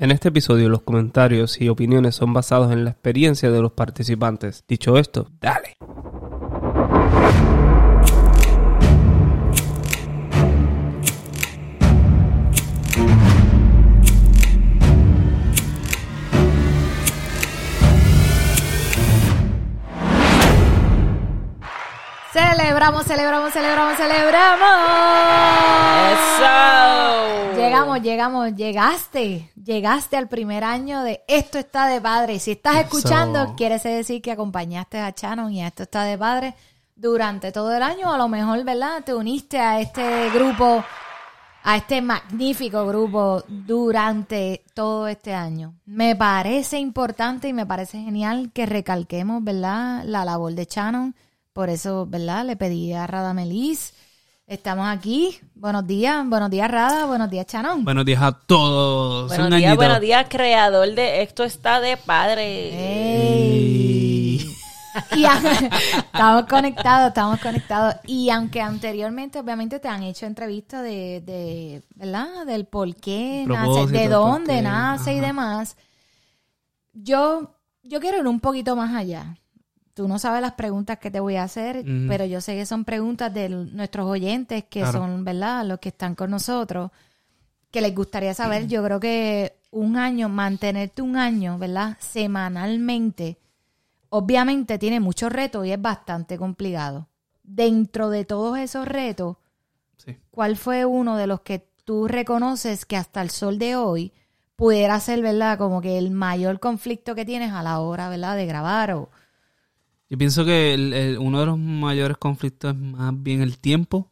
En 0.00 0.12
este 0.12 0.28
episodio 0.28 0.68
los 0.68 0.82
comentarios 0.82 1.60
y 1.60 1.68
opiniones 1.68 2.14
son 2.14 2.32
basados 2.32 2.70
en 2.72 2.84
la 2.84 2.90
experiencia 2.90 3.50
de 3.50 3.60
los 3.60 3.72
participantes. 3.72 4.62
Dicho 4.68 4.96
esto, 4.96 5.28
dale. 5.40 5.76
Celebramos, 22.88 23.06
celebramos, 23.06 23.52
celebramos, 23.52 23.96
celebramos. 23.98 24.70
Eso. 26.14 27.54
Llegamos, 27.54 28.00
llegamos, 28.00 28.54
llegaste, 28.54 29.52
llegaste 29.62 30.16
al 30.16 30.26
primer 30.26 30.64
año 30.64 31.02
de 31.02 31.22
Esto 31.28 31.58
está 31.58 31.86
de 31.86 32.00
padre. 32.00 32.38
Si 32.38 32.52
estás 32.52 32.76
escuchando, 32.76 33.54
quiere 33.58 33.78
decir 33.78 34.22
que 34.22 34.32
acompañaste 34.32 34.98
a 35.00 35.10
Shannon 35.14 35.52
y 35.52 35.62
a 35.62 35.66
Esto 35.66 35.82
está 35.82 36.04
de 36.04 36.16
padre 36.16 36.54
durante 36.96 37.52
todo 37.52 37.76
el 37.76 37.82
año. 37.82 38.10
A 38.10 38.16
lo 38.16 38.26
mejor, 38.26 38.64
¿verdad? 38.64 39.04
Te 39.04 39.12
uniste 39.12 39.60
a 39.60 39.80
este 39.80 40.30
grupo, 40.30 40.82
a 41.64 41.76
este 41.76 42.00
magnífico 42.00 42.86
grupo 42.86 43.44
durante 43.46 44.64
todo 44.72 45.08
este 45.08 45.34
año. 45.34 45.74
Me 45.84 46.16
parece 46.16 46.78
importante 46.78 47.48
y 47.48 47.52
me 47.52 47.66
parece 47.66 47.98
genial 47.98 48.50
que 48.54 48.64
recalquemos, 48.64 49.44
¿verdad? 49.44 50.04
La 50.06 50.24
labor 50.24 50.54
de 50.54 50.64
Shannon. 50.64 51.14
Por 51.58 51.70
eso, 51.70 52.06
¿verdad? 52.06 52.46
Le 52.46 52.54
pedí 52.54 52.92
a 52.92 53.04
Radamelis. 53.08 53.92
Estamos 54.46 54.86
aquí. 54.86 55.40
Buenos 55.56 55.84
días, 55.88 56.24
buenos 56.24 56.50
días, 56.50 56.70
Rada. 56.70 57.04
Buenos 57.06 57.28
días, 57.28 57.48
Shannon. 57.48 57.84
Buenos 57.84 58.04
días 58.04 58.22
a 58.22 58.30
todos. 58.30 59.26
Buenos 59.26 59.58
días, 59.58 59.74
buenos 59.74 60.00
días, 60.00 60.26
creador 60.28 60.94
de 60.94 61.22
Esto 61.22 61.42
está 61.42 61.80
de 61.80 61.96
padre. 61.96 62.44
¡Ey! 63.24 64.54
Y 65.16 65.24
a- 65.24 65.40
estamos 65.96 66.46
conectados, 66.46 67.08
estamos 67.08 67.40
conectados. 67.40 67.96
Y 68.06 68.30
aunque 68.30 68.60
anteriormente, 68.60 69.40
obviamente, 69.40 69.80
te 69.80 69.88
han 69.88 70.04
hecho 70.04 70.26
entrevistas 70.26 70.84
de, 70.84 71.22
de, 71.26 71.82
¿verdad? 71.96 72.46
Del 72.46 72.66
por 72.66 72.94
qué 72.94 73.44
nace, 73.48 73.88
de 73.88 74.06
dónde 74.06 74.62
nace 74.62 75.12
y 75.12 75.18
demás. 75.18 75.76
Yo, 76.92 77.50
yo 77.82 77.98
quiero 77.98 78.18
ir 78.18 78.28
un 78.28 78.38
poquito 78.38 78.76
más 78.76 78.94
allá. 78.94 79.34
Tú 79.98 80.06
no 80.06 80.20
sabes 80.20 80.40
las 80.40 80.52
preguntas 80.52 81.00
que 81.00 81.10
te 81.10 81.18
voy 81.18 81.34
a 81.34 81.42
hacer, 81.42 81.84
pero 82.06 82.24
yo 82.24 82.40
sé 82.40 82.54
que 82.54 82.66
son 82.66 82.84
preguntas 82.84 83.34
de 83.34 83.48
nuestros 83.48 84.06
oyentes, 84.06 84.62
que 84.70 84.78
Claro. 84.82 85.00
son, 85.00 85.24
¿verdad? 85.24 85.64
Los 85.66 85.80
que 85.80 85.88
están 85.88 86.14
con 86.14 86.30
nosotros, 86.30 86.92
que 87.72 87.80
les 87.80 87.92
gustaría 87.96 88.32
saber. 88.32 88.68
Yo 88.68 88.84
creo 88.84 89.00
que 89.00 89.58
un 89.72 89.96
año, 89.96 90.28
mantenerte 90.28 91.02
un 91.02 91.16
año, 91.16 91.58
¿verdad? 91.58 91.96
Semanalmente, 91.98 93.38
obviamente 94.10 94.78
tiene 94.78 95.00
muchos 95.00 95.32
retos 95.32 95.66
y 95.66 95.72
es 95.72 95.82
bastante 95.82 96.38
complicado. 96.38 97.08
Dentro 97.42 98.08
de 98.08 98.24
todos 98.24 98.56
esos 98.56 98.86
retos, 98.86 99.36
Sí. 99.96 100.16
¿cuál 100.30 100.56
fue 100.56 100.84
uno 100.84 101.16
de 101.16 101.26
los 101.26 101.40
que 101.40 101.66
tú 101.84 102.06
reconoces 102.06 102.86
que 102.86 102.96
hasta 102.96 103.20
el 103.20 103.30
sol 103.30 103.58
de 103.58 103.74
hoy 103.74 104.12
pudiera 104.54 105.00
ser, 105.00 105.22
¿verdad? 105.22 105.58
Como 105.58 105.80
que 105.80 105.98
el 105.98 106.12
mayor 106.12 106.60
conflicto 106.60 107.16
que 107.16 107.24
tienes 107.24 107.50
a 107.52 107.64
la 107.64 107.80
hora, 107.80 108.08
¿verdad? 108.08 108.36
De 108.36 108.46
grabar 108.46 108.92
o... 108.92 109.08
Yo 110.10 110.16
pienso 110.18 110.44
que 110.44 110.74
el- 110.74 110.92
el- 110.94 111.18
uno 111.18 111.40
de 111.40 111.46
los 111.46 111.58
mayores 111.58 112.16
conflictos 112.16 112.74
es 112.74 112.80
más 112.80 113.12
bien 113.22 113.42
el 113.42 113.58
tiempo. 113.58 114.10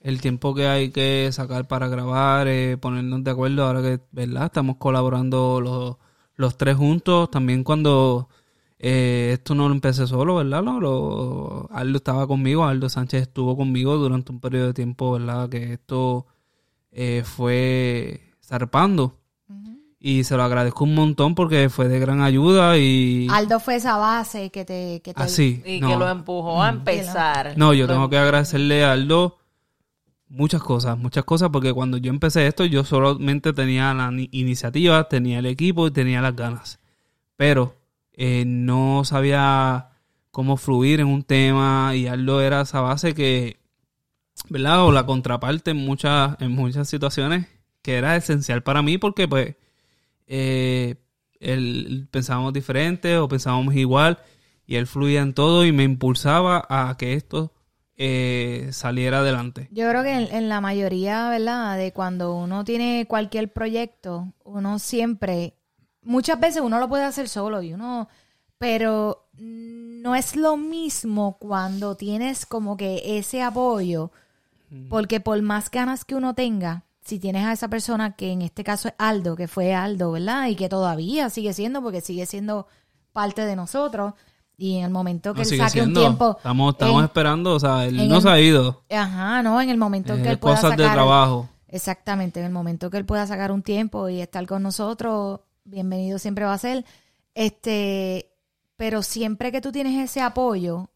El 0.00 0.20
tiempo 0.20 0.54
que 0.54 0.66
hay 0.68 0.90
que 0.90 1.28
sacar 1.32 1.66
para 1.66 1.88
grabar, 1.88 2.46
eh, 2.48 2.76
ponernos 2.80 3.24
de 3.24 3.30
acuerdo. 3.32 3.64
Ahora 3.64 3.82
que, 3.82 4.00
¿verdad? 4.12 4.44
Estamos 4.46 4.76
colaborando 4.76 5.60
los, 5.60 5.96
los 6.36 6.56
tres 6.56 6.76
juntos. 6.76 7.30
También 7.30 7.64
cuando 7.64 8.28
eh, 8.78 9.30
esto 9.34 9.56
no 9.56 9.66
lo 9.68 9.74
empecé 9.74 10.06
solo, 10.06 10.36
¿verdad? 10.36 10.62
Lo, 10.62 10.78
lo- 10.80 11.68
Aldo 11.72 11.96
estaba 11.98 12.28
conmigo, 12.28 12.64
Aldo 12.64 12.88
Sánchez 12.88 13.22
estuvo 13.22 13.56
conmigo 13.56 13.96
durante 13.96 14.30
un 14.30 14.38
periodo 14.38 14.68
de 14.68 14.74
tiempo, 14.74 15.12
¿verdad? 15.12 15.48
Que 15.48 15.72
esto 15.72 16.26
eh, 16.92 17.22
fue 17.24 18.20
zarpando. 18.42 19.18
Y 20.00 20.22
se 20.24 20.36
lo 20.36 20.44
agradezco 20.44 20.84
un 20.84 20.94
montón 20.94 21.34
porque 21.34 21.68
fue 21.70 21.88
de 21.88 21.98
gran 21.98 22.20
ayuda 22.20 22.78
y... 22.78 23.26
Aldo 23.30 23.58
fue 23.58 23.76
esa 23.76 23.96
base 23.96 24.50
que 24.50 24.64
te... 24.64 25.00
Que 25.02 25.12
te 25.12 25.20
Así. 25.22 25.60
Y 25.66 25.80
no. 25.80 25.88
que 25.88 25.96
lo 25.96 26.08
empujó 26.08 26.62
a 26.62 26.68
empezar. 26.68 27.54
No, 27.56 27.74
yo 27.74 27.88
tengo 27.88 28.08
que 28.08 28.16
agradecerle 28.16 28.84
a 28.84 28.92
Aldo 28.92 29.38
muchas 30.28 30.62
cosas, 30.62 30.96
muchas 30.96 31.24
cosas, 31.24 31.48
porque 31.50 31.72
cuando 31.72 31.96
yo 31.96 32.10
empecé 32.10 32.46
esto, 32.46 32.64
yo 32.64 32.84
solamente 32.84 33.52
tenía 33.52 33.92
la 33.92 34.10
ni- 34.12 34.28
iniciativa, 34.30 35.08
tenía 35.08 35.40
el 35.40 35.46
equipo 35.46 35.88
y 35.88 35.90
tenía 35.90 36.20
las 36.22 36.36
ganas. 36.36 36.78
Pero 37.36 37.74
eh, 38.12 38.44
no 38.46 39.02
sabía 39.04 39.90
cómo 40.30 40.56
fluir 40.56 41.00
en 41.00 41.08
un 41.08 41.24
tema 41.24 41.92
y 41.96 42.06
Aldo 42.06 42.40
era 42.40 42.60
esa 42.60 42.80
base 42.82 43.14
que, 43.14 43.58
¿verdad? 44.48 44.84
O 44.84 44.92
la 44.92 45.06
contraparte 45.06 45.72
en 45.72 45.78
muchas, 45.78 46.36
en 46.40 46.52
muchas 46.52 46.88
situaciones 46.88 47.46
que 47.82 47.96
era 47.96 48.14
esencial 48.14 48.62
para 48.62 48.82
mí 48.82 48.98
porque 48.98 49.26
pues 49.26 49.56
eh, 50.28 50.96
él, 51.40 52.08
pensábamos 52.10 52.52
diferente 52.52 53.18
o 53.18 53.28
pensábamos 53.28 53.74
igual 53.74 54.18
y 54.66 54.76
él 54.76 54.86
fluía 54.86 55.22
en 55.22 55.34
todo 55.34 55.64
y 55.64 55.72
me 55.72 55.82
impulsaba 55.82 56.64
a 56.68 56.96
que 56.98 57.14
esto 57.14 57.52
eh, 57.96 58.68
saliera 58.70 59.20
adelante. 59.20 59.68
Yo 59.72 59.88
creo 59.88 60.02
que 60.02 60.12
en, 60.12 60.32
en 60.32 60.48
la 60.48 60.60
mayoría, 60.60 61.30
¿verdad? 61.30 61.76
De 61.76 61.92
cuando 61.92 62.34
uno 62.34 62.64
tiene 62.64 63.06
cualquier 63.08 63.52
proyecto, 63.52 64.32
uno 64.44 64.78
siempre, 64.78 65.54
muchas 66.02 66.38
veces 66.38 66.62
uno 66.62 66.78
lo 66.78 66.88
puede 66.88 67.04
hacer 67.04 67.28
solo 67.28 67.62
y 67.62 67.72
uno, 67.72 68.08
pero 68.58 69.28
no 69.38 70.14
es 70.14 70.36
lo 70.36 70.56
mismo 70.56 71.38
cuando 71.38 71.96
tienes 71.96 72.44
como 72.44 72.76
que 72.76 73.18
ese 73.18 73.42
apoyo, 73.42 74.10
porque 74.90 75.18
por 75.20 75.40
más 75.40 75.70
ganas 75.70 76.04
que 76.04 76.14
uno 76.14 76.34
tenga, 76.34 76.84
si 77.08 77.18
tienes 77.18 77.46
a 77.46 77.52
esa 77.52 77.68
persona 77.68 78.14
que 78.16 78.32
en 78.32 78.42
este 78.42 78.62
caso 78.62 78.88
es 78.88 78.94
Aldo, 78.98 79.34
que 79.34 79.48
fue 79.48 79.74
Aldo, 79.74 80.12
¿verdad? 80.12 80.46
Y 80.48 80.56
que 80.56 80.68
todavía 80.68 81.30
sigue 81.30 81.54
siendo, 81.54 81.80
porque 81.82 82.02
sigue 82.02 82.26
siendo 82.26 82.66
parte 83.12 83.46
de 83.46 83.56
nosotros. 83.56 84.12
Y 84.58 84.76
en 84.76 84.84
el 84.84 84.90
momento 84.90 85.32
que 85.32 85.42
No, 85.44 85.48
él 85.48 85.58
saque 85.58 85.82
un 85.82 85.94
tiempo. 85.94 86.34
Estamos, 86.36 86.74
estamos 86.74 86.98
en- 86.98 87.04
esperando, 87.06 87.54
o 87.54 87.60
sea, 87.60 87.86
él 87.86 88.08
no 88.08 88.20
se 88.20 88.28
ha 88.28 88.38
ido. 88.38 88.82
Ajá, 88.90 89.42
no, 89.42 89.58
en 89.60 89.70
el 89.70 89.78
momento 89.78 90.14
en 90.14 90.22
que 90.22 90.28
él 90.28 90.38
pueda 90.38 90.56
cosas 90.56 90.72
sacar... 90.72 90.86
de 90.86 90.92
trabajo. 90.92 91.48
Exactamente, 91.68 92.40
en 92.40 92.46
el 92.46 92.52
momento 92.52 92.90
que 92.90 92.98
él 92.98 93.06
pueda 93.06 93.26
sacar 93.26 93.52
un 93.52 93.62
tiempo 93.62 94.08
y 94.10 94.20
estar 94.20 94.46
con 94.46 94.62
nosotros, 94.62 95.40
bienvenido 95.64 96.18
siempre 96.18 96.44
va 96.44 96.52
a 96.52 96.58
ser. 96.58 96.84
Este, 97.34 98.30
pero 98.76 99.02
siempre 99.02 99.50
que 99.52 99.60
tú 99.60 99.72
tienes 99.72 99.98
ese 100.10 100.20
apoyo, 100.20 100.90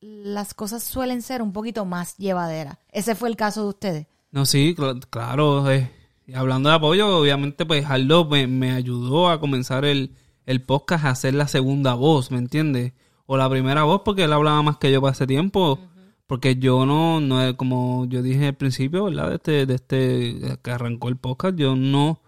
las 0.00 0.54
cosas 0.54 0.82
suelen 0.82 1.20
ser 1.22 1.42
un 1.42 1.52
poquito 1.52 1.84
más 1.84 2.16
llevaderas. 2.16 2.78
Ese 2.90 3.14
fue 3.14 3.28
el 3.28 3.36
caso 3.36 3.62
de 3.62 3.68
ustedes. 3.68 4.06
No, 4.30 4.44
sí, 4.46 4.74
cl- 4.76 5.04
claro. 5.10 5.70
eh, 5.70 5.90
y 6.26 6.34
hablando 6.34 6.68
de 6.68 6.74
apoyo, 6.76 7.18
obviamente, 7.18 7.64
pues 7.66 7.86
Aldo 7.86 8.24
me, 8.26 8.46
me 8.46 8.72
ayudó 8.72 9.30
a 9.30 9.40
comenzar 9.40 9.84
el, 9.84 10.12
el 10.44 10.62
podcast 10.62 11.04
a 11.04 11.10
hacer 11.10 11.34
la 11.34 11.48
segunda 11.48 11.94
voz, 11.94 12.30
¿me 12.30 12.38
entiendes? 12.38 12.92
O 13.26 13.36
la 13.36 13.48
primera 13.48 13.84
voz, 13.84 14.02
porque 14.04 14.24
él 14.24 14.32
hablaba 14.32 14.62
más 14.62 14.76
que 14.78 14.90
yo 14.92 15.00
para 15.00 15.12
ese 15.12 15.26
tiempo. 15.26 15.78
Porque 16.26 16.56
yo 16.56 16.86
no, 16.86 17.20
no, 17.20 17.56
como 17.56 18.04
yo 18.06 18.20
dije 18.20 18.48
al 18.48 18.54
principio, 18.56 19.04
¿verdad? 19.04 19.28
De 19.28 19.34
este, 19.36 19.66
de 19.66 19.74
este, 19.76 20.58
que 20.62 20.70
arrancó 20.72 21.08
el 21.08 21.16
podcast, 21.16 21.56
yo 21.56 21.76
no 21.76 22.20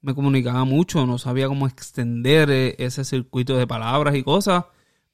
me 0.00 0.14
comunicaba 0.14 0.64
mucho, 0.64 1.04
no 1.06 1.18
sabía 1.18 1.46
cómo 1.46 1.66
extender 1.66 2.50
eh, 2.50 2.76
ese 2.78 3.04
circuito 3.04 3.56
de 3.56 3.66
palabras 3.66 4.14
y 4.14 4.22
cosas. 4.22 4.64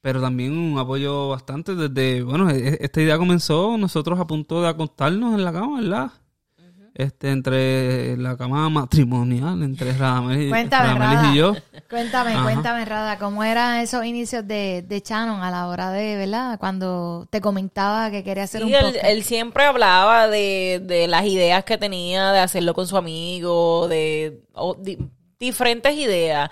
Pero 0.03 0.19
también 0.21 0.51
un 0.57 0.77
apoyo 0.77 1.29
bastante 1.29 1.75
desde, 1.75 2.23
bueno, 2.23 2.49
e- 2.49 2.77
esta 2.81 2.99
idea 3.01 3.17
comenzó 3.17 3.77
nosotros 3.77 4.19
a 4.19 4.27
punto 4.27 4.61
de 4.61 4.67
acostarnos 4.67 5.33
en 5.33 5.45
la 5.45 5.53
cama, 5.53 5.79
¿verdad? 5.79 6.11
Este, 6.93 7.31
entre 7.31 8.17
la 8.17 8.35
cama 8.35 8.69
matrimonial, 8.69 9.63
entre 9.63 9.93
Radamelis, 9.93 10.49
Cuéntame, 10.49 10.99
Rada. 10.99 11.31
y 11.33 11.37
yo. 11.37 11.55
Cuéntame, 11.89 12.33
Ajá. 12.33 12.43
cuéntame, 12.43 12.83
Rada, 12.85 13.17
¿cómo 13.17 13.45
eran 13.45 13.77
esos 13.79 14.03
inicios 14.05 14.45
de, 14.45 14.83
de 14.85 14.99
Shannon 14.99 15.41
a 15.41 15.49
la 15.49 15.67
hora 15.69 15.89
de, 15.89 16.17
¿verdad? 16.17 16.59
Cuando 16.59 17.25
te 17.31 17.39
comentaba 17.39 18.11
que 18.11 18.25
quería 18.25 18.43
hacer 18.43 18.61
Sí, 18.61 18.67
un 18.67 18.73
él, 18.75 18.83
podcast. 18.87 19.05
él 19.05 19.23
siempre 19.23 19.63
hablaba 19.63 20.27
de, 20.27 20.81
de 20.85 21.07
las 21.07 21.25
ideas 21.25 21.63
que 21.63 21.77
tenía, 21.77 22.31
de 22.33 22.39
hacerlo 22.39 22.73
con 22.73 22.85
su 22.87 22.97
amigo, 22.97 23.87
de 23.87 24.43
o 24.53 24.77
diferentes 25.39 25.95
ideas. 25.95 26.49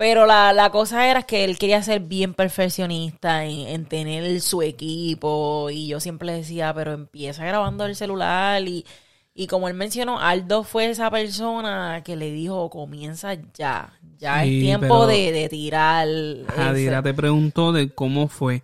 Pero 0.00 0.24
la, 0.24 0.54
la 0.54 0.70
cosa 0.70 1.10
era 1.10 1.24
que 1.24 1.44
él 1.44 1.58
quería 1.58 1.82
ser 1.82 2.00
bien 2.00 2.32
perfeccionista 2.32 3.44
en, 3.44 3.68
en 3.68 3.84
tener 3.84 4.40
su 4.40 4.62
equipo. 4.62 5.68
Y 5.68 5.88
yo 5.88 6.00
siempre 6.00 6.24
le 6.24 6.32
decía, 6.36 6.72
pero 6.72 6.94
empieza 6.94 7.44
grabando 7.44 7.84
el 7.84 7.94
celular. 7.94 8.66
Y, 8.66 8.86
y 9.34 9.46
como 9.46 9.68
él 9.68 9.74
mencionó, 9.74 10.18
Aldo 10.18 10.64
fue 10.64 10.88
esa 10.88 11.10
persona 11.10 12.00
que 12.02 12.16
le 12.16 12.32
dijo, 12.32 12.70
comienza 12.70 13.34
ya. 13.52 13.92
Ya 14.16 14.42
Sí, 14.42 14.56
es 14.56 14.64
tiempo 14.64 15.06
de, 15.06 15.32
de 15.32 15.50
tirar. 15.50 16.08
Jadira 16.48 17.02
te 17.02 17.12
preguntó 17.12 17.70
de 17.70 17.90
cómo 17.90 18.28
fue. 18.28 18.62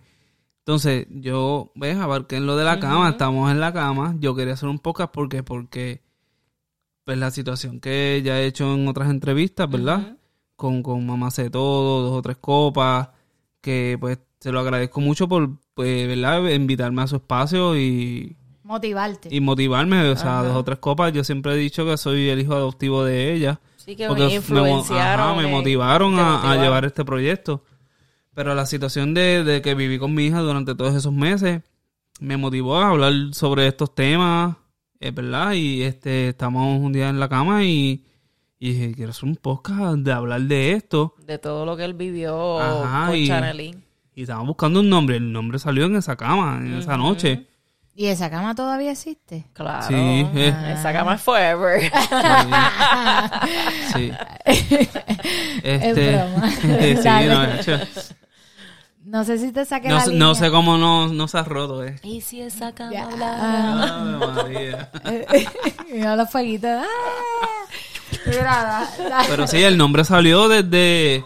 Entonces, 0.65 1.05
yo, 1.11 1.71
ves, 1.75 1.97
abarqué 1.97 2.37
en 2.37 2.47
lo 2.47 2.57
de 2.57 2.65
la 2.65 2.79
cama, 2.79 3.09
estamos 3.09 3.51
en 3.51 3.59
la 3.59 3.71
cama. 3.71 4.15
Yo 4.19 4.33
quería 4.33 4.55
hacer 4.55 4.69
un 4.69 4.79
podcast 4.79 5.13
porque, 5.13 5.43
porque 5.43 6.01
pues 7.03 7.15
la 7.19 7.29
situación 7.29 7.79
que 7.79 8.23
ya 8.25 8.39
he 8.39 8.47
hecho 8.47 8.73
en 8.73 8.87
otras 8.87 9.11
entrevistas, 9.11 9.69
¿verdad? 9.69 10.16
Con, 10.57 10.83
con 10.83 11.05
Mamá 11.05 11.31
Sé 11.31 11.49
Todo, 11.49 12.01
dos 12.01 12.17
o 12.17 12.21
tres 12.21 12.35
copas, 12.37 13.09
que 13.61 13.95
pues 13.99 14.19
se 14.39 14.51
lo 14.51 14.59
agradezco 14.59 14.99
mucho 14.99 15.29
por, 15.29 15.51
pues, 15.73 16.07
¿verdad? 16.07 16.45
Invitarme 16.49 17.03
a 17.03 17.07
su 17.07 17.15
espacio 17.17 17.77
y, 17.77 18.35
Motivarte. 18.63 19.29
y 19.31 19.39
motivarme, 19.39 20.09
o 20.09 20.15
sea, 20.17 20.43
dos 20.43 20.57
o 20.57 20.63
tres 20.65 20.79
copas. 20.79 21.13
Yo 21.13 21.23
siempre 21.23 21.53
he 21.53 21.57
dicho 21.57 21.85
que 21.85 21.95
soy 21.95 22.27
el 22.27 22.41
hijo 22.41 22.53
adoptivo 22.53 23.05
de 23.05 23.33
ella. 23.33 23.61
Sí, 23.77 23.95
que 23.95 24.07
Porque 24.07 24.23
me 24.23 24.27
me, 24.29 24.35
influenciaron. 24.35 25.29
ajá, 25.29 25.41
me 25.41 25.47
motivaron 25.47 26.19
a, 26.19 26.51
a 26.51 26.57
llevar 26.57 26.83
este 26.83 27.05
proyecto. 27.05 27.63
Pero 28.33 28.53
la 28.53 28.65
situación 28.65 29.13
de, 29.13 29.43
de 29.45 29.61
que 29.61 29.73
viví 29.73 29.97
con 29.97 30.13
mi 30.13 30.25
hija 30.25 30.41
durante 30.41 30.75
todos 30.75 30.93
esos 30.95 31.13
meses 31.13 31.61
me 32.19 32.35
motivó 32.35 32.77
a 32.77 32.89
hablar 32.89 33.13
sobre 33.31 33.67
estos 33.67 33.95
temas, 33.95 34.57
es 34.99 35.13
verdad. 35.15 35.53
Y 35.53 35.83
este 35.83 36.29
estamos 36.29 36.79
un 36.79 36.91
día 36.91 37.09
en 37.09 37.19
la 37.19 37.29
cama 37.29 37.63
y, 37.63 38.03
y 38.59 38.73
dije, 38.73 38.93
quiero 38.95 39.11
hacer 39.11 39.25
un 39.25 39.35
podcast 39.35 39.97
de 39.97 40.11
hablar 40.11 40.41
de 40.41 40.73
esto. 40.73 41.13
De 41.25 41.37
todo 41.37 41.65
lo 41.65 41.77
que 41.77 41.85
él 41.85 41.93
vivió 41.93 42.59
Ajá, 42.59 43.07
con 43.07 43.15
y- 43.15 43.27
Chanelín. 43.27 43.83
Y 44.15 44.21
estábamos 44.23 44.47
buscando 44.47 44.79
un 44.79 44.89
nombre. 44.89 45.17
El 45.17 45.31
nombre 45.31 45.59
salió 45.59 45.85
en 45.85 45.95
esa 45.95 46.15
cama, 46.15 46.57
en 46.59 46.73
esa 46.75 46.97
noche. 46.97 47.45
¿Y 47.95 48.07
esa 48.07 48.29
cama 48.29 48.53
todavía 48.55 48.91
existe? 48.91 49.45
Claro. 49.53 49.87
Sí, 49.87 49.93
eh. 49.95 50.73
Esa 50.77 50.91
cama 50.93 51.15
es 51.15 51.21
forever. 51.21 51.81
Sí. 53.93 54.11
Este, 55.63 56.15
broma. 56.15 56.51
sí, 56.61 57.27
no, 57.27 57.41
de 57.41 57.55
hecho, 57.59 57.79
No 59.03 59.23
sé 59.23 59.37
si 59.39 59.51
te 59.51 59.65
saqué 59.65 59.89
no, 59.89 59.95
la 59.95 60.01
sé- 60.01 60.11
línea. 60.11 60.27
no 60.27 60.35
sé 60.35 60.49
cómo 60.51 60.77
no, 60.77 61.07
no 61.13 61.27
se 61.27 61.37
ha 61.39 61.43
roto, 61.43 61.83
eh. 61.83 61.95
¿Y 62.03 62.21
si 62.21 62.41
esa 62.41 62.73
cama 62.73 62.91
Ya. 62.93 63.03
hablara? 63.05 63.99
Ave 63.99 64.27
María. 64.27 64.91
Mira 65.91 66.15
los 66.15 66.29
fueguitos. 66.29 66.69
¡Ah! 66.69 66.85
Mira, 68.27 68.89
Pero 69.29 69.47
sí, 69.47 69.57
el 69.63 69.77
nombre 69.77 70.03
salió 70.03 70.47
desde, 70.47 71.23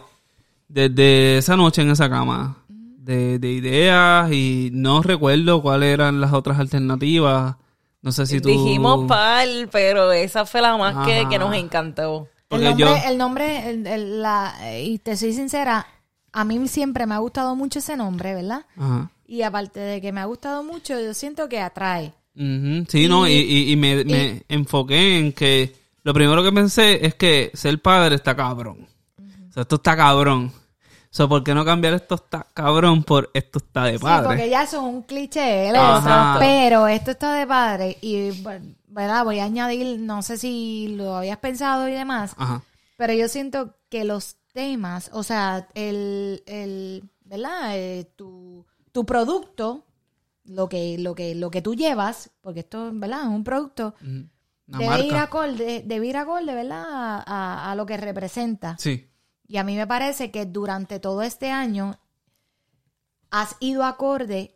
desde 0.68 1.38
esa 1.38 1.56
noche 1.58 1.82
en 1.82 1.92
esa 1.92 2.10
cama. 2.10 2.58
De, 2.70 3.40
de 3.40 3.52
ideas 3.52 4.32
y 4.32 4.70
no 4.74 5.02
recuerdo 5.02 5.62
cuáles 5.62 5.92
eran 5.94 6.22
las 6.22 6.34
otras 6.34 6.60
alternativas. 6.60 7.56
No 8.04 8.12
sé 8.12 8.26
si 8.28 8.40
tú... 8.40 8.50
Dijimos 8.50 9.08
pal, 9.08 9.70
pero 9.72 10.12
esa 10.12 10.46
fue 10.46 10.62
la 10.62 10.78
más 10.78 11.06
que, 11.08 11.26
que 11.30 11.40
nos 11.40 11.54
encantó. 11.56 12.28
El 12.52 12.64
nombre, 12.64 12.86
yo... 12.86 12.96
el 13.10 13.18
nombre, 13.18 13.70
el- 13.70 13.88
el- 13.88 14.22
la, 14.22 14.54
y 14.84 15.00
te 15.00 15.16
soy 15.18 15.34
sincera, 15.34 15.88
a 16.32 16.44
mí 16.44 16.68
siempre 16.68 17.06
me 17.08 17.16
ha 17.16 17.20
gustado 17.20 17.56
mucho 17.56 17.80
ese 17.80 17.96
nombre, 17.98 18.36
¿verdad? 18.36 18.66
Ajá. 18.78 19.10
Y 19.26 19.42
aparte 19.44 19.80
de 19.80 20.00
que 20.02 20.12
me 20.12 20.20
ha 20.22 20.26
gustado 20.26 20.62
mucho, 20.64 21.00
yo 21.00 21.14
siento 21.14 21.48
que 21.50 21.60
atrae. 21.60 22.14
Sí, 22.36 23.08
no, 23.08 23.28
y, 23.28 23.32
y- 23.34 23.72
y 23.72 23.76
me, 23.78 24.04
me 24.04 24.44
enfoqué 24.48 25.18
en 25.20 25.34
que 25.34 25.74
lo 26.04 26.14
primero 26.14 26.44
que 26.44 26.52
pensé 26.52 27.06
es 27.06 27.16
que 27.16 27.52
ser 27.54 27.82
padre 27.82 28.16
está 28.16 28.36
cabrón. 28.36 28.88
O 29.50 29.54
sea, 29.54 29.62
esto 29.64 29.76
está 29.76 29.96
cabrón. 29.96 30.52
O 30.54 31.14
sea, 31.14 31.28
¿por 31.28 31.44
qué 31.44 31.54
no 31.54 31.66
cambiar 31.66 31.94
esto 31.94 32.16
está 32.16 32.48
cabrón 32.54 33.04
por 33.04 33.30
esto 33.34 33.60
está 33.60 33.84
de 33.84 33.98
Sí, 33.98 34.04
padre? 34.04 34.28
porque 34.28 34.50
ya 34.50 34.64
eso 34.64 34.78
es 34.78 34.84
un 34.84 35.02
cliché, 35.02 35.68
¿eh? 35.68 35.74
Ajá. 35.76 36.38
pero 36.40 36.88
esto 36.88 37.12
está 37.12 37.34
de 37.34 37.46
padre 37.46 37.98
y, 38.02 38.32
¿verdad? 38.88 39.26
Voy 39.26 39.40
a 39.40 39.44
añadir, 39.44 40.00
no 40.00 40.22
sé 40.22 40.38
si 40.38 40.88
lo 40.96 41.16
habías 41.18 41.38
pensado 41.40 41.90
y 41.90 41.92
demás, 41.92 42.34
Ajá. 42.38 42.64
pero 42.96 43.12
yo 43.12 43.28
siento 43.28 43.76
que 43.90 44.06
los 44.06 44.38
temas, 44.54 45.10
o 45.12 45.24
sea, 45.24 45.68
el, 45.76 46.44
el 46.46 47.04
¿verdad? 47.26 47.78
Eh, 47.78 48.10
tu, 48.16 48.66
tu 48.94 49.06
producto, 49.06 49.84
lo 50.46 50.70
que, 50.70 50.98
lo 50.98 51.14
que, 51.14 51.36
lo 51.36 51.52
que 51.52 51.62
tú 51.62 51.76
llevas, 51.76 52.32
porque 52.40 52.62
esto, 52.62 52.90
¿verdad? 52.94 53.24
Es 53.24 53.28
un 53.28 53.44
producto, 53.44 53.96
debe 54.80 55.06
ir 55.06 55.16
acorde, 55.16 55.84
debe 55.86 56.08
ir 56.08 56.18
acorde, 56.18 56.54
¿verdad? 56.54 56.84
A, 56.88 57.24
a- 57.26 57.72
a 57.72 57.76
lo 57.76 57.86
que 57.86 57.98
representa. 57.98 58.76
Sí. 58.80 59.08
Y 59.48 59.58
a 59.58 59.64
mí 59.64 59.76
me 59.76 59.86
parece 59.88 60.32
que 60.32 60.46
durante 60.46 61.00
todo 61.00 61.22
este 61.24 61.50
año 61.52 61.98
has 63.30 63.56
ido 63.60 63.84
acorde 63.84 64.54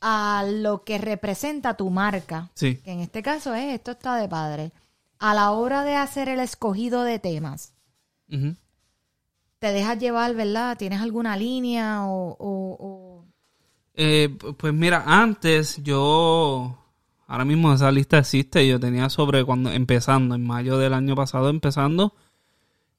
a 0.00 0.44
lo 0.48 0.82
que 0.84 0.98
representa 0.98 1.74
tu 1.76 1.90
marca. 1.90 2.50
Sí. 2.54 2.76
Que 2.78 2.90
en 2.92 3.00
este 3.00 3.22
caso 3.22 3.54
es 3.54 3.72
esto 3.74 3.92
está 3.92 4.16
de 4.16 4.28
padre. 4.28 4.72
A 5.18 5.34
la 5.34 5.52
hora 5.52 5.84
de 5.84 5.94
hacer 5.94 6.28
el 6.28 6.40
escogido 6.40 7.04
de 7.04 7.18
temas, 7.20 7.74
te 8.28 9.72
dejas 9.72 9.98
llevar, 9.98 10.34
¿verdad? 10.34 10.76
¿Tienes 10.76 11.00
alguna 11.00 11.36
línea 11.36 12.04
o, 12.06 12.30
o- 12.38 12.76
o- 12.80 13.24
Eh, 13.94 14.36
pues 14.58 14.72
mira, 14.74 15.04
antes 15.06 15.76
yo, 15.82 16.76
ahora 17.32 17.46
mismo 17.46 17.72
esa 17.72 17.90
lista 17.90 18.18
existe, 18.18 18.68
yo 18.68 18.78
tenía 18.78 19.08
sobre 19.08 19.42
cuando 19.42 19.72
empezando, 19.72 20.34
en 20.34 20.46
mayo 20.46 20.76
del 20.76 20.92
año 20.92 21.14
pasado 21.14 21.48
empezando, 21.48 22.14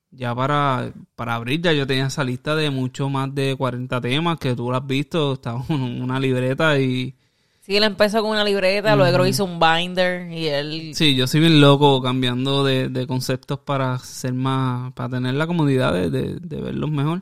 ya 0.10 0.34
para, 0.34 0.92
para 1.16 1.36
abril 1.36 1.62
ya 1.62 1.72
yo 1.72 1.86
tenía 1.86 2.08
esa 2.08 2.24
lista 2.24 2.56
de 2.56 2.72
mucho 2.72 3.10
más 3.10 3.34
de 3.36 3.56
40 3.56 4.02
temas 4.02 4.40
que 4.40 4.56
tú 4.56 4.72
lo 4.72 4.78
has 4.78 4.88
visto, 4.88 5.34
estaba 5.34 5.64
en 5.70 6.02
una 6.02 6.20
libreta 6.20 6.80
y 6.80 7.14
Sí, 7.62 7.78
él 7.78 7.84
empezó 7.84 8.22
con 8.24 8.32
una 8.32 8.44
libreta, 8.44 8.96
luego 8.96 9.26
hizo 9.28 9.46
un 9.46 9.60
binder 9.60 10.32
y 10.32 10.48
él... 10.48 10.92
sí, 10.96 11.16
yo 11.16 11.28
soy 11.28 11.40
bien 11.40 11.62
loco 11.62 12.02
cambiando 12.02 12.64
de, 12.64 12.90
de 12.90 13.06
conceptos 13.06 13.60
para 13.60 14.00
ser 14.00 14.34
más, 14.34 14.94
para 14.94 15.10
tener 15.10 15.36
la 15.36 15.46
comodidad 15.46 15.94
de, 15.94 16.10
de, 16.10 16.40
de 16.42 16.62
verlos 16.62 16.90
mejor. 16.90 17.22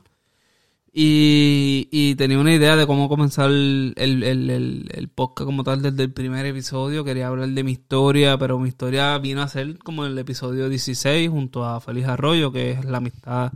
Y, 0.94 1.88
y 1.92 2.16
tenía 2.16 2.38
una 2.40 2.54
idea 2.54 2.76
de 2.76 2.86
cómo 2.86 3.08
comenzar 3.08 3.50
el, 3.50 3.94
el, 3.98 4.24
el, 4.24 4.90
el- 4.94 5.10
podcast 5.10 5.46
como 5.46 5.64
tal 5.64 5.82
desde 5.82 6.04
el 6.04 6.12
primer 6.14 6.46
episodio. 6.46 7.04
Quería 7.06 7.28
hablar 7.28 7.48
de 7.50 7.64
mi 7.64 7.72
historia, 7.72 8.38
pero 8.38 8.60
mi 8.60 8.68
historia 8.70 9.18
vino 9.20 9.42
a 9.42 9.48
ser 9.48 9.78
como 9.80 10.06
el 10.06 10.18
episodio 10.18 10.68
16 10.70 11.30
junto 11.30 11.66
a 11.66 11.80
Feliz 11.80 12.06
Arroyo, 12.08 12.52
que 12.52 12.72
es 12.72 12.86
la 12.86 12.98
amistad, 12.98 13.54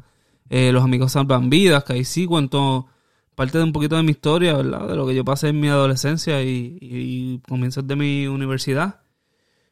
eh, 0.49 0.71
los 0.71 0.83
amigos 0.83 1.11
salvan 1.13 1.49
vidas, 1.49 1.83
que 1.83 1.93
ahí 1.93 2.05
sí 2.05 2.25
cuento 2.25 2.87
parte 3.35 3.57
de 3.57 3.65
un 3.65 3.73
poquito 3.73 3.97
de 3.97 4.03
mi 4.03 4.11
historia, 4.11 4.53
¿verdad? 4.55 4.87
De 4.87 4.95
lo 4.95 5.05
que 5.07 5.15
yo 5.15 5.25
pasé 5.25 5.49
en 5.49 5.59
mi 5.59 5.67
adolescencia 5.67 6.41
y, 6.43 6.77
y 6.81 7.39
comienzos 7.49 7.85
de 7.87 7.95
mi 7.97 8.27
universidad. 8.27 9.01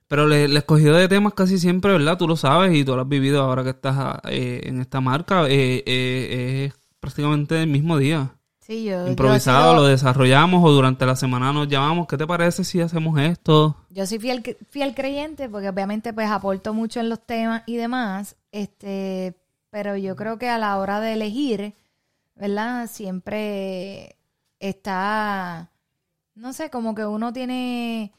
Pero 0.07 0.27
le, 0.27 0.47
le 0.47 0.61
de 0.61 1.07
temas 1.07 1.33
casi 1.33 1.57
siempre, 1.59 1.91
¿verdad? 1.93 2.17
Tú 2.17 2.27
lo 2.27 2.35
sabes 2.35 2.75
y 2.75 2.83
tú 2.85 2.95
lo 2.95 3.01
has 3.03 3.07
vivido 3.09 3.41
ahora 3.41 3.63
que 3.63 3.71
estás 3.71 4.19
eh, 4.29 4.61
en 4.65 4.79
esta 4.81 5.01
marca. 5.01 5.47
eh, 5.49 5.83
eh, 5.85 6.65
es 6.67 6.73
prácticamente 7.03 7.61
el 7.61 7.67
mismo 7.67 7.97
día. 7.97 8.33
Sí, 8.61 8.85
yo, 8.85 9.07
Improvisado, 9.09 9.71
sido- 9.73 9.81
lo 9.81 9.87
desarrollamos 9.87 10.63
o 10.63 10.71
durante 10.71 11.05
la 11.05 11.17
semana 11.17 11.51
nos 11.51 11.67
llamamos. 11.67 12.07
¿Qué 12.07 12.15
te 12.17 12.25
parece 12.25 12.63
si 12.63 12.79
hacemos 12.79 13.19
esto? 13.19 13.75
Yo 13.89 14.05
soy 14.07 14.19
fiel, 14.19 14.41
fiel 14.69 14.95
creyente 14.95 15.49
porque 15.49 15.67
obviamente 15.67 16.13
pues 16.13 16.29
aporto 16.31 16.73
mucho 16.73 17.01
en 17.01 17.09
los 17.09 17.19
temas 17.25 17.63
y 17.65 17.75
demás, 17.75 18.37
este, 18.53 19.35
pero 19.69 19.97
yo 19.97 20.15
creo 20.15 20.37
que 20.39 20.47
a 20.47 20.57
la 20.57 20.77
hora 20.77 21.01
de 21.01 21.11
elegir, 21.11 21.73
¿verdad? 22.35 22.87
Siempre 22.89 24.15
está, 24.61 25.69
no 26.35 26.53
sé, 26.53 26.69
como 26.69 26.95
que 26.95 27.05
uno 27.05 27.33
tiene, 27.33 28.13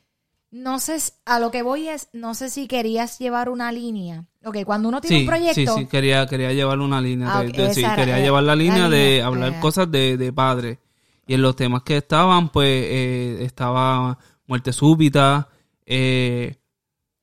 no 0.54 0.78
sé, 0.78 0.96
a 1.24 1.40
lo 1.40 1.50
que 1.50 1.62
voy 1.62 1.88
es, 1.88 2.08
no 2.12 2.34
sé 2.34 2.48
si 2.48 2.68
querías 2.68 3.18
llevar 3.18 3.48
una 3.48 3.72
línea. 3.72 4.24
Ok, 4.44 4.58
cuando 4.64 4.88
uno 4.88 5.00
tiene 5.00 5.16
Sí, 5.16 5.22
un 5.22 5.26
proyecto, 5.28 5.74
sí, 5.74 5.82
sí, 5.82 5.86
quería, 5.88 6.26
quería 6.28 6.52
llevar 6.52 6.78
una 6.78 7.00
línea. 7.00 7.28
Ah, 7.38 7.42
de- 7.42 7.50
de- 7.50 7.74
sí, 7.74 7.82
quería 7.96 8.20
llevar 8.20 8.44
la 8.44 8.54
la 8.54 8.56
línea 8.62 8.88
de 8.88 9.20
hablar 9.20 9.54
eh. 9.54 9.58
cosas 9.60 9.90
de, 9.90 10.16
de 10.16 10.32
padre. 10.32 10.78
Y 11.26 11.34
en 11.34 11.42
los 11.42 11.56
temas 11.56 11.82
que 11.82 11.96
estaban, 11.96 12.50
pues, 12.50 12.68
eh, 12.68 13.38
estaba 13.40 14.16
muerte 14.46 14.72
súbita, 14.72 15.48
eh, 15.86 16.56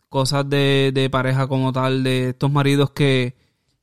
cosas 0.09 0.49
de, 0.49 0.91
de 0.93 1.09
pareja 1.09 1.47
como 1.47 1.71
tal, 1.71 2.03
de 2.03 2.29
estos 2.29 2.51
maridos 2.51 2.91
que 2.91 3.37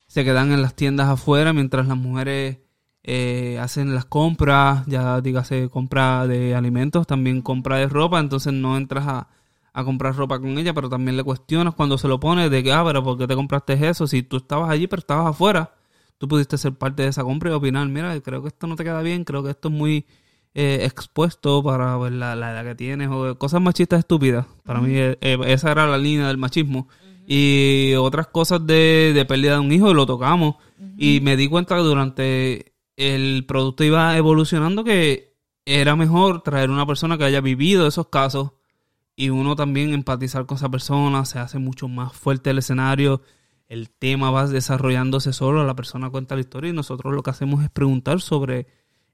se 0.05 0.23
quedan 0.23 0.51
en 0.51 0.61
las 0.61 0.75
tiendas 0.75 1.07
afuera 1.09 1.53
mientras 1.53 1.87
las 1.87 1.97
mujeres 1.97 2.59
eh, 3.01 3.57
hacen 3.59 3.95
las 3.95 4.05
compras, 4.05 4.85
ya 4.85 5.21
dígase 5.21 5.69
compra 5.69 6.27
de 6.27 6.53
alimentos, 6.53 7.07
también 7.07 7.41
compra 7.41 7.77
de 7.77 7.87
ropa, 7.87 8.19
entonces 8.19 8.53
no 8.53 8.77
entras 8.77 9.07
a, 9.07 9.27
a 9.73 9.83
comprar 9.83 10.15
ropa 10.15 10.39
con 10.39 10.57
ella, 10.57 10.73
pero 10.73 10.89
también 10.89 11.17
le 11.17 11.23
cuestionas 11.23 11.75
cuando 11.75 11.97
se 11.97 12.07
lo 12.07 12.19
pone 12.19 12.49
de 12.49 12.63
que, 12.63 12.71
ah, 12.71 12.83
pero 12.85 13.03
¿por 13.03 13.17
qué 13.17 13.27
te 13.27 13.35
compraste 13.35 13.73
eso? 13.87 14.07
Si 14.07 14.23
tú 14.23 14.37
estabas 14.37 14.69
allí, 14.69 14.87
pero 14.87 14.99
estabas 14.99 15.27
afuera, 15.27 15.73
tú 16.17 16.27
pudiste 16.27 16.57
ser 16.57 16.73
parte 16.73 17.03
de 17.03 17.09
esa 17.09 17.23
compra 17.23 17.51
y 17.51 17.53
opinar, 17.53 17.87
mira, 17.87 18.19
creo 18.21 18.41
que 18.41 18.49
esto 18.49 18.67
no 18.67 18.75
te 18.75 18.83
queda 18.83 19.01
bien, 19.01 19.23
creo 19.23 19.43
que 19.43 19.51
esto 19.51 19.69
es 19.69 19.73
muy 19.73 20.05
eh, 20.53 20.79
expuesto 20.83 21.63
para 21.63 21.97
pues, 21.97 22.11
la, 22.11 22.35
la 22.35 22.51
edad 22.51 22.63
que 22.63 22.75
tienes, 22.75 23.09
o 23.09 23.37
cosas 23.37 23.61
machistas 23.61 23.99
estúpidas. 23.99 24.45
Para 24.63 24.81
mí 24.81 24.95
eh, 24.95 25.17
eh, 25.21 25.37
esa 25.47 25.71
era 25.71 25.87
la 25.87 25.97
línea 25.97 26.27
del 26.27 26.37
machismo. 26.37 26.87
Y 27.27 27.93
otras 27.93 28.27
cosas 28.27 28.65
de, 28.65 29.13
de 29.13 29.25
pérdida 29.25 29.53
de 29.53 29.59
un 29.59 29.71
hijo 29.71 29.93
lo 29.93 30.07
tocamos. 30.07 30.55
Y 30.97 31.19
me 31.21 31.37
di 31.37 31.47
cuenta 31.47 31.75
que 31.75 31.81
durante 31.81 32.73
el 32.97 33.45
producto 33.47 33.83
iba 33.83 34.17
evolucionando 34.17 34.83
que 34.83 35.35
era 35.65 35.95
mejor 35.95 36.41
traer 36.41 36.71
una 36.71 36.87
persona 36.87 37.17
que 37.17 37.25
haya 37.25 37.39
vivido 37.39 37.85
esos 37.85 38.07
casos 38.07 38.53
y 39.19 39.31
uno 39.31 39.57
también 39.57 39.93
empatizar 39.93 40.45
con 40.45 40.55
esa 40.55 40.69
persona, 40.69 41.25
se 41.25 41.39
hace 41.39 41.59
mucho 41.59 41.89
más 41.89 42.13
fuerte 42.13 42.51
el 42.51 42.59
escenario, 42.59 43.21
el 43.67 43.89
tema 43.89 44.31
va 44.31 44.47
desarrollándose 44.47 45.33
solo, 45.33 45.65
la 45.65 45.75
persona 45.75 46.09
cuenta 46.09 46.35
la 46.35 46.41
historia 46.41 46.69
y 46.69 46.73
nosotros 46.73 47.13
lo 47.13 47.21
que 47.21 47.29
hacemos 47.29 47.61
es 47.61 47.69
preguntar 47.69 48.21
sobre. 48.21 48.67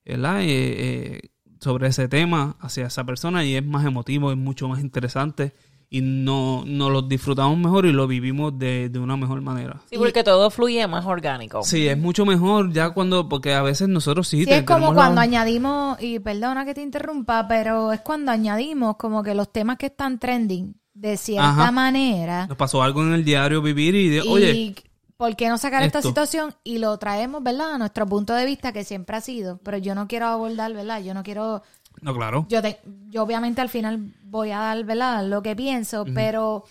Eh, 0.05 0.15
eh, 0.15 1.29
sobre 1.59 1.87
ese 1.87 2.07
tema 2.07 2.55
hacia 2.59 2.85
esa 2.85 3.03
persona 3.03 3.43
y 3.43 3.55
es 3.55 3.65
más 3.65 3.83
emotivo, 3.83 4.31
es 4.31 4.37
mucho 4.37 4.67
más 4.67 4.81
interesante 4.81 5.53
y 5.97 6.01
no, 6.01 6.63
no 6.65 6.89
los 6.89 7.07
disfrutamos 7.07 7.57
mejor 7.57 7.85
y 7.85 7.91
lo 7.93 8.05
vivimos 8.07 8.57
de, 8.59 8.89
de 8.89 8.99
una 8.99 9.15
mejor 9.15 9.41
manera. 9.41 9.81
Sí, 9.89 9.97
porque 9.97 10.23
todo 10.23 10.49
fluye 10.49 10.85
más 10.87 11.05
orgánico. 11.05 11.63
Sí, 11.63 11.87
es 11.87 11.97
mucho 11.97 12.25
mejor 12.25 12.73
ya 12.73 12.89
cuando, 12.89 13.29
porque 13.29 13.53
a 13.53 13.61
veces 13.61 13.87
nosotros 13.87 14.27
sí. 14.27 14.39
Sí, 14.39 14.45
te- 14.45 14.57
es 14.57 14.63
como 14.63 14.93
cuando 14.93 15.15
la- 15.15 15.21
añadimos, 15.21 15.97
y 16.01 16.19
perdona 16.19 16.65
que 16.65 16.73
te 16.73 16.81
interrumpa, 16.81 17.47
pero 17.47 17.93
es 17.93 18.01
cuando 18.01 18.31
añadimos 18.31 18.97
como 18.97 19.23
que 19.23 19.33
los 19.33 19.51
temas 19.51 19.77
que 19.77 19.85
están 19.85 20.19
trending 20.19 20.75
de 20.93 21.17
cierta 21.17 21.49
Ajá. 21.49 21.71
manera. 21.71 22.47
Nos 22.47 22.57
pasó 22.57 22.81
algo 22.83 23.01
en 23.03 23.13
el 23.13 23.23
diario 23.23 23.61
vivir 23.61 23.95
y, 23.95 24.09
de, 24.09 24.17
Y 24.25 24.27
oye, 24.27 24.75
¿por 25.17 25.35
qué 25.37 25.47
no 25.49 25.57
sacar 25.57 25.81
esta 25.83 26.01
situación 26.01 26.53
y 26.65 26.77
lo 26.79 26.97
traemos, 26.97 27.41
verdad? 27.43 27.75
A 27.75 27.77
nuestro 27.77 28.05
punto 28.05 28.33
de 28.33 28.45
vista 28.45 28.73
que 28.73 28.83
siempre 28.83 29.15
ha 29.15 29.21
sido, 29.21 29.59
pero 29.63 29.77
yo 29.77 29.95
no 29.95 30.07
quiero 30.07 30.27
abordar, 30.27 30.73
¿verdad? 30.73 31.01
Yo 31.01 31.13
no 31.13 31.23
quiero 31.23 31.63
no, 32.01 32.13
claro. 32.13 32.45
yo, 32.49 32.61
te- 32.61 32.79
yo 33.09 33.23
obviamente 33.23 33.61
al 33.61 33.69
final 33.69 34.13
voy 34.23 34.51
a 34.51 34.59
dar 34.59 34.83
¿verdad? 34.83 35.25
lo 35.25 35.41
que 35.41 35.55
pienso, 35.55 36.05
pero 36.13 36.63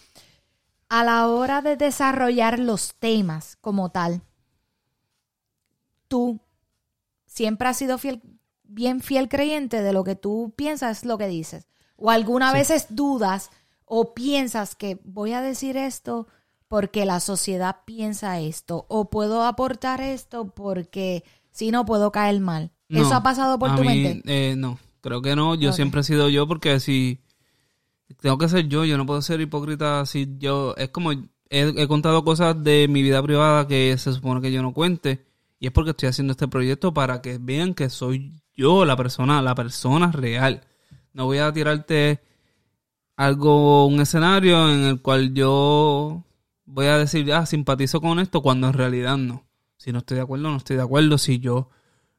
a 0.89 1.03
la 1.05 1.27
hora 1.29 1.63
de 1.63 1.77
desarrollar 1.77 2.59
los 2.59 2.95
temas 2.95 3.57
como 3.61 3.91
tal, 3.91 4.23
tú 6.09 6.41
siempre 7.27 7.69
has 7.69 7.77
sido 7.77 7.99
fiel, 7.99 8.23
bien 8.63 9.01
fiel 9.01 9.29
creyente 9.29 9.83
de 9.83 9.93
lo 9.93 10.05
que 10.05 10.15
tú 10.17 10.53
piensas 10.57 11.05
lo 11.05 11.19
que 11.19 11.29
dices. 11.29 11.67
O 11.97 12.11
alguna 12.11 12.51
Sí. 12.53 12.59
veces 12.59 12.87
dudas 12.91 13.51
o 13.85 14.15
piensas 14.15 14.75
que 14.75 15.01
voy 15.05 15.33
a 15.33 15.41
decir 15.41 15.77
esto 15.77 16.27
porque 16.69 17.05
la 17.07 17.21
sociedad 17.21 17.77
piensa 17.85 18.41
esto 18.41 18.87
o 18.89 19.11
puedo 19.11 19.45
aportar 19.45 20.01
esto 20.01 20.47
porque 20.51 21.23
si 21.51 21.71
no 21.71 21.85
puedo 21.85 22.11
caer 22.11 22.41
mal. 22.41 22.73
¿Eso 22.89 23.15
ha 23.15 23.23
pasado 23.23 23.59
por 23.59 23.75
tu 23.75 23.83
mí, 23.83 23.89
mente? 24.03 24.23
eh, 24.51 24.55
no, 24.57 24.79
creo 25.05 25.21
que 25.21 25.37
no. 25.37 25.55
Yo 25.55 25.73
siempre 25.73 26.01
he 26.01 26.05
sido 26.05 26.31
yo 26.31 26.49
porque 26.49 26.81
si 26.81 27.21
tengo 28.21 28.39
que 28.39 28.49
ser 28.49 28.69
yo, 28.69 28.87
yo 28.87 28.97
no 28.97 29.05
puedo 29.05 29.21
ser 29.21 29.41
hipócrita 29.41 30.07
si 30.07 30.27
yo 30.39 30.75
es 30.79 30.89
como 30.89 31.13
he, 31.13 31.21
he 31.51 31.87
contado 31.87 32.25
cosas 32.25 32.65
de 32.65 32.89
mi 32.89 33.03
vida 33.03 33.23
privada 33.23 33.69
que 33.69 33.97
se 33.99 34.15
supone 34.15 34.41
que 34.41 34.51
yo 34.51 34.63
no 34.63 34.73
cuente 34.73 35.27
y 35.61 35.67
es 35.67 35.73
porque 35.73 35.91
estoy 35.91 36.09
haciendo 36.09 36.33
este 36.33 36.49
proyecto 36.49 36.95
para 36.95 37.21
que 37.21 37.39
vean 37.39 37.75
que 37.75 37.91
soy 37.91 38.33
yo 38.57 38.87
la 38.87 38.97
persona, 38.97 39.43
la 39.43 39.55
persona 39.55 40.11
real. 40.11 40.63
No 41.13 41.27
voy 41.27 41.39
a 41.39 41.53
tirarte 41.53 42.21
algo, 43.17 43.87
un 43.87 44.01
escenario 44.01 44.71
en 44.71 44.85
el 44.85 45.03
cual 45.03 45.35
yo 45.35 46.25
voy 46.65 46.87
a 46.87 46.97
decir, 46.97 47.31
ah, 47.33 47.45
simpatizo 47.45 48.01
con 48.01 48.19
esto, 48.21 48.41
cuando 48.43 48.69
en 48.69 48.73
realidad 48.73 49.19
no. 49.19 49.45
Si 49.77 49.93
no 49.93 49.99
estoy 49.99 50.17
de 50.17 50.23
acuerdo, 50.23 50.51
no 50.51 50.57
estoy 50.57 50.77
de 50.77 50.83
acuerdo. 50.83 51.19
Si 51.19 51.41
yo 51.41 51.69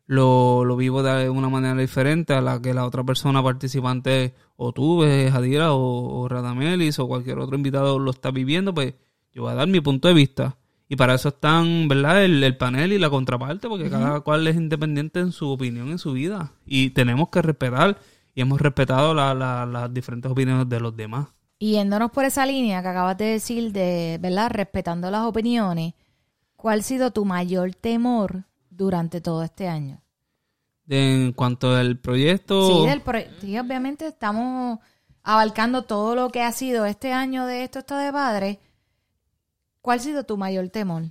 lo, 0.07 0.63
lo 0.65 0.75
vivo 0.75 1.01
de 1.03 1.29
una 1.29 1.49
manera 1.49 1.75
diferente 1.79 2.33
a 2.33 2.41
la 2.41 2.61
que 2.61 2.73
la 2.73 2.85
otra 2.85 3.03
persona 3.03 3.41
participante, 3.41 4.33
o 4.55 4.71
tú, 4.71 5.03
eh, 5.03 5.29
Jadira, 5.31 5.73
o, 5.73 6.19
o 6.21 6.27
Radamelis, 6.27 6.99
o 6.99 7.07
cualquier 7.07 7.39
otro 7.39 7.55
invitado 7.55 7.97
lo 7.99 8.11
está 8.11 8.31
viviendo, 8.31 8.73
pues 8.73 8.93
yo 9.33 9.43
voy 9.43 9.51
a 9.51 9.55
dar 9.55 9.67
mi 9.67 9.81
punto 9.81 10.07
de 10.07 10.13
vista. 10.13 10.57
Y 10.87 10.95
para 10.97 11.15
eso 11.15 11.29
están, 11.29 11.87
¿verdad? 11.87 12.23
El, 12.23 12.43
el 12.43 12.57
panel 12.57 12.93
y 12.93 12.99
la 12.99 13.09
contraparte, 13.09 13.67
porque 13.67 13.89
cada 13.89 14.19
cual 14.19 14.45
es 14.47 14.55
independiente 14.55 15.19
en 15.19 15.31
su 15.31 15.49
opinión, 15.49 15.89
en 15.89 15.97
su 15.97 16.11
vida. 16.11 16.51
Y 16.65 16.91
tenemos 16.91 17.29
que 17.29 17.41
respetar, 17.41 17.97
y 18.35 18.41
hemos 18.41 18.61
respetado 18.61 19.15
la- 19.15 19.33
la- 19.33 19.65
las 19.65 19.91
diferentes 19.91 20.31
opiniones 20.31 20.69
de 20.69 20.79
los 20.79 20.95
demás. 20.95 21.29
Y 21.57 21.71
yéndonos 21.71 22.11
por 22.11 22.25
esa 22.25 22.45
línea 22.45 22.83
que 22.83 22.87
acabas 22.89 23.17
de 23.17 23.25
decir 23.25 23.71
de, 23.71 24.19
¿verdad? 24.21 24.51
Respetando 24.51 25.09
las 25.09 25.21
opiniones, 25.23 25.95
¿cuál 26.55 26.79
ha 26.81 26.83
sido 26.83 27.09
tu 27.11 27.25
mayor 27.25 27.73
temor 27.73 28.43
durante 28.75 29.21
todo 29.21 29.43
este 29.43 29.67
año? 29.67 30.01
En 30.87 31.33
cuanto 31.33 31.75
al 31.75 31.97
proyecto... 31.97 32.67
Sí, 32.67 32.87
del 32.87 33.01
pro- 33.01 33.19
sí, 33.41 33.57
obviamente 33.57 34.07
estamos 34.07 34.79
abarcando 35.23 35.83
todo 35.83 36.15
lo 36.15 36.29
que 36.29 36.43
ha 36.43 36.51
sido 36.51 36.85
este 36.85 37.11
año 37.11 37.45
de 37.45 37.63
esto 37.63 37.79
está 37.79 37.99
de 37.99 38.11
padre. 38.11 38.59
¿Cuál 39.81 39.99
ha 39.99 40.01
sido 40.03 40.23
tu 40.23 40.37
mayor 40.37 40.69
temor? 40.69 41.03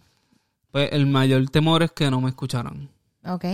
Pues 0.70 0.90
el 0.92 1.06
mayor 1.06 1.48
temor 1.50 1.82
es 1.82 1.92
que 1.92 2.10
no 2.10 2.20
me 2.20 2.28
escucharan. 2.30 2.88
¿Ok? 3.26 3.44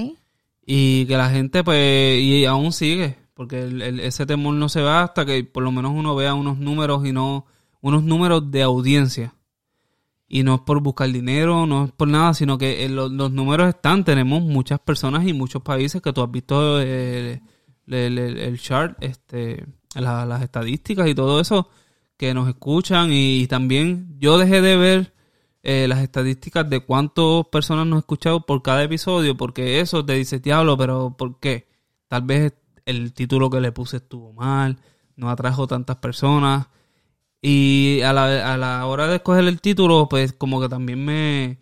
Y 0.66 1.06
que 1.06 1.16
la 1.16 1.30
gente, 1.30 1.64
pues, 1.64 2.20
y 2.20 2.44
aún 2.44 2.72
sigue, 2.72 3.16
porque 3.34 3.60
el- 3.62 3.82
el- 3.82 4.00
ese 4.00 4.26
temor 4.26 4.54
no 4.54 4.68
se 4.68 4.82
va 4.82 5.02
hasta 5.02 5.24
que 5.24 5.42
por 5.44 5.62
lo 5.62 5.72
menos 5.72 5.92
uno 5.94 6.14
vea 6.14 6.34
unos 6.34 6.58
números 6.58 7.06
y 7.06 7.12
no, 7.12 7.46
unos 7.80 8.02
números 8.02 8.50
de 8.50 8.62
audiencia. 8.62 9.34
Y 10.32 10.44
no 10.44 10.54
es 10.54 10.60
por 10.60 10.80
buscar 10.80 11.10
dinero, 11.10 11.66
no 11.66 11.87
es 11.87 11.90
por 11.92 12.06
nada, 12.06 12.32
sino 12.34 12.56
que 12.56 12.84
eh, 12.84 12.88
los, 12.88 13.10
los 13.10 13.32
números 13.32 13.68
están. 13.68 14.04
Tenemos 14.04 14.42
muchas 14.42 14.78
personas 14.78 15.26
y 15.26 15.32
muchos 15.32 15.60
países 15.62 16.00
que 16.00 16.12
tú 16.12 16.22
has 16.22 16.30
visto 16.30 16.80
eh, 16.80 17.42
el, 17.88 17.94
el- 17.94 18.18
el- 18.18 18.38
el 18.38 18.60
chart, 18.60 18.96
este, 19.02 19.66
la- 19.96 20.25
las 20.26 20.40
estadísticas 20.42 21.08
y 21.08 21.14
todo 21.16 21.40
eso, 21.40 21.68
que 22.16 22.32
nos 22.32 22.49
escuchan. 22.49 23.08
Y, 23.12 23.49
también 23.49 24.14
yo 24.20 24.38
dejé 24.38 24.60
de 24.60 24.76
ver 24.76 25.12
eh, 25.64 25.87
las 25.88 25.99
estadísticas 25.99 26.70
de 26.70 26.78
cuántas 26.80 27.46
personas 27.50 27.87
nos 27.87 27.96
han 27.96 28.00
escuchado 28.00 28.46
por 28.46 28.62
cada 28.62 28.84
episodio, 28.84 29.37
porque 29.37 29.80
eso 29.80 30.04
te 30.06 30.12
dice, 30.14 30.38
diablo, 30.38 30.76
pero 30.78 31.16
¿por 31.18 31.40
qué? 31.40 31.66
Tal 32.06 32.22
vez 32.22 32.52
el 32.87 33.12
título 33.12 33.50
que 33.50 33.60
le 33.60 33.72
puse 33.72 33.96
estuvo 33.96 34.32
mal, 34.32 34.78
no 35.16 35.28
atrajo 35.28 35.66
tantas 35.66 35.96
personas. 35.96 36.68
Y 37.42 38.00
a 38.02 38.12
la, 38.12 38.52
a 38.54 38.56
la 38.59 38.87
hora 38.87 39.06
de 39.06 39.16
escoger 39.16 39.44
el 39.44 39.61
título, 39.61 40.09
pues 40.09 40.32
como 40.32 40.61
que 40.61 40.68
también 40.68 41.04
me, 41.04 41.59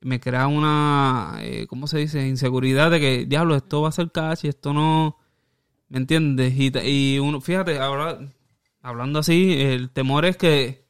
me 0.00 0.20
crea 0.20 0.46
una, 0.46 1.38
eh, 1.40 1.66
¿cómo 1.66 1.86
se 1.86 1.98
dice? 1.98 2.26
Inseguridad 2.28 2.90
de 2.90 3.00
que, 3.00 3.26
diablo, 3.26 3.56
esto 3.56 3.82
va 3.82 3.88
a 3.88 3.92
ser 3.92 4.10
catch 4.12 4.44
y 4.44 4.48
esto 4.48 4.72
no, 4.72 5.16
¿me 5.88 5.98
entiendes? 5.98 6.54
Y, 6.56 6.72
y 6.84 7.18
uno, 7.18 7.40
fíjate, 7.40 7.78
ahora, 7.78 8.18
hablando 8.82 9.18
así, 9.20 9.54
el 9.60 9.90
temor 9.90 10.24
es 10.24 10.36
que 10.36 10.86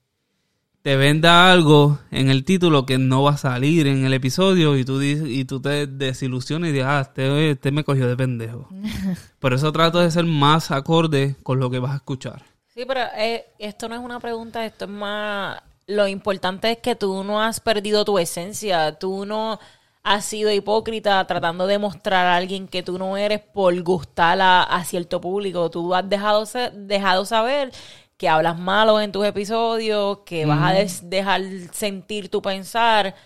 te 0.82 0.96
venda 0.96 1.50
algo 1.52 1.98
en 2.10 2.30
el 2.30 2.44
título 2.44 2.86
que 2.86 2.98
no 2.98 3.22
va 3.22 3.32
a 3.32 3.36
salir 3.36 3.86
en 3.86 4.04
el 4.04 4.14
episodio 4.14 4.76
y 4.76 4.84
tú, 4.84 5.02
y 5.02 5.44
tú 5.44 5.60
te 5.60 5.86
desilusiones 5.86 6.70
y 6.70 6.72
dices, 6.72 6.88
ah, 6.88 7.00
este, 7.00 7.50
este 7.50 7.72
me 7.72 7.84
cogió 7.84 8.06
de 8.08 8.16
pendejo. 8.16 8.68
Por 9.38 9.54
eso 9.54 9.72
trato 9.72 9.98
de 9.98 10.10
ser 10.10 10.24
más 10.24 10.70
acorde 10.70 11.36
con 11.42 11.58
lo 11.58 11.70
que 11.70 11.78
vas 11.78 11.92
a 11.92 11.96
escuchar. 11.96 12.44
Sí, 12.78 12.84
pero 12.86 13.00
eh, 13.16 13.44
esto 13.58 13.88
no 13.88 13.96
es 13.96 14.00
una 14.00 14.20
pregunta, 14.20 14.64
esto 14.64 14.84
es 14.84 14.90
más... 14.92 15.60
Lo 15.88 16.06
importante 16.06 16.70
es 16.70 16.78
que 16.78 16.94
tú 16.94 17.24
no 17.24 17.42
has 17.42 17.58
perdido 17.58 18.04
tu 18.04 18.20
esencia, 18.20 18.96
tú 19.00 19.26
no 19.26 19.58
has 20.04 20.24
sido 20.24 20.52
hipócrita 20.52 21.26
tratando 21.26 21.66
de 21.66 21.76
mostrar 21.78 22.26
a 22.26 22.36
alguien 22.36 22.68
que 22.68 22.84
tú 22.84 22.96
no 22.96 23.16
eres 23.16 23.40
por 23.40 23.82
gustar 23.82 24.40
a, 24.40 24.62
a 24.62 24.84
cierto 24.84 25.20
público. 25.20 25.68
Tú 25.72 25.92
has 25.92 26.08
dejado, 26.08 26.44
dejado 26.72 27.24
saber 27.24 27.72
que 28.16 28.28
hablas 28.28 28.56
malo 28.56 29.00
en 29.00 29.10
tus 29.10 29.26
episodios, 29.26 30.18
que 30.18 30.46
vas 30.46 30.72
a 30.72 31.04
dejar 31.04 31.42
sentir 31.72 32.28
tu 32.28 32.40
pensar, 32.40 33.16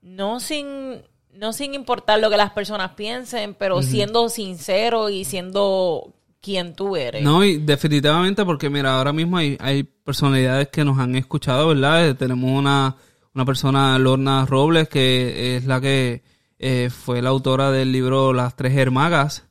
no 0.00 0.40
sin, 0.40 1.02
no 1.34 1.52
sin 1.52 1.74
importar 1.74 2.20
lo 2.20 2.30
que 2.30 2.38
las 2.38 2.52
personas 2.52 2.92
piensen, 2.92 3.52
pero 3.52 3.82
siendo 3.82 4.30
sincero 4.30 5.10
y 5.10 5.26
siendo 5.26 6.14
quien 6.40 6.74
tú 6.74 6.96
eres. 6.96 7.22
No, 7.22 7.44
y 7.44 7.58
definitivamente 7.58 8.44
porque 8.44 8.70
mira, 8.70 8.96
ahora 8.98 9.12
mismo 9.12 9.36
hay, 9.36 9.56
hay 9.60 9.82
personalidades 9.82 10.68
que 10.68 10.84
nos 10.84 10.98
han 10.98 11.14
escuchado, 11.16 11.68
¿verdad? 11.68 12.08
Eh, 12.08 12.14
tenemos 12.14 12.50
una, 12.50 12.96
una 13.34 13.44
persona, 13.44 13.98
Lorna 13.98 14.46
Robles, 14.46 14.88
que 14.88 15.56
es 15.56 15.66
la 15.66 15.80
que 15.80 16.22
eh, 16.58 16.90
fue 16.90 17.22
la 17.22 17.30
autora 17.30 17.70
del 17.70 17.92
libro 17.92 18.32
Las 18.32 18.56
Tres 18.56 18.76
Hermagas. 18.76 19.46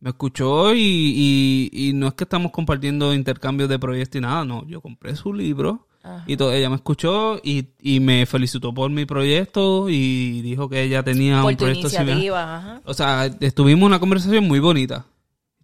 Me 0.00 0.10
escuchó 0.10 0.74
y, 0.74 0.80
y, 0.82 1.70
y 1.72 1.92
no 1.94 2.08
es 2.08 2.14
que 2.14 2.24
estamos 2.24 2.52
compartiendo 2.52 3.14
intercambios 3.14 3.70
de 3.70 3.78
proyectos 3.78 4.18
y 4.18 4.20
nada, 4.20 4.44
no, 4.44 4.66
yo 4.66 4.82
compré 4.82 5.16
su 5.16 5.32
libro 5.32 5.88
Ajá. 6.02 6.24
y 6.26 6.36
todo, 6.36 6.52
ella 6.52 6.68
me 6.68 6.76
escuchó 6.76 7.40
y, 7.42 7.68
y 7.80 8.00
me 8.00 8.26
felicitó 8.26 8.74
por 8.74 8.90
mi 8.90 9.06
proyecto 9.06 9.88
y 9.88 10.42
dijo 10.42 10.68
que 10.68 10.82
ella 10.82 11.02
tenía 11.02 11.40
por 11.40 11.52
un 11.52 11.56
tu 11.56 11.64
proyecto 11.64 11.88
similar. 11.88 12.48
ajá. 12.48 12.80
O 12.84 12.92
sea, 12.92 13.24
estuvimos 13.40 13.86
una 13.86 13.98
conversación 13.98 14.46
muy 14.46 14.58
bonita. 14.58 15.06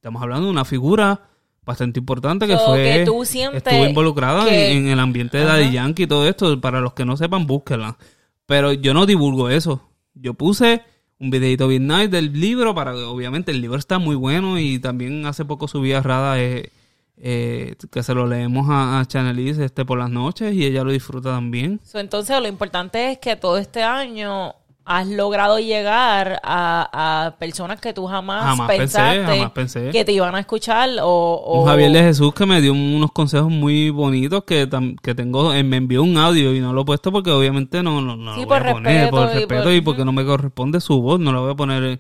Estamos 0.00 0.23
hablando 0.23 0.47
de 0.47 0.50
una 0.52 0.64
figura 0.64 1.21
bastante 1.62 2.00
importante 2.00 2.47
que 2.47 2.57
So, 2.57 2.69
fue 2.69 2.83
que 2.83 3.04
tú 3.04 3.23
estuvo 3.23 3.85
involucrada 3.87 4.47
que- 4.47 4.73
en, 4.73 4.87
en 4.87 4.92
el 4.92 4.99
ambiente 4.99 5.37
de 5.37 5.45
Ajá. 5.45 5.52
Daddy 5.59 5.73
Yankee 5.73 6.04
y 6.04 6.07
todo 6.07 6.26
esto. 6.26 6.59
Para 6.59 6.80
los 6.80 6.95
que 6.95 7.04
no 7.04 7.19
sepan, 7.19 7.47
búsquenla. 7.47 7.99
Pero 8.47 8.73
yo 8.73 8.95
no 8.95 9.04
divulgo 9.04 9.50
eso. 9.50 9.87
Yo 10.14 10.33
puse 10.33 10.83
un 11.19 11.28
videito 11.28 11.69
bien 11.69 11.87
nice 11.87 12.09
del 12.09 12.33
libro 12.33 12.75
para 12.75 12.92
que 12.95 13.02
obviamente 13.02 13.50
el 13.52 13.61
libro 13.61 13.76
está 13.78 13.99
muy 13.99 14.16
bueno 14.16 14.59
y 14.59 14.78
también 14.78 15.26
hace 15.26 15.45
poco 15.45 15.69
subí 15.69 15.92
a 15.92 16.00
Rada 16.00 16.40
eh, 16.40 16.71
eh, 17.19 17.76
que 17.92 18.02
se 18.02 18.14
lo 18.14 18.26
leemos 18.26 18.71
a, 18.71 19.00
a 19.00 19.04
Chaneliz 19.04 19.59
este 19.59 19.85
por 19.85 19.99
las 19.99 20.09
noches 20.09 20.54
y 20.54 20.64
ella 20.64 20.83
lo 20.83 20.92
disfruta 20.92 21.28
también. 21.28 21.78
So, 21.85 21.99
entonces, 21.99 22.40
lo 22.40 22.49
importante 22.49 23.12
es 23.12 23.19
que 23.19 23.37
todo 23.37 23.59
este 23.59 23.83
año 23.83 24.54
has 24.84 25.06
logrado 25.06 25.58
llegar 25.60 26.40
a, 26.42 27.26
a 27.26 27.37
personas 27.38 27.80
que 27.80 27.92
tú 27.92 28.06
jamás, 28.06 28.44
Jamás 28.44 28.66
pensé, 28.68 28.96
pensaste 28.99 29.25
jamás 29.25 29.50
pensé. 29.52 29.90
que 29.90 30.04
te 30.04 30.12
iban 30.12 30.34
a 30.34 30.40
escuchar 30.40 30.88
o... 31.02 31.06
o- 31.08 31.60
Un 31.62 31.68
Javier 31.68 31.92
de 31.92 32.02
Jesús 32.02 32.34
que 32.34 32.44
me 32.46 32.60
dio 32.60 32.72
unos 32.72 33.12
consejos 33.12 33.50
muy 33.50 33.90
bonitos 33.90 34.42
que, 34.44 34.68
que 35.02 35.14
tengo, 35.14 35.52
eh, 35.54 35.62
me 35.62 35.76
envió 35.76 36.02
un 36.02 36.16
audio 36.16 36.52
y 36.54 36.60
no 36.60 36.72
lo 36.72 36.82
he 36.82 36.84
puesto 36.84 37.12
porque 37.12 37.30
obviamente 37.30 37.82
no, 37.82 38.00
no, 38.00 38.16
no 38.16 38.34
Sí, 38.34 38.40
lo 38.40 38.46
voy 38.49 38.58
por 38.58 38.66
a 38.68 38.72
poner, 38.72 39.10
por 39.10 39.20
respeto 39.20 39.37
y 39.37 39.38
respeto 39.40 39.62
por- 39.64 39.72
y 39.75 39.80
porque 39.82 40.04
no 40.04 40.12
me 40.12 40.25
corresponde 40.25 40.80
su 40.80 41.00
voz, 41.00 41.20
no 41.20 41.32
la 41.32 41.40
voy 41.40 41.52
a 41.52 41.54
poner, 41.56 41.84
eh, 41.84 41.99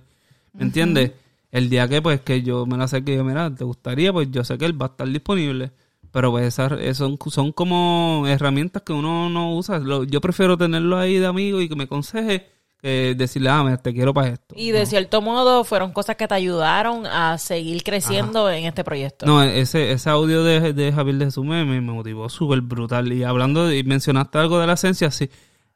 ¿me 0.54 0.64
entiendes? 0.64 1.12
El 1.52 1.68
día 1.70 1.86
que 1.88 2.00
pues 2.02 2.20
que 2.20 2.42
yo 2.42 2.66
me 2.66 2.76
la 2.76 2.84
acerque 2.84 3.12
y 3.14 3.16
yo, 3.16 3.24
mira, 3.24 3.54
¿te 3.54 3.64
gustaría? 3.64 4.12
Pues 4.12 4.30
yo 4.30 4.42
sé 4.44 4.58
que 4.58 4.64
él 4.66 4.80
va 4.80 4.86
a 4.86 4.88
estar 4.90 5.08
disponible, 5.08 5.70
Pero 6.12 6.30
pues 6.32 6.44
esas 6.46 6.72
eh, 6.80 6.94
son, 6.94 7.18
son 7.28 7.52
como 7.52 8.24
herramientas 8.26 8.82
que 8.82 8.92
uno 8.92 9.28
no 9.30 9.54
usa. 9.54 9.78
Lo- 9.78 10.02
yo 10.04 10.20
prefiero 10.20 10.56
tenerlo 10.58 10.98
ahí 10.98 11.18
de 11.18 11.26
amigo 11.26 11.60
y 11.60 11.68
que 11.68 11.76
me 11.76 11.84
aconseje 11.84 12.48
que 12.82 13.14
decirle, 13.16 13.50
ah, 13.50 13.78
te 13.82 13.92
quiero 13.92 14.14
para 14.14 14.28
esto. 14.28 14.54
Y 14.56 14.70
de 14.70 14.86
cierto 14.86 15.20
modo 15.20 15.64
fueron 15.64 15.92
cosas 15.92 16.16
que 16.16 16.26
te 16.26 16.34
ayudaron 16.34 17.06
a 17.06 17.38
seguir 17.38 17.82
creciendo 17.82 18.50
en 18.50 18.64
este 18.64 18.84
proyecto. 18.84 19.26
No, 19.26 19.42
ese, 19.42 19.92
ese 19.92 20.10
audio 20.10 20.42
de, 20.42 20.72
de 20.72 20.92
Javier 20.92 21.16
de 21.16 21.26
Jesús 21.26 21.44
me, 21.44 21.64
me 21.64 21.80
motivó 21.80 22.28
súper 22.28 22.60
brutal. 22.60 23.12
Y 23.12 23.24
hablando, 23.24 23.72
y 23.72 23.82
mencionaste 23.84 24.38
algo 24.38 24.58
de 24.58 24.66
la 24.66 24.74
esencia, 24.74 25.10
sí. 25.10 25.30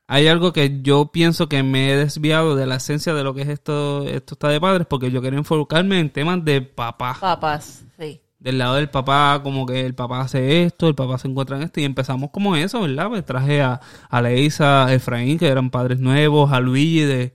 Hay 0.07 0.29
algo 0.29 0.53
que 0.53 0.83
yo 0.83 1.07
pienso 1.07 1.49
que 1.49 1.63
me 1.63 1.91
he 1.91 1.97
desviado 1.97 2.57
de 2.57 2.67
la 2.67 2.77
esencia 2.77 3.15
de 3.15 3.25
lo 3.25 3.35
que 3.35 3.43
es 3.43 3.49
esto, 3.49 4.07
esto 4.07 4.35
está 4.35 4.49
de 4.49 4.61
padres, 4.61 4.87
porque 4.87 5.11
yo 5.11 5.23
quería 5.23 5.39
enfocarme 5.39 5.99
en 5.99 6.11
temas 6.11 6.45
de 6.45 6.61
papá. 6.61 7.17
Papás, 7.19 7.85
sí. 7.99 8.21
Del 8.45 8.59
lado 8.59 8.75
del 8.75 8.91
papá, 8.91 9.41
como 9.43 9.65
que 9.65 9.87
el 9.87 9.95
papá 9.95 10.21
hace 10.21 10.65
esto, 10.65 10.87
el 10.87 10.95
papá 10.95 11.17
se 11.17 11.29
encuentra 11.29 11.57
en 11.57 11.63
esto, 11.63 11.81
y 11.81 11.85
empezamos 11.85 12.29
como 12.31 12.55
eso, 12.57 12.83
¿verdad? 12.83 13.09
Pues 13.09 13.25
traje 13.25 13.63
a, 13.63 13.81
a 14.11 14.21
Leisa, 14.21 14.85
a 14.85 14.93
Efraín, 14.93 15.39
que 15.39 15.47
eran 15.47 15.71
padres 15.71 15.99
nuevos, 15.99 16.53
a 16.53 16.61
Luigi, 16.61 17.01
de, 17.01 17.33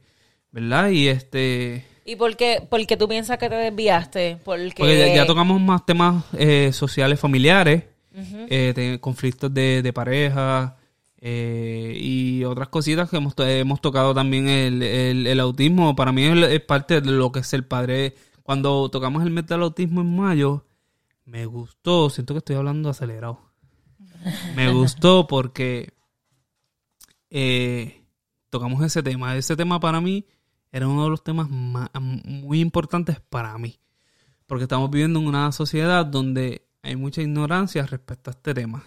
¿verdad? 0.52 0.92
Y 0.92 1.08
este... 1.08 1.84
¿Y 2.06 2.16
por 2.16 2.38
qué, 2.38 2.62
por 2.70 2.86
qué 2.86 2.96
tú 2.96 3.08
piensas 3.08 3.40
que 3.40 3.50
te 3.50 3.56
desviaste? 3.56 4.38
Porque, 4.46 4.76
Porque 4.78 5.00
ya, 5.00 5.16
ya 5.16 5.26
tocamos 5.26 5.60
más 5.60 5.84
temas 5.84 6.26
eh, 6.38 6.70
sociales 6.74 7.20
familiares, 7.20 7.86
eh, 8.14 9.00
conflictos 9.02 9.52
de, 9.52 9.82
de 9.82 9.94
pareja 9.94 10.78
eh, 11.20 11.98
y 12.00 12.44
otras 12.44 12.68
cositas 12.68 13.10
que 13.10 13.18
hemos, 13.18 13.34
hemos 13.40 13.82
tocado 13.82 14.14
también 14.14 14.48
el, 14.48 14.84
el, 14.84 15.26
el 15.26 15.40
autismo. 15.40 15.96
Para 15.96 16.12
mí 16.12 16.24
es, 16.24 16.38
es 16.50 16.62
parte 16.62 17.02
de 17.02 17.10
lo 17.10 17.32
que 17.32 17.40
es 17.40 17.52
el 17.54 17.64
padre. 17.64 18.14
Cuando 18.44 18.90
tocamos 18.90 19.24
el 19.24 19.32
mes 19.32 19.48
del 19.48 19.64
autismo 19.64 20.02
en 20.02 20.16
mayo, 20.16 20.66
me 21.30 21.46
gustó, 21.46 22.10
siento 22.10 22.34
que 22.34 22.40
estoy 22.40 22.56
hablando 22.56 22.90
acelerado. 22.90 23.40
Me 24.56 24.72
gustó 24.74 25.28
porque 25.28 25.94
eh, 27.30 28.04
tocamos 28.50 28.84
ese 28.84 29.04
tema. 29.04 29.36
Ese 29.36 29.56
tema 29.56 29.80
para 29.80 30.02
mí 30.02 30.26
era 30.72 30.88
uno 30.88 31.04
de 31.04 31.10
los 31.10 31.24
temas 31.24 31.48
muy 31.50 32.60
importantes 32.60 33.20
para 33.22 33.58
mí. 33.58 33.80
Porque 34.48 34.64
estamos 34.64 34.90
viviendo 34.90 35.20
en 35.20 35.28
una 35.28 35.52
sociedad 35.52 36.06
donde 36.06 36.68
hay 36.82 36.96
mucha 36.96 37.22
ignorancia 37.22 37.86
respecto 37.86 38.32
a 38.32 38.34
este 38.34 38.54
tema. 38.54 38.84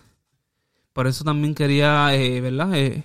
Por 0.92 1.06
eso 1.06 1.24
también 1.24 1.54
quería, 1.54 2.14
eh, 2.14 2.40
¿verdad? 2.40 2.74
Eh, 2.74 3.04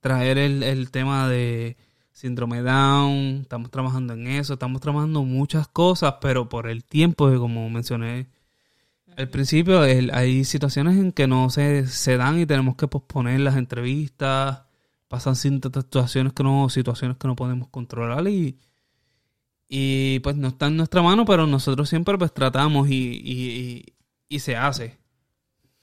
traer 0.00 0.38
el, 0.38 0.62
el 0.62 0.90
tema 0.92 1.28
de 1.28 1.76
síndrome 2.12 2.62
Down. 2.62 3.40
Estamos 3.42 3.70
trabajando 3.72 4.14
en 4.14 4.28
eso. 4.28 4.54
Estamos 4.54 4.80
trabajando 4.80 5.24
muchas 5.24 5.66
cosas, 5.66 6.14
pero 6.20 6.48
por 6.48 6.68
el 6.68 6.84
tiempo, 6.84 7.36
como 7.38 7.68
mencioné 7.68 8.28
al 9.16 9.28
principio, 9.30 9.80
hay 9.80 10.44
situaciones 10.44 10.96
en 10.96 11.12
que 11.12 11.26
no 11.26 11.50
se, 11.50 11.86
se 11.86 12.16
dan 12.16 12.38
y 12.40 12.46
tenemos 12.46 12.76
que 12.76 12.88
posponer 12.88 13.40
las 13.40 13.56
entrevistas. 13.56 14.62
Pasan 15.08 15.36
situaciones 15.36 16.32
que 16.32 16.42
no, 16.42 16.68
situaciones 16.68 17.16
que 17.18 17.28
no 17.28 17.36
podemos 17.36 17.68
controlar 17.68 18.26
y, 18.28 18.58
y 19.68 20.18
pues 20.20 20.36
no 20.36 20.48
está 20.48 20.66
en 20.66 20.76
nuestra 20.76 21.02
mano, 21.02 21.24
pero 21.24 21.46
nosotros 21.46 21.88
siempre 21.88 22.18
pues 22.18 22.32
tratamos 22.32 22.88
y, 22.88 22.94
y, 22.94 23.50
y- 23.50 23.94
y 24.28 24.38
se 24.40 24.56
hace. 24.56 24.98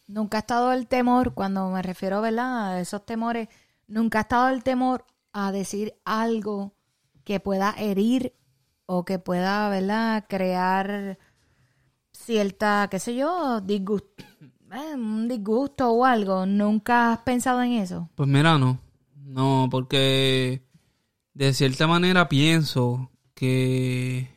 Nunca 0.08 0.38
ha 0.38 0.42
estado 0.42 0.74
el 0.74 0.88
temor, 0.88 1.34
cuando 1.34 1.70
me 1.70 1.82
refiero, 1.82 2.22
¿verdad? 2.22 2.74
A 2.74 2.82
esos 2.82 3.06
temores, 3.06 3.48
nunca 3.88 4.20
ha 4.20 4.22
estado 4.24 4.50
el 4.50 4.64
temor 4.64 5.06
a 5.32 5.52
decir 5.52 5.94
algo 6.04 6.74
que 7.24 7.40
pueda 7.40 7.74
herir 7.78 8.34
o 8.86 9.06
que 9.06 9.20
pueda, 9.20 9.70
¿verdad? 9.70 10.26
Crear 10.28 11.18
cierta, 12.22 12.88
qué 12.90 13.00
sé 13.00 13.16
yo, 13.16 13.62
disgusto, 13.62 14.24
eh, 14.74 14.96
un 14.96 15.28
disgusto 15.28 15.90
o 15.92 16.06
algo. 16.06 16.46
¿Nunca 16.46 17.14
has 17.14 17.20
pensado 17.20 17.62
en 17.64 17.74
eso? 17.74 18.10
Pues 18.16 18.30
mira, 18.30 18.58
no. 18.58 18.80
No, 19.26 19.68
porque 19.72 20.62
de 21.34 21.54
cierta 21.54 21.88
manera 21.88 22.28
pienso 22.30 23.10
que 23.34 24.30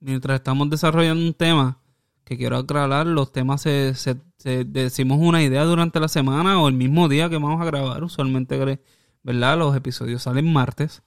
mientras 0.00 0.36
estamos 0.36 0.70
desarrollando 0.70 1.24
un 1.24 1.34
tema, 1.34 1.78
que 2.24 2.36
quiero 2.38 2.56
aclarar, 2.58 3.06
los 3.06 3.32
temas 3.32 3.60
se, 3.62 3.94
se- 3.94 4.16
se- 4.38 4.64
decimos 4.64 5.18
una 5.20 5.42
idea 5.42 5.64
durante 5.64 5.98
la 6.00 6.08
semana 6.08 6.60
o 6.62 6.68
el 6.68 6.74
mismo 6.74 7.08
día 7.08 7.28
que 7.28 7.36
vamos 7.38 7.60
a 7.60 7.64
grabar. 7.64 8.04
Usualmente, 8.04 8.78
¿verdad? 9.22 9.58
Los 9.58 9.76
episodios 9.76 10.22
salen 10.22 10.52
martes, 10.52 11.02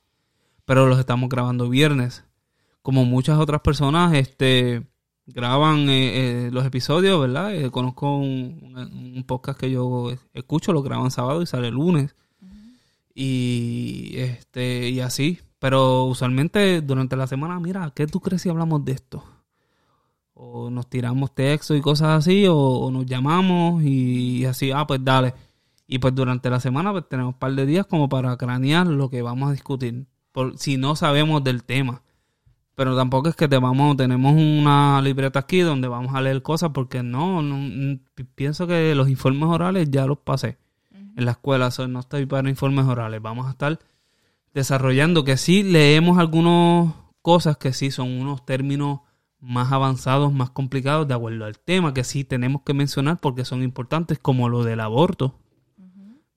pero 0.66 0.86
los 0.88 1.00
estamos 1.00 1.30
grabando 1.30 1.70
viernes. 1.70 2.26
Como 2.82 3.06
muchas 3.06 3.40
otras 3.40 3.62
personas, 3.62 4.14
este 4.14 4.86
graban 5.26 5.90
eh, 5.90 6.48
eh, 6.48 6.52
los 6.52 6.66
episodios, 6.66 7.20
¿verdad? 7.20 7.56
Eh, 7.56 7.72
conozco 7.72 8.18
un, 8.18 9.24
podcast 9.28 9.60
que 9.60 9.72
yo 9.72 10.12
escucho, 10.34 10.74
lo 10.74 10.84
graban 10.84 11.12
sábado 11.12 11.42
y 11.42 11.46
sale 11.46 11.72
lunes. 11.72 12.16
Y 13.16 14.14
este 14.18 14.90
y 14.90 15.00
así, 15.00 15.40
pero 15.60 16.06
usualmente 16.06 16.82
durante 16.82 17.16
la 17.16 17.28
semana, 17.28 17.60
mira, 17.60 17.92
¿qué 17.96 18.08
tú 18.08 18.20
crees 18.20 18.42
si 18.42 18.50
hablamos 18.50 18.84
de 18.86 18.94
esto? 18.94 19.24
O 20.34 20.70
nos 20.72 20.90
tiramos 20.90 21.34
textos 21.36 21.78
y 21.78 21.82
cosas 21.82 22.10
así, 22.20 22.48
o, 22.48 22.58
o 22.58 22.92
nos 22.92 23.06
llamamos 23.06 23.84
y, 23.84 24.46
así, 24.46 24.72
ah, 24.72 24.88
pues 24.88 25.04
dale. 25.04 25.34
Y 25.88 26.00
pues 26.00 26.16
durante 26.16 26.50
la 26.50 26.60
semana 26.60 26.92
pues 26.92 27.08
tenemos 27.08 27.34
un 27.34 27.40
par 27.40 27.54
de 27.54 27.66
días 27.66 27.86
como 27.86 28.10
para 28.10 28.36
cranear 28.38 28.88
lo 28.88 29.10
que 29.10 29.22
vamos 29.22 29.50
a 29.50 29.52
discutir, 29.52 30.08
por, 30.32 30.58
si 30.58 30.78
no 30.78 30.96
sabemos 30.96 31.44
del 31.44 31.64
tema. 31.64 32.02
Pero 32.76 32.96
tampoco 32.96 33.30
es 33.30 33.36
que 33.36 33.48
te 33.48 33.58
vamos, 33.60 33.96
tenemos 33.98 34.34
una 34.34 35.00
libreta 35.02 35.40
aquí 35.40 35.60
donde 35.60 35.88
vamos 35.88 36.16
a 36.16 36.22
leer 36.22 36.42
cosas 36.42 36.72
porque 36.74 37.04
no, 37.04 37.42
no, 37.44 38.00
pi- 38.16 38.24
pienso 38.24 38.66
que 38.66 38.96
los 38.96 39.10
informes 39.10 39.48
orales 39.50 39.92
ya 39.92 40.06
los 40.08 40.18
pasé 40.18 40.58
en 41.16 41.26
la 41.26 41.32
escuela, 41.32 41.70
so, 41.70 41.88
no 41.88 42.00
estoy 42.00 42.26
para 42.26 42.50
informes 42.50 42.86
orales, 42.88 43.22
vamos 43.22 43.46
a 43.46 43.52
estar 43.52 43.78
desarrollando 44.54 45.24
que 45.24 45.38
sí 45.38 45.62
leemos 45.64 46.18
algunas 46.18 46.94
cosas 47.22 47.58
que 47.58 47.74
sí 47.74 47.92
son 47.92 48.10
unos 48.10 48.46
términos 48.46 49.02
más 49.40 49.72
avanzados, 49.72 50.32
más 50.34 50.50
complicados 50.50 51.08
de 51.08 51.14
acuerdo 51.14 51.46
al 51.46 51.60
tema 51.60 51.94
que 51.94 52.04
sí 52.04 52.24
tenemos 52.24 52.62
que 52.64 52.74
mencionar 52.74 53.20
porque 53.20 53.46
son 53.46 53.62
importantes 53.62 54.18
como 54.20 54.50
lo 54.50 54.64
del 54.64 54.80
aborto. 54.80 55.36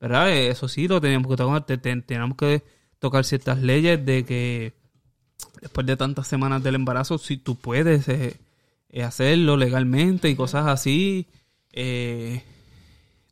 ¿Verdad? 0.00 0.30
Eso 0.36 0.68
sí 0.68 0.88
lo 0.88 1.00
tenemos 1.00 1.28
que 1.30 1.36
tocar, 1.36 1.64
te- 1.64 1.78
te- 1.78 2.02
tenemos 2.02 2.36
que 2.36 2.62
tocar 2.98 3.24
ciertas 3.24 3.58
leyes 3.62 4.04
de 4.04 4.24
que 4.24 4.74
después 5.60 5.86
de 5.86 5.96
tantas 5.96 6.26
semanas 6.26 6.62
del 6.62 6.74
embarazo, 6.76 7.18
si 7.18 7.36
tú 7.36 7.56
puedes 7.56 8.08
eh, 8.08 8.36
eh, 8.90 9.02
hacerlo 9.02 9.56
legalmente 9.56 10.28
y 10.28 10.36
cosas 10.36 10.66
así, 10.66 11.26
eh, 11.72 12.42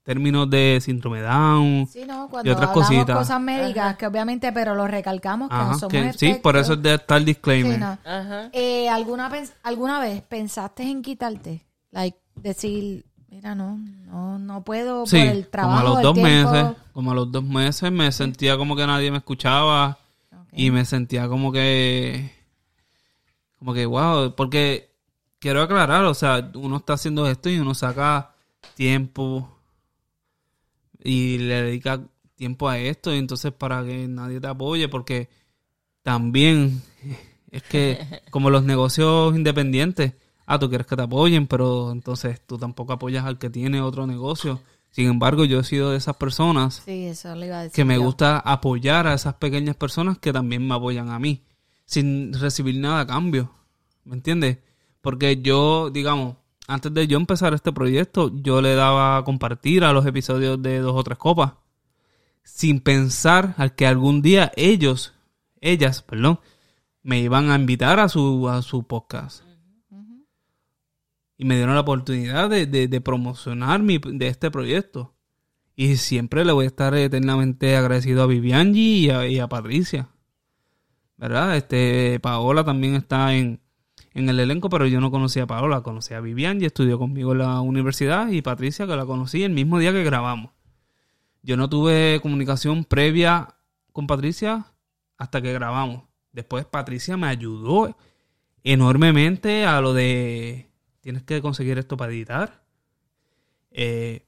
términos 0.02 0.50
de 0.50 0.78
síndrome 0.82 1.22
Down, 1.22 1.86
Sí, 1.90 2.04
¿no? 2.06 2.28
Cuando 2.28 2.50
y 2.50 2.52
otras 2.52 2.70
hablamos 2.70 2.88
cositas. 2.88 3.16
cosas 3.16 3.40
médicas, 3.40 3.96
que 3.96 4.06
obviamente, 4.06 4.52
pero 4.52 4.74
lo 4.74 4.86
recalcamos 4.86 5.48
que 5.48 5.54
no 5.56 5.78
somos 5.78 5.88
que- 5.92 6.12
sí, 6.12 6.34
por 6.42 6.56
eso 6.56 6.74
es 6.74 6.82
de 6.82 6.94
estar 6.94 7.18
Sí, 7.20 7.24
disclaimer. 7.24 7.78
no. 7.78 7.98
Ajá. 8.04 8.50
Eh, 8.52 8.88
¿alguna, 8.90 9.28
vez, 9.30 9.54
¿Alguna 9.62 10.00
vez 10.00 10.20
pensaste 10.22 10.82
en 10.82 11.00
quitarte? 11.02 11.62
Like, 11.90 12.18
decir, 12.36 13.04
mira, 13.30 13.54
no, 13.54 13.78
no, 14.06 14.38
no 14.38 14.62
puedo 14.62 15.06
Sí, 15.06 15.16
por 15.18 15.26
el 15.28 15.46
trabajo, 15.46 15.78
como 15.78 15.88
a 15.88 15.92
los 15.94 16.02
dos 16.02 16.14
tiempo. 16.14 16.50
meses, 16.52 16.76
como 16.92 17.10
a 17.12 17.14
los 17.14 17.32
dos 17.32 17.44
meses 17.44 17.90
me 17.92 18.12
sentía 18.12 18.58
como 18.58 18.76
que 18.76 18.86
nadie 18.86 19.10
me 19.10 19.18
escuchaba. 19.18 19.96
Y 20.54 20.70
me 20.70 20.84
sentía 20.84 21.28
como 21.28 21.52
que, 21.52 22.30
como 23.58 23.74
que 23.74 23.86
wow, 23.86 24.34
porque 24.36 24.90
quiero 25.40 25.62
aclarar, 25.62 26.04
o 26.04 26.14
sea, 26.14 26.50
uno 26.54 26.76
está 26.76 26.94
haciendo 26.94 27.28
esto 27.28 27.50
y 27.50 27.58
uno 27.58 27.74
saca 27.74 28.34
tiempo 28.74 29.58
y 31.02 31.38
le 31.38 31.62
dedica 31.62 32.00
tiempo 32.36 32.68
a 32.68 32.78
esto 32.78 33.14
y 33.14 33.18
entonces 33.18 33.52
para 33.52 33.84
que 33.84 34.08
nadie 34.08 34.40
te 34.40 34.46
apoye 34.46 34.88
porque 34.88 35.28
también 36.02 36.82
es 37.50 37.62
que 37.62 37.98
como 38.30 38.50
los 38.50 38.64
negocios 38.64 39.34
independientes, 39.36 40.14
ah, 40.46 40.58
tú 40.58 40.68
quieres 40.68 40.86
que 40.86 40.96
te 40.96 41.02
apoyen, 41.02 41.46
pero 41.46 41.92
entonces 41.92 42.40
tú 42.46 42.58
tampoco 42.58 42.92
apoyas 42.92 43.24
al 43.24 43.38
que 43.38 43.50
tiene 43.50 43.80
otro 43.80 44.06
negocio. 44.06 44.60
Sin 44.94 45.08
embargo, 45.08 45.44
yo 45.44 45.58
he 45.58 45.64
sido 45.64 45.90
de 45.90 45.96
esas 45.96 46.14
personas 46.16 46.82
Sí, 46.84 47.06
eso 47.06 47.34
le 47.34 47.46
iba 47.46 47.58
a 47.58 47.62
decir. 47.64 47.74
que 47.74 47.84
me 47.84 47.96
yo. 47.96 48.02
gusta 48.02 48.38
apoyar 48.38 49.08
a 49.08 49.14
esas 49.14 49.34
pequeñas 49.34 49.74
personas 49.74 50.18
que 50.18 50.32
también 50.32 50.66
me 50.68 50.74
apoyan 50.76 51.10
a 51.10 51.18
mí, 51.18 51.42
sin 51.84 52.32
recibir 52.32 52.78
nada 52.78 53.00
a 53.00 53.06
cambio. 53.06 53.50
¿Me 54.04 54.14
entiendes? 54.14 54.58
Porque 55.00 55.42
yo, 55.42 55.90
digamos, 55.90 56.36
antes 56.68 56.94
de 56.94 57.08
yo 57.08 57.16
empezar 57.18 57.54
este 57.54 57.72
proyecto, 57.72 58.30
yo 58.34 58.62
le 58.62 58.76
daba 58.76 59.16
a 59.16 59.24
compartir 59.24 59.82
a 59.82 59.92
los 59.92 60.06
episodios 60.06 60.62
de 60.62 60.78
dos 60.78 60.94
o 60.94 61.02
tres 61.02 61.18
copas, 61.18 61.54
sin 62.44 62.78
pensar 62.78 63.54
al 63.58 63.74
que 63.74 63.88
algún 63.88 64.22
día 64.22 64.52
ellos, 64.54 65.12
ellas, 65.60 66.02
perdón, 66.02 66.38
me 67.02 67.18
iban 67.18 67.50
a 67.50 67.56
invitar 67.56 67.98
a 67.98 68.08
su, 68.08 68.48
a 68.48 68.62
su 68.62 68.84
podcast. 68.84 69.42
Y 71.36 71.44
me 71.44 71.56
dieron 71.56 71.74
la 71.74 71.80
oportunidad 71.80 72.48
de, 72.48 72.66
de, 72.66 72.88
de 72.88 73.00
promocionar 73.00 73.82
mi, 73.82 73.98
de 73.98 74.28
este 74.28 74.50
proyecto. 74.50 75.14
Y 75.76 75.96
siempre 75.96 76.44
le 76.44 76.52
voy 76.52 76.66
a 76.66 76.68
estar 76.68 76.94
eternamente 76.94 77.76
agradecido 77.76 78.22
a 78.22 78.26
Viviangi 78.26 79.10
y 79.10 79.38
a, 79.40 79.48
Patricia. 79.48 80.08
¿Verdad? 81.16 81.56
Este, 81.56 82.20
Paola 82.20 82.64
también 82.64 82.94
está 82.94 83.34
en, 83.34 83.60
en 84.12 84.28
el 84.28 84.38
elenco, 84.38 84.68
pero 84.68 84.86
yo 84.86 85.00
no 85.00 85.10
conocía 85.10 85.44
a 85.44 85.46
Paola, 85.48 85.82
conocía 85.82 86.18
a 86.18 86.20
Vivian 86.20 86.62
y 86.62 86.66
estudió 86.66 86.98
conmigo 86.98 87.32
en 87.32 87.38
la 87.38 87.60
universidad 87.60 88.28
y 88.28 88.42
Patricia, 88.42 88.86
que 88.86 88.96
la 88.96 89.06
conocí 89.06 89.42
el 89.42 89.52
mismo 89.52 89.78
día 89.78 89.92
que 89.92 90.04
grabamos. 90.04 90.52
Yo 91.42 91.56
no 91.56 91.68
tuve 91.68 92.20
comunicación 92.22 92.84
previa 92.84 93.56
con 93.92 94.06
Patricia 94.06 94.66
hasta 95.18 95.42
que 95.42 95.52
grabamos. 95.52 96.04
Después 96.32 96.64
Patricia 96.64 97.16
me 97.16 97.26
ayudó 97.26 97.96
enormemente 98.62 99.66
a 99.66 99.80
lo 99.80 99.92
de 99.92 100.70
tienes 101.04 101.22
que 101.22 101.42
conseguir 101.42 101.78
esto 101.78 101.98
para 101.98 102.12
editar. 102.12 102.64
Eh, 103.70 104.24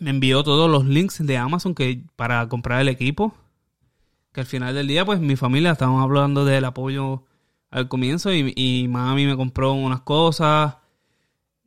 me 0.00 0.10
envió 0.10 0.42
todos 0.42 0.68
los 0.68 0.84
links 0.84 1.24
de 1.24 1.38
Amazon 1.38 1.76
que 1.76 2.02
para 2.16 2.48
comprar 2.48 2.80
el 2.80 2.88
equipo. 2.88 3.32
Que 4.32 4.40
al 4.40 4.46
final 4.46 4.74
del 4.74 4.88
día, 4.88 5.04
pues 5.06 5.20
mi 5.20 5.36
familia 5.36 5.70
estábamos 5.70 6.02
hablando 6.02 6.44
del 6.44 6.64
apoyo 6.64 7.22
al 7.70 7.88
comienzo 7.88 8.32
y, 8.32 8.88
mami 8.88 9.26
me 9.26 9.36
compró 9.36 9.74
unas 9.74 10.00
cosas. 10.00 10.76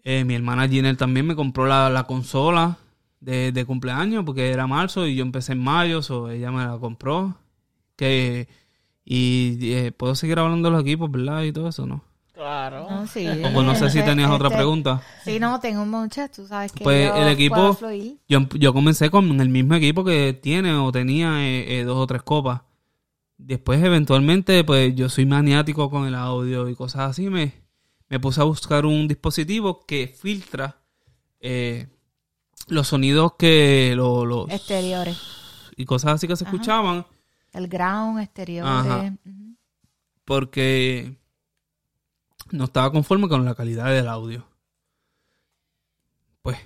Eh, 0.03 0.25
mi 0.25 0.35
hermana 0.35 0.67
Ginel 0.67 0.97
también 0.97 1.25
me 1.25 1.35
compró 1.35 1.65
la, 1.65 1.89
la 1.89 2.03
consola 2.03 2.77
de, 3.21 3.53
de, 3.53 3.65
cumpleaños 3.65 4.25
porque 4.25 4.51
era 4.51 4.67
marzo 4.67 5.07
y 5.07 5.15
yo 5.15 5.23
empecé 5.23 5.53
en 5.53 5.63
mayo, 5.63 6.01
o 6.09 6.29
ella 6.29 6.51
me 6.51 6.65
la 6.65 6.77
compró. 6.77 7.37
Que, 7.95 8.49
y 9.05 9.71
eh, 9.73 9.91
puedo 9.93 10.13
seguir 10.15 10.39
hablando 10.39 10.69
de 10.69 10.73
los 10.73 10.81
equipos, 10.81 11.09
¿verdad? 11.09 11.43
Y 11.43 11.53
todo 11.53 11.69
eso, 11.69 11.85
¿no? 11.85 12.08
Claro. 12.39 12.87
No, 12.89 13.05
sí. 13.05 13.27
O 13.27 13.51
pues 13.53 13.65
no 13.65 13.75
sé 13.75 13.89
si 13.89 14.01
tenías 14.01 14.31
otra 14.31 14.47
Este, 14.47 14.57
pregunta. 14.59 15.01
Sí, 15.25 15.39
no, 15.41 15.59
tengo 15.59 15.85
muchas, 15.85 16.31
tú 16.31 16.47
sabes 16.47 16.71
que 16.71 16.85
Pues 16.85 17.09
yo 17.09 17.15
el 17.21 17.27
equipo, 17.27 17.55
puedo 17.55 17.73
fluir. 17.73 18.17
yo, 18.29 18.47
yo 18.57 18.71
comencé 18.71 19.09
con 19.09 19.41
el 19.41 19.49
mismo 19.49 19.75
equipo 19.75 20.05
que 20.05 20.31
tiene 20.31 20.73
o 20.73 20.89
tenía 20.89 21.45
eh, 21.45 21.79
eh, 21.79 21.83
dos 21.83 21.97
o 21.97 22.07
tres 22.07 22.21
copas. 22.23 22.61
Después, 23.37 23.83
eventualmente, 23.83 24.63
pues 24.63 24.95
yo 24.95 25.09
soy 25.09 25.25
maniático 25.25 25.89
con 25.89 26.05
el 26.07 26.15
audio 26.15 26.69
y 26.69 26.75
cosas 26.75 27.09
así. 27.11 27.29
Me, 27.29 27.51
me 28.07 28.21
puse 28.21 28.39
a 28.39 28.45
buscar 28.45 28.85
un 28.85 29.09
dispositivo 29.09 29.85
que 29.85 30.07
filtra 30.07 30.77
eh, 31.41 31.87
los 32.67 32.87
sonidos 32.87 33.33
que 33.37 33.93
lo- 33.97 34.25
los 34.25 34.49
Exteriores. 34.49 35.17
y 35.75 35.83
cosas 35.83 36.13
así 36.13 36.25
que 36.27 36.37
se 36.37 36.45
Ajá. 36.45 36.53
escuchaban 36.55 37.05
El 37.51 37.67
ground, 37.67 38.21
exteriores. 38.21 38.71
Ajá. 38.73 39.13
porque 40.25 41.17
no 42.51 42.65
estaba 42.65 42.91
conforme 42.91 43.27
con 43.27 43.45
la 43.45 43.55
calidad 43.55 43.91
del 43.91 44.07
audio. 44.07 44.45
Pues, 46.41 46.57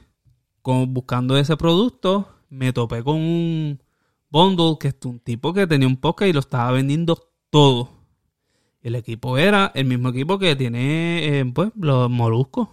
con, 0.61 0.93
buscando 0.93 1.37
ese 1.37 1.57
producto, 1.57 2.27
me 2.49 2.73
topé 2.73 3.03
con 3.03 3.15
un 3.15 3.81
bundle 4.29 4.77
que 4.79 4.89
es 4.89 4.95
un 5.05 5.19
tipo 5.19 5.53
que 5.53 5.67
tenía 5.67 5.87
un 5.87 5.97
podcast 5.97 6.29
y 6.29 6.33
lo 6.33 6.39
estaba 6.39 6.71
vendiendo 6.71 7.29
todo. 7.49 7.89
El 8.81 8.95
equipo 8.95 9.37
era 9.37 9.71
el 9.75 9.85
mismo 9.85 10.09
equipo 10.09 10.37
que 10.37 10.55
tiene, 10.55 11.39
eh, 11.39 11.45
pues, 11.53 11.71
los 11.79 12.09
moluscos. 12.09 12.67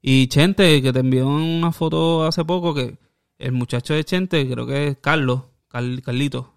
Y 0.00 0.28
Chente, 0.28 0.80
que 0.82 0.92
te 0.92 1.00
envió 1.00 1.26
una 1.26 1.72
foto 1.72 2.24
hace 2.24 2.44
poco, 2.44 2.74
que 2.74 2.98
el 3.38 3.52
muchacho 3.52 3.94
de 3.94 4.04
Chente, 4.04 4.48
creo 4.48 4.66
que 4.66 4.88
es 4.88 4.98
Carlos, 4.98 5.42
Car- 5.68 6.02
Carlito, 6.02 6.52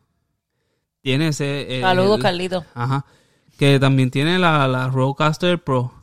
tiene 1.01 1.29
ese... 1.29 1.77
eh, 1.77 1.81
Saludos, 1.81 2.19
Carlito. 2.19 2.65
Ajá. 2.73 3.05
Que 3.57 3.79
también 3.79 4.11
tiene 4.11 4.37
la, 4.39 4.67
la 4.67 4.87
Rodecaster 4.89 5.63
Pro. 5.63 5.93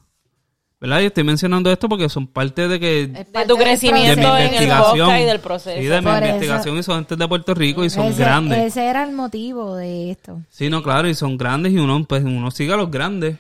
¿Verdad? 0.81 1.01
Y 1.01 1.07
estoy 1.07 1.25
mencionando 1.25 1.71
esto 1.71 1.89
porque 1.89 2.11
son 2.11 2.27
parte 2.27 2.69
de 2.69 2.79
que... 2.79 3.03
Es 3.05 3.33
De 3.33 3.47
tu 3.47 3.57
crecimiento 3.57 4.11
de 4.11 4.17
mi 4.17 4.23
proceso. 4.27 4.37
en 4.37 4.55
el 4.55 4.63
investigación. 4.63 5.19
y 5.19 5.25
del 5.25 5.41
proceso. 5.41 5.81
Sí, 5.81 5.87
de 5.87 6.01
mi 6.01 6.07
Por 6.07 6.15
eso. 6.17 6.27
investigación 6.27 6.77
y 6.77 6.83
son 6.83 6.97
gente 6.97 7.17
de 7.17 7.29
Puerto 7.29 7.55
Rico 7.55 7.85
y 7.85 7.91
son 7.91 8.07
ese, 8.07 8.21
grandes. 8.21 8.59
Ese 8.59 8.85
era 8.87 9.05
el 9.05 9.13
motivo 9.15 9.77
de 9.77 10.11
esto. 10.11 10.43
Sí, 10.51 10.69
no, 10.69 10.83
claro, 10.83 11.09
y 11.09 11.15
son 11.15 11.39
grandes 11.39 11.73
y 11.73 11.79
uno, 11.79 12.05
pues, 12.05 12.23
uno 12.25 12.51
sigue 12.51 12.75
a 12.75 12.77
los 12.77 12.91
grandes. 12.91 13.39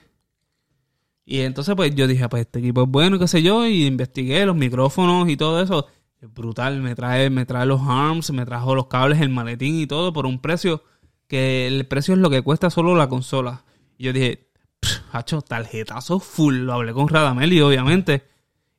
Y 1.26 1.40
entonces, 1.40 1.74
pues, 1.74 1.94
yo 1.94 2.06
dije, 2.06 2.26
pues, 2.30 2.42
este 2.42 2.60
equipo 2.60 2.84
es 2.84 2.88
bueno, 2.88 3.18
qué 3.18 3.28
sé 3.28 3.42
yo, 3.42 3.66
y 3.66 3.84
investigué 3.84 4.46
los 4.46 4.56
micrófonos 4.56 5.28
y 5.28 5.36
todo 5.36 5.60
eso. 5.60 5.86
Es 6.22 6.32
brutal, 6.32 6.80
me 6.80 6.94
trae, 6.94 7.28
me 7.28 7.44
trae 7.44 7.66
los 7.66 7.82
arms, 7.86 8.30
me 8.30 8.46
trajo 8.46 8.74
los 8.74 8.86
cables, 8.86 9.20
el 9.20 9.28
maletín 9.28 9.78
y 9.78 9.86
todo 9.86 10.14
por 10.14 10.24
un 10.24 10.38
precio 10.38 10.82
que 11.28 11.66
el 11.66 11.86
precio 11.86 12.14
es 12.14 12.20
lo 12.20 12.30
que 12.30 12.40
cuesta 12.40 12.70
solo 12.70 12.94
la 12.94 13.08
consola. 13.08 13.64
Y 13.96 14.04
yo 14.04 14.12
dije, 14.12 14.50
"Pff, 14.80 15.14
hacho, 15.14 15.42
tarjetazo 15.42 16.18
full. 16.20 16.54
Lo 16.58 16.72
hablé 16.74 16.92
con 16.92 17.08
Radamel 17.08 17.52
y 17.52 17.60
obviamente. 17.60 18.26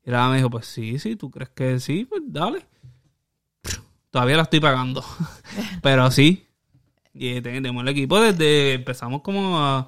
Y 0.06 0.12
Radamel 0.12 0.32
me 0.32 0.38
dijo, 0.38 0.50
pues 0.50 0.68
sí, 0.68 1.00
sí, 1.00 1.16
tú 1.16 1.32
crees 1.32 1.50
que 1.50 1.80
sí, 1.80 2.06
pues 2.06 2.22
dale. 2.28 2.66
Todavía 4.12 4.38
la 4.38 4.44
estoy 4.44 4.60
pagando. 4.60 5.04
Pero 5.82 6.10
sí. 6.12 6.48
Y 7.14 7.42
tenemos 7.42 7.82
el 7.82 7.90
equipo 7.90 8.20
desde, 8.20 8.74
empezamos 8.74 9.22
como 9.22 9.58
a, 9.60 9.88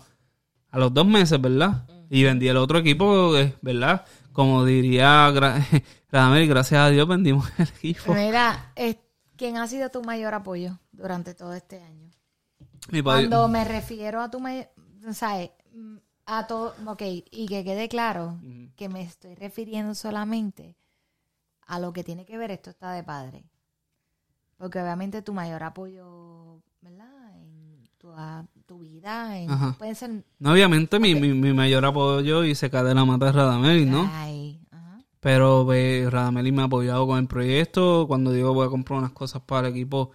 a 0.71 0.79
los 0.79 0.93
dos 0.93 1.05
meses, 1.05 1.39
¿verdad? 1.41 1.85
Y 2.09 2.23
vendí 2.23 2.47
el 2.47 2.57
otro 2.57 2.77
equipo, 2.79 3.37
eh, 3.37 3.53
¿verdad? 3.61 4.05
Como 4.31 4.63
diría 4.65 5.29
Radamel, 6.11 6.47
gracias 6.47 6.79
a 6.79 6.89
Dios 6.89 7.07
vendimos 7.07 7.47
el 7.57 7.67
equipo. 7.67 8.13
Mira, 8.13 8.73
¿quién 9.35 9.57
ha 9.57 9.67
sido 9.67 9.89
tu 9.89 10.01
mayor 10.03 10.33
apoyo 10.33 10.79
durante 10.91 11.33
todo 11.35 11.53
este 11.53 11.81
año? 11.83 12.09
Mi 12.89 13.01
padre- 13.01 13.27
Cuando 13.27 13.47
me 13.49 13.65
refiero 13.65 14.21
a 14.21 14.31
tu 14.31 14.39
mayor, 14.39 14.69
¿sabes? 15.13 15.51
Mm, 15.73 15.97
A 16.25 16.45
todo, 16.47 16.73
ok, 16.85 17.01
y 17.31 17.47
que 17.47 17.63
quede 17.63 17.87
claro 17.87 18.37
que 18.75 18.89
me 18.89 19.01
estoy 19.01 19.35
refiriendo 19.35 19.95
solamente 19.95 20.75
a 21.67 21.79
lo 21.79 21.93
que 21.93 22.03
tiene 22.03 22.25
que 22.25 22.37
ver 22.37 22.51
esto 22.51 22.69
está 22.69 22.91
de 22.91 23.03
padre. 23.03 23.43
Porque 24.57 24.81
obviamente 24.81 25.21
tu 25.21 25.33
mayor 25.33 25.63
apoyo, 25.63 26.61
¿verdad? 26.81 27.37
En 27.37 27.87
tu, 27.97 28.11
a- 28.11 28.45
tu 28.65 28.79
vida, 28.79 29.37
en, 29.37 29.49
puede 29.77 29.95
ser... 29.95 30.25
No, 30.39 30.51
obviamente 30.51 30.99
mi, 30.99 31.13
mi, 31.15 31.33
mi 31.33 31.53
mayor 31.53 31.85
apoyo 31.85 32.43
y 32.43 32.55
se 32.55 32.69
cae 32.69 32.83
de 32.83 32.95
la 32.95 33.05
mata 33.05 33.29
es 33.29 33.35
Radameli, 33.35 33.85
¿no? 33.85 34.09
Ay, 34.11 34.59
ajá. 34.71 34.99
Pero 35.19 35.63
pues, 35.65 36.11
Radameli 36.11 36.51
me 36.51 36.63
ha 36.63 36.65
apoyado 36.65 37.05
con 37.07 37.19
el 37.19 37.27
proyecto. 37.27 38.05
Cuando 38.07 38.31
digo 38.31 38.53
voy 38.53 38.67
a 38.67 38.69
comprar 38.69 38.99
unas 38.99 39.11
cosas 39.11 39.41
para 39.43 39.67
el 39.67 39.73
equipo 39.73 40.11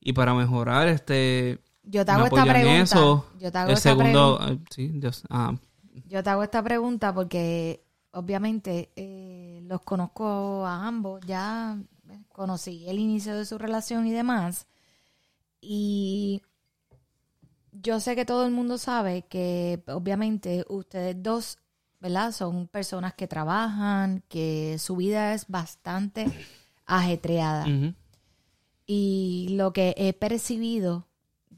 y 0.00 0.12
para 0.12 0.32
mejorar, 0.34 0.88
este... 0.88 1.58
Yo 1.84 2.04
te 2.04 2.12
me 2.12 2.18
hago 2.18 2.26
esta 2.26 2.44
pregunta. 2.44 2.82
eso. 2.82 3.26
Yo 3.38 3.52
te 3.52 3.58
hago 3.58 3.70
el 3.70 3.76
esta 3.76 3.90
segundo... 3.90 4.38
pregunta. 4.38 4.62
eh, 4.62 4.66
Sí, 4.70 4.88
Dios... 4.94 5.24
Ah, 5.30 5.54
Yo 6.06 6.22
te 6.22 6.30
hago 6.30 6.42
esta 6.42 6.62
pregunta 6.62 7.12
porque 7.12 7.84
obviamente 8.12 8.92
eh, 8.96 9.60
los 9.64 9.80
conozco 9.82 10.64
a 10.66 10.86
ambos, 10.86 11.20
ya 11.26 11.78
conocí 12.28 12.86
el 12.88 12.98
inicio 12.98 13.36
de 13.36 13.44
su 13.44 13.58
relación 13.58 14.06
y 14.06 14.12
demás. 14.12 14.66
Y 15.60 16.42
yo 17.72 18.00
sé 18.00 18.14
que 18.16 18.24
todo 18.24 18.44
el 18.46 18.52
mundo 18.52 18.78
sabe 18.78 19.22
que 19.22 19.82
obviamente 19.86 20.64
ustedes 20.68 21.22
dos, 21.22 21.58
¿verdad? 22.00 22.32
Son 22.32 22.68
personas 22.68 23.14
que 23.14 23.26
trabajan, 23.28 24.22
que 24.28 24.76
su 24.78 24.96
vida 24.96 25.34
es 25.34 25.46
bastante 25.48 26.26
ajetreada. 26.86 27.66
Y 28.86 29.48
lo 29.50 29.72
que 29.72 29.94
he 29.96 30.12
percibido 30.12 31.06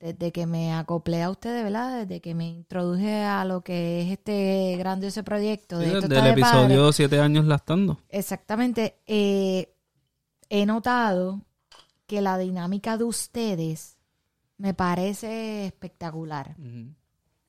desde 0.04 0.32
que 0.32 0.44
me 0.44 0.74
acoplé 0.74 1.22
a 1.22 1.30
ustedes, 1.30 1.64
¿verdad? 1.64 2.00
Desde 2.00 2.20
que 2.20 2.34
me 2.34 2.46
introduje 2.46 3.22
a 3.22 3.42
lo 3.46 3.62
que 3.62 4.02
es 4.02 4.12
este 4.12 4.76
grandioso 4.76 5.24
proyecto 5.24 5.78
de 5.78 5.86
Sí, 5.86 5.94
Esto 5.94 6.08
del 6.08 6.18
está 6.18 6.28
de 6.28 6.40
padre, 6.42 6.64
episodio 6.66 6.92
Siete 6.92 7.20
años 7.20 7.46
lastando. 7.46 7.98
Exactamente. 8.10 8.98
eh, 9.06 9.74
he 10.50 10.66
notado 10.66 11.40
que 12.06 12.20
la 12.20 12.36
dinámica 12.36 12.98
de 12.98 13.04
ustedes 13.04 13.96
me 14.58 14.74
parece 14.74 15.64
espectacular. 15.64 16.54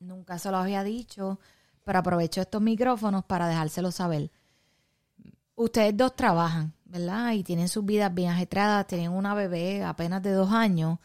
Nunca 0.00 0.38
se 0.38 0.50
lo 0.50 0.56
había 0.56 0.82
dicho, 0.82 1.38
pero 1.84 1.98
aprovecho 1.98 2.40
estos 2.40 2.62
micrófonos 2.62 3.26
para 3.26 3.48
dejárselo 3.48 3.90
saber. 3.92 4.30
Ustedes 5.56 5.94
dos 5.94 6.16
trabajan, 6.16 6.72
¿verdad? 6.86 7.32
Y 7.32 7.44
tienen 7.44 7.68
sus 7.68 7.84
vidas 7.84 8.14
bien 8.14 8.30
ajetreadas, 8.30 8.86
tienen 8.86 9.12
una 9.12 9.34
bebé 9.34 9.84
apenas 9.84 10.22
de 10.22 10.32
dos 10.32 10.52
años. 10.52 10.98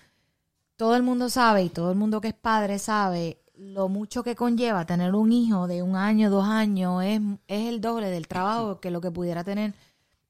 Todo 0.82 0.96
el 0.96 1.04
mundo 1.04 1.30
sabe 1.30 1.62
y 1.62 1.70
todo 1.70 1.92
el 1.92 1.96
mundo 1.96 2.22
que 2.22 2.30
es 2.30 2.34
padre 2.34 2.80
sabe 2.80 3.38
lo 3.56 3.88
mucho 3.88 4.24
que 4.24 4.36
conlleva 4.36 4.84
tener 4.88 5.14
un 5.14 5.32
hijo 5.32 5.68
de 5.68 5.84
un 5.84 5.96
año, 5.96 6.32
dos 6.32 6.48
años, 6.48 7.04
es, 7.04 7.22
es 7.48 7.68
el 7.68 7.82
doble 7.82 8.10
del 8.10 8.28
trabajo 8.28 8.80
que 8.80 8.90
lo 8.90 9.00
que 9.00 9.12
pudiera 9.12 9.44
tener 9.44 9.76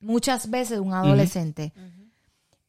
muchas 0.01 0.49
veces 0.49 0.81
un 0.81 0.93
adolescente. 0.93 1.71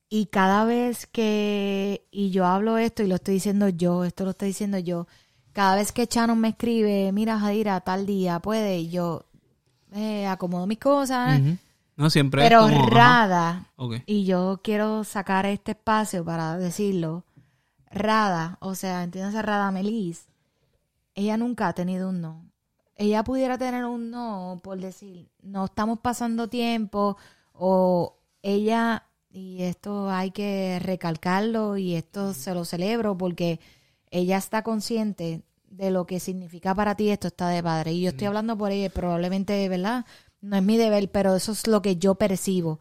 Y 0.08 0.26
cada 0.26 0.64
vez 0.64 1.08
que, 1.08 2.06
y 2.12 2.30
yo 2.30 2.46
hablo 2.46 2.78
esto 2.78 3.02
y 3.02 3.08
lo 3.08 3.16
estoy 3.16 3.34
diciendo 3.34 3.68
yo, 3.68 4.04
esto 4.04 4.22
lo 4.22 4.30
estoy 4.30 4.50
diciendo 4.50 4.78
yo, 4.78 5.08
cada 5.52 5.74
vez 5.74 5.90
que 5.90 6.06
Chano 6.06 6.36
me 6.36 6.50
escribe, 6.50 7.10
mira 7.10 7.40
Jadira, 7.40 7.80
tal 7.80 8.06
día 8.06 8.38
puede, 8.38 8.78
y 8.78 8.90
yo 8.90 9.24
eh, 9.90 10.28
acomodo 10.28 10.68
mis 10.68 10.78
cosas. 10.78 11.40
No, 11.96 12.10
siempre 12.10 12.42
pero 12.42 12.68
es 12.68 12.76
como... 12.76 12.86
Rada, 12.86 13.66
y 14.06 14.24
yo 14.24 14.60
quiero 14.62 15.02
sacar 15.02 15.46
este 15.46 15.72
espacio 15.72 16.24
para 16.24 16.56
decirlo, 16.58 17.24
Rada, 17.92 18.59
o 18.61 18.74
sea, 18.74 19.02
entiéndase 19.02 19.42
Rada 19.42 19.70
Melis, 19.70 20.26
ella 21.14 21.37
nunca 21.37 21.68
ha 21.68 21.72
tenido 21.74 22.09
un 22.09 22.20
no. 22.20 22.44
Ella 22.96 23.24
pudiera 23.24 23.59
tener 23.59 23.85
un 23.85 24.11
no 24.11 24.61
por 24.62 24.78
decir, 24.78 25.28
no 25.42 25.66
estamos 25.66 25.98
pasando 26.00 26.48
tiempo, 26.48 27.16
o 27.52 28.18
ella, 28.42 29.05
y 29.31 29.62
esto 29.62 30.11
hay 30.11 30.31
que 30.31 30.78
recalcarlo, 30.83 31.76
y 31.76 31.94
esto 31.94 32.35
se 32.35 32.55
lo 32.55 32.64
celebro 32.64 33.16
porque 33.16 33.61
ella 34.11 34.37
está 34.37 34.62
consciente 34.62 35.42
de 35.72 35.90
lo 35.90 36.07
que 36.07 36.20
significa 36.20 36.74
para 36.74 36.94
ti 36.94 37.09
esto 37.11 37.28
está 37.28 37.48
de 37.48 37.62
padre. 37.62 37.92
Y 37.92 38.02
yo 38.02 38.11
estoy 38.11 38.26
hablando 38.26 38.57
por 38.57 38.70
ella, 38.70 38.90
probablemente, 38.90 39.68
¿verdad? 39.68 40.05
No 40.40 40.57
es 40.57 40.62
mi 40.62 40.76
deber, 40.76 41.11
pero 41.11 41.35
eso 41.35 41.52
es 41.52 41.66
lo 41.66 41.83
que 41.83 41.96
yo 41.96 42.14
percibo. 42.16 42.78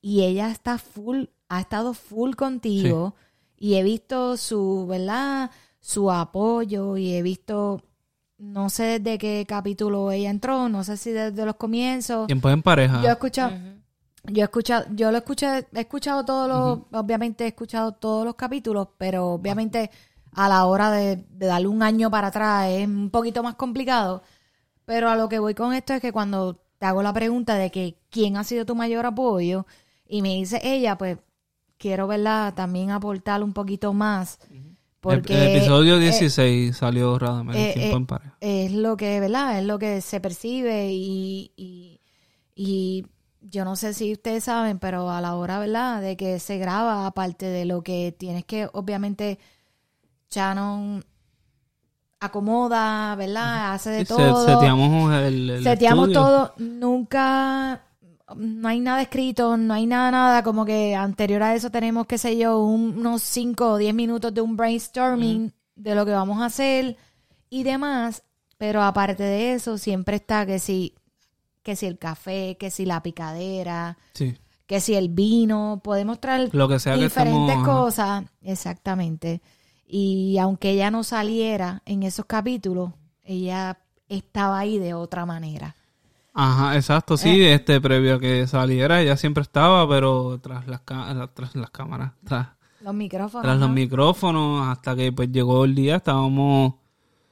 Y 0.00 0.24
ella 0.24 0.50
está 0.50 0.78
full, 0.78 1.24
ha 1.48 1.60
estado 1.60 1.92
full 1.92 2.34
contigo 2.34 3.14
y 3.56 3.74
he 3.74 3.82
visto 3.82 4.36
su, 4.36 4.86
¿verdad? 4.86 5.50
Su 5.80 6.10
apoyo 6.10 6.96
y 6.96 7.14
he 7.14 7.22
visto, 7.22 7.82
no 8.38 8.70
sé 8.70 8.98
desde 8.98 9.18
qué 9.18 9.44
capítulo 9.46 10.10
ella 10.10 10.30
entró, 10.30 10.68
no 10.68 10.84
sé 10.84 10.96
si 10.96 11.10
desde 11.12 11.44
los 11.44 11.56
comienzos. 11.56 12.26
Tiempo 12.26 12.50
en 12.50 12.62
pareja. 12.62 13.02
Yo 13.02 13.08
he 13.08 13.12
escuchado, 13.12 13.56
yo 14.24 14.42
he 14.42 14.44
escuchado, 14.44 14.86
yo 14.90 15.10
lo 15.10 15.18
escuché, 15.18 15.66
he 15.72 15.80
escuchado 15.80 16.24
todos 16.24 16.48
los, 16.48 17.00
obviamente 17.00 17.44
he 17.44 17.48
escuchado 17.48 17.92
todos 17.92 18.24
los 18.24 18.34
capítulos, 18.34 18.88
pero 18.98 19.32
obviamente 19.32 19.90
a 20.32 20.48
la 20.48 20.64
hora 20.64 20.90
de, 20.90 21.16
de 21.16 21.46
darle 21.46 21.68
un 21.68 21.82
año 21.82 22.10
para 22.10 22.28
atrás 22.28 22.68
es 22.70 22.86
un 22.86 23.10
poquito 23.10 23.42
más 23.42 23.54
complicado. 23.54 24.22
Pero 24.84 25.08
a 25.08 25.16
lo 25.16 25.28
que 25.28 25.38
voy 25.38 25.54
con 25.54 25.72
esto 25.72 25.94
es 25.94 26.00
que 26.00 26.12
cuando 26.12 26.60
te 26.78 26.86
hago 26.86 27.02
la 27.02 27.12
pregunta 27.12 27.54
de 27.54 27.70
que 27.70 27.98
quién 28.10 28.36
ha 28.36 28.44
sido 28.44 28.66
tu 28.66 28.74
mayor 28.74 29.06
apoyo 29.06 29.66
y 30.06 30.22
me 30.22 30.30
dice 30.34 30.60
ella, 30.62 30.98
pues 30.98 31.18
quiero 31.78 32.06
verla 32.06 32.52
también 32.56 32.90
aportar 32.90 33.42
un 33.42 33.52
poquito 33.52 33.92
más. 33.92 34.38
Porque 35.00 35.34
el, 35.34 35.54
episodio 35.56 35.96
eh, 35.96 36.00
16 36.00 36.76
salió 36.76 37.18
Radamel, 37.18 37.56
eh, 37.56 37.72
tiempo 37.74 37.96
eh, 37.96 37.98
en 37.98 38.06
pareja. 38.06 38.36
es 38.40 38.72
lo 38.72 38.96
que, 38.96 39.20
¿verdad? 39.20 39.58
Es 39.58 39.64
lo 39.66 39.78
que 39.78 40.00
se 40.00 40.18
percibe 40.20 40.88
y, 40.90 41.52
y, 41.56 42.00
y 42.54 43.06
yo 43.42 43.66
no 43.66 43.76
sé 43.76 43.92
si 43.92 44.12
ustedes 44.12 44.44
saben, 44.44 44.78
pero 44.78 45.10
a 45.10 45.20
la 45.20 45.34
hora, 45.34 45.58
¿verdad? 45.58 46.00
De 46.00 46.16
que 46.16 46.38
se 46.40 46.56
graba, 46.56 47.06
aparte 47.06 47.44
de 47.46 47.66
lo 47.66 47.82
que 47.82 48.14
tienes 48.18 48.46
que, 48.46 48.66
obviamente, 48.72 49.38
Shannon 50.30 51.04
acomoda, 52.20 53.14
¿verdad? 53.16 53.74
Hace 53.74 53.90
de 53.90 53.98
se- 54.06 54.14
todo. 54.14 54.46
seteamos 54.46 55.12
el, 55.14 55.50
el 55.50 55.62
Seteamos 55.64 56.08
estudio. 56.08 56.26
todo. 56.26 56.54
Nunca, 56.58 57.82
no 58.36 58.68
hay 58.68 58.80
nada 58.80 59.02
escrito, 59.02 59.56
no 59.56 59.74
hay 59.74 59.86
nada, 59.86 60.10
nada. 60.10 60.42
Como 60.42 60.64
que 60.64 60.94
anterior 60.94 61.42
a 61.42 61.54
eso 61.54 61.70
tenemos, 61.70 62.06
qué 62.06 62.18
sé 62.18 62.36
yo, 62.36 62.58
un- 62.60 62.98
unos 62.98 63.22
5 63.22 63.72
o 63.72 63.76
10 63.76 63.94
minutos 63.94 64.32
de 64.32 64.40
un 64.40 64.56
brainstorming 64.56 65.52
de 65.76 65.94
lo 65.94 66.06
que 66.06 66.12
vamos 66.12 66.40
a 66.40 66.46
hacer 66.46 66.96
y 67.50 67.62
demás. 67.62 68.22
Pero 68.56 68.82
aparte 68.82 69.22
de 69.22 69.52
eso, 69.54 69.76
siempre 69.78 70.16
está 70.16 70.46
que 70.46 70.58
si, 70.58 70.94
que 71.62 71.76
si 71.76 71.86
el 71.86 71.98
café, 71.98 72.56
que 72.58 72.70
si 72.70 72.86
la 72.86 73.02
picadera, 73.02 73.98
Sí. 74.14 74.36
que 74.66 74.80
si 74.80 74.94
el 74.94 75.08
vino, 75.08 75.80
podemos 75.84 76.20
traer 76.20 76.48
Lo 76.54 76.68
que 76.68 76.78
sea 76.78 76.96
diferentes 76.96 77.56
cosas, 77.58 78.24
exactamente. 78.42 79.42
Y 79.86 80.38
aunque 80.38 80.70
ella 80.70 80.90
no 80.90 81.04
saliera 81.04 81.82
en 81.84 82.02
esos 82.04 82.24
capítulos, 82.24 82.92
ella 83.22 83.78
estaba 84.08 84.58
ahí 84.60 84.78
de 84.78 84.94
otra 84.94 85.26
manera. 85.26 85.76
Ajá, 86.34 86.74
exacto, 86.76 87.16
sí, 87.16 87.42
Eh. 87.42 87.54
este 87.54 87.80
previo 87.80 88.16
a 88.16 88.20
que 88.20 88.46
saliera 88.48 89.00
ella 89.00 89.16
siempre 89.16 89.42
estaba, 89.42 89.88
pero 89.88 90.38
tras 90.42 90.66
las, 90.66 90.80
tras 90.84 91.54
las 91.54 91.70
cámaras, 91.70 92.12
tras, 92.24 92.48
Los 92.80 92.92
micrófonos. 92.92 93.42
tras 93.44 93.56
los 93.58 93.68
¿no? 93.68 93.74
micrófonos, 93.74 94.68
hasta 94.68 94.96
que 94.96 95.12
pues 95.12 95.30
llegó 95.30 95.64
el 95.64 95.74
día, 95.74 95.96
estábamos... 95.96 96.74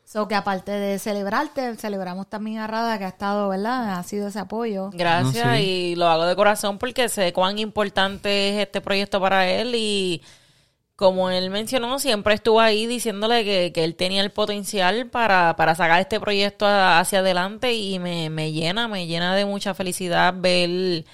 So 0.04 0.28
que 0.28 0.34
aparte 0.34 0.70
de 0.72 0.98
celebrarte, 0.98 1.74
celebramos 1.76 2.28
también 2.28 2.58
a 2.58 2.66
Rada 2.66 2.98
que 2.98 3.04
ha 3.04 3.08
estado, 3.08 3.48
¿verdad? 3.48 3.98
Ha 3.98 4.02
sido 4.02 4.28
ese 4.28 4.40
apoyo. 4.40 4.90
Gracias 4.92 5.46
No, 5.46 5.54
sí. 5.54 5.62
y 5.62 5.94
lo 5.96 6.06
hago 6.06 6.26
de 6.26 6.36
corazón 6.36 6.76
porque 6.78 7.08
sé 7.08 7.32
cuán 7.32 7.58
importante 7.58 8.50
es 8.50 8.66
este 8.66 8.82
proyecto 8.82 9.20
para 9.22 9.48
él 9.48 9.74
y 9.74 10.20
como 11.02 11.28
él 11.28 11.50
mencionó, 11.50 11.98
siempre 11.98 12.32
estuvo 12.34 12.60
ahí 12.60 12.86
diciéndole 12.86 13.44
que, 13.44 13.72
que 13.74 13.84
él 13.84 13.94
tenía 13.96 14.22
el 14.22 14.30
potencial 14.30 15.08
para, 15.10 15.54
para 15.56 15.74
sacar 15.74 16.00
este 16.00 16.18
proyecto 16.20 16.64
a- 16.64 16.98
hacia 17.00 17.18
adelante 17.18 17.74
y 17.74 17.98
me, 17.98 18.30
me 18.30 18.52
llena, 18.52 18.88
me 18.88 19.06
llena 19.06 19.34
de 19.34 19.44
mucha 19.44 19.74
felicidad 19.74 20.32
ver 20.36 21.04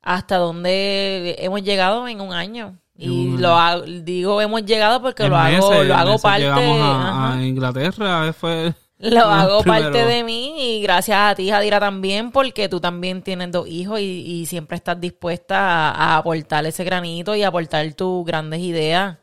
hasta 0.00 0.36
dónde 0.36 1.36
hemos 1.40 1.62
llegado 1.62 2.06
en 2.08 2.20
un 2.20 2.32
año. 2.32 2.78
Y 2.96 3.36
lo 3.38 3.56
hago- 3.56 3.82
digo 3.86 4.40
hemos 4.40 4.64
llegado 4.64 5.02
porque 5.02 5.24
en 5.24 5.30
lo 5.30 5.36
hago, 5.36 5.70
meses, 5.70 5.86
lo 5.88 5.94
hago 5.96 6.18
parte. 6.20 6.42
Llegamos 6.44 6.80
a, 6.80 7.32
a 7.34 7.44
Inglaterra, 7.44 8.32
fue... 8.32 8.72
Lo 8.98 9.20
hago 9.24 9.60
primero. 9.62 9.82
parte 9.90 10.04
de 10.04 10.22
mí 10.22 10.54
y 10.78 10.82
gracias 10.82 11.18
a 11.18 11.34
ti, 11.34 11.50
Jadira, 11.50 11.80
también, 11.80 12.30
porque 12.30 12.68
tú 12.68 12.80
también 12.80 13.20
tienes 13.22 13.50
dos 13.50 13.66
hijos 13.68 13.98
y, 13.98 14.04
y 14.04 14.46
siempre 14.46 14.76
estás 14.76 15.00
dispuesta 15.00 15.58
a, 15.58 15.90
a 15.90 16.16
aportar 16.18 16.64
ese 16.66 16.84
granito 16.84 17.34
y 17.34 17.42
aportar 17.42 17.92
tus 17.94 18.24
grandes 18.24 18.60
ideas. 18.60 19.16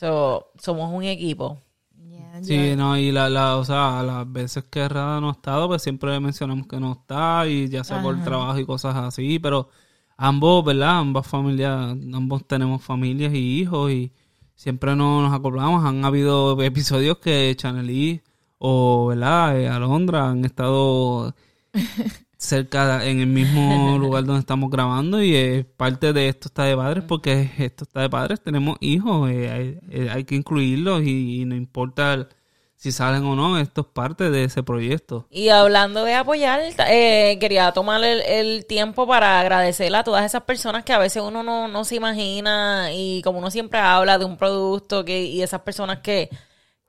So, 0.00 0.50
somos 0.58 0.90
un 0.94 1.04
equipo. 1.04 1.60
Yeah, 2.08 2.42
Sí, 2.42 2.74
no, 2.74 2.96
y 2.96 3.12
la, 3.12 3.28
la, 3.28 3.58
o 3.58 3.64
sea, 3.66 4.02
las 4.02 4.32
veces 4.32 4.64
que 4.64 4.88
Rada 4.88 5.20
no 5.20 5.28
ha 5.28 5.32
estado, 5.32 5.68
pues 5.68 5.82
siempre 5.82 6.18
mencionamos 6.18 6.66
que 6.66 6.80
no 6.80 6.92
está, 6.92 7.46
y 7.46 7.68
ya 7.68 7.84
sea 7.84 8.00
por 8.00 8.14
Ajá. 8.14 8.24
trabajo 8.24 8.58
y 8.58 8.64
cosas 8.64 8.96
así, 8.96 9.38
pero 9.38 9.68
ambos, 10.16 10.64
¿verdad? 10.64 11.00
Ambas 11.00 11.26
familias, 11.26 11.90
ambos 12.14 12.46
tenemos 12.48 12.82
familias 12.82 13.34
y 13.34 13.60
hijos, 13.60 13.90
y 13.92 14.10
siempre 14.54 14.96
no 14.96 15.20
nos 15.20 15.34
acoplamos. 15.34 15.84
Han 15.84 16.02
habido 16.02 16.58
episodios 16.62 17.18
que 17.18 17.54
Chanelí 17.54 18.22
o, 18.56 19.08
¿verdad? 19.08 19.60
Eh, 19.60 19.68
Alondra 19.68 20.30
han 20.30 20.46
estado 20.46 21.34
cerca, 22.40 23.04
en 23.06 23.20
el 23.20 23.26
mismo 23.26 23.98
lugar 24.00 24.24
donde 24.24 24.40
estamos 24.40 24.70
grabando, 24.70 25.22
y 25.22 25.34
es 25.36 25.64
parte 25.66 26.12
de 26.12 26.28
esto 26.28 26.48
está 26.48 26.64
de 26.64 26.76
padres, 26.76 27.04
porque 27.06 27.50
esto 27.58 27.84
está 27.84 28.00
de 28.00 28.10
padres, 28.10 28.40
tenemos 28.42 28.76
hijos, 28.80 29.30
eh, 29.30 29.50
hay, 29.50 29.78
eh, 29.90 30.08
hay 30.10 30.24
que 30.24 30.34
incluirlos, 30.36 31.02
y, 31.02 31.42
y 31.42 31.44
no 31.44 31.54
importa 31.54 32.14
el- 32.14 32.28
si 32.76 32.92
salen 32.92 33.24
o 33.26 33.36
no, 33.36 33.58
esto 33.58 33.82
es 33.82 33.86
parte 33.88 34.30
de 34.30 34.44
ese 34.44 34.62
proyecto. 34.62 35.26
Y 35.30 35.50
hablando 35.50 36.02
de 36.02 36.14
apoyar, 36.14 36.62
eh, 36.88 37.36
quería 37.38 37.72
tomar 37.72 38.02
el, 38.02 38.22
el 38.22 38.64
tiempo 38.64 39.06
para 39.06 39.38
agradecerle 39.38 39.98
a 39.98 40.02
todas 40.04 40.24
esas 40.24 40.44
personas 40.44 40.82
que 40.82 40.94
a 40.94 40.98
veces 40.98 41.22
uno 41.22 41.42
no, 41.42 41.68
no 41.68 41.84
se 41.84 41.96
imagina 41.96 42.88
y 42.94 43.20
como 43.20 43.38
uno 43.38 43.50
siempre 43.50 43.80
habla 43.80 44.16
de 44.16 44.24
un 44.24 44.38
producto 44.38 45.04
que, 45.04 45.24
y 45.24 45.42
esas 45.42 45.60
personas 45.60 45.98
que, 45.98 46.30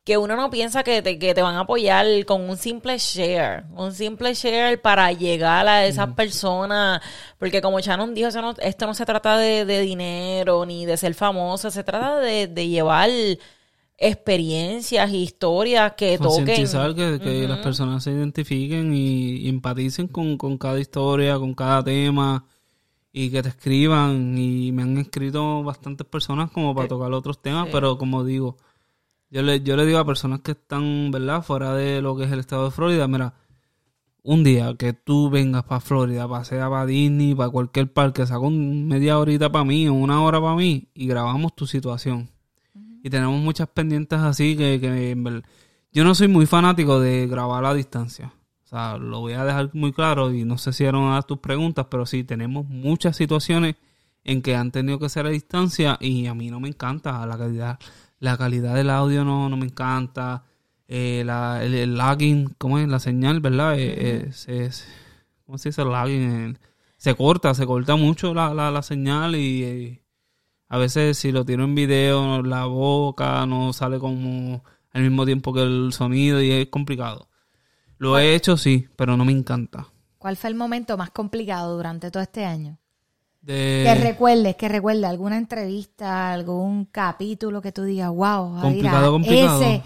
que 0.03 0.17
uno 0.17 0.35
no 0.35 0.49
piensa 0.49 0.83
que 0.83 1.01
te, 1.03 1.19
que 1.19 1.33
te 1.35 1.41
van 1.43 1.55
a 1.55 1.59
apoyar 1.61 2.05
con 2.25 2.49
un 2.49 2.57
simple 2.57 2.97
share, 2.97 3.65
un 3.75 3.93
simple 3.93 4.33
share 4.33 4.81
para 4.81 5.11
llegar 5.11 5.67
a 5.67 5.85
esas 5.85 6.07
personas, 6.15 7.01
porque 7.37 7.61
como 7.61 7.79
Shannon 7.79 8.13
dijo, 8.15 8.29
eso 8.29 8.41
no- 8.41 8.55
esto 8.61 8.87
no 8.87 8.93
se 8.95 9.05
trata 9.05 9.37
de, 9.37 9.63
de 9.65 9.81
dinero 9.81 10.65
ni 10.65 10.85
de 10.87 10.97
ser 10.97 11.13
famoso, 11.13 11.69
se 11.69 11.83
trata 11.83 12.19
de, 12.19 12.47
de 12.47 12.67
llevar 12.67 13.09
experiencias, 13.97 15.11
historias 15.13 15.93
que 15.95 16.17
toquen. 16.39 16.55
Que, 16.95 17.19
que 17.19 17.47
las 17.47 17.59
personas 17.59 18.03
se 18.03 18.11
identifiquen 18.11 18.93
y, 18.95 19.37
y 19.37 19.49
empaticen 19.49 20.07
con, 20.07 20.37
con 20.37 20.57
cada 20.57 20.79
historia, 20.79 21.37
con 21.37 21.53
cada 21.53 21.83
tema 21.83 22.45
y 23.13 23.29
que 23.29 23.43
te 23.43 23.49
escriban. 23.49 24.35
Y 24.37 24.71
me 24.71 24.81
han 24.83 24.97
escrito 24.97 25.63
bastantes 25.63 26.07
personas 26.07 26.49
como 26.51 26.73
para 26.73 26.87
tocar 26.87 27.11
otros 27.13 27.41
temas, 27.41 27.67
pero 27.71 27.97
como 27.97 28.23
digo, 28.23 28.57
yo 29.31 29.41
le, 29.41 29.61
yo 29.61 29.75
le 29.77 29.85
digo 29.85 29.97
a 29.97 30.05
personas 30.05 30.41
que 30.41 30.51
están, 30.51 31.09
¿verdad?, 31.11 31.41
fuera 31.41 31.73
de 31.73 32.01
lo 32.01 32.15
que 32.15 32.25
es 32.25 32.31
el 32.31 32.39
estado 32.39 32.65
de 32.65 32.71
Florida, 32.71 33.07
mira, 33.07 33.33
un 34.23 34.43
día 34.43 34.75
que 34.77 34.93
tú 34.93 35.29
vengas 35.29 35.63
para 35.63 35.81
Florida, 35.81 36.27
para 36.27 36.43
sea 36.43 36.69
para 36.69 36.85
Disney, 36.85 37.33
para 37.33 37.49
cualquier 37.49 37.91
parque, 37.91 38.25
saca 38.25 38.39
un 38.39 38.87
media 38.87 39.17
horita 39.17 39.51
para 39.51 39.65
mí 39.65 39.87
o 39.87 39.93
una 39.93 40.21
hora 40.21 40.39
para 40.39 40.55
mí 40.55 40.89
y 40.93 41.07
grabamos 41.07 41.55
tu 41.55 41.65
situación. 41.65 42.29
Y 43.03 43.09
tenemos 43.09 43.39
muchas 43.41 43.67
pendientes 43.69 44.19
así 44.19 44.55
que, 44.55 44.79
que 44.79 45.41
yo 45.91 46.03
no 46.03 46.13
soy 46.13 46.27
muy 46.27 46.45
fanático 46.45 46.99
de 46.99 47.25
grabar 47.27 47.65
a 47.65 47.73
distancia. 47.73 48.33
O 48.63 48.67
sea, 48.67 48.97
lo 48.97 49.21
voy 49.21 49.33
a 49.33 49.43
dejar 49.43 49.71
muy 49.73 49.91
claro 49.91 50.31
y 50.31 50.45
no 50.45 50.57
sé 50.57 50.71
si 50.71 50.83
eran 50.83 51.13
a 51.13 51.21
tus 51.23 51.39
preguntas, 51.39 51.87
pero 51.89 52.05
sí, 52.05 52.23
tenemos 52.23 52.65
muchas 52.67 53.17
situaciones 53.17 53.75
en 54.23 54.41
que 54.41 54.55
han 54.55 54.71
tenido 54.71 54.99
que 54.99 55.09
ser 55.09 55.25
a 55.25 55.29
distancia 55.29 55.97
y 55.99 56.27
a 56.27 56.35
mí 56.35 56.51
no 56.51 56.59
me 56.59 56.69
encanta 56.69 57.25
la 57.25 57.37
calidad. 57.37 57.79
La 58.21 58.37
calidad 58.37 58.75
del 58.75 58.89
audio 58.89 59.25
no, 59.25 59.49
no 59.49 59.57
me 59.57 59.65
encanta. 59.65 60.45
Eh, 60.87 61.23
la, 61.25 61.63
el, 61.63 61.73
el 61.75 61.97
lagging, 61.97 62.55
¿cómo 62.57 62.79
es? 62.79 62.87
La 62.87 62.99
señal, 62.99 63.41
¿verdad? 63.41 63.77
Eh, 63.77 64.27
eh, 64.27 64.31
se- 64.33 64.71
se- 64.71 64.85
¿Cómo 65.45 65.57
se 65.57 65.69
dice 65.69 65.83
lagging? 65.83 66.53
Eh, 66.55 66.57
se 66.97 67.15
corta, 67.15 67.53
se 67.53 67.65
corta 67.65 67.97
mucho 67.97 68.33
la, 68.33 68.53
la, 68.53 68.71
la 68.71 68.81
señal 68.83 69.35
y... 69.35 70.01
a 70.69 70.77
veces 70.79 71.17
si 71.17 71.31
lo 71.33 71.45
tiro 71.45 71.63
en 71.65 71.75
video, 71.75 72.43
la 72.43 72.65
boca 72.65 73.45
no 73.47 73.73
sale 73.73 73.99
como 73.99 74.63
al 74.93 75.03
mismo 75.03 75.25
tiempo 75.25 75.53
que 75.53 75.63
el 75.63 75.93
sonido 75.93 76.41
y 76.41 76.51
es 76.51 76.67
complicado. 76.69 77.29
Lo 77.99 78.19
he 78.19 78.35
hecho, 78.35 78.57
sí, 78.57 78.87
pero 78.97 79.17
no 79.17 79.25
me 79.25 79.33
encanta. 79.33 79.87
¿Cuál 80.19 80.37
fue 80.37 80.49
el 80.49 80.55
momento 80.55 80.97
más 80.97 81.11
complicado 81.11 81.75
durante 81.75 82.11
todo 82.11 82.23
este 82.23 82.45
año? 82.45 82.79
De... 83.41 83.83
Que 83.85 83.95
recuerdes, 83.95 84.55
que 84.55 84.69
recuerdes 84.69 85.03
alguna 85.05 85.37
entrevista, 85.37 86.31
algún 86.31 86.85
capítulo 86.85 87.61
que 87.61 87.71
tú 87.71 87.83
digas, 87.83 88.09
wow, 88.09 88.53
Jaira, 88.53 88.61
Complicado, 88.61 89.11
complicado. 89.11 89.61
ese. 89.63 89.83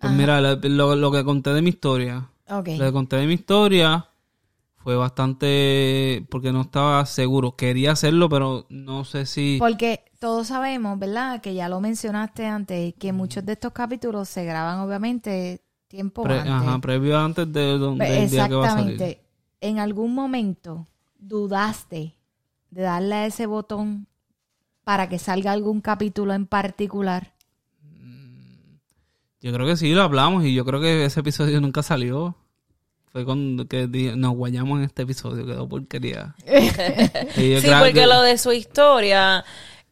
Pues 0.00 0.12
mira, 0.12 0.40
lo, 0.40 0.94
lo- 0.94 1.10
que 1.10 1.24
conté 1.24 1.50
de 1.50 1.62
mi 1.62 1.70
historia. 1.70 2.30
Ok. 2.48 2.68
Lo 2.78 2.84
que 2.86 2.92
conté 2.92 3.16
de 3.16 3.26
mi 3.26 3.34
historia 3.34 4.06
fue 4.76 4.94
bastante 4.94 6.24
porque 6.30 6.52
no 6.52 6.60
estaba 6.60 7.04
seguro. 7.06 7.56
Quería 7.56 7.92
hacerlo, 7.92 8.28
pero 8.28 8.66
no 8.68 9.04
sé 9.04 9.26
si 9.26 9.56
Porque 9.58 10.04
todos 10.20 10.46
sabemos, 10.46 10.96
¿verdad? 11.00 11.40
Que 11.40 11.54
ya 11.54 11.68
lo 11.68 11.80
mencionaste 11.80 12.46
antes, 12.46 12.94
que 13.00 13.12
muchos 13.12 13.44
de 13.44 13.54
estos 13.54 13.72
capítulos 13.72 14.28
se 14.28 14.44
graban 14.44 14.78
obviamente 14.78 15.60
tiempo 15.88 16.22
pre- 16.22 16.38
antes. 16.38 16.52
ajá, 16.52 16.78
previo 16.78 17.18
antes 17.18 17.52
de, 17.52 17.78
don- 17.78 17.98
del 17.98 18.30
día 18.30 18.48
que 18.48 18.54
va 18.54 18.66
a 18.68 18.70
salir. 18.70 18.92
Exactamente. 18.92 19.24
En 19.60 19.80
algún 19.80 20.14
momento 20.14 20.86
dudaste 21.18 22.14
de 22.70 22.82
darle 22.82 23.14
a 23.14 23.26
ese 23.26 23.46
botón 23.46 24.06
para 24.84 25.08
que 25.08 25.18
salga 25.18 25.52
algún 25.52 25.80
capítulo 25.80 26.34
en 26.34 26.46
particular. 26.46 27.32
Yo 29.40 29.52
creo 29.52 29.66
que 29.66 29.76
sí, 29.76 29.92
lo 29.92 30.02
hablamos 30.02 30.44
y 30.44 30.52
yo 30.54 30.64
creo 30.64 30.80
que 30.80 31.04
ese 31.04 31.20
episodio 31.20 31.60
nunca 31.60 31.82
salió. 31.82 32.34
Fue 33.12 33.24
cuando 33.24 33.66
que 33.66 33.86
nos 34.16 34.34
guayamos 34.34 34.78
en 34.78 34.84
este 34.84 35.02
episodio, 35.02 35.46
quedó 35.46 35.68
porquería. 35.68 36.34
Sí, 37.34 37.54
porque 37.78 37.92
que- 37.92 38.06
lo 38.06 38.20
de 38.22 38.36
su 38.36 38.52
historia, 38.52 39.44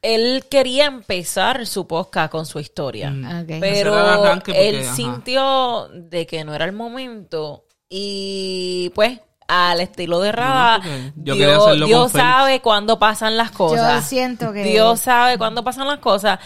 él 0.03 0.45
quería 0.51 0.87
empezar 0.87 1.67
su 1.67 1.87
podcast 1.87 2.31
con 2.31 2.45
su 2.45 2.59
historia. 2.59 3.11
Mm. 3.11 3.25
Ese 3.49 3.61
Pero 3.61 4.23
porque, 4.35 4.69
él 4.69 4.81
ajá. 4.83 4.95
sintió 4.95 5.89
de 5.95 6.27
que 6.27 6.45
no 6.45 6.55
era 6.55 6.65
el 6.65 6.73
momento 6.73 7.65
y 7.89 8.91
pues 8.95 9.21
al 9.49 9.81
estilo 9.81 10.21
de 10.21 10.33
Rada, 10.33 10.81
yo 11.17 11.35
Dios, 11.35 11.87
Dios 11.87 12.13
sabe 12.13 12.61
cuándo 12.61 12.99
pasan 12.99 13.37
las 13.37 13.53
Yo 13.53 13.59
cosas. 13.59 14.07
siento 14.07 14.53
que 14.53 14.65
Dios 14.65 15.01
sabe 15.01 15.39
cuándo 15.39 15.63
pasan 15.65 15.87
las 15.87 15.99
cosas 15.99 16.39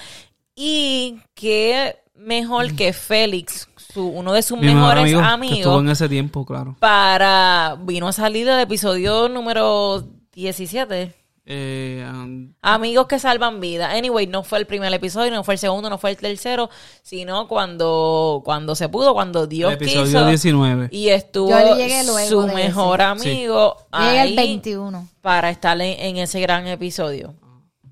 y 0.54 1.20
que 1.34 1.96
mejor 2.14 2.74
que 2.74 2.92
Félix, 2.92 3.68
su, 3.76 4.06
uno 4.06 4.32
de 4.32 4.42
sus 4.42 4.58
mi 4.58 4.66
mejores 4.66 5.04
amigo, 5.04 5.20
que 5.20 5.26
amigos, 5.26 5.58
estuvo 5.58 5.80
en 5.80 5.88
ese 5.88 6.08
tiempo, 6.08 6.44
claro. 6.44 6.76
para 6.78 7.76
vino 7.80 8.08
a 8.08 8.12
salir 8.12 8.46
del 8.46 8.60
episodio 8.60 9.28
número 9.28 10.04
17. 10.32 11.19
Eh, 11.52 12.08
um, 12.08 12.52
Amigos 12.62 13.08
que 13.08 13.18
salvan 13.18 13.58
vida. 13.58 13.90
Anyway, 13.90 14.28
no 14.28 14.44
fue 14.44 14.60
el 14.60 14.66
primer 14.66 14.92
episodio, 14.94 15.32
no 15.32 15.42
fue 15.42 15.54
el 15.54 15.58
segundo, 15.58 15.90
no 15.90 15.98
fue 15.98 16.10
el 16.10 16.16
tercero, 16.16 16.70
sino 17.02 17.48
cuando, 17.48 18.40
cuando 18.44 18.76
se 18.76 18.88
pudo, 18.88 19.14
cuando 19.14 19.48
Dios 19.48 19.72
el 19.72 19.76
episodio 19.76 20.04
quiso. 20.04 20.26
19. 20.26 20.88
Y 20.92 21.08
estuvo 21.08 21.50
Yo 21.50 21.76
llegué 21.76 22.04
luego 22.04 22.28
su 22.46 22.54
mejor 22.54 23.00
ese. 23.00 23.08
amigo 23.08 23.76
el 23.92 23.98
ahí 24.00 24.36
21. 24.36 25.08
para 25.20 25.50
estar 25.50 25.80
en, 25.80 25.98
en 25.98 26.16
ese 26.18 26.40
gran 26.40 26.68
episodio. 26.68 27.34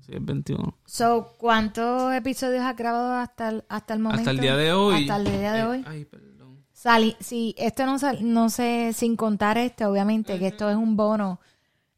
Sí, 0.05 0.13
el 0.13 0.21
21. 0.21 0.77
So, 0.85 1.33
¿cuántos 1.37 2.13
episodios 2.13 2.61
has 2.63 2.77
grabado 2.77 3.13
hasta 3.15 3.49
el, 3.49 3.65
hasta 3.67 3.93
el 3.93 3.99
momento? 3.99 4.21
Hasta 4.21 4.31
el 4.31 4.39
día 4.39 4.55
de 4.55 4.71
hoy. 4.71 5.01
Hasta 5.01 5.17
el 5.17 5.23
día 5.25 5.51
de 5.51 5.59
eh, 5.59 5.65
hoy. 5.65 5.85
ay, 5.85 6.05
perdón. 6.05 6.29
Sali, 6.71 7.17
sí, 7.19 7.53
esto 7.57 7.85
no 7.85 7.99
sal- 7.99 8.19
no 8.21 8.49
sé, 8.49 8.93
sin 8.95 9.17
contar 9.17 9.57
este, 9.57 9.83
obviamente, 9.85 10.39
que 10.39 10.47
esto 10.47 10.69
es 10.69 10.77
un 10.77 10.95
bono. 10.95 11.41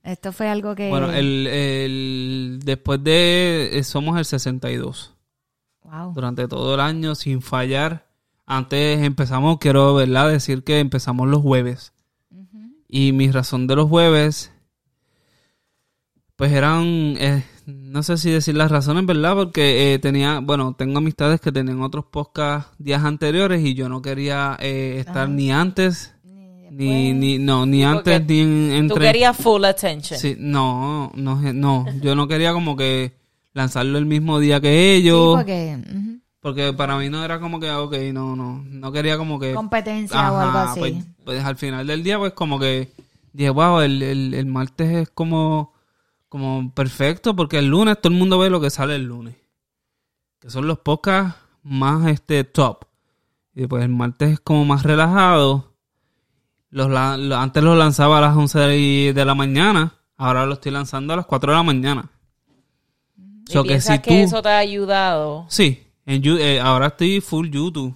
Esto 0.03 0.31
fue 0.31 0.49
algo 0.49 0.73
que... 0.75 0.89
Bueno, 0.89 1.11
el, 1.11 1.47
el, 1.47 2.59
después 2.63 3.03
de... 3.03 3.69
eh, 3.73 3.83
somos 3.83 4.17
el 4.17 4.25
62. 4.25 5.15
Wow. 5.83 6.13
Durante 6.13 6.47
todo 6.47 6.73
el 6.75 6.79
año, 6.79 7.15
sin 7.15 7.41
fallar. 7.41 8.07
Antes 8.45 9.01
empezamos, 9.03 9.59
quiero, 9.59 9.93
¿verdad? 9.93 10.29
Decir 10.29 10.63
que 10.63 10.79
empezamos 10.79 11.27
los 11.27 11.41
jueves. 11.41 11.93
Y 12.87 13.13
mi 13.13 13.31
razón 13.31 13.67
de 13.67 13.77
los 13.77 13.87
jueves, 13.87 14.51
pues 16.35 16.51
eran, 16.51 16.83
eh, 17.17 17.45
no 17.65 18.03
sé 18.03 18.17
si 18.17 18.29
decir 18.29 18.57
las 18.57 18.69
razones, 18.69 19.05
¿verdad? 19.05 19.35
Porque 19.35 19.93
eh, 19.93 19.99
tenía, 19.99 20.39
bueno, 20.39 20.75
tengo 20.77 20.97
amistades 20.97 21.39
que 21.39 21.53
tenían 21.53 21.81
otros 21.81 22.03
podcasts 22.05 22.73
días 22.79 23.05
anteriores 23.05 23.63
y 23.63 23.75
yo 23.75 23.87
no 23.87 24.01
quería 24.01 24.57
eh, 24.59 24.97
estar 24.99 25.29
ni 25.29 25.53
antes, 25.53 26.13
ni, 26.71 27.13
ni, 27.13 27.37
no, 27.37 27.65
ni 27.65 27.83
antes, 27.83 28.25
ni 28.27 28.39
en- 28.39 28.87
Tú 28.87 28.93
entre... 28.95 29.07
querías 29.07 29.35
full 29.37 29.63
attention. 29.65 30.19
Sí, 30.19 30.35
no, 30.39 31.11
no, 31.15 31.35
no, 31.53 31.85
yo 32.01 32.15
no 32.15 32.27
quería 32.27 32.53
como 32.53 32.75
que 32.77 33.13
lanzarlo 33.53 33.97
el 33.97 34.05
mismo 34.05 34.39
día 34.39 34.61
que 34.61 34.69
Sí, 34.69 35.03
ellos, 35.03 35.35
porque 35.35 35.77
porque 36.39 36.73
para 36.73 36.97
mí 36.97 37.09
no 37.09 37.23
era 37.23 37.39
como 37.39 37.59
que, 37.59 37.69
ok, 37.71 37.93
no, 38.13 38.35
no, 38.35 38.63
no 38.65 38.91
quería 38.91 39.17
como 39.17 39.37
que... 39.39 39.53
competencia 39.53 40.31
o 40.31 40.37
algo 40.37 40.57
así. 40.57 40.79
Pues, 40.79 40.93
pues 41.23 41.43
al 41.43 41.55
final 41.57 41.85
del 41.85 42.03
día, 42.03 42.17
pues 42.17 42.33
como 42.33 42.57
que 42.59 42.91
dije, 43.33 43.49
wow, 43.49 43.81
el, 43.81 44.01
el, 44.01 44.33
el 44.33 44.45
martes 44.47 44.89
es 44.91 45.09
como, 45.09 45.73
como 46.29 46.73
perfecto 46.73 47.35
porque 47.35 47.59
el 47.59 47.67
lunes 47.67 47.97
todo 48.01 48.11
el 48.13 48.17
mundo 48.17 48.39
ve 48.39 48.49
lo 48.49 48.59
que 48.61 48.69
sale 48.71 48.95
el 48.95 49.03
lunes. 49.03 49.35
Que 50.39 50.49
son 50.49 50.65
los 50.65 50.79
podcasts 50.79 51.39
más 51.63 52.07
este 52.07 52.43
top. 52.43 52.85
Y 53.53 53.67
pues 53.67 53.83
el 53.83 53.89
martes 53.89 54.31
es 54.31 54.39
como 54.39 54.65
más 54.65 54.81
relajado. 54.83 55.70
Los, 56.71 56.89
antes 56.95 57.61
los 57.63 57.77
lanzaba 57.77 58.17
a 58.17 58.21
las 58.21 58.35
11 58.35 58.59
de, 59.13 59.25
la 59.25 59.35
mañana. 59.35 59.93
Ahora 60.17 60.45
lo 60.45 60.53
estoy 60.53 60.71
lanzando 60.71 61.13
a 61.13 61.17
las 61.17 61.25
4 61.25 61.51
de 61.51 61.57
la 61.57 61.63
mañana. 61.63 62.09
¿Y 63.47 63.51
So 63.51 63.63
que 63.63 63.81
si 63.81 63.99
que 63.99 64.11
tú- 64.11 64.15
eso 64.15 64.41
te 64.41 64.49
ha 64.49 64.57
ayudado? 64.59 65.45
Sí, 65.49 65.83
en 66.05 66.21
eh, 66.25 66.59
ahora 66.59 66.87
estoy 66.87 67.19
full 67.21 67.49
YouTube. 67.49 67.93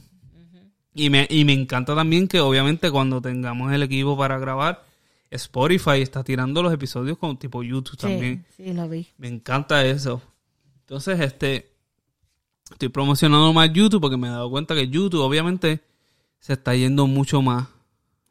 y, 0.93 1.09
me, 1.09 1.25
y 1.29 1.45
me 1.45 1.53
encanta 1.53 1.95
también 1.95 2.27
que 2.27 2.39
obviamente 2.41 2.91
cuando 2.91 3.21
tengamos 3.21 3.71
el 3.71 3.83
equipo 3.83 4.17
para 4.17 4.37
grabar, 4.39 4.83
Spotify 5.31 6.01
está 6.01 6.23
tirando 6.23 6.61
los 6.61 6.73
episodios 6.73 7.17
con 7.17 7.37
tipo 7.37 7.63
YouTube 7.63 7.97
también. 7.97 8.45
Sí, 8.55 8.73
lo 8.73 8.87
vi. 8.89 9.07
Me 9.17 9.27
encanta 9.27 9.85
eso. 9.85 10.21
Entonces, 10.81 11.19
este, 11.19 11.71
estoy 12.71 12.89
promocionando 12.89 13.51
más 13.53 13.71
YouTube 13.71 14.01
porque 14.01 14.17
me 14.17 14.27
he 14.27 14.31
dado 14.31 14.49
cuenta 14.49 14.75
que 14.75 14.87
YouTube 14.87 15.21
obviamente 15.21 15.81
se 16.39 16.53
está 16.53 16.75
yendo 16.75 17.07
mucho 17.07 17.41
más. 17.41 17.67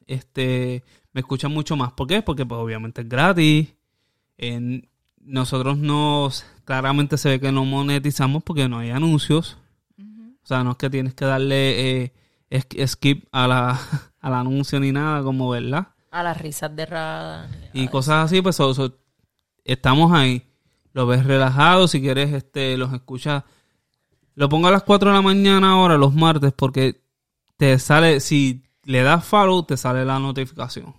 Este, 0.07 0.83
me 1.13 1.21
escuchan 1.21 1.53
mucho 1.53 1.77
más. 1.77 1.93
¿Por 1.93 2.07
qué? 2.07 2.23
Porque 2.23 2.45
pues 2.47 2.59
obviamente 2.61 3.03
es 3.03 3.09
gratis. 3.09 3.69
En- 4.39 4.89
nosotros 5.21 5.79
nos, 5.79 6.45
claramente 6.65 7.17
se 7.17 7.31
ve 7.31 7.41
que 7.41 7.51
no 7.53 7.65
monetizamos 7.65 8.43
porque 8.43 8.69
no 8.69 8.79
hay 8.81 8.91
anuncios. 8.91 9.57
O 9.99 10.47
sea, 10.47 10.63
no 10.63 10.73
es 10.73 10.77
que 10.77 10.91
tienes 10.91 11.15
que 11.15 11.25
darle 11.25 12.03
eh, 12.51 12.87
skip 12.87 13.25
a 13.33 13.49
la, 13.49 13.81
al 14.21 14.35
anuncio 14.35 14.79
ni 14.81 14.93
nada, 14.93 15.23
como 15.23 15.49
verdad 15.49 15.89
A 16.11 16.23
las 16.23 16.37
risas 16.39 16.77
de 16.77 16.85
Rada. 16.85 17.49
y 17.73 17.89
cosas 17.89 18.27
así, 18.27 18.43
pues 18.43 18.57
so- 18.57 18.75
so- 18.75 18.99
estamos 19.65 20.13
ahí. 20.13 20.43
Lo 20.93 21.07
ves 21.07 21.25
relajado, 21.25 21.89
si 21.89 22.01
quieres, 22.03 22.33
este, 22.35 22.77
los 22.77 22.93
escuchas. 22.93 23.45
Lo 24.35 24.49
pongo 24.51 24.69
a 24.69 24.73
las 24.73 24.83
4 24.83 25.09
de 25.11 25.15
la 25.17 25.23
mañana 25.23 25.71
ahora, 25.73 25.97
los 25.97 26.13
martes, 26.15 26.53
porque 26.53 27.01
te 27.57 27.79
sale, 27.79 28.21
si 28.21 28.63
le 28.85 29.03
das 29.03 29.25
follow, 29.25 29.63
te 29.65 29.77
sale 29.77 30.05
la 30.05 30.19
notificación. 30.19 30.95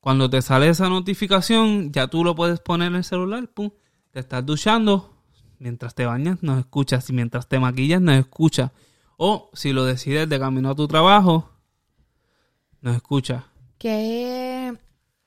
Cuando 0.00 0.30
te 0.30 0.40
sale 0.40 0.68
esa 0.68 0.88
notificación, 0.88 1.92
ya 1.92 2.08
tú 2.08 2.24
lo 2.24 2.34
puedes 2.34 2.60
poner 2.60 2.88
en 2.88 2.96
el 2.96 3.04
celular, 3.04 3.46
pum, 3.48 3.70
te 4.10 4.20
estás 4.20 4.44
duchando, 4.46 5.14
mientras 5.58 5.94
te 5.94 6.06
bañas, 6.06 6.42
nos 6.42 6.58
escuchas, 6.58 7.08
y 7.10 7.12
mientras 7.12 7.46
te 7.48 7.58
maquillas, 7.58 8.00
nos 8.00 8.16
escuchas. 8.16 8.70
O 9.18 9.50
si 9.52 9.72
lo 9.74 9.84
decides 9.84 10.26
de 10.28 10.38
camino 10.40 10.70
a 10.70 10.74
tu 10.74 10.88
trabajo, 10.88 11.50
nos 12.80 12.96
escuchas. 12.96 13.44
¿Qué, 13.76 14.74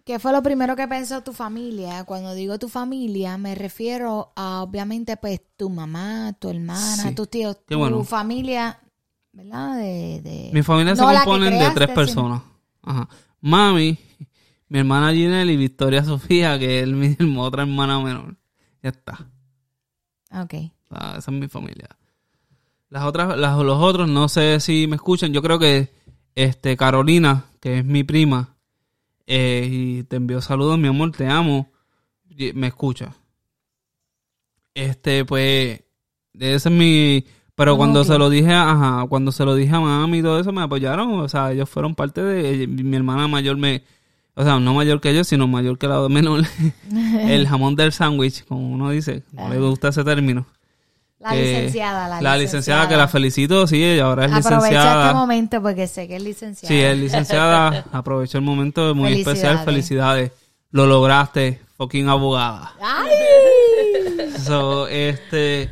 ¿Qué 0.04 0.18
fue 0.20 0.32
lo 0.32 0.42
primero 0.42 0.76
que 0.76 0.88
pensó 0.88 1.22
tu 1.22 1.34
familia? 1.34 2.04
Cuando 2.04 2.34
digo 2.34 2.58
tu 2.58 2.68
familia, 2.68 3.38
me 3.38 3.54
refiero 3.54 4.34
a, 4.36 4.64
obviamente, 4.64 5.18
pues, 5.18 5.42
tu 5.56 5.70
mamá, 5.70 6.34
tu 6.40 6.50
hermana, 6.50 7.10
Sí. 7.10 7.16
tus 7.16 7.30
tíos, 7.30 7.58
Qué 7.68 7.76
tu 7.76 7.80
bueno. 7.80 8.04
familia, 8.04 8.80
¿verdad? 9.34 9.78
De, 9.78 10.22
de- 10.22 10.50
Mi 10.54 10.64
familia 10.64 10.94
No 10.96 11.10
se 11.10 11.16
compone 11.26 11.50
de 11.52 11.72
tres 11.72 11.90
personas. 11.90 12.42
Ajá. 12.82 13.08
Mami, 13.42 13.98
mi 14.70 14.80
hermana 14.80 15.12
Ginelle 15.14 15.52
y 15.54 15.58
Victoria 15.58 16.04
Sofía, 16.04 16.58
que 16.58 16.82
es 16.82 16.88
mi 16.88 17.16
otra 17.38 17.64
hermana 17.64 18.00
menor. 18.00 18.36
Ya 18.82 18.90
está. 18.90 19.28
Ok. 20.32 20.54
O 20.90 20.96
sea, 20.96 21.16
esa 21.18 21.32
es 21.32 21.38
mi 21.38 21.48
familia. 21.48 21.90
Las 22.90 23.04
otras, 23.06 23.38
las, 23.38 23.58
los 23.58 23.82
otros, 23.82 24.08
no 24.08 24.30
sé 24.30 24.60
si 24.60 24.88
me 24.88 24.96
escuchan. 24.98 25.34
Yo 25.34 25.42
creo 25.42 25.58
que 25.60 25.92
este 26.36 26.78
Carolina, 26.78 27.46
que 27.60 27.80
es 27.80 27.86
mi 27.86 28.04
prima, 28.04 28.56
eh, 29.26 29.68
y 29.72 30.04
te 30.04 30.18
envío 30.18 30.42
saludos, 30.42 30.78
mi 30.78 30.88
amor, 30.90 31.12
te 31.12 31.28
amo. 31.28 31.72
y- 32.30 32.54
Me 32.54 32.68
escucha. 32.68 33.16
Este, 34.74 35.24
pues, 35.26 35.82
ese 36.34 36.56
es 36.56 36.72
mi. 36.72 37.26
Pero 37.64 37.78
cuando 37.78 38.00
Núcleo. 38.00 38.14
se 38.16 38.20
lo 38.20 38.30
dije, 38.30 38.52
a- 38.54 38.72
ajá, 38.72 39.06
cuando 39.08 39.32
se 39.32 39.46
lo 39.46 39.56
dije 39.56 39.74
a 39.74 39.80
mami 39.80 40.18
y 40.18 40.22
todo 40.22 40.38
eso, 40.40 40.52
me 40.52 40.62
apoyaron. 40.62 41.20
O 41.20 41.30
sea, 41.30 41.52
ellos 41.52 41.70
fueron 41.70 41.96
parte 41.96 42.22
de. 42.22 42.68
Mi 42.68 42.96
hermana 42.98 43.28
mayor 43.30 43.56
me. 43.58 43.84
O 44.36 44.44
sea, 44.44 44.60
no 44.60 44.74
mayor 44.74 45.00
que 45.00 45.14
yo, 45.16 45.24
sino 45.24 45.48
mayor 45.48 45.78
que 45.78 45.88
la 45.88 46.08
menor. 46.10 46.42
el 47.22 47.48
jamón 47.48 47.76
del 47.76 47.94
sándwich, 47.94 48.44
como 48.46 48.68
uno 48.70 48.90
dice. 48.90 49.24
No 49.32 49.48
le 49.50 49.60
gusta 49.60 49.90
ese 49.90 50.04
término. 50.04 50.46
La 51.20 51.36
licenciada, 51.36 52.08
la, 52.10 52.22
La 52.22 52.36
licenciada, 52.38 52.90
que 52.90 52.98
la 52.98 53.08
felicito, 53.08 53.66
sí, 53.66 53.82
ella 53.82 54.08
ahora 54.08 54.26
es 54.26 54.32
Aprovecha 54.34 54.58
licenciada. 54.58 55.06
este 55.06 55.14
momento 55.16 55.62
porque 55.62 55.88
sé 55.88 56.06
que 56.10 56.18
es 56.18 56.24
licenciada. 56.24 56.68
Sí, 56.76 56.82
es 56.82 56.98
licenciada. 56.98 57.86
Aprovecho 57.94 58.38
el 58.40 58.44
momento 58.44 58.94
muy 58.94 59.14
especial. 59.14 59.60
Felicidades. 59.64 59.66
Felicidades. 59.66 60.32
Lo 60.72 60.86
lograste, 60.86 61.62
fucking 61.78 62.10
abogada. 62.10 62.74
¡Ay! 62.82 63.12
So, 64.44 64.88
este, 64.88 65.70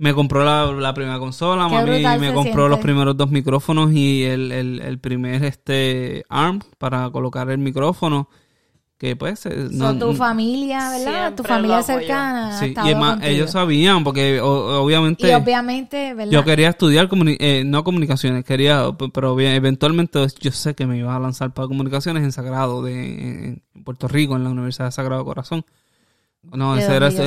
me 0.00 0.14
compró 0.14 0.44
la, 0.44 0.66
la 0.72 0.94
primera 0.94 1.18
consola, 1.18 1.68
Qué 1.68 1.74
mami 1.74 2.18
me 2.18 2.32
compró 2.32 2.42
siente. 2.62 2.68
los 2.70 2.78
primeros 2.80 3.16
dos 3.16 3.30
micrófonos 3.30 3.92
y 3.92 4.24
el, 4.24 4.50
el, 4.50 4.80
el 4.80 4.98
primer 4.98 5.44
este 5.44 6.24
arm 6.28 6.60
para 6.78 7.08
colocar 7.10 7.50
el 7.50 7.58
micrófono. 7.58 8.28
que 8.98 9.16
pues 9.16 9.46
eh, 9.46 9.68
So, 9.70 9.92
no, 9.94 9.98
tu 9.98 10.12
familia, 10.14 10.90
¿verdad? 10.90 11.34
tu 11.34 11.42
familia 11.42 11.82
cercana. 11.82 12.58
sí, 12.58 12.74
y 12.76 12.78
además 12.78 13.12
contigo. 13.12 13.30
ellos 13.32 13.50
sabían 13.50 14.04
porque 14.04 14.40
o- 14.42 14.82
obviamente 14.82 15.28
Y 15.30 15.32
obviamente, 15.32 16.12
¿verdad? 16.14 16.32
yo 16.32 16.44
quería 16.44 16.68
estudiar 16.68 17.08
comuni- 17.08 17.38
eh, 17.40 17.62
no 17.64 17.82
comunicaciones 17.82 18.44
quería 18.44 18.84
pero 19.14 19.34
bien, 19.34 19.52
eventualmente 19.52 20.18
yo 20.40 20.50
sé 20.52 20.74
que 20.74 20.86
me 20.86 20.98
iba 20.98 21.16
a 21.16 21.20
lanzar 21.20 21.52
para 21.54 21.68
comunicaciones 21.68 22.22
en 22.24 22.32
Sagrado 22.32 22.82
de 22.82 23.54
en 23.74 23.84
Puerto 23.84 24.06
Rico 24.08 24.36
en 24.36 24.44
la 24.44 24.50
Universidad 24.50 24.86
de 24.86 24.92
Sagrado 24.92 25.24
Corazón 25.24 25.64
no 26.42 26.76
ese 26.76 26.96
era 26.96 27.08
ese- 27.08 27.22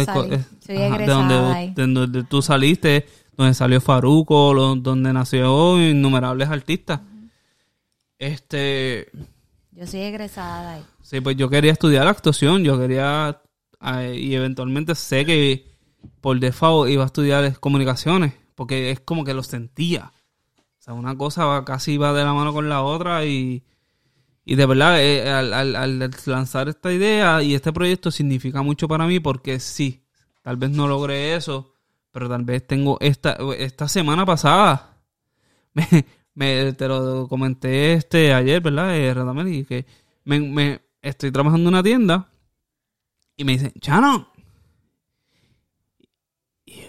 de 0.98 1.06
donde, 1.14 1.36
de 1.76 1.88
donde 1.88 2.24
tú 2.24 2.42
saliste 2.42 3.06
donde 3.36 3.54
salió 3.54 3.82
Faruco 3.82 4.54
donde 4.76 5.12
nació 5.14 5.80
innumerables 5.82 6.50
artistas. 6.50 7.00
Este 8.20 9.10
Yo 9.72 9.88
soy 9.88 10.02
egresada 10.02 10.62
de 10.62 10.68
ahí. 10.78 10.84
Sí, 11.02 11.20
pues 11.22 11.36
yo 11.36 11.50
quería 11.50 11.72
estudiar 11.72 12.08
actuación, 12.08 12.64
yo 12.64 12.78
quería, 12.80 13.42
y 14.16 14.34
eventualmente 14.36 14.96
sé 14.96 15.26
que 15.26 15.66
por 16.22 16.40
default 16.40 16.92
iba 16.92 17.04
a 17.04 17.08
estudiar 17.08 17.60
comunicaciones, 17.60 18.34
porque 18.56 18.92
es 18.92 19.00
como 19.00 19.24
que 19.24 19.34
lo 19.34 19.44
sentía. 19.44 20.12
O 20.80 20.82
sea, 20.84 20.94
una 20.94 21.18
cosa 21.18 21.46
va- 21.46 21.66
casi 21.66 21.98
va 21.98 22.14
de 22.14 22.24
la 22.24 22.34
mano 22.34 22.54
con 22.54 22.70
la 22.70 22.82
otra 22.84 23.26
y, 23.26 23.64
y 24.46 24.56
de 24.56 24.66
verdad, 24.66 25.02
eh, 25.04 25.30
al, 25.30 25.54
al- 25.54 26.12
lanzar 26.26 26.70
esta 26.70 26.92
idea 26.92 27.42
y 27.42 27.54
este 27.56 27.72
proyecto 27.74 28.12
significa 28.12 28.62
mucho 28.62 28.88
para 28.88 29.08
mí 29.08 29.20
porque 29.20 29.60
sí, 29.60 30.06
tal 30.42 30.58
vez 30.58 30.72
no 30.72 30.88
logré 30.88 31.36
eso, 31.36 31.74
pero 32.12 32.30
tal 32.30 32.44
vez 32.44 32.66
tengo 32.68 32.98
esta, 33.02 33.38
esta 33.58 33.88
semana 33.88 34.26
pasada, 34.26 34.98
me, 36.36 36.74
te 36.74 36.88
lo 36.88 37.28
comenté 37.28 37.94
este 37.94 38.34
ayer, 38.34 38.62
¿verdad? 38.62 38.96
Eh, 38.98 39.66
que 39.68 39.86
me, 40.26 40.40
me- 40.40 40.82
estoy 41.02 41.32
trabajando 41.32 41.70
en 41.70 41.76
una 41.76 41.84
tienda 41.84 42.30
y 43.38 43.44
me 43.44 43.54
dicen, 43.54 43.74
Chano, 43.80 44.28
y 46.66 46.82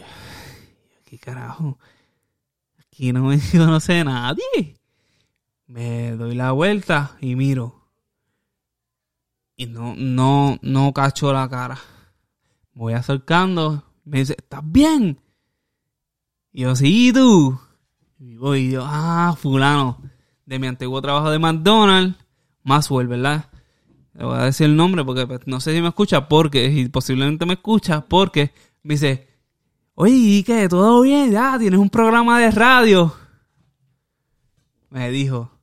¿qué 1.05 1.19
carajo? 1.19 1.79
Aquí 2.79 3.13
no 3.13 3.25
me 3.25 3.39
conoce 3.53 4.05
nadie. 4.05 4.77
Me 5.75 6.13
doy 6.13 6.37
la 6.37 6.53
vuelta 6.53 7.17
y 7.21 7.35
miro. 7.35 7.91
Y 9.57 9.67
no, 9.67 9.97
no, 9.97 10.57
no 10.63 10.93
cacho 10.93 11.33
la 11.33 11.49
cara. 11.49 11.81
Me 12.75 12.83
voy 12.83 12.93
acercando. 12.93 13.83
Me 14.05 14.19
dice, 14.21 14.37
¿estás 14.39 14.61
bien? 14.65 15.19
Y 16.53 16.63
yo, 16.63 16.77
sí, 16.77 17.09
¿y 17.09 17.13
tú. 17.13 17.59
Y 18.21 18.37
voy, 18.37 18.67
y 18.67 18.71
yo, 18.71 18.85
ah, 18.87 19.35
fulano. 19.37 20.01
De 20.47 20.61
mi 20.61 20.69
antiguo 20.69 21.03
trabajo 21.03 21.29
de 21.29 21.41
McDonald's. 21.41 22.25
Maxwell, 22.63 23.09
¿verdad? 23.09 23.51
Le 24.13 24.27
voy 24.27 24.39
a 24.39 24.45
decir 24.45 24.67
el 24.67 24.77
nombre 24.77 25.05
porque 25.05 25.27
pues, 25.27 25.41
no 25.47 25.59
sé 25.59 25.75
si 25.75 25.83
me 25.83 25.89
escucha 25.89 26.29
porque, 26.29 26.67
y 26.67 26.89
posiblemente 26.89 27.47
me 27.47 27.55
escucha 27.55 28.03
porque 28.03 28.53
me 28.85 28.95
dice, 28.95 29.29
oye, 29.97 30.15
¿y 30.15 30.45
qué? 30.45 30.69
¿Todo 30.69 31.01
bien? 31.01 31.33
Ya, 31.33 31.59
tienes 31.59 31.81
un 31.81 31.91
programa 31.91 32.39
de 32.39 32.53
radio. 32.53 33.13
Me 34.89 35.11
dijo. 35.11 35.54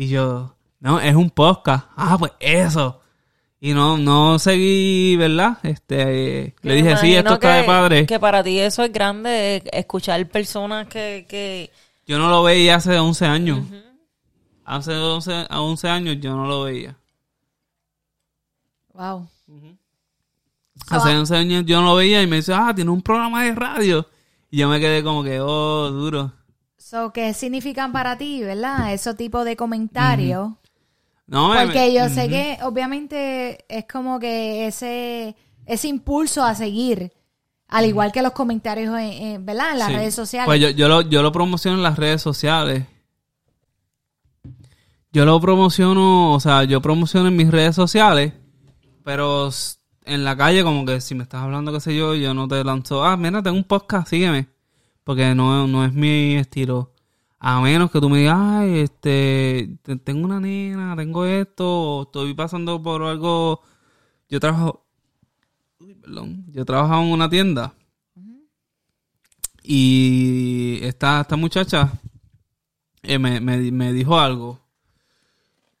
Y 0.00 0.06
yo, 0.06 0.54
no, 0.78 1.00
es 1.00 1.12
un 1.16 1.28
podcast. 1.28 1.86
Ah, 1.96 2.14
pues 2.16 2.30
eso. 2.38 3.00
Y 3.58 3.74
no, 3.74 3.98
no 3.98 4.38
seguí, 4.38 5.16
¿verdad? 5.16 5.58
Este, 5.64 6.42
eh, 6.44 6.54
le 6.62 6.74
dije, 6.76 6.96
sí, 6.98 7.16
esto 7.16 7.34
está 7.34 7.56
de 7.56 7.64
padre. 7.64 8.06
Que 8.06 8.20
para 8.20 8.44
ti 8.44 8.60
eso 8.60 8.84
es 8.84 8.92
grande, 8.92 9.60
escuchar 9.72 10.24
personas 10.28 10.86
que... 10.86 11.26
que 11.28 11.72
Yo 12.06 12.16
no 12.16 12.30
lo 12.30 12.44
veía 12.44 12.76
hace 12.76 12.96
11 12.96 13.26
años. 13.26 13.66
Hace 14.64 14.94
11, 14.94 15.46
a 15.50 15.60
11 15.60 15.88
años 15.88 16.16
yo 16.20 16.36
no 16.36 16.46
lo 16.46 16.62
veía. 16.62 16.96
Wow. 18.92 19.28
Hace 20.90 21.16
11 21.16 21.36
años 21.36 21.64
yo 21.66 21.80
no 21.80 21.88
lo 21.88 21.96
veía 21.96 22.22
y 22.22 22.28
me 22.28 22.36
dice, 22.36 22.54
ah, 22.54 22.72
tiene 22.72 22.92
un 22.92 23.02
programa 23.02 23.42
de 23.42 23.52
radio. 23.52 24.08
Y 24.48 24.58
yo 24.58 24.68
me 24.68 24.78
quedé 24.78 25.02
como 25.02 25.24
que, 25.24 25.40
oh, 25.40 25.90
duro. 25.90 26.32
So, 26.88 27.12
¿qué 27.12 27.34
significan 27.34 27.92
para 27.92 28.16
ti, 28.16 28.42
verdad? 28.42 28.94
Esos 28.94 29.14
tipos 29.14 29.44
de 29.44 29.56
comentarios. 29.56 30.52
No, 31.26 31.52
Porque 31.52 31.92
yo 31.92 32.08
sé 32.08 32.30
que 32.30 32.56
obviamente 32.62 33.62
es 33.68 33.84
como 33.84 34.18
que 34.18 34.66
ese, 34.66 35.36
ese 35.66 35.88
impulso 35.88 36.42
a 36.42 36.54
seguir, 36.54 37.12
al 37.68 37.84
igual 37.84 38.10
que 38.10 38.22
los 38.22 38.32
comentarios, 38.32 38.94
en, 38.98 39.12
en- 39.12 39.44
¿verdad? 39.44 39.72
En 39.72 39.78
las 39.80 39.88
Sí. 39.88 39.94
redes 39.96 40.14
sociales. 40.14 40.46
Pues 40.46 40.60
yo, 40.62 40.70
yo, 40.70 40.88
lo, 40.88 41.02
yo 41.02 41.20
lo 41.22 41.30
promociono 41.30 41.76
en 41.76 41.82
las 41.82 41.98
redes 41.98 42.22
sociales. 42.22 42.86
Yo 45.12 45.26
lo 45.26 45.38
promociono, 45.42 46.32
o 46.32 46.40
sea, 46.40 46.64
yo 46.64 46.80
promociono 46.80 47.28
en 47.28 47.36
mis 47.36 47.50
redes 47.50 47.74
sociales, 47.76 48.32
pero 49.04 49.50
en 50.06 50.24
la 50.24 50.34
calle 50.38 50.62
como 50.62 50.86
que 50.86 51.02
si 51.02 51.14
me 51.14 51.24
estás 51.24 51.42
hablando, 51.42 51.70
qué 51.70 51.80
sé 51.80 51.94
yo, 51.94 52.14
yo 52.14 52.32
no 52.32 52.48
te 52.48 52.64
lanzo, 52.64 53.04
ah, 53.04 53.18
mira, 53.18 53.42
tengo 53.42 53.58
un 53.58 53.64
podcast, 53.64 54.08
sígueme. 54.08 54.48
Porque 55.08 55.34
no, 55.34 55.66
no 55.66 55.86
es 55.86 55.94
mi 55.94 56.34
estilo. 56.34 56.92
A 57.38 57.62
menos 57.62 57.90
que 57.90 57.98
tú 57.98 58.10
me 58.10 58.18
digas, 58.18 58.36
ay, 58.38 58.80
este, 58.80 59.78
te- 59.80 59.96
tengo 59.96 60.26
una 60.26 60.38
nena, 60.38 60.94
tengo 60.96 61.24
esto, 61.24 62.02
estoy 62.02 62.34
pasando 62.34 62.82
por 62.82 63.02
algo. 63.02 63.62
Yo 64.28 64.38
trabajo, 64.38 64.84
uy, 65.80 65.94
perdón, 65.94 66.44
yo 66.52 66.62
trabajo 66.66 67.02
en 67.02 67.10
una 67.10 67.26
tienda. 67.30 67.72
Y 69.62 70.78
esta, 70.82 71.22
esta 71.22 71.36
muchacha 71.36 71.90
eh, 73.02 73.18
me, 73.18 73.40
me, 73.40 73.72
me 73.72 73.92
dijo 73.94 74.18
algo 74.18 74.60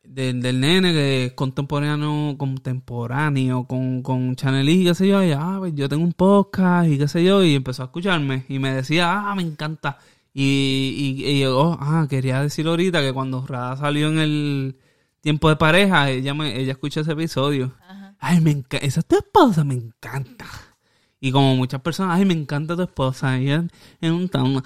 del, 0.08 0.40
del 0.42 0.60
nene 0.60 0.92
que 0.92 1.24
es 1.26 1.32
contemporáneo, 1.34 2.36
contemporáneo 2.38 3.64
con, 3.64 4.02
con 4.02 4.34
Chanel 4.36 4.68
y 4.68 4.84
qué 4.84 4.94
sé 4.94 5.08
yo. 5.08 5.22
Y 5.22 5.32
ah, 5.32 5.56
pues 5.58 5.74
yo 5.74 5.88
tengo 5.88 6.04
un 6.04 6.12
podcast 6.12 6.88
y 6.88 6.98
qué 6.98 7.08
sé 7.08 7.24
yo. 7.24 7.42
Y 7.44 7.54
empezó 7.54 7.82
a 7.82 7.86
escucharme 7.86 8.44
y 8.48 8.58
me 8.58 8.72
decía, 8.72 9.30
ah, 9.30 9.34
me 9.34 9.42
encanta. 9.42 9.98
Y, 10.34 11.16
y, 11.20 11.26
y 11.30 11.40
yo, 11.40 11.58
oh, 11.58 11.78
ah, 11.80 12.06
quería 12.08 12.42
decir 12.42 12.66
ahorita 12.66 13.00
que 13.00 13.12
cuando 13.12 13.44
Rada 13.46 13.76
salió 13.76 14.08
en 14.08 14.18
el 14.18 14.76
tiempo 15.20 15.48
de 15.48 15.56
pareja, 15.56 16.10
ella 16.10 16.34
me, 16.34 16.58
ella 16.60 16.72
escuchó 16.72 17.00
ese 17.00 17.12
episodio. 17.12 17.74
Ay, 18.20 18.40
me 18.40 18.50
encanta, 18.50 18.78
esa 18.78 19.00
es 19.00 19.06
tu 19.06 19.16
esposa, 19.16 19.64
me 19.64 19.74
encanta. 19.74 20.46
Y 21.20 21.32
como 21.32 21.56
muchas 21.56 21.80
personas, 21.80 22.16
ay, 22.18 22.24
me 22.24 22.34
encanta 22.34 22.76
tu 22.76 22.82
esposa. 22.82 23.38
Y, 23.40 23.50
es- 23.50 23.62
un 24.02 24.28
tan- 24.28 24.62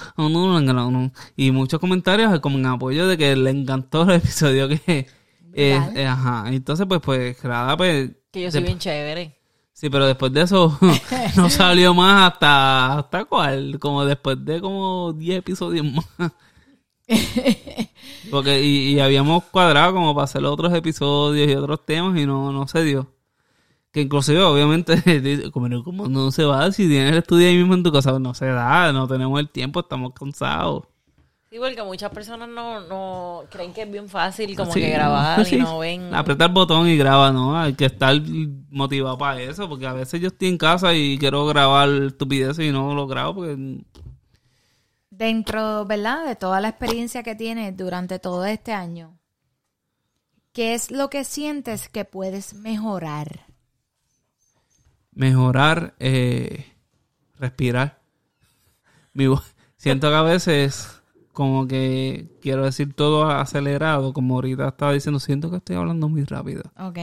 y 1.36 1.50
muchos 1.50 1.80
comentarios 1.80 2.38
como 2.40 2.58
en 2.58 2.66
apoyo 2.66 3.06
de 3.06 3.16
que 3.16 3.34
le 3.36 3.50
encantó 3.50 4.02
el 4.02 4.10
episodio 4.16 4.68
que... 4.68 5.06
eh, 5.52 5.80
eh, 5.94 6.06
ajá. 6.06 6.44
Entonces, 6.48 6.86
pues, 6.88 7.00
pues, 7.00 7.42
Rada, 7.42 7.76
pues... 7.76 8.10
que 8.30 8.42
yo 8.42 8.50
soy 8.50 8.62
bien 8.62 8.78
chévere. 8.78 9.38
Sí, 9.72 9.90
pero 9.90 10.06
después 10.06 10.32
de 10.32 10.42
eso 10.42 10.78
no 11.36 11.50
salió 11.50 11.94
más 11.94 12.32
hasta... 12.32 12.98
¿Hasta 12.98 13.24
cuál? 13.24 13.78
Como 13.78 14.04
después 14.04 14.44
de 14.44 14.60
como 14.60 15.12
10 15.12 15.38
episodios 15.38 15.86
más. 15.86 16.32
Porque, 18.30 18.62
y, 18.62 18.94
y 18.94 19.00
habíamos 19.00 19.44
cuadrado 19.44 19.94
como 19.94 20.14
para 20.14 20.24
hacer 20.24 20.44
otros 20.44 20.72
episodios 20.72 21.50
y 21.50 21.54
otros 21.54 21.84
temas 21.84 22.18
y 22.18 22.26
no, 22.26 22.52
no 22.52 22.66
se 22.68 22.84
dio. 22.84 23.12
Que 23.92 24.00
inclusive, 24.00 24.42
obviamente, 24.42 25.50
como 25.52 25.68
no, 25.68 25.84
como 25.84 26.08
no 26.08 26.30
se 26.30 26.44
va, 26.44 26.72
si 26.72 26.88
tienes 26.88 27.12
el 27.12 27.18
estudio 27.18 27.48
ahí 27.48 27.56
mismo 27.58 27.74
en 27.74 27.82
tu 27.82 27.92
casa, 27.92 28.18
no 28.18 28.32
se 28.32 28.46
da, 28.46 28.90
no 28.92 29.06
tenemos 29.06 29.38
el 29.38 29.50
tiempo, 29.50 29.80
estamos 29.80 30.12
cansados. 30.14 30.84
Sí, 31.52 31.58
porque 31.58 31.82
muchas 31.82 32.10
personas 32.10 32.48
no, 32.48 32.80
no 32.80 33.44
creen 33.50 33.74
que 33.74 33.82
es 33.82 33.90
bien 33.92 34.08
fácil 34.08 34.56
como 34.56 34.72
Sí, 34.72 34.80
que 34.80 34.88
grabar 34.88 35.44
sí. 35.44 35.56
y 35.56 35.58
no 35.58 35.80
ven... 35.80 36.14
Apretar 36.14 36.48
el 36.48 36.54
botón 36.54 36.88
y 36.88 36.96
graba, 36.96 37.30
¿no? 37.30 37.60
Hay 37.60 37.74
que 37.74 37.84
estar 37.84 38.14
motivado 38.70 39.18
para 39.18 39.38
eso, 39.42 39.68
porque 39.68 39.86
a 39.86 39.92
veces 39.92 40.18
yo 40.18 40.28
estoy 40.28 40.48
en 40.48 40.56
casa 40.56 40.94
y 40.94 41.18
quiero 41.18 41.44
grabar 41.44 41.90
estupideces 41.90 42.64
y 42.64 42.72
no 42.72 42.94
lo 42.94 43.06
grabo 43.06 43.34
porque... 43.34 43.84
Dentro, 45.10 45.84
¿verdad? 45.84 46.24
De 46.24 46.36
toda 46.36 46.58
la 46.58 46.70
experiencia 46.70 47.22
que 47.22 47.34
tienes 47.34 47.76
durante 47.76 48.18
todo 48.18 48.46
este 48.46 48.72
año, 48.72 49.18
¿qué 50.54 50.72
es 50.72 50.90
lo 50.90 51.10
que 51.10 51.22
sientes 51.22 51.90
que 51.90 52.06
puedes 52.06 52.54
mejorar? 52.54 53.44
mejorar, 55.14 55.94
eh, 55.98 56.64
respirar. 57.38 58.00
Mi 59.12 59.26
Siento 59.76 60.08
que 60.08 60.16
a 60.16 60.22
veces 60.22 61.01
como 61.32 61.66
que 61.66 62.28
quiero 62.40 62.64
decir 62.64 62.94
todo 62.94 63.24
acelerado, 63.30 64.12
como 64.12 64.34
ahorita 64.36 64.68
estaba 64.68 64.92
diciendo, 64.92 65.18
siento 65.20 65.50
que 65.50 65.56
estoy 65.56 65.76
hablando 65.76 66.08
muy 66.08 66.24
rápido. 66.24 66.62
¿Ok? 66.78 66.98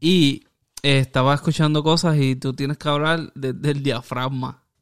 Y 0.00 0.44
eh, 0.82 0.98
estaba 1.00 1.34
escuchando 1.34 1.82
cosas 1.82 2.16
y 2.18 2.36
tú 2.36 2.52
tienes 2.54 2.78
que 2.78 2.88
hablar 2.88 3.32
desde 3.34 3.70
el 3.72 3.82
diafragma. 3.82 4.62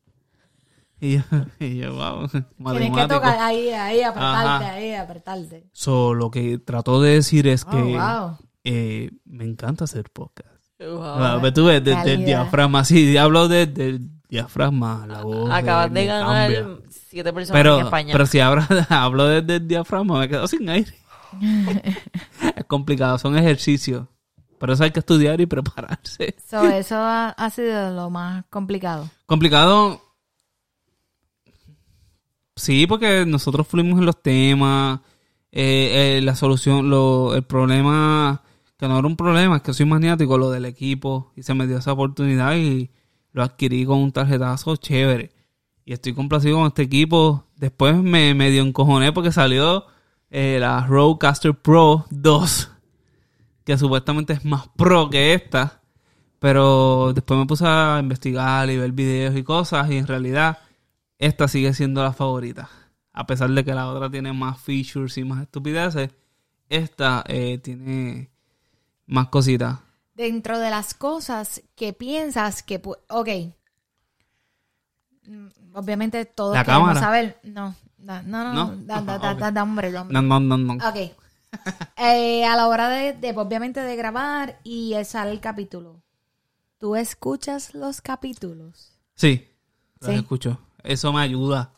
Y 1.01 1.17
yo, 1.19 1.23
y 1.61 1.77
yo 1.77 1.95
wow, 1.95 2.29
Tienes 2.77 2.91
que 2.91 3.07
tocar 3.07 3.39
ahí, 3.39 3.69
ahí, 3.69 4.03
apretarte, 4.03 4.65
Ajá. 4.65 4.73
ahí, 4.75 4.95
apretarte. 4.95 5.65
So, 5.73 6.13
lo 6.13 6.29
que 6.33 6.59
trató 6.59 7.01
de 7.01 7.13
decir 7.13 7.47
es 7.47 7.65
Oh, 7.65 7.71
que 7.71 7.83
wow. 7.97 8.37
eh, 8.65 9.11
me 9.25 9.45
encanta 9.45 9.85
hacer 9.85 10.11
podcast. 10.11 10.49
Wow. 10.81 11.01
Ah, 11.05 11.39
pero 11.41 11.53
tú 11.53 11.65
ves, 11.67 11.85
desde 11.85 12.15
el 12.15 12.25
diafragma, 12.25 12.85
sí, 12.85 13.17
hablo 13.17 13.47
desde 13.47 13.91
el 13.91 14.11
diafragma, 14.29 15.07
la 15.07 15.23
voz. 15.23 15.49
Acabas 15.53 15.87
eh, 15.87 15.95
de 15.95 16.07
ganar 16.07 16.53
cambia 16.53 16.79
siete 17.09 17.33
personas 17.33 17.59
pero, 17.59 17.79
en 17.79 17.85
España. 17.87 18.13
Pero 18.13 18.27
si 18.27 18.41
hablo, 18.41 18.63
hablo 18.91 19.27
desde 19.27 19.57
el 19.57 19.69
diafragma, 19.69 20.21
me 20.21 20.29
quedo 20.29 20.47
sin 20.47 20.69
aire. 20.69 20.93
es 22.57 22.65
complicado, 22.67 23.19
son 23.19 23.37
ejercicios. 23.37 24.07
Por 24.59 24.71
eso 24.71 24.85
hay 24.85 24.91
que 24.91 24.99
estudiar 24.99 25.41
y 25.41 25.47
prepararse. 25.47 26.35
So, 26.45 26.65
eso 26.69 26.97
ha, 26.99 27.51
sido 27.51 27.93
lo 27.93 28.11
más 28.11 28.45
complicado. 28.51 29.09
Complicado. 29.27 30.03
Sí, 32.57 32.87
porque 32.89 33.25
nosotros 33.25 33.67
fuimos 33.69 34.01
en 34.01 34.07
los 34.07 34.21
temas. 34.21 35.01
Eh, 35.53 36.17
eh, 36.19 36.21
la 36.23 36.35
solución, 36.35 36.93
el 37.35 37.45
problema, 37.45 38.43
que 38.77 38.89
no 38.89 38.99
era 38.99 39.07
un 39.07 39.17
problema, 39.17 39.57
es 39.57 39.63
que 39.63 39.73
soy 39.73 39.87
maniático, 39.87 40.37
lo 40.37 40.51
del 40.51 40.65
equipo. 40.65 41.33
Y 41.37 41.45
se 41.45 41.55
me 41.55 41.69
dio 41.69 41.79
esa 41.79 41.93
oportunidad 41.93 42.57
y 42.57 42.91
lo 43.33 43.45
adquirí 43.45 43.87
con 43.87 43.99
un 43.99 44.11
tarjetazo 44.11 44.75
chévere 44.75 45.38
y 45.89 45.95
estoy 45.95 46.13
complacido 46.13 46.59
con 46.59 46.67
este 46.67 46.83
equipo. 46.83 47.47
Después 47.57 47.97
me, 47.97 48.35
me 48.35 48.51
dio 48.51 48.63
un 48.63 48.75
cojoné 48.75 49.11
porque 49.11 49.33
salió 49.33 49.87
eh, 50.29 50.59
la 50.61 50.87
Rodecaster 50.87 51.55
Pro 51.55 52.05
2, 52.11 52.71
que 53.65 53.79
supuestamente 53.79 54.35
es 54.35 54.45
más 54.45 54.69
pro 54.77 55.09
que 55.09 55.33
esta. 55.33 55.81
Pero 56.41 57.15
después 57.15 57.41
me 57.41 57.47
puse 57.47 57.65
a 57.67 58.01
investigar 58.03 58.69
y 58.69 58.77
ver 58.77 58.93
videos 58.93 59.35
y 59.35 59.43
cosas, 59.43 59.91
y 59.91 59.97
en 59.97 60.07
realidad 60.07 60.59
esta 61.17 61.49
sigue 61.49 61.73
siendo 61.73 62.03
la 62.03 62.13
favorita. 62.13 62.69
A 63.15 63.27
pesar 63.27 63.49
de 63.49 63.65
que 63.65 63.73
la 63.73 63.89
otra 63.89 64.11
tiene 64.11 64.35
más 64.35 64.61
features 64.61 65.17
y 65.17 65.25
más 65.25 65.41
estupideces, 65.41 66.11
esta 66.69 67.25
eh, 67.27 67.57
tiene 67.65 68.31
más 69.07 69.29
cositas. 69.29 69.79
Dentro 70.13 70.59
de 70.59 70.69
las 70.69 70.93
cosas 70.93 71.63
que 71.75 71.95
piensas 71.95 72.63
que... 72.63 72.79
Ok, 73.09 73.29
Obviamente 75.79 76.25
todos 76.25 76.55
la 76.55 76.65
queremos 76.65 76.89
cámara. 76.89 77.01
saber. 77.01 77.41
No, 77.45 77.75
no, 77.99 78.23
no, 78.25 78.53
no, 78.53 78.77
da, 78.79 79.01
da, 79.01 79.53
ah, 79.55 79.63
hombre, 79.63 79.93
No, 79.93 80.05
no, 80.23 80.41
no, 80.41 80.59
no. 80.59 80.75
Ok. 80.75 80.97
Eh, 81.97 82.45
a 82.45 82.57
la 82.57 82.69
hora 82.69 82.91
de, 82.91 83.35
obviamente, 83.35 83.81
de 83.81 83.97
grabar 83.97 84.61
y 84.65 84.95
sale 85.05 85.31
el 85.31 85.41
capítulo. 85.41 86.03
¿Tú 86.77 86.95
escuchas 86.95 87.75
los 87.75 88.03
capítulos? 88.03 88.99
Sí, 89.15 89.49
los 90.01 90.11
escucho. 90.11 90.61
Eso 90.85 91.11
me 91.11 91.23
ayuda. 91.23 91.73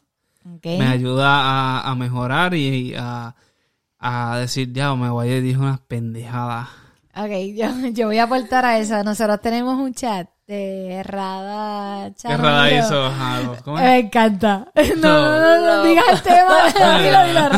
Me 0.65 0.87
ayuda 0.89 1.89
a, 1.89 1.95
mejorar 1.95 2.55
y, 2.55 2.95
a, 2.99 3.37
a, 3.99 4.39
decir, 4.39 4.73
ya, 4.73 4.93
me 4.97 5.09
voy 5.09 5.29
a 5.29 5.35
decir 5.35 5.57
unas 5.57 5.79
pendejadas. 5.79 6.69
Ok, 7.15 7.31
yo, 7.55 7.69
yo 7.93 8.07
voy 8.09 8.19
a 8.19 8.25
aportar 8.25 8.65
a 8.65 8.77
eso. 8.79 9.05
Nosotros 9.05 9.41
tenemos 9.41 9.79
un 9.79 9.95
chat 9.95 10.29
de 10.51 11.03
Rada 11.05 12.11
Rada 12.25 12.71
hizo, 12.73 13.13
¿cómo 13.65 13.79
es? 13.79 13.85
Me 13.85 13.99
encanta. 14.01 14.67
No, 14.97 15.09
no, 15.09 15.41
no, 15.41 15.61
no, 15.61 15.77
no. 15.77 15.85
digas 15.85 16.07
el 16.11 16.23
tema. 16.23 16.57
No, 16.77 16.99
lo 16.99 17.25
digas. 17.29 17.53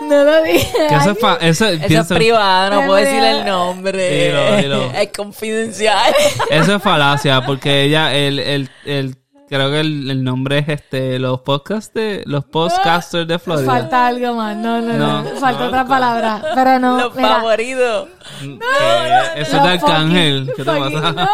No 0.00 0.24
lo 0.24 0.42
digas. 0.42 1.06
Eso, 1.06 1.10
es, 1.10 1.18
eso, 1.42 1.66
eso 1.66 2.00
es 2.00 2.06
privado, 2.06 2.70
no 2.70 2.86
puedo 2.86 3.04
decir 3.04 3.22
el 3.22 3.44
nombre. 3.44 4.26
Dilo, 4.26 4.56
dilo. 4.56 4.92
Es 4.98 5.10
confidencial. 5.14 6.14
Eso 6.50 6.76
es 6.76 6.82
falacia, 6.82 7.44
porque 7.44 7.82
ella, 7.82 8.14
el, 8.14 8.38
el, 8.38 8.70
el 8.86 9.16
creo 9.48 9.70
que 9.70 9.80
el, 9.80 10.10
el, 10.10 10.24
nombre 10.24 10.60
es 10.60 10.68
este 10.68 11.18
los 11.18 11.40
podcasts 11.40 11.92
de 11.92 12.22
los 12.24 12.44
podcasters 12.46 13.28
de 13.28 13.38
Florida 13.38 13.70
falta 13.70 14.06
algo 14.06 14.34
más 14.34 14.56
no 14.56 14.80
no, 14.80 14.94
no, 14.94 15.22
no 15.22 15.30
falta 15.38 15.60
no, 15.60 15.66
otra 15.66 15.86
palabra 15.86 16.42
pero 16.54 16.78
no 16.78 16.96
los 16.96 17.14
favoritos 17.14 18.08
eh, 18.42 19.32
eso 19.36 19.56
es 19.56 19.62
de 19.62 19.68
Arcángel. 19.68 20.52
¿Qué 20.56 20.64
te 20.64 20.70
pasa? 20.70 21.30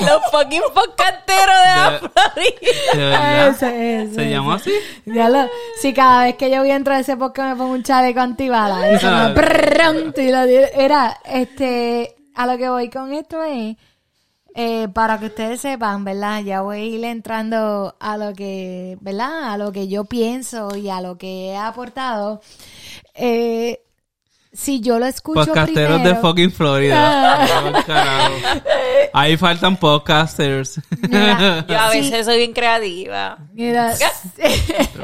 Los 0.00 0.20
fucking 0.30 0.62
podcasteros 0.74 1.56
de, 1.64 1.70
de 1.70 1.80
la 1.80 1.98
Florida. 1.98 3.48
Ah, 3.48 3.54
¿Se 4.14 4.30
llama 4.30 4.54
así? 4.56 4.72
Ya 5.06 5.28
lo, 5.28 5.48
sí, 5.80 5.94
cada 5.94 6.24
vez 6.24 6.36
que 6.36 6.50
yo 6.50 6.58
voy 6.58 6.70
a 6.70 6.76
entrar 6.76 6.98
a 6.98 7.00
ese 7.00 7.16
podcast 7.16 7.50
me 7.50 7.56
pongo 7.56 7.72
un 7.72 7.82
chaleco 7.82 8.20
antibala. 8.20 8.92
Y 8.92 8.98
ah. 9.02 9.32
me, 9.34 10.64
era, 10.74 11.18
este, 11.24 12.14
a 12.34 12.46
lo 12.46 12.58
que 12.58 12.68
voy 12.68 12.90
con 12.90 13.12
esto 13.14 13.42
es, 13.42 13.76
eh, 14.54 14.88
para 14.92 15.18
que 15.18 15.26
ustedes 15.26 15.60
sepan, 15.60 16.04
¿verdad? 16.04 16.42
Ya 16.42 16.60
voy 16.62 16.76
a 16.76 16.84
ir 16.84 17.04
entrando 17.04 17.96
a 17.98 18.16
lo 18.16 18.34
que, 18.34 18.98
¿verdad? 19.00 19.52
A 19.52 19.58
lo 19.58 19.72
que 19.72 19.88
yo 19.88 20.04
pienso 20.04 20.76
y 20.76 20.90
a 20.90 21.00
lo 21.00 21.16
que 21.16 21.48
he 21.48 21.56
aportado. 21.56 22.40
Eh, 23.14 23.80
si 24.56 24.80
yo 24.80 24.98
lo 24.98 25.06
escucho 25.06 25.44
Podcasteros 25.44 26.00
primero... 26.00 26.16
de 26.16 26.20
fucking 26.20 26.50
Florida. 26.50 27.82
Carajo. 27.86 28.34
Ahí 29.12 29.36
faltan 29.36 29.76
podcasters. 29.76 30.80
Mira, 31.08 31.64
Yo 31.68 31.78
a 31.78 31.90
Sí. 31.92 32.00
veces 32.00 32.26
soy 32.26 32.38
bien 32.38 32.52
creativa. 32.52 33.38
Mira, 33.52 33.94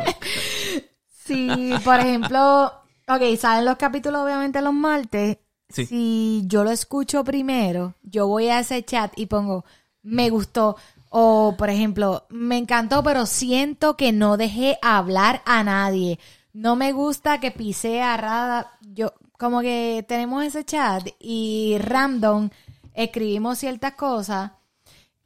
si 1.25 1.75
por 1.85 2.01
ejemplo, 2.01 2.73
ok, 3.09 3.37
salen 3.39 3.65
los 3.65 3.77
capítulos 3.77 4.23
obviamente 4.23 4.61
los 4.61 4.75
martes. 4.75 5.39
Sí. 5.69 5.87
Si 5.87 6.43
yo 6.47 6.65
lo 6.65 6.71
escucho 6.71 7.25
primero, 7.25 7.95
yo 8.03 8.27
voy 8.27 8.49
a 8.49 8.61
ese 8.61 8.85
chat 8.85 9.13
y 9.17 9.27
pongo, 9.27 9.65
me 10.03 10.29
gustó. 10.31 10.77
O, 11.15 11.55
por 11.59 11.69
ejemplo, 11.69 12.27
me 12.31 12.57
encantó, 12.57 13.03
pero 13.03 13.27
siento 13.27 13.97
que 13.99 14.13
no 14.13 14.39
dejé 14.39 14.79
hablar 14.81 15.43
a 15.45 15.63
nadie. 15.63 16.19
No 16.55 16.75
me 16.77 16.93
gusta 16.93 17.39
que 17.41 17.51
pisee 17.51 18.03
a 18.03 18.17
Rada. 18.17 18.73
Yo, 18.81 19.13
como 19.43 19.61
que 19.61 20.05
tenemos 20.07 20.45
ese 20.45 20.65
chat 20.65 21.05
y 21.19 21.77
random 21.81 22.49
escribimos 22.95 23.59
ciertas 23.59 23.95
cosas 23.95 24.53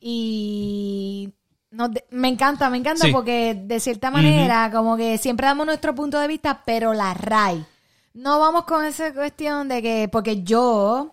y 0.00 1.32
nos 1.70 1.90
de- 1.92 2.06
me 2.10 2.28
encanta, 2.28 2.70
me 2.70 2.78
encanta 2.78 3.04
Sí. 3.06 3.12
porque 3.12 3.54
de 3.60 3.78
cierta 3.78 4.10
manera 4.10 4.70
como 4.72 4.96
que 4.96 5.18
siempre 5.18 5.46
damos 5.46 5.66
nuestro 5.66 5.94
punto 5.94 6.18
de 6.18 6.28
vista, 6.28 6.62
pero 6.64 6.94
la 6.94 7.12
RAI. 7.12 7.66
No 8.14 8.40
vamos 8.40 8.64
con 8.64 8.84
esa 8.86 9.12
cuestión 9.12 9.68
de 9.68 9.82
que, 9.82 10.08
porque 10.10 10.42
yo... 10.42 11.12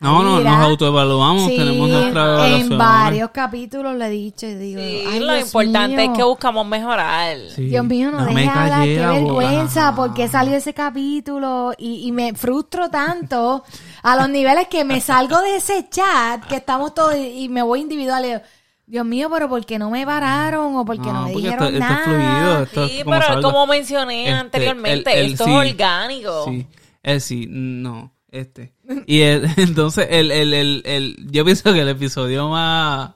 No, 0.00 0.22
no, 0.22 0.38
Mira, 0.38 0.52
nos 0.56 0.64
autoevaluamos, 0.70 1.44
sí, 1.50 1.56
tenemos 1.58 1.88
nuestra 1.90 2.22
evaluación. 2.22 2.72
en 2.72 2.78
varios 2.78 3.30
capítulos 3.32 3.94
le 3.96 4.06
he 4.06 4.10
dicho 4.10 4.46
y 4.46 4.54
digo, 4.54 4.80
Sí, 4.80 5.04
"Ay, 5.06 5.20
lo 5.20 5.34
Dios 5.34 5.46
importante 5.46 5.96
mío". 5.96 6.10
es 6.12 6.16
que 6.16 6.24
buscamos 6.24 6.66
mejorar. 6.66 7.36
Sí. 7.54 7.62
Dios 7.66 7.84
mío, 7.84 8.10
no, 8.10 8.24
deje 8.24 8.48
hablar, 8.48 8.70
callé 8.80 8.94
qué 8.94 9.00
la 9.00 9.10
boca. 9.12 9.20
vergüenza, 9.22 9.94
porque 9.94 10.28
salió 10.28 10.56
ese 10.56 10.72
capítulo 10.72 11.72
y, 11.76 12.06
y 12.08 12.12
me 12.12 12.32
frustro 12.32 12.88
tanto 12.88 13.62
a 14.02 14.16
los 14.16 14.30
niveles 14.30 14.68
que 14.68 14.84
me 14.84 15.02
salgo 15.02 15.38
de 15.42 15.56
ese 15.56 15.86
chat 15.90 16.46
que 16.46 16.56
estamos 16.56 16.94
todos 16.94 17.14
y, 17.16 17.44
y 17.44 17.48
me 17.50 17.60
voy 17.60 17.80
individual 17.80 18.24
y 18.24 18.28
digo, 18.28 18.40
Dios 18.86 19.04
mío, 19.04 19.28
pero 19.30 19.50
¿por 19.50 19.64
qué 19.66 19.78
no 19.78 19.90
me 19.90 20.06
pararon 20.06 20.76
o 20.76 20.84
por 20.86 20.96
qué 20.96 21.08
no, 21.08 21.12
No, 21.12 21.22
me 21.26 21.32
porque 21.32 21.46
dijeron 21.46 21.74
esto, 21.74 21.78
esto 21.78 21.88
nada? 21.92 22.00
es 22.00 22.04
fluido. 22.04 22.62
Esto 22.62 22.88
Sí, 22.88 22.96
es 22.98 23.04
como 23.04 23.16
pero 23.16 23.26
salga. 23.26 23.42
como 23.42 23.66
mencioné 23.66 24.22
Este, 24.28 24.32
anteriormente, 24.34 25.12
el- 25.12 25.18
el- 25.26 25.32
esto 25.32 25.44
sí. 25.44 25.50
es 25.50 25.56
orgánico. 25.72 26.44
Sí, 26.46 26.66
el 27.02 27.20
sí, 27.20 27.46
no, 27.50 28.12
este. 28.30 28.72
Y 29.06 29.20
el- 29.20 29.46
entonces, 29.56 30.06
el, 30.10 30.30
el, 30.30 30.52
el, 30.54 30.82
el, 30.84 31.28
yo 31.30 31.44
pienso 31.44 31.72
que 31.72 31.80
el 31.80 31.88
episodio 31.88 32.48
más, 32.48 33.12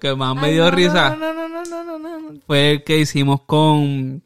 que 0.00 0.14
más 0.14 0.34
me 0.36 0.48
Ay, 0.48 0.52
dio 0.54 0.64
no, 0.64 0.70
risa 0.70 1.10
No, 1.10 1.16
no, 1.16 1.34
no, 1.34 1.48
no, 1.64 1.84
no, 1.84 1.98
no, 1.98 2.20
no. 2.32 2.40
fue 2.46 2.72
el 2.72 2.84
que 2.84 2.98
hicimos 3.00 3.40
con, 3.42 4.22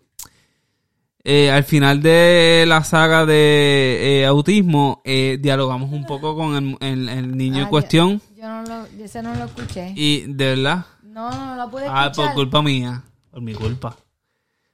eh, 1.25 1.51
al 1.51 1.65
final 1.65 2.03
de 2.03 2.65
la 2.67 2.83
saga 2.85 3.25
de 3.25 4.21
eh, 4.23 4.27
autismo, 4.27 5.01
eh, 5.05 5.39
dialogamos 5.41 5.91
un 5.93 6.05
poco 6.05 6.37
con 6.37 6.77
el, 6.81 7.37
niño 7.37 7.55
Ah, 7.55 7.59
en 7.61 7.65
yo- 7.67 7.71
cuestión 7.71 8.21
Yo 8.37 8.43
no 8.49 8.63
lo, 8.63 8.87
yo 8.99 9.05
ese 9.05 9.23
no 9.23 9.35
lo 9.35 9.45
escuché. 9.45 9.93
y 9.97 10.21
de 10.27 10.57
verdad, 10.57 10.85
No, 11.03 11.31
no, 11.31 11.57
lo 11.57 11.71
pude 11.71 11.87
Ah, 11.89 12.07
escuchar. 12.07 12.27
por 12.27 12.35
culpa 12.35 12.63
mía. 12.63 13.03
Por 13.31 13.41
mi 13.41 13.55
culpa. 13.55 13.97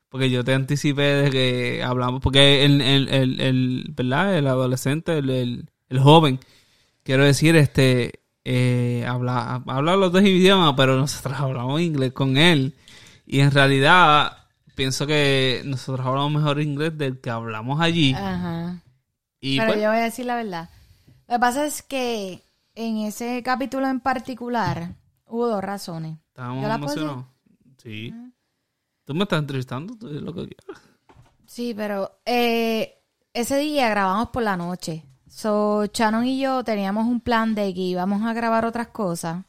Porque 0.08 0.30
yo 0.30 0.42
te 0.44 0.54
anticipé 0.54 1.02
de 1.02 1.30
que 1.30 1.82
hablamos. 1.82 2.20
Porque 2.22 2.64
el, 2.64 2.80
el, 2.80 3.08
el, 3.08 3.40
el- 3.40 3.92
¿verdad? 3.94 4.36
El 4.38 4.46
adolescente, 4.46 5.18
el, 5.18 5.28
el, 5.30 5.70
el 5.88 6.00
joven, 6.00 6.40
quiero 7.02 7.24
decir, 7.24 7.56
este, 7.56 8.20
eh, 8.44 9.04
habla, 9.06 9.62
habla 9.66 9.96
los 9.96 10.10
dos 10.12 10.22
idiomas, 10.22 10.74
pero 10.76 10.96
nosotros 10.96 11.38
hablamos 11.38 11.80
inglés 11.80 12.12
con 12.12 12.36
él. 12.38 12.74
Y 13.26 13.40
en 13.40 13.50
realidad, 13.50 14.38
pienso 14.74 15.06
que 15.06 15.60
nosotros 15.66 16.06
hablamos 16.06 16.32
mejor 16.32 16.60
inglés 16.62 16.96
del 16.96 17.20
que 17.20 17.28
hablamos 17.28 17.78
allí. 17.80 18.14
Ajá. 18.14 18.80
y 19.40 19.58
Pero 19.58 19.72
pues, 19.72 19.82
yo 19.82 19.88
voy 19.90 19.98
a 19.98 20.02
decir 20.04 20.24
la 20.24 20.36
verdad. 20.36 20.70
Lo 21.28 21.34
que 21.34 21.38
pasa 21.40 21.66
es 21.66 21.82
que 21.82 22.42
en 22.74 22.98
ese 22.98 23.42
capítulo 23.42 23.86
en 23.88 24.00
particular 24.00 24.94
hubo 25.26 25.48
dos 25.48 25.62
razones. 25.62 26.16
estábamos 26.28 26.62
¿yo 26.62 26.68
la 26.68 26.78
puedo 26.78 26.92
emocionados. 26.92 27.26
Sí. 27.82 28.14
Tú 29.08 29.14
me 29.14 29.22
estás 29.22 29.38
entrevistando, 29.38 29.96
tú 29.96 30.06
dices 30.08 30.22
lo 30.22 30.34
que 30.34 30.48
quieras. 30.48 30.82
Sí, 31.46 31.72
pero 31.74 32.20
eh, 32.26 32.98
ese 33.32 33.56
día 33.56 33.88
grabamos 33.88 34.28
por 34.28 34.42
la 34.42 34.58
noche. 34.58 35.02
So, 35.30 35.86
Shannon 35.90 36.26
y 36.26 36.38
yo 36.38 36.62
teníamos 36.62 37.06
un 37.06 37.20
plan 37.22 37.54
de 37.54 37.72
que 37.72 37.80
íbamos 37.80 38.22
a 38.22 38.34
grabar 38.34 38.66
otras 38.66 38.88
cosas. 38.88 39.44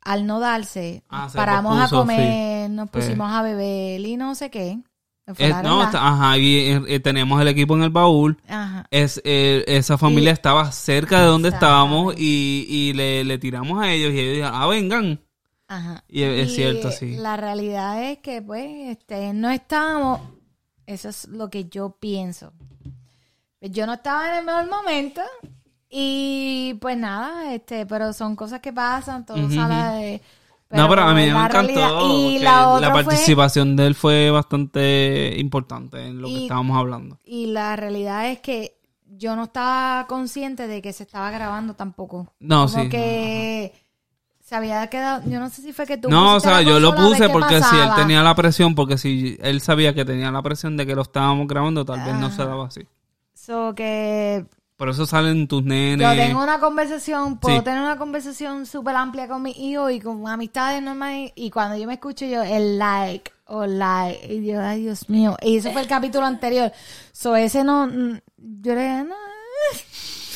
Al 0.00 0.26
no 0.26 0.40
darse, 0.40 1.04
Ah, 1.08 1.28
se 1.28 1.38
paramos 1.38 1.78
a 1.80 1.88
comer, 1.88 2.68
nos 2.70 2.90
Pues- 2.90 3.04
pusimos 3.04 3.30
a 3.30 3.42
beber 3.42 4.00
y 4.00 4.16
no 4.16 4.34
sé 4.34 4.50
qué. 4.50 4.80
Eh, 5.36 5.52
no, 5.62 5.84
está- 5.84 6.08
ajá, 6.08 6.36
y 6.38 6.56
eh, 6.56 6.82
eh, 6.88 6.98
teníamos 6.98 7.40
el 7.40 7.46
equipo 7.46 7.76
en 7.76 7.84
el 7.84 7.90
baúl. 7.90 8.36
Ajá. 8.48 8.84
Es, 8.90 9.20
eh, 9.24 9.62
esa 9.68 9.96
familia 9.96 10.30
Y- 10.30 10.32
estaba 10.32 10.72
cerca 10.72 11.20
de 11.20 11.26
donde 11.26 11.50
estábamos 11.50 12.14
y, 12.18 12.66
y 12.68 12.92
le, 12.94 13.22
le 13.22 13.38
tiramos 13.38 13.80
a 13.80 13.92
ellos 13.92 14.12
y 14.12 14.18
ellos 14.18 14.32
dijeron, 14.34 14.52
ah, 14.60 14.66
vengan. 14.66 15.20
Ajá. 15.68 16.02
Y 16.08 16.22
es 16.22 16.54
cierto, 16.54 16.90
sí. 16.90 17.16
La 17.16 17.36
realidad 17.36 18.02
es 18.02 18.18
que, 18.18 18.40
pues, 18.42 18.66
este, 18.98 19.32
no 19.34 19.50
estábamos. 19.50 20.20
Eso 20.86 21.10
es 21.10 21.28
lo 21.28 21.50
que 21.50 21.66
yo 21.68 21.90
pienso. 21.90 22.52
Pues 23.60 23.70
yo 23.72 23.86
no 23.86 23.94
estaba 23.94 24.30
en 24.32 24.38
el 24.38 24.44
mejor 24.46 24.68
momento. 24.70 25.20
Y 25.90 26.74
pues 26.80 26.96
nada, 26.98 27.54
este, 27.54 27.86
pero 27.86 28.12
son 28.12 28.36
cosas 28.36 28.60
que 28.60 28.72
pasan, 28.72 29.24
todo 29.24 29.38
Ujú, 29.38 29.54
sale 29.54 29.96
de... 30.04 30.22
no, 30.70 30.86
pero 30.86 31.02
a 31.02 31.14
mí 31.14 31.22
me 31.22 31.32
la 31.32 31.46
encantó. 31.46 32.08
Y 32.20 32.38
la 32.40 32.70
otra 32.70 32.92
fue- 32.92 33.04
participación 33.04 33.74
de 33.74 33.86
él 33.86 33.94
fue 33.94 34.30
bastante 34.30 35.34
importante 35.38 36.06
en 36.06 36.20
lo 36.20 36.28
que 36.28 36.42
estábamos 36.42 36.76
hablando. 36.76 37.18
Y 37.24 37.46
la 37.46 37.74
realidad 37.76 38.30
es 38.30 38.40
que 38.40 38.78
yo 39.16 39.34
no 39.34 39.44
estaba 39.44 40.06
consciente 40.06 40.66
de 40.66 40.82
que 40.82 40.92
se 40.92 41.04
estaba 41.04 41.30
grabando 41.30 41.72
tampoco. 41.74 42.34
No, 42.38 42.66
Como 42.68 42.82
sí. 42.84 42.88
que 42.90 43.72
se 44.48 44.54
había 44.56 44.86
quedado, 44.86 45.22
yo 45.28 45.38
no 45.40 45.50
sé 45.50 45.60
si 45.60 45.74
fue 45.74 45.84
que 45.86 45.98
tú 45.98 46.08
No, 46.08 46.36
o 46.36 46.40
sea, 46.40 46.62
yo 46.62 46.80
lo 46.80 46.94
puse 46.94 47.28
porque 47.28 47.62
si 47.62 47.76
él 47.76 47.90
tenía 47.96 48.22
la 48.22 48.34
presión, 48.34 48.74
porque 48.74 48.96
si 48.96 49.36
él 49.42 49.60
sabía 49.60 49.92
que 49.94 50.06
tenía 50.06 50.30
la 50.30 50.40
presión 50.40 50.76
de 50.78 50.86
que 50.86 50.94
lo 50.94 51.02
estábamos 51.02 51.46
grabando, 51.46 51.84
tal 51.84 52.00
vez 52.02 52.14
no 52.14 52.30
se 52.30 52.44
daba 52.44 52.66
así. 52.66 52.80
So 53.34 53.74
que 53.74 54.46
Por 54.78 54.88
eso 54.88 55.04
salen 55.04 55.48
tus 55.48 55.62
nenes. 55.64 56.08
yo 56.08 56.14
tengo 56.16 56.42
una 56.42 56.60
conversación, 56.60 57.36
puedo 57.38 57.58
Sí. 57.58 57.64
tener 57.64 57.80
una 57.82 57.98
conversación 57.98 58.64
súper 58.64 58.96
amplia 58.96 59.28
con 59.28 59.42
mis 59.42 59.56
hijos 59.58 59.92
y 59.92 60.00
con 60.00 60.26
amistades 60.26 60.82
normales 60.82 61.32
y 61.34 61.50
cuando 61.50 61.76
yo 61.76 61.86
me 61.86 61.94
escucho 61.94 62.24
yo 62.24 62.42
el 62.42 62.78
like 62.78 63.30
o 63.46 63.66
like 63.66 64.32
y 64.32 64.46
yo, 64.46 64.60
ay 64.62 64.82
Dios 64.82 65.10
mío, 65.10 65.36
y 65.42 65.56
eso 65.58 65.72
fue 65.72 65.82
el 65.82 65.88
capítulo 65.88 66.24
anterior. 66.24 66.72
So 67.12 67.36
ese 67.36 67.64
no, 67.64 67.86
mm, 67.86 68.18
yo 68.62 68.74
le 68.74 68.80
dije, 68.82 69.04
no. 69.04 69.14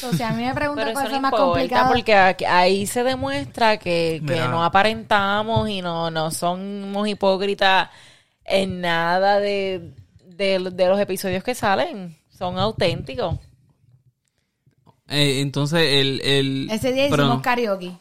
So, 0.03 0.13
si 0.17 0.23
a 0.25 0.33
mí 0.33 0.43
me 0.45 0.53
preguntan 0.53 0.93
Pero 0.95 1.09
no 1.11 1.21
más 1.21 1.33
complicado. 1.33 1.93
porque 1.93 2.13
aquí- 2.15 2.45
ahí 2.45 2.87
se 2.89 3.05
demuestra 3.05 3.77
que, 3.79 4.21
que 4.27 4.35
no 4.49 4.65
aparentamos 4.65 5.69
y 5.71 5.81
no, 5.81 6.11
no 6.11 6.33
somos 6.33 7.07
hipócritas 7.07 7.89
en 8.45 8.81
nada 8.81 9.39
de, 9.39 9.95
de, 10.27 10.59
de 10.59 10.89
los 10.89 10.99
episodios 10.99 11.45
que 11.45 11.55
salen. 11.55 12.19
Son 12.37 12.59
auténticos. 12.59 13.39
Eh, 15.09 15.41
entonces, 15.41 15.81
el... 16.01 16.21
el 16.23 16.69
Ese 16.71 16.93
día 16.93 17.07
pero- 17.11 17.23
hicimos 17.25 17.43
karaoke. 17.43 17.93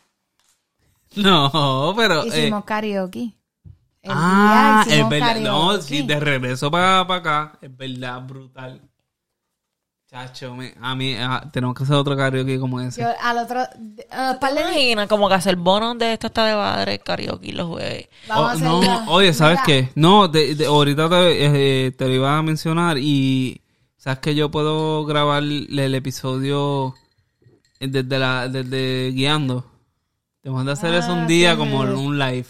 No, 1.18 1.93
pero... 1.95 2.24
eh, 2.24 2.28
Hicimos 2.30 2.64
karaoke. 2.66 3.34
El 4.02 4.12
ah, 4.12 4.84
es 4.89 5.08
verdad. 5.10 5.36
No, 5.41 5.80
sí, 5.80 6.02
de 6.02 6.20
regreso 6.20 6.72
para 6.72 7.02
acá. 7.02 7.60
Es 7.62 7.78
verdad, 7.78 8.22
brutal. 8.24 8.82
Chacho, 10.12 10.53
me- 10.55 10.74
a 10.82 10.93
mí 10.93 11.16
ah, 11.18 11.41
tenemos 11.53 11.74
que 11.74 11.84
hacer 11.84 11.95
otro 11.95 12.18
karaoke 12.18 12.59
como 12.59 12.82
ese. 12.82 12.99
Yo 13.01 13.07
al 13.24 13.38
otro, 13.38 13.62
a 14.12 14.38
par 14.41 14.53
de 14.53 14.59
días, 14.59 14.72
Imagina 14.74 15.07
como 15.07 15.30
que 15.30 15.36
hacer 15.36 15.55
bonos 15.55 15.97
de 15.97 16.12
esto 16.14 16.28
está 16.28 16.45
de 16.47 16.53
padre, 16.53 16.99
karaoke 16.99 17.53
los 17.53 17.68
jueves. 17.70 18.09
vamos 18.28 18.43
Oh, 18.45 18.49
a 18.49 18.55
no, 18.55 18.78
hacerlo. 18.82 19.12
oye, 19.12 19.34
¿sabes 19.34 19.59
Mira, 19.66 19.66
qué? 19.66 19.91
No, 19.95 20.28
de- 20.28 20.55
de- 20.55 20.66
ahorita 20.66 21.07
te, 21.09 21.86
eh, 21.86 21.91
te 21.91 22.07
lo 22.09 22.14
iba 22.14 22.38
a 22.38 22.41
mencionar 22.41 22.97
y 22.97 23.62
sabes 23.95 24.20
que 24.20 24.36
yo 24.36 24.51
puedo 24.51 25.05
grabar 25.05 25.43
el, 25.43 25.80
el 25.80 25.95
episodio 25.95 26.93
desde 27.80 28.20
la 28.20 28.49
desde 28.49 29.12
guiando. 29.14 29.64
Tenemos 30.41 30.66
de 30.66 30.72
hacer 30.74 30.93
eso 30.93 31.12
Ah, 31.14 31.16
un 31.22 31.28
día 31.28 31.53
sí, 31.53 31.57
como 31.57 31.80
un 31.80 32.20
live. 32.20 32.47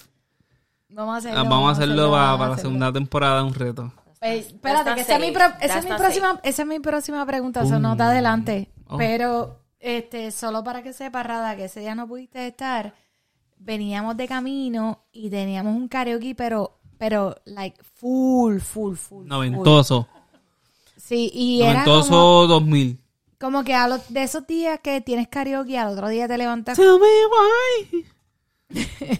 Vamos 0.90 1.14
a 1.14 1.18
hacerlo. 1.20 1.40
Ah, 1.40 1.44
vamos 1.44 1.70
a 1.70 1.72
hacerlo 1.74 2.10
para, 2.12 2.24
vamos 2.24 2.34
a 2.34 2.38
para 2.40 2.50
la 2.50 2.54
hacerlo. 2.56 2.70
segunda 2.72 2.92
temporada, 2.92 3.44
un 3.44 3.54
reto. 3.54 3.94
Pues, 4.22 4.48
espérate, 4.48 4.84
que 4.84 4.90
not 4.92 5.00
esa 5.00 5.14
es, 5.16 5.20
mi 5.20 5.34
safe. 5.34 5.34
pro- 5.34 5.46
esa, 5.48 5.66
es 5.66 5.68
That's 5.72 5.84
mi 5.84 5.90
not 5.90 6.00
próxima, 6.00 6.40
esa 6.44 6.62
es 6.62 6.68
mi 6.68 6.80
próxima 6.80 7.26
pregunta, 7.26 7.64
eso 7.64 7.80
no 7.80 7.94
está 7.94 8.10
adelante. 8.12 8.70
Oh. 8.88 8.98
Pero, 8.98 9.60
este, 9.80 10.30
solo 10.32 10.64
para 10.64 10.84
que 10.84 10.94
sepa, 10.94 11.24
Rada, 11.24 11.56
que 11.56 11.66
ese 11.66 11.80
día 11.80 11.96
no 11.96 12.08
pudiste 12.08 12.46
estar, 12.46 12.94
veníamos 13.58 14.16
de 14.18 14.28
camino 14.28 15.06
y 15.12 15.30
teníamos 15.32 15.76
un 15.76 15.88
karaoke, 15.88 16.36
pero, 16.36 16.78
pero, 17.00 17.36
like, 17.46 17.82
full, 17.96 18.60
full, 18.60 18.96
full. 18.96 19.24
full. 19.24 19.28
Noventoso. 19.28 20.08
Sí, 20.98 21.32
y 21.34 21.64
era 21.64 21.84
Noventoso 21.84 22.10
como, 22.12 22.48
2000. 22.48 23.00
como 23.40 23.64
que 23.64 23.74
a 23.74 23.88
los, 23.88 24.14
de 24.14 24.22
esos 24.22 24.46
días 24.46 24.80
que 24.84 25.02
tienes 25.02 25.30
karaoke, 25.30 25.80
al 25.80 25.94
otro 25.94 26.10
día 26.10 26.28
te 26.28 26.38
levantas 26.38 26.78
Tell 26.78 27.00
me 27.00 27.08
why. 27.90 28.06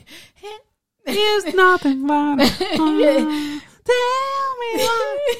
It's 1.08 1.56
nothing 1.56 2.06
but. 2.06 2.40
Tell 3.84 3.96
me 4.60 4.84
why. 4.84 4.88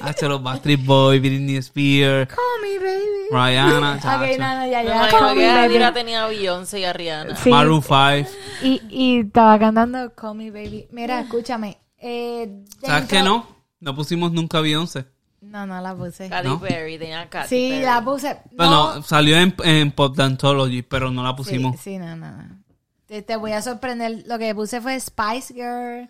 Hacho, 0.08 0.28
los 0.28 0.42
Backstreet 0.42 0.84
Boys, 0.84 1.20
Britney 1.20 1.56
Spears, 1.58 2.28
Call 2.28 2.38
me, 2.62 2.78
baby. 2.78 3.28
Rihanna, 3.30 3.94
Ok, 3.96 4.02
chacho. 4.02 4.38
no, 4.38 4.56
no, 4.60 4.66
ya, 4.66 4.82
ya. 4.82 5.08
Call 5.10 5.34
que 5.34 5.40
me, 5.40 5.68
baby. 5.78 5.94
Tenía 5.94 6.24
a 6.24 6.28
Beyoncé 6.28 6.80
y 6.80 6.84
a 6.84 6.92
Rihanna. 6.92 7.36
Sí. 7.36 7.50
Maroon 7.50 7.82
5. 7.82 8.28
Y, 8.62 8.82
y 8.90 9.20
estaba 9.20 9.58
cantando 9.58 10.12
Call 10.14 10.36
Me 10.36 10.50
Baby. 10.50 10.88
Mira, 10.90 11.20
escúchame. 11.20 11.78
Eh, 11.98 12.64
¿Sabes 12.84 13.08
qué 13.08 13.22
no? 13.22 13.46
No 13.80 13.94
pusimos 13.94 14.32
nunca 14.32 14.60
Beyoncé. 14.60 15.06
No, 15.40 15.66
no 15.66 15.80
la 15.80 15.94
puse. 15.94 16.28
Katy 16.28 16.46
¿No? 16.48 16.60
Perry, 16.60 16.98
tenía 16.98 17.28
Katy 17.28 17.48
Sí, 17.48 17.68
Perry. 17.72 17.84
la 17.84 18.04
puse. 18.04 18.38
Bueno, 18.52 18.94
No. 18.96 19.02
salió 19.02 19.36
en, 19.38 19.54
en 19.64 19.90
Pop 19.92 20.14
Dantology, 20.16 20.82
pero 20.82 21.10
no 21.10 21.22
la 21.24 21.34
pusimos. 21.34 21.76
Sí, 21.76 21.92
sí, 21.94 21.98
no. 21.98 22.62
Te, 23.06 23.22
te 23.22 23.36
voy 23.36 23.52
a 23.52 23.60
sorprender. 23.62 24.22
Lo 24.26 24.38
que 24.38 24.54
puse 24.54 24.80
fue 24.80 24.98
Spice 25.00 25.52
Girl. 25.54 26.08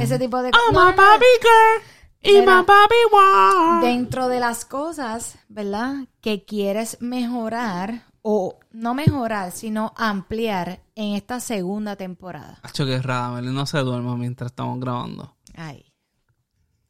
Ese 0.00 0.18
tipo 0.18 0.42
de 0.42 0.50
Oh, 0.50 0.72
No, 0.72 0.86
my 0.90 0.96
no, 0.96 1.02
girl. 1.18 1.82
Y 2.22 2.40
my 2.40 2.64
baby 2.66 3.02
war. 3.12 3.82
Dentro 3.82 4.28
de 4.28 4.40
las 4.40 4.64
cosas, 4.64 5.38
¿verdad? 5.48 6.06
Que 6.20 6.44
quieres 6.44 6.98
mejorar 7.00 8.02
o 8.22 8.58
no 8.72 8.94
mejorar, 8.94 9.52
sino 9.52 9.94
ampliar 9.96 10.80
en 10.96 11.14
esta 11.14 11.38
segunda 11.38 11.94
temporada. 11.94 12.58
Hacho, 12.62 12.84
que 12.84 13.00
rara, 13.00 13.30
Meli 13.30 13.52
no 13.52 13.66
se 13.66 13.78
duerma 13.78 14.16
mientras 14.16 14.50
estamos 14.50 14.80
grabando. 14.80 15.36
Ay, 15.54 15.92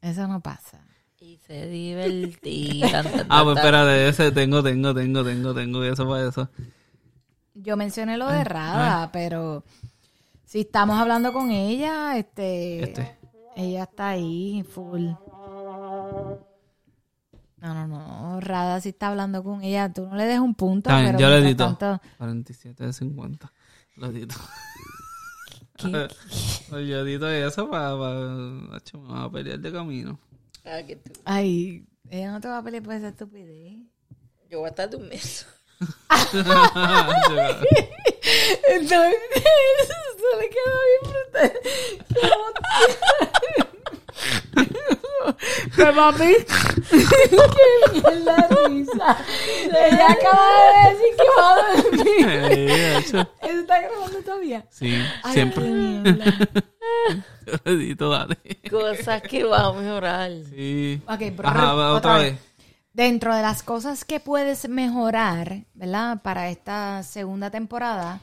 eso 0.01 0.27
no 0.27 0.41
pasa. 0.41 0.83
Y 1.19 1.37
se 1.45 1.67
divertían. 1.67 3.05
Ah, 3.29 3.43
pues 3.43 3.57
espérate, 3.57 4.07
ese 4.07 4.31
tengo, 4.31 4.63
tengo, 4.63 4.93
tengo, 4.95 5.23
tengo, 5.23 5.53
tengo 5.53 5.83
eso 5.83 6.07
para 6.07 6.29
eso. 6.29 6.49
Yo 7.53 7.77
mencioné 7.77 8.17
lo 8.17 8.27
de 8.27 8.43
Rada, 8.43 9.11
pero 9.11 9.63
si 10.57 10.61
estamos 10.61 10.97
hablando 10.97 11.31
con 11.33 11.51
ella, 11.51 12.17
este, 12.17 12.81
Este. 12.81 13.15
ella 13.55 13.83
está 13.83 14.09
ahí 14.09 14.65
full. 14.67 15.09
No, 17.57 17.73
no, 17.75 17.87
no, 17.87 18.39
Rada 18.39 18.81
si 18.81 18.89
está 18.89 19.09
hablando 19.09 19.43
con 19.43 19.61
ella, 19.61 19.93
tú 19.93 20.07
no 20.07 20.15
le 20.15 20.25
des 20.25 20.39
un 20.39 20.55
punto, 20.55 20.89
bien, 20.89 21.05
pero 21.05 21.19
yo 21.19 21.29
le 21.29 21.37
edito. 21.37 21.63
tanto, 21.77 22.01
47 22.17 22.85
de 22.87 22.91
50. 22.91 23.53
Lo 23.97 24.07
edito. 24.07 24.33
¿qué? 25.77 26.07
Yo 26.71 27.01
edito 27.01 27.29
eso 27.29 27.69
para... 27.69 27.95
para... 27.95 28.75
Hacho, 28.77 28.99
me 28.99 29.09
voy 29.09 29.25
a 29.25 29.29
pelear 29.29 29.59
de 29.59 29.71
camino. 29.71 30.19
Ah, 30.65 30.81
ay, 31.25 31.85
ella 32.09 32.31
no 32.31 32.41
te 32.41 32.47
va 32.47 32.57
a 32.57 32.63
pelear 32.63 32.81
por 32.81 32.95
esa 32.95 33.09
estupidez. 33.09 33.77
Yo 34.49 34.57
voy 34.57 34.65
a 34.65 34.69
estar 34.69 34.89
durmiendo. 34.89 35.23
Entonces, 38.69 39.15
eso 39.79 39.93
le 40.39 40.47
quedó 40.49 40.77
bien 40.87 41.03
brutal. 41.03 41.51
Pero 45.75 45.93
mami, 45.93 46.33
qué 46.89 46.97
mierda 47.93 48.35
risa. 48.67 49.09
Ella 49.65 50.07
acaba 50.11 50.47
de 50.73 50.89
decir 50.89 51.11
que 51.17 51.27
va 51.37 51.47
a 51.49 51.51
dormir. 51.81 52.27
¿Eso 52.99 53.19
está 53.41 53.75
grabando 53.81 54.19
todavía? 54.23 54.59
Sí, 54.69 55.03
Ay, 55.23 55.33
siempre. 55.33 55.63
Cosas 58.69 59.21
que 59.21 59.43
va 59.43 59.65
a 59.67 59.73
mejorar. 59.73 60.31
Sí. 60.49 61.01
Ok, 61.07 61.19
brr, 61.35 61.45
Ajá, 61.45 61.73
va, 61.73 61.93
otra 61.93 62.17
vez. 62.17 62.35
Dentro 62.97 63.35
de 63.35 63.43
las 63.43 63.61
cosas 63.61 64.03
que 64.05 64.19
puedes 64.19 64.67
mejorar, 64.67 65.65
¿verdad? 65.75 66.19
Para 66.23 66.49
esta 66.49 67.03
segunda 67.03 67.51
temporada, 67.51 68.21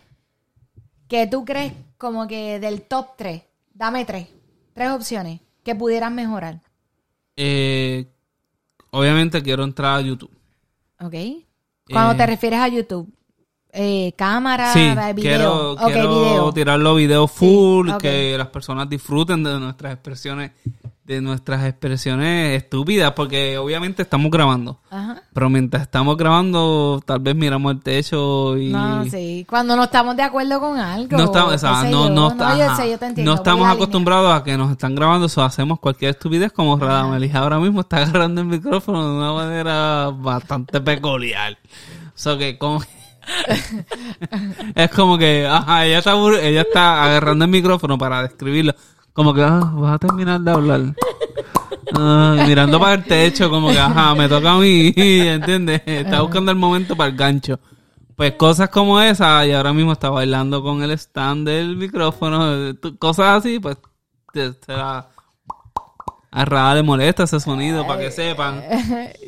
¿qué 1.07 1.29
tú 1.29 1.45
crees 1.45 1.73
como 1.97 2.27
que 2.27 2.59
del 2.59 2.83
top 2.83 3.11
3? 3.17 3.41
Dame 3.73 4.05
tres. 4.05 4.27
Tres 4.73 4.91
opciones 4.91 5.41
que 5.63 5.77
pudieras 5.77 6.11
mejorar. 6.11 6.61
Eh, 7.37 8.07
obviamente 8.91 9.41
quiero 9.45 9.63
entrar 9.63 9.99
a 9.99 10.01
YouTube. 10.01 10.37
¿Ok? 11.01 11.15
Cuando 11.89 12.15
Eh, 12.15 12.17
te 12.17 12.27
refieres 12.27 12.59
a 12.59 12.67
YouTube, 12.67 13.09
eh, 13.71 14.13
cámara, 14.17 14.73
Sí, 14.73 14.81
video. 15.15 15.15
quiero, 15.15 15.77
quiero 15.87 16.25
video. 16.25 16.53
tirar 16.53 16.81
los 16.81 16.97
videos 16.97 17.31
full, 17.31 17.91
que 18.01 18.37
las 18.37 18.49
personas 18.49 18.89
disfruten 18.91 19.45
de 19.45 19.57
nuestras 19.61 19.93
expresiones, 19.93 20.51
de 21.05 21.21
nuestras 21.21 21.65
expresiones 21.67 22.63
estúpidas, 22.63 23.13
porque 23.13 23.59
obviamente 23.59 24.03
estamos 24.03 24.31
grabando. 24.31 24.81
Ajá. 24.91 25.23
Pero 25.35 25.51
mientras 25.51 25.83
estamos 25.83 26.17
grabando, 26.17 27.03
tal 27.05 27.21
vez 27.21 27.35
miramos 27.35 27.73
el 27.75 27.81
techo 27.83 28.57
y... 28.57 28.71
No, 28.71 29.05
sí. 29.05 29.45
Cuando 29.49 29.77
no 29.77 29.85
estamos 29.85 30.17
de 30.17 30.23
acuerdo 30.23 30.61
con 30.61 30.79
algo. 30.79 31.17
No 31.17 31.25
estamos, 31.25 31.63
no, 31.91 32.09
no, 32.09 32.29
está- 32.31 32.57
yo 32.57 32.65
ajá. 32.65 32.77
sé, 32.77 32.91
yo 32.91 32.99
te 32.99 33.07
entiendo. 33.07 33.31
No 33.31 33.37
voy 33.37 33.43
estamos 33.43 33.69
acostumbrados 33.69 34.35
a 34.35 34.43
que 34.43 34.57
nos 34.57 34.71
están 34.71 34.95
grabando, 34.95 35.29
o 35.35 35.43
hacemos 35.43 35.79
cualquier 35.79 36.13
estupidez 36.13 36.53
como 36.53 36.79
Radamelis 36.79 37.35
ahora 37.35 37.59
mismo 37.59 37.83
está 37.83 37.97
agarrando 38.03 38.41
el 38.41 38.47
micrófono 38.47 39.05
de 39.05 39.19
una 39.19 39.33
manera 39.33 40.11
bastante 40.11 40.81
peculiar. 40.81 41.59
O 42.09 42.13
sea 42.19 42.39
que 42.39 42.57
como 42.57 42.81
es 44.75 44.91
como 44.91 45.19
que 45.19 45.47
ajá, 45.47 45.85
ella 45.87 45.99
está 45.99 46.13
ella 46.41 46.63
está 46.63 47.05
agarrando 47.05 47.45
el 47.45 47.51
micrófono 47.51 47.99
para 47.99 48.23
describirlo, 48.23 48.75
como 49.15 49.33
que 49.33 49.43
ah, 49.43 49.73
vas 49.75 49.95
a 49.95 49.99
terminar 49.99 50.41
de 50.43 50.51
hablar. 50.51 50.81
Ay, 51.97 52.47
mirando 52.49 52.79
para 52.81 52.95
el 52.95 53.05
techo, 53.05 53.49
como 53.49 53.71
que, 53.71 53.79
ajá, 53.79 54.15
me 54.15 54.29
toca 54.29 54.53
a 54.53 54.59
mí, 54.59 54.93
¿entiendes? 54.97 55.81
Está 55.87 56.21
buscando 56.21 56.51
el 56.51 56.59
momento 56.59 56.95
para 56.97 57.09
el 57.11 57.17
gancho. 57.17 57.59
Pues 58.17 58.33
cosas 58.35 58.69
como 58.69 59.01
esa, 59.01 59.45
y 59.47 59.53
ahora 59.53 59.73
mismo 59.73 59.93
está 59.93 60.11
bailando 60.11 60.63
con 60.63 60.83
el 60.83 60.91
stand 60.93 61.49
del 61.49 61.77
micrófono, 61.77 62.75
cosas 62.99 63.39
así, 63.39 63.59
pues 63.59 63.77
te, 64.33 64.53
te 64.53 64.73
da- 64.73 65.09
a 66.37 66.45
Rada 66.45 66.75
le 66.75 66.83
molesta 66.83 67.23
ese 67.25 67.39
sonido 67.39 67.87
para 67.87 68.01
que 68.01 68.11
sepan 68.11 68.61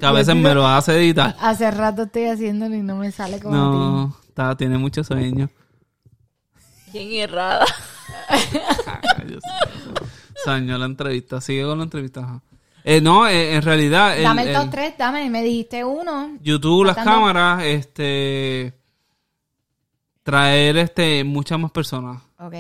que 0.01 0.05
a 0.05 0.11
veces 0.11 0.35
me 0.35 0.53
lo 0.53 0.67
hace 0.67 0.97
editar. 0.99 1.37
Hace 1.41 1.71
rato 1.71 2.03
estoy 2.03 2.25
haciéndolo 2.27 2.75
y 2.75 2.83
no 2.83 2.97
me 2.97 3.13
sale 3.13 3.39
como 3.41 3.55
a 3.55 3.59
No, 3.59 4.17
está, 4.29 4.57
tiene 4.57 4.77
mucho 4.77 5.05
sueño. 5.05 5.49
Bien 6.93 7.13
errada. 7.13 7.65
Ay, 7.65 7.96
Dañó 10.45 10.79
la 10.79 10.87
entrevista. 10.87 11.41
Sigue 11.41 11.65
con 11.65 11.79
la 11.79 11.85
entrevista. 11.85 12.21
ajá. 12.21 12.41
Eh, 12.85 13.01
no, 13.01 13.27
eh, 13.27 13.55
en 13.57 13.63
realidad. 13.63 14.17
el- 14.17 14.23
Dame 14.23 14.43
el 14.45 14.55
top 14.55 14.71
3, 14.71 14.95
dame. 14.97 15.29
Me 15.29 15.43
dijiste 15.43 15.85
uno. 15.85 16.37
YouTube, 16.41 16.85
las 16.85 16.97
cámaras, 16.97 17.65
este. 17.65 18.75
Traer 20.23 20.77
este 20.77 21.25
muchas 21.25 21.59
más 21.59 21.71
personas. 21.73 22.23
Ok. 22.39 22.55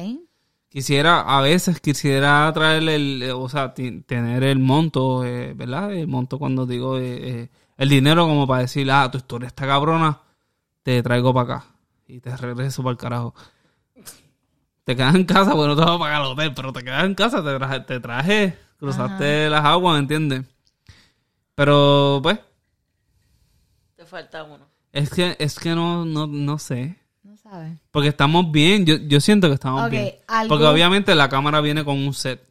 Quisiera, 0.68 1.20
a 1.20 1.40
veces 1.40 1.80
quisiera 1.80 2.50
traer 2.52 2.88
el, 2.88 3.30
o 3.34 3.48
sea, 3.48 3.72
tener 3.72 4.42
el 4.42 4.58
monto, 4.58 5.24
eh, 5.24 5.52
¿verdad? 5.54 5.92
El 5.92 6.06
monto 6.06 6.38
cuando 6.38 6.66
digo 6.66 6.98
el 6.98 7.48
dinero 7.88 8.26
como 8.26 8.46
para 8.46 8.62
decir, 8.62 8.90
ah, 8.90 9.10
tu 9.10 9.18
historia 9.18 9.46
está 9.46 9.66
cabrona, 9.66 10.20
te 10.82 11.02
traigo 11.02 11.32
para 11.32 11.54
acá 11.56 11.66
y 12.06 12.20
te 12.20 12.36
regreso 12.36 12.82
para 12.82 12.92
el 12.92 12.98
carajo. 12.98 13.34
Te 14.86 14.96
quedas 14.96 15.14
en 15.16 15.24
casa, 15.24 15.52
bueno, 15.52 15.74
no 15.74 15.80
te 15.82 15.84
vas 15.84 15.96
a 15.96 15.98
pagar 15.98 16.20
el 16.22 16.28
hotel, 16.28 16.54
pero 16.54 16.72
te 16.72 16.82
quedas 16.82 17.04
en 17.04 17.14
casa, 17.14 17.42
te 17.44 17.56
traje, 17.58 17.80
te 17.80 18.00
traje 18.00 18.58
cruzaste 18.78 19.50
las 19.50 19.64
aguas, 19.64 19.94
¿me 19.94 20.00
entiendes? 20.00 20.44
Pero, 21.54 22.20
pues, 22.22 22.38
Te 23.96 24.04
falta 24.04 24.44
uno. 24.44 24.64
es 24.92 25.10
que, 25.10 25.34
es 25.38 25.58
que 25.58 25.74
no, 25.74 26.04
no, 26.04 26.26
no 26.26 26.58
sé. 26.58 26.96
No 27.24 27.36
sabes. 27.36 27.76
Porque 27.90 28.08
estamos 28.10 28.50
bien, 28.52 28.86
yo, 28.86 28.96
yo 28.96 29.20
siento 29.20 29.48
que 29.48 29.54
estamos 29.54 29.90
bien. 29.90 30.14
¿algún- 30.28 30.48
Porque 30.48 30.64
obviamente 30.66 31.14
la 31.16 31.28
cámara 31.28 31.60
viene 31.60 31.84
con 31.84 31.98
un 31.98 32.14
set. 32.14 32.46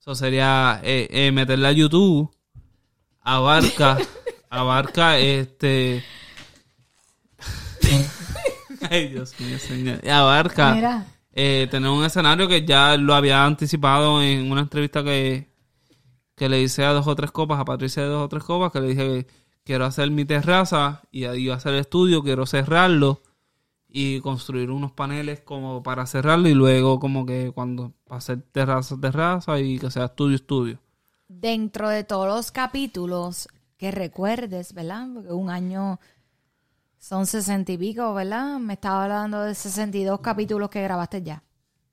Eso 0.00 0.14
sería 0.14 0.80
eh, 0.82 1.08
eh, 1.10 1.32
meterla 1.32 1.68
a 1.68 1.72
YouTube. 1.72 2.30
Abarca, 3.22 3.96
abarca 4.50 5.16
este... 5.18 6.04
Ay, 8.90 9.08
Dios 9.08 9.38
mío, 9.40 9.58
señor. 9.58 10.06
Abarca 10.08 10.74
Mira. 10.74 11.06
Eh, 11.36 11.66
tener 11.68 11.90
un 11.90 12.04
escenario 12.04 12.46
que 12.46 12.64
ya 12.64 12.96
lo 12.96 13.12
había 13.12 13.44
anticipado 13.44 14.22
en 14.22 14.52
una 14.52 14.60
entrevista 14.60 15.02
que, 15.02 15.50
que 16.36 16.48
le 16.48 16.62
hice 16.62 16.84
a 16.84 16.92
dos 16.92 17.08
o 17.08 17.16
tres 17.16 17.32
copas, 17.32 17.58
a 17.58 17.64
Patricia 17.64 18.04
de 18.04 18.08
dos 18.08 18.24
o 18.24 18.28
tres 18.28 18.44
copas, 18.44 18.70
que 18.70 18.80
le 18.80 18.88
dije 18.88 19.02
que 19.02 19.26
quiero 19.64 19.84
hacer 19.84 20.12
mi 20.12 20.24
terraza 20.24 21.02
y 21.10 21.24
ahí 21.24 21.48
ser 21.58 21.74
el 21.74 21.80
estudio, 21.80 22.22
quiero 22.22 22.46
cerrarlo 22.46 23.20
y 23.88 24.20
construir 24.20 24.70
unos 24.70 24.92
paneles 24.92 25.40
como 25.40 25.82
para 25.82 26.06
cerrarlo 26.06 26.48
y 26.48 26.54
luego 26.54 27.00
como 27.00 27.26
que 27.26 27.50
cuando 27.52 27.94
hacer 28.08 28.42
terraza, 28.52 28.96
terraza 29.00 29.58
y 29.58 29.80
que 29.80 29.90
sea 29.90 30.04
estudio, 30.04 30.36
estudio. 30.36 30.78
Dentro 31.26 31.88
de 31.88 32.04
todos 32.04 32.28
los 32.28 32.52
capítulos 32.52 33.48
que 33.76 33.90
recuerdes, 33.90 34.72
¿verdad? 34.72 35.08
Porque 35.12 35.32
un 35.32 35.50
año 35.50 35.98
son 37.06 37.26
sesenta 37.26 37.70
y 37.70 37.76
pico, 37.76 38.14
¿verdad? 38.14 38.58
Me 38.58 38.72
estaba 38.74 39.04
hablando 39.04 39.42
de 39.42 39.54
62 39.54 40.20
capítulos 40.20 40.70
que 40.70 40.82
grabaste 40.82 41.22
ya. 41.22 41.42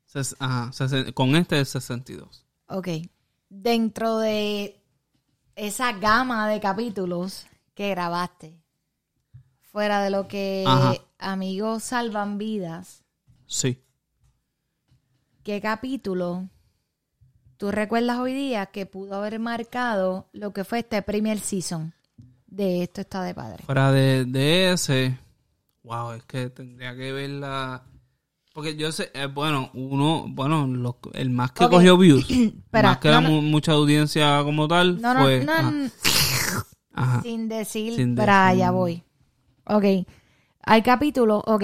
Ses- 0.07 0.37
ajá, 0.39 0.71
con 1.13 1.35
este 1.35 1.59
es 1.59 1.67
62. 1.67 2.45
Ok. 2.67 2.87
Dentro 3.49 4.19
de 4.19 4.81
esa 5.55 5.91
gama 5.91 6.47
de 6.47 6.61
capítulos 6.61 7.45
que 7.73 7.89
grabaste, 7.89 8.57
fuera 9.59 10.01
de 10.01 10.11
lo 10.11 10.29
que 10.29 10.63
Ajá. 10.65 10.93
Amigos 11.17 11.83
Salvan 11.83 12.37
Vidas, 12.37 13.03
Sí. 13.47 13.83
¿qué 15.43 15.59
capítulo 15.59 16.47
tú 17.57 17.69
recuerdas 17.69 18.17
hoy 18.19 18.33
día 18.33 18.67
que 18.67 18.85
pudo 18.85 19.15
haber 19.15 19.39
marcado 19.39 20.29
lo 20.31 20.53
que 20.53 20.63
fue 20.63 20.79
este 20.79 21.01
primer 21.01 21.39
season 21.39 21.93
de 22.51 22.83
Esto 22.83 23.01
está 23.01 23.23
de 23.23 23.33
padre? 23.33 23.63
Fuera 23.65 23.91
de, 23.91 24.25
de 24.25 24.73
ese, 24.73 25.17
wow, 25.83 26.11
es 26.11 26.23
que 26.25 26.49
tendría 26.51 26.95
que 26.95 27.11
verla. 27.11 27.83
Porque 28.53 28.75
yo 28.75 28.91
sé, 28.91 29.09
eh, 29.13 29.27
bueno, 29.27 29.71
uno, 29.73 30.25
bueno, 30.27 30.67
lo- 30.67 30.99
el 31.13 31.29
más 31.29 31.53
que 31.53 31.67
cogió 31.69 31.97
views, 31.97 32.29
Espera, 32.29 32.89
más 32.89 32.97
que 32.99 33.07
no, 33.07 33.13
la 33.15 33.21
no. 33.21 33.29
mu- 33.29 33.41
mucha 33.41 33.71
audiencia 33.71 34.41
como 34.43 34.67
tal, 34.67 35.01
No, 35.01 35.13
no, 35.13 35.21
fue. 35.21 35.43
no, 35.45 35.51
ajá, 35.53 35.69
n- 35.69 35.91
ajá. 36.93 37.21
sin 37.21 37.47
decir, 37.47 37.95
Sin 37.95 38.15
para 38.15 38.47
decir. 38.47 38.61
allá 38.63 38.71
voy. 38.71 39.03
Ok. 39.65 39.85
Hay 40.63 40.81
capítulos, 40.81 41.41
ok. 41.47 41.63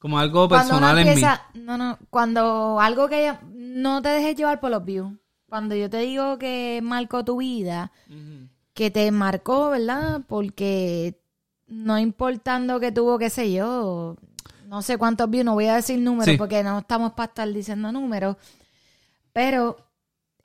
Como 0.00 0.18
algo 0.18 0.48
personal 0.48 0.98
en 0.98 1.14
mí. 1.14 1.22
no, 1.54 1.78
no, 1.78 1.96
cuando 2.10 2.80
algo 2.80 3.08
que 3.08 3.32
no 3.54 4.02
te 4.02 4.08
dejes 4.08 4.34
llevar 4.34 4.58
por 4.58 4.72
los 4.72 4.84
views. 4.84 5.12
Cuando 5.48 5.76
yo 5.76 5.88
te 5.88 5.98
digo 5.98 6.38
que 6.38 6.80
marcó 6.82 7.24
tu 7.24 7.36
vida, 7.36 7.92
que 8.74 8.90
te 8.90 9.10
marcó, 9.10 9.70
¿verdad? 9.70 10.22
Porque 10.26 11.20
no 11.66 11.98
importando 11.98 12.80
que 12.80 12.92
tuvo, 12.92 13.18
qué 13.18 13.30
sé 13.30 13.52
yo, 13.52 14.16
no 14.66 14.82
sé 14.82 14.96
cuántos 14.98 15.28
views, 15.30 15.44
no 15.44 15.54
voy 15.54 15.66
a 15.66 15.76
decir 15.76 15.98
números 15.98 16.32
Sí. 16.32 16.36
porque 16.38 16.62
no 16.62 16.78
estamos 16.78 17.12
para 17.12 17.28
estar 17.28 17.52
diciendo 17.52 17.92
números, 17.92 18.36
pero 19.32 19.76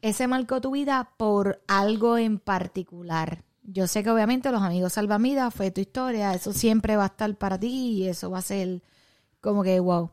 ese 0.02 0.28
marcó 0.28 0.62
tu 0.62 0.72
vida 0.72 1.12
por 1.18 1.62
algo 1.68 2.18
en 2.18 2.40
particular. 2.40 3.44
Yo 3.64 3.88
sé 3.88 4.04
que 4.04 4.10
obviamente 4.10 4.52
los 4.52 4.62
amigos 4.62 4.94
salvamidas 4.94 5.54
fue 5.54 5.72
tu 5.72 5.82
historia, 5.82 6.34
eso 6.34 6.54
siempre 6.54 6.96
va 6.96 7.04
a 7.04 7.08
estar 7.08 7.36
para 7.36 7.60
ti 7.60 7.68
y 8.04 8.08
eso 8.08 8.30
va 8.32 8.38
a 8.40 8.42
ser 8.42 8.82
como 9.42 9.64
que 9.64 9.80
wow. 9.80 10.10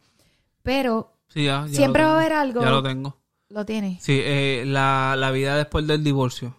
Pero 0.63 1.13
Sí, 1.29 1.45
ya, 1.45 1.67
ya 1.69 1.75
siempre 1.77 2.05
va 2.05 2.13
a 2.15 2.17
haber 2.19 2.33
algo. 2.33 2.61
Ya 2.63 2.71
lo 2.71 2.83
tengo. 2.83 3.17
lo 3.49 3.65
tienes. 3.65 4.03
Sí, 4.03 4.21
eh, 4.23 4.65
la, 4.67 5.15
la 5.17 5.31
vida 5.31 5.57
después 5.57 5.87
del 5.87 6.03
divorcio. 6.03 6.57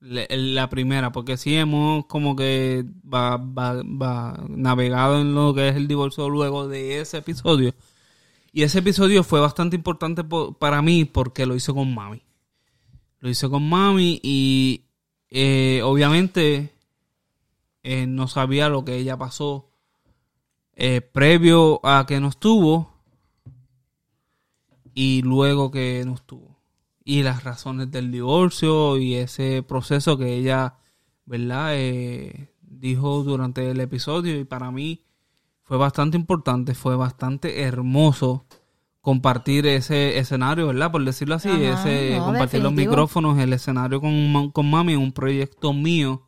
La 0.00 0.68
primera, 0.68 1.10
porque 1.10 1.36
sí 1.36 1.56
hemos 1.56 2.04
como 2.06 2.36
que 2.36 2.84
va, 3.12 3.38
va, 3.38 3.82
navegado 4.48 5.20
en 5.20 5.34
lo 5.34 5.54
que 5.54 5.68
es 5.68 5.76
el 5.76 5.88
divorcio 5.88 6.28
luego 6.28 6.68
de 6.68 7.00
ese 7.00 7.18
episodio. 7.18 7.74
Y 8.52 8.62
ese 8.62 8.80
episodio 8.80 9.24
fue 9.24 9.40
bastante 9.40 9.76
importante 9.76 10.24
po- 10.24 10.54
para 10.54 10.82
mí 10.82 11.04
porque 11.06 11.46
lo 11.46 11.56
hice 11.56 11.72
con 11.74 11.94
mami. 11.94 12.22
Lo 13.20 13.28
hice 13.30 13.48
con 13.48 13.68
mami 13.68 14.20
y 14.22 14.84
eh, 15.30 15.82
obviamente 15.84 16.72
eh, 17.82 18.06
no 18.06 18.28
sabía 18.28 18.68
lo 18.68 18.84
que 18.84 18.96
ella 18.96 19.16
pasó 19.16 19.70
eh, 20.74 21.00
previo 21.00 21.80
a 21.84 22.06
que 22.06 22.20
nos 22.20 22.38
tuvo 22.38 22.92
y 24.94 25.22
luego 25.22 25.70
que 25.70 26.02
nos 26.04 26.26
tuvo. 26.26 26.55
Y 27.08 27.22
las 27.22 27.44
razones 27.44 27.92
del 27.92 28.10
divorcio 28.10 28.98
y 28.98 29.14
ese 29.14 29.62
proceso 29.62 30.18
que 30.18 30.34
ella, 30.34 30.74
¿verdad? 31.24 31.70
Eh, 31.76 32.50
dijo 32.60 33.22
durante 33.22 33.70
el 33.70 33.80
episodio 33.80 34.36
y 34.36 34.42
para 34.44 34.72
mí 34.72 35.04
fue 35.62 35.76
bastante 35.76 36.16
importante, 36.16 36.74
fue 36.74 36.96
bastante 36.96 37.62
hermoso 37.62 38.44
compartir 39.00 39.68
ese 39.68 40.18
escenario, 40.18 40.66
¿verdad? 40.66 40.90
Por 40.90 41.04
decirlo 41.04 41.36
así, 41.36 41.48
Ajá, 41.48 41.80
ese 41.80 42.16
no, 42.18 42.24
compartir 42.24 42.60
los 42.60 42.72
micrófonos, 42.72 43.38
el 43.38 43.52
escenario 43.52 44.00
con, 44.00 44.50
con 44.50 44.68
mami, 44.68 44.96
un 44.96 45.12
proyecto 45.12 45.72
mío 45.72 46.26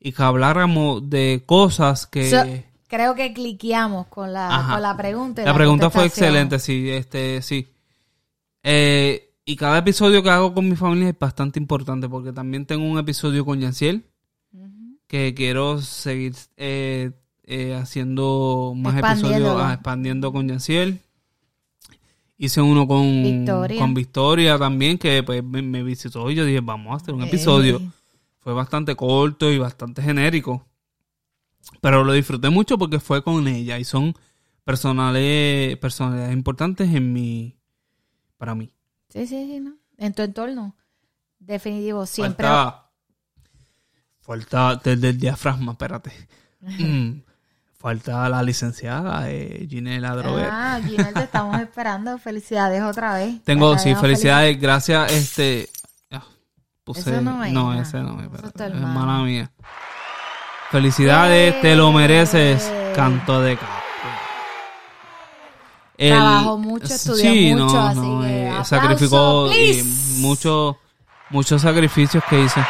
y 0.00 0.10
que 0.10 0.22
habláramos 0.24 1.08
de 1.08 1.44
cosas 1.46 2.08
que... 2.08 2.28
So, 2.28 2.38
creo 2.88 3.14
que 3.14 3.32
cliqueamos 3.32 4.08
con 4.08 4.32
la, 4.32 4.66
con 4.72 4.82
la 4.82 4.96
pregunta. 4.96 5.42
y 5.42 5.44
La 5.44 5.54
pregunta 5.54 5.90
fue 5.90 6.06
excelente, 6.06 6.58
sí, 6.58 6.90
este, 6.90 7.40
sí. 7.40 7.68
Eh, 8.64 9.31
y 9.44 9.56
cada 9.56 9.78
episodio 9.78 10.22
que 10.22 10.30
hago 10.30 10.54
con 10.54 10.68
mi 10.68 10.76
familia 10.76 11.08
es 11.08 11.18
bastante 11.18 11.58
importante 11.58 12.08
porque 12.08 12.32
también 12.32 12.66
tengo 12.66 12.84
un 12.84 12.98
episodio 12.98 13.44
con 13.44 13.60
Yanciel 13.60 14.04
que 15.06 15.34
quiero 15.34 15.80
seguir 15.82 16.34
eh, 16.56 17.10
eh, 17.42 17.74
haciendo 17.74 18.72
más 18.74 18.96
episodios, 18.96 19.60
ah, 19.60 19.74
expandiendo 19.74 20.32
con 20.32 20.48
Yanciel. 20.48 21.00
Hice 22.38 22.62
uno 22.62 22.88
con 22.88 23.22
Victoria. 23.22 23.78
con 23.78 23.92
Victoria 23.92 24.58
también 24.58 24.96
que 24.96 25.22
pues, 25.22 25.44
me, 25.44 25.60
me 25.60 25.82
visitó 25.82 26.30
y 26.30 26.34
yo 26.34 26.46
dije, 26.46 26.60
vamos 26.60 26.94
a 26.94 26.96
hacer 26.96 27.12
un 27.12 27.24
episodio. 27.24 27.82
Fue 28.38 28.54
bastante 28.54 28.96
corto 28.96 29.52
y 29.52 29.58
bastante 29.58 30.00
genérico. 30.00 30.66
Pero 31.82 32.04
lo 32.04 32.14
disfruté 32.14 32.48
mucho 32.48 32.78
porque 32.78 32.98
fue 32.98 33.22
con 33.22 33.46
ella 33.46 33.78
y 33.78 33.84
son 33.84 34.14
personales, 34.64 35.76
personalidades 35.76 36.32
importantes 36.32 36.92
en 36.94 37.12
mi, 37.12 37.54
para 38.38 38.54
mí. 38.54 38.72
Sí, 39.12 39.26
sí, 39.26 39.46
sí, 39.46 39.60
¿no? 39.60 39.74
En 39.98 40.14
tu 40.14 40.22
entorno. 40.22 40.74
Definitivo, 41.38 42.06
siempre. 42.06 42.46
Falta, 42.46 42.88
falta 44.20 44.80
desde 44.82 45.08
el 45.10 45.18
diafragma, 45.18 45.72
espérate. 45.72 46.12
Mm, 46.62 47.22
falta 47.76 48.28
la 48.28 48.40
licenciada 48.40 49.28
eh, 49.28 49.66
Ginela. 49.68 50.14
Ah, 50.48 50.80
Gina, 50.80 51.12
te 51.12 51.24
estamos 51.24 51.60
esperando. 51.60 52.16
Felicidades 52.18 52.80
otra 52.84 53.14
vez. 53.14 53.42
Tengo, 53.42 53.72
Te 53.72 53.80
sí, 53.80 53.94
felicidades, 53.96 54.60
gracias, 54.60 55.10
este, 55.12 55.68
ah, 56.12 56.22
puse... 56.84 57.00
Eso 57.00 57.20
no 57.20 57.42
es, 57.42 57.52
No, 57.52 57.74
ese 57.74 57.98
no 57.98 58.20
es. 58.20 58.28
Pero 58.28 58.46
es 58.48 58.60
hermana 58.60 59.24
mía. 59.24 59.50
Felicidades, 60.70 61.60
te 61.60 61.74
lo 61.74 61.90
mereces, 61.92 62.62
Eh. 62.64 62.92
canto 62.94 63.40
de 63.40 63.56
cabra. 63.56 63.82
El- 65.98 66.10
Trabajó 66.10 66.58
mucho, 66.58 66.94
estudió 66.94 67.56
mucho, 67.56 67.78
así 67.80 68.00
que 68.00 68.41
eh, 68.41 68.41
aplauso, 68.62 68.76
sacrificó 69.08 69.50
y 69.54 69.82
mucho, 70.20 70.78
muchos 71.30 71.62
sacrificios 71.62 72.22
que 72.28 72.42
hizo. 72.44 72.60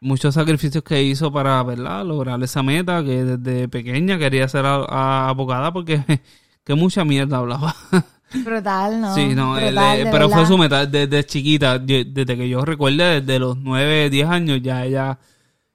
Muchos 0.00 0.34
sacrificios 0.34 0.82
que 0.82 1.00
hizo 1.02 1.32
para, 1.32 1.62
¿verdad? 1.62 2.04
Lograr 2.04 2.42
esa 2.42 2.62
meta 2.62 3.04
que 3.04 3.22
desde 3.24 3.68
pequeña 3.68 4.18
quería 4.18 4.48
ser 4.48 4.66
a- 4.66 4.84
a- 4.88 5.28
abogada 5.28 5.72
porque 5.72 6.02
que 6.64 6.74
mucha 6.74 7.04
mierda 7.04 7.36
hablaba. 7.38 7.74
Brutal, 8.34 9.00
¿no? 9.00 9.14
Sí, 9.14 9.34
no, 9.34 9.54
Brutal, 9.54 10.00
eh, 10.00 10.08
pero 10.10 10.28
fue 10.30 10.46
su 10.46 10.56
meta 10.58 10.86
desde 10.86 11.24
chiquita, 11.24 11.78
desde 11.78 12.26
que 12.36 12.48
yo 12.48 12.64
recuerde, 12.64 13.20
desde 13.20 13.38
los 13.38 13.58
9, 13.58 14.08
10 14.10 14.28
años, 14.28 14.60
ya 14.62 14.84
ella, 14.84 15.18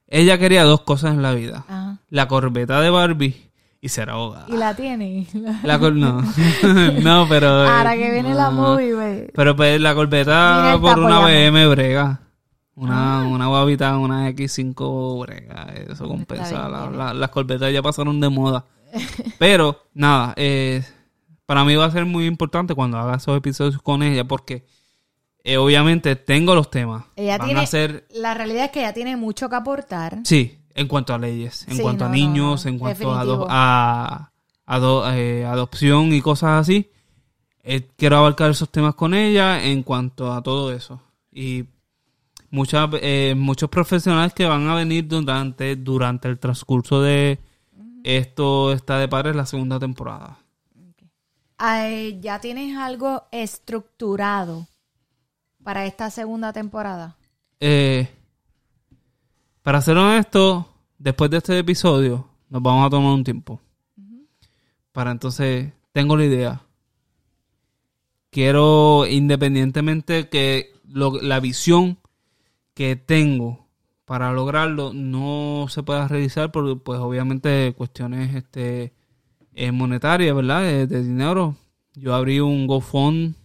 ella 0.08 0.38
quería 0.39 0.64
dos 0.64 0.82
cosas 0.82 1.14
en 1.14 1.22
la 1.22 1.34
vida. 1.34 1.64
Ajá. 1.70 1.98
La 2.10 2.28
corbeta 2.28 2.82
de 2.82 2.89
Barbie 2.89 3.47
y 3.82 3.89
ser 3.89 4.09
abogada. 4.09 4.45
Y 4.49 4.57
la 4.57 4.75
tiene. 4.75 5.28
La 5.63 5.78
cor- 5.80 5.95
no, 5.95 6.21
no, 7.01 7.25
pero... 7.30 7.65
eh, 7.65 7.69
Ahora 7.69 7.95
que 7.95 8.11
viene 8.11 8.34
la 8.34 8.49
movie, 8.49 8.93
güey. 8.93 9.28
Pero 9.34 9.55
pues 9.55 9.80
la 9.80 9.93
corbeta 9.95 10.78
por 10.82 10.99
una. 10.99 11.19
BM 11.25 11.67
brega. 11.67 12.21
Una, 12.75 13.21
Ah. 13.21 13.23
una 13.28 13.47
guavita, 13.47 13.97
una 13.97 14.30
X5 14.30 15.21
brega. 15.21 15.67
Eso 15.89 16.07
compensa. 16.07 16.69
la- 16.69 17.13
las 17.13 17.30
corbetas 17.32 17.71
ya 17.73 17.82
pasaron 17.82 18.19
de 18.19 18.30
moda. 18.30 18.65
Pero, 19.39 19.84
nada, 19.93 20.34
eh, 20.38 20.84
para 21.45 21.63
mí 21.65 21.75
va 21.75 21.86
a 21.86 21.91
ser 21.91 22.05
muy 22.05 22.25
importante 22.25 22.75
cuando 22.75 22.97
haga 22.97 23.15
esos 23.17 23.36
episodios 23.38 23.82
con 23.82 24.03
ella 24.03 24.23
porque 24.25 24.65
eh, 25.43 25.57
obviamente 25.57 26.15
tengo 26.15 26.53
los 26.55 26.69
temas. 26.69 27.05
Ella 27.15 27.38
Van 27.38 27.47
tiene, 27.47 27.61
a 27.61 27.65
ser, 27.67 28.05
la 28.13 28.34
realidad 28.34 28.65
es 28.65 28.71
que 28.71 28.80
ella 28.82 28.93
tiene 28.93 29.15
mucho 29.17 29.49
que 29.49 29.55
aportar. 29.55 30.19
sí, 30.23 30.59
en 30.78 30.88
cuanto 30.88 31.13
a 31.13 31.17
leyes, 31.17 31.67
en 31.67 31.75
Sí, 31.78 31.82
cuanto 31.82 32.05
a 32.05 32.07
no, 32.07 32.13
niños, 32.13 32.63
no, 32.65 32.71
en 32.71 32.80
cuanto 32.80 33.11
a, 33.13 33.19
definitivo. 33.25 33.47
eh, 35.11 35.45
adopción 35.45 36.13
y 36.13 36.21
cosas 36.21 36.61
así. 36.61 36.89
Eh, 37.63 37.89
quiero 37.97 38.17
abarcar 38.17 38.51
esos 38.51 38.69
temas 38.69 38.95
con 38.95 39.13
ella 39.13 39.61
en 39.61 39.84
cuanto 39.84 40.32
a 40.32 40.41
todo 40.41 40.71
eso. 40.71 41.01
Y 41.32 41.65
muchas, 42.51 42.89
eh, 43.01 43.34
muchos 43.36 43.69
profesionales 43.69 44.34
que 44.34 44.45
van 44.45 44.67
a 44.69 44.75
venir 44.75 45.07
durante, 45.07 45.75
durante 45.75 46.30
el 46.30 46.39
transcurso 46.39 47.01
de 47.01 47.39
esto 48.03 48.71
está 48.71 48.99
de 48.99 49.07
padres 49.09 49.36
la 49.36 49.45
segunda 49.45 49.80
temporada. 49.80 50.38
Ay, 51.57 52.19
¿Ya 52.21 52.39
tienes 52.39 52.78
algo 52.78 53.23
estructurado 53.32 54.67
para 55.63 55.86
esta 55.86 56.11
segunda 56.11 56.53
temporada? 56.53 57.17
Eh, 57.59 58.07
para 59.68 59.82
ser 59.82 59.97
honesto, 59.97 60.65
después 60.97 61.30
de 61.30 61.39
este 61.39 61.59
episodio, 61.59 62.26
nos 62.49 62.61
vamos 62.63 62.88
a 62.88 62.89
tomar 62.89 63.11
un 63.11 63.26
tiempo. 63.26 63.59
Para 64.93 65.11
entonces, 65.11 65.74
tengo 65.91 66.15
la 66.15 66.24
idea. 66.24 66.61
Quiero, 68.30 69.05
independientemente 69.05 70.30
que 70.30 70.72
lo- 70.88 71.22
la 71.22 71.41
visión 71.41 71.97
que 72.76 72.95
tengo 72.95 73.68
para 74.05 74.32
lograrlo 74.32 74.93
no 74.93 75.65
se 75.68 75.84
pueda 75.84 76.07
realizar 76.07 76.49
por, 76.49 76.82
pues 76.82 77.01
obviamente, 77.01 77.74
cuestiones 77.78 78.36
este, 78.36 78.93
eh, 79.53 79.74
monetarias, 79.74 80.34
¿verdad? 80.34 80.61
De, 80.61 80.88
de 80.88 81.03
dinero. 81.03 81.57
Yo 81.93 82.15
abrí 82.15 82.39
un 82.39 82.68
GoFund 82.68 83.36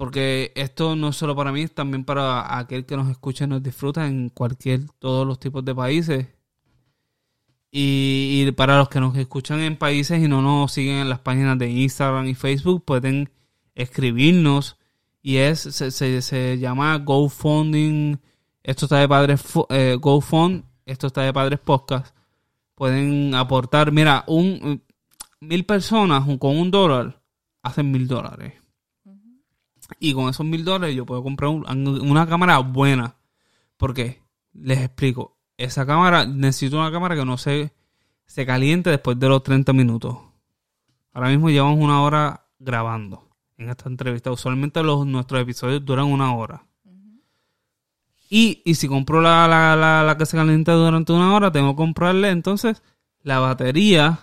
porque 0.00 0.50
esto 0.54 0.96
no 0.96 1.08
es 1.08 1.16
solo 1.16 1.36
para 1.36 1.52
mí, 1.52 1.60
es 1.60 1.74
también 1.74 2.04
para 2.06 2.58
aquel 2.58 2.86
que 2.86 2.96
nos 2.96 3.10
escucha 3.10 3.44
y 3.44 3.48
nos 3.48 3.62
disfruta 3.62 4.06
en 4.06 4.30
cualquier, 4.30 4.86
todos 4.98 5.26
los 5.26 5.38
tipos 5.38 5.62
de 5.62 5.74
países. 5.74 6.26
Y, 7.70 8.50
para 8.52 8.78
los 8.78 8.88
que 8.88 8.98
nos 8.98 9.14
escuchan 9.18 9.60
en 9.60 9.76
países 9.76 10.18
y 10.24 10.26
no 10.26 10.40
nos 10.40 10.72
siguen 10.72 10.96
en 10.96 11.10
las 11.10 11.18
páginas 11.18 11.58
de 11.58 11.68
Instagram 11.68 12.26
y 12.28 12.34
Facebook, 12.34 12.82
pueden 12.82 13.28
escribirnos. 13.74 14.78
Y 15.20 15.36
es, 15.36 15.60
se, 15.60 15.90
se, 15.90 16.22
se 16.22 16.58
llama 16.58 16.96
GoFunding. 16.96 18.18
Esto 18.62 18.86
está 18.86 19.00
de 19.00 19.06
padres, 19.06 19.44
eh, 19.68 19.98
GoFund. 20.00 20.64
Esto 20.86 21.08
está 21.08 21.24
de 21.24 21.34
padres 21.34 21.60
podcast. 21.60 22.16
Pueden 22.74 23.34
aportar, 23.34 23.92
mira, 23.92 24.24
un 24.28 24.82
mil 25.40 25.66
personas 25.66 26.24
con 26.38 26.56
un 26.56 26.70
dólar 26.70 27.20
hacen 27.62 27.90
mil 27.90 28.08
dólares. 28.08 28.59
Y 29.98 30.14
con 30.14 30.28
esos 30.28 30.46
mil 30.46 30.64
dólares 30.64 30.94
yo 30.94 31.04
puedo 31.06 31.22
comprar 31.22 31.50
un- 31.50 31.66
una 32.08 32.26
cámara 32.26 32.58
buena. 32.58 33.16
¿Por 33.76 33.94
qué? 33.94 34.22
Les 34.52 34.78
explico. 34.78 35.36
Esa 35.56 35.84
cámara, 35.86 36.24
necesito 36.26 36.78
una 36.78 36.90
cámara 36.92 37.14
que 37.16 37.24
no 37.24 37.36
se, 37.36 37.72
se 38.26 38.46
caliente 38.46 38.90
después 38.90 39.18
de 39.18 39.28
los 39.28 39.42
30 39.42 39.72
minutos. 39.72 40.16
Ahora 41.12 41.28
mismo 41.28 41.50
llevamos 41.50 41.78
una 41.78 42.02
hora 42.02 42.46
grabando 42.58 43.28
en 43.58 43.68
esta 43.68 43.88
entrevista. 43.88 44.30
Usualmente 44.30 44.82
los, 44.82 45.04
nuestros 45.06 45.42
episodios 45.42 45.84
duran 45.84 46.06
una 46.06 46.34
hora. 46.34 46.64
Y, 48.28 48.62
y 48.64 48.74
si 48.76 48.86
compro 48.86 49.20
la, 49.20 49.48
la, 49.48 49.74
la, 49.74 50.04
la 50.04 50.16
que 50.16 50.24
se 50.24 50.36
calienta 50.36 50.72
durante 50.74 51.12
una 51.12 51.34
hora, 51.34 51.50
tengo 51.50 51.72
que 51.72 51.76
comprarle 51.78 52.30
entonces 52.30 52.82
la 53.22 53.40
batería 53.40 54.20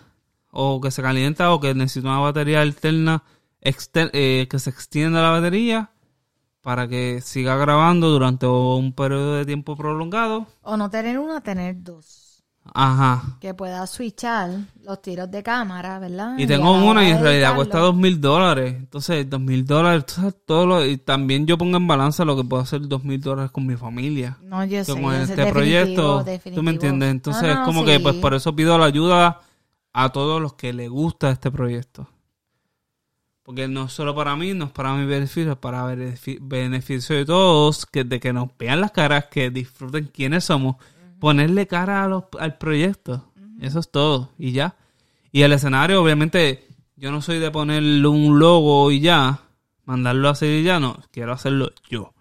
o 0.50 0.80
que 0.80 0.92
se 0.92 1.02
calienta 1.02 1.52
o 1.52 1.60
que 1.60 1.74
necesito 1.76 2.08
una 2.08 2.20
batería 2.20 2.62
alterna 2.62 3.24
eh, 3.62 4.48
que 4.50 4.60
se 4.60 4.70
extienda 4.70 5.22
la 5.22 5.32
batería 5.32 5.92
para 6.62 6.88
que 6.88 7.22
siga 7.22 7.56
grabando 7.56 8.10
durante 8.10 8.46
un 8.46 8.94
periodo 8.94 9.36
de 9.36 9.46
tiempo 9.46 9.76
prolongado. 9.76 10.48
O 10.62 10.76
no 10.76 10.90
tener 10.90 11.18
una, 11.18 11.42
tener 11.42 11.82
dos. 11.82 12.44
Ajá. 12.74 13.38
Que 13.40 13.54
pueda 13.54 13.88
switchar 13.88 14.50
los 14.84 15.02
tiros 15.02 15.32
de 15.32 15.44
cámara, 15.44 16.00
¿verdad? 16.00 16.38
Y 16.38 16.46
tengo 16.46 16.72
una 16.74 17.08
y 17.08 17.12
en 17.12 17.22
realidad 17.22 17.56
cuesta 17.56 17.80
dos 17.80 17.96
mil 17.96 18.20
dólares. 18.20 18.76
Entonces, 18.78 19.30
dos 19.30 19.40
mil 19.40 19.66
dólares, 19.66 20.06
todo 20.46 20.66
lo, 20.66 20.86
y 20.86 20.98
también 20.98 21.48
yo 21.48 21.58
pongo 21.58 21.78
en 21.78 21.88
balanza 21.88 22.26
lo 22.26 22.36
que 22.36 22.44
puedo 22.44 22.62
hacer 22.62 22.88
dos 22.88 23.04
mil 23.04 23.22
dólares 23.22 23.52
con 23.52 23.66
mi 23.66 23.76
familia. 23.76 24.38
No, 24.42 24.64
yo 24.66 24.84
sé. 24.84 24.92
como 24.92 25.14
en 25.14 25.22
este 25.22 25.36
definitivo, 25.36 26.24
proyecto, 26.24 26.54
tú 26.54 26.64
me 26.64 26.72
entiendes. 26.72 27.10
Entonces, 27.12 27.44
No, 27.44 27.52
es 27.52 27.60
como 27.60 27.86
que, 27.86 28.00
pues 28.00 28.16
por 28.16 28.34
eso 28.34 28.56
pido 28.56 28.78
la 28.78 28.86
ayuda 28.86 29.42
a 29.94 30.10
todos 30.10 30.42
los 30.42 30.54
que 30.54 30.74
les 30.74 30.90
gusta 30.90 31.32
este 31.32 31.50
proyecto. 31.50 32.08
Porque 33.48 33.70
no 33.70 33.86
es 33.86 33.94
solo 33.94 34.14
para 34.14 34.36
mí, 34.36 34.54
no 34.54 34.66
es 34.66 34.72
para 34.72 34.94
mi 34.94 35.06
beneficio, 35.06 35.54
es 35.54 35.58
para 35.58 35.86
benefi- 35.86 36.38
beneficio 36.42 37.16
de 37.16 37.24
todos, 37.24 37.86
que 37.86 38.04
de 38.04 38.20
que 38.20 38.34
nos 38.34 38.50
vean 38.60 38.82
las 38.82 38.92
caras, 38.92 39.28
que 39.32 39.50
disfruten 39.52 40.12
quiénes 40.14 40.44
somos, 40.44 40.76
ponerle 41.18 41.66
cara 41.66 42.04
a 42.04 42.10
los- 42.10 42.26
al 42.38 42.58
proyecto. 42.58 43.32
Eso 43.62 43.80
es 43.80 43.90
todo, 43.90 44.32
y 44.38 44.52
ya. 44.52 44.76
Y 45.32 45.44
el 45.44 45.54
escenario, 45.54 46.04
obviamente, 46.04 46.68
yo 46.98 47.10
no 47.10 47.22
soy 47.22 47.40
de 47.40 47.50
ponerle 47.50 48.06
un 48.10 48.38
logo 48.38 48.92
y 48.92 49.00
ya, 49.00 49.40
mandarlo 49.86 50.28
a 50.28 50.32
hacer 50.32 50.50
y 50.50 50.64
ya, 50.64 50.82
no, 50.82 51.02
quiero 51.12 51.32
hacerlo 51.32 51.72
yo. 51.90 52.14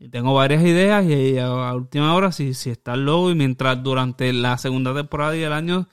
Y 0.00 0.08
tengo 0.08 0.34
varias 0.34 0.64
ideas 0.64 1.04
y 1.06 1.38
a, 1.38 1.72
última 1.72 2.16
hora, 2.16 2.32
si, 2.32 2.52
si 2.52 2.70
está 2.70 2.94
el 2.94 3.04
logo 3.04 3.30
y 3.30 3.36
mientras 3.36 3.80
durante 3.80 4.32
la 4.32 4.58
segunda 4.58 4.92
temporada 4.92 5.36
y 5.36 5.42
el 5.44 5.52
año 5.52 5.86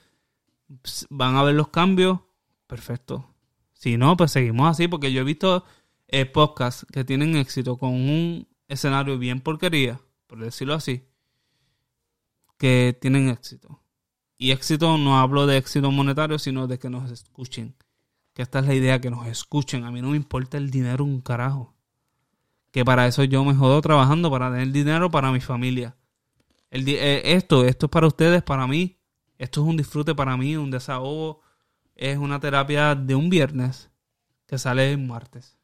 van 1.11 1.35
a 1.35 1.43
ver 1.43 1.53
los 1.53 1.67
cambios, 1.67 2.21
perfecto. 2.65 3.34
Si 3.85 3.97
no, 3.97 4.17
pues 4.17 4.31
seguimos 4.31 4.67
así, 4.67 4.87
porque 4.87 5.13
yo 5.13 5.21
he 5.21 5.23
visto 5.23 5.63
eh, 6.07 6.25
podcasts 6.25 6.87
que 6.91 7.03
tienen 7.03 7.35
éxito 7.35 7.77
con 7.77 7.91
un 7.91 8.47
escenario 8.67 9.19
bien 9.19 9.41
porquería, 9.41 10.01
por 10.25 10.39
decirlo 10.39 10.73
así, 10.73 11.03
que 12.57 12.97
tienen 12.99 13.29
éxito. 13.29 13.83
Y 14.39 14.49
éxito 14.49 14.97
no 14.97 15.19
hablo 15.19 15.45
de 15.45 15.57
éxito 15.57 15.91
monetario, 15.91 16.39
sino 16.39 16.65
de 16.65 16.79
que 16.79 16.89
nos 16.89 17.11
escuchen. 17.11 17.75
Que 18.33 18.41
esta 18.41 18.57
es 18.57 18.65
la 18.65 18.73
idea, 18.73 18.99
que 18.99 19.11
nos 19.11 19.27
escuchen. 19.27 19.83
A 19.83 19.91
mí 19.91 20.01
no 20.01 20.09
me 20.09 20.17
importa 20.17 20.57
el 20.57 20.71
dinero 20.71 21.03
un 21.03 21.21
carajo. 21.21 21.75
Que 22.71 22.83
para 22.83 23.05
eso 23.05 23.23
yo 23.23 23.45
me 23.45 23.53
jodo 23.53 23.79
trabajando, 23.81 24.31
para 24.31 24.49
tener 24.49 24.71
dinero 24.71 25.11
para 25.11 25.31
mi 25.31 25.41
familia. 25.41 25.95
El 26.71 26.89
eh, 26.89 27.35
esto, 27.35 27.63
esto 27.63 27.85
es 27.85 27.91
para 27.91 28.07
ustedes, 28.07 28.41
para 28.41 28.65
mí. 28.65 28.97
Esto 29.37 29.61
es 29.61 29.67
un 29.67 29.77
disfrute 29.77 30.15
para 30.15 30.35
mí, 30.37 30.57
un 30.57 30.71
desahogo. 30.71 31.44
Es 31.95 32.17
una 32.17 32.39
terapia 32.39 32.95
de 32.95 33.15
un 33.15 33.29
viernes 33.29 33.89
que 34.47 34.57
sale 34.57 34.91
el 34.91 34.97
martes. 34.99 35.57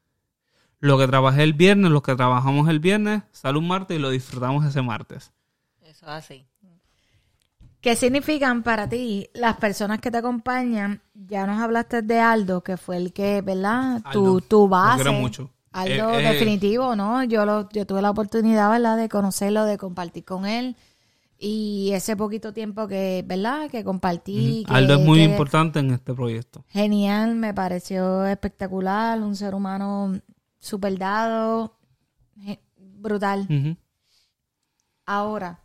Lo 0.79 0.97
que 0.97 1.07
trabajé 1.07 1.43
el 1.43 1.53
viernes, 1.53 1.91
lo 1.91 2.01
que 2.01 2.15
trabajamos 2.15 2.67
el 2.69 2.79
viernes, 2.79 3.23
sale 3.32 3.59
un 3.59 3.67
martes 3.67 3.97
y 3.97 4.01
lo 4.01 4.09
disfrutamos 4.09 4.65
ese 4.65 4.82
martes. 4.82 5.32
Eso 5.82 6.05
es 6.05 6.11
así. 6.11 6.47
¿Qué 7.82 7.95
significan 7.95 8.61
para 8.61 8.88
ti 8.88 9.29
las 9.34 9.57
personas 9.57 9.99
que 9.99 10.11
te 10.11 10.17
acompañan? 10.17 11.01
Ya 11.15 11.47
nos 11.47 11.59
hablaste 11.61 12.01
de 12.03 12.19
Aldo, 12.19 12.61
que 12.63 12.77
fue 12.77 12.97
el 12.97 13.11
que, 13.11 13.41
¿verdad? 13.41 14.01
Tu, 14.11 14.19
Aldo, 14.19 14.41
tu 14.41 14.57
lo 14.61 14.67
base. 14.69 15.03
quiero 15.03 15.13
mucho. 15.13 15.49
Aldo, 15.71 16.19
Eh, 16.19 16.23
eh, 16.29 16.34
definitivo, 16.34 16.95
¿no? 16.95 17.23
Yo, 17.23 17.45
lo, 17.45 17.69
yo 17.69 17.86
tuve 17.88 18.01
la 18.03 18.11
oportunidad, 18.11 18.69
¿verdad? 18.69 18.97
De 18.97 19.09
conocerlo, 19.09 19.65
de 19.65 19.77
compartir 19.79 20.25
con 20.25 20.45
él. 20.45 20.75
Y 21.44 21.89
ese 21.94 22.16
poquito 22.16 22.54
tiempo 22.54 22.88
que, 22.88 23.24
¿verdad? 23.26 23.68
Que 23.72 23.84
compartí. 23.84 24.64
que- 24.68 24.72
Aldo 24.74 24.94
es 25.00 25.00
muy 25.00 25.18
que- 25.18 25.26
importante 25.26 25.80
en 25.80 25.89
este 25.89 26.14
proyecto. 26.14 26.64
Genial, 26.70 27.34
me 27.34 27.52
pareció 27.52 28.28
espectacular, 28.28 29.20
un 29.20 29.36
ser 29.36 29.56
humano 29.56 30.22
super 30.60 30.96
dado, 31.00 31.80
brutal. 32.78 33.48
Ahora, 35.08 35.64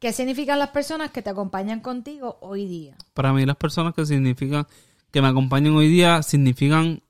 ¿qué 0.00 0.12
significan 0.12 0.58
las 0.58 0.70
personas 0.70 1.12
que 1.12 1.22
te 1.22 1.30
acompañan 1.30 1.78
contigo 1.78 2.38
hoy 2.40 2.66
día? 2.66 2.96
Para 3.14 3.32
mí 3.32 3.46
las 3.46 3.54
personas 3.56 3.94
que 3.94 4.04
significan, 4.04 4.66
que 5.12 5.22
me 5.22 5.28
acompañan 5.28 5.74
hoy 5.76 5.86
día, 5.86 6.20
significan, 6.24 7.00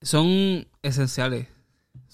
son 0.00 0.68
esenciales. 0.82 1.48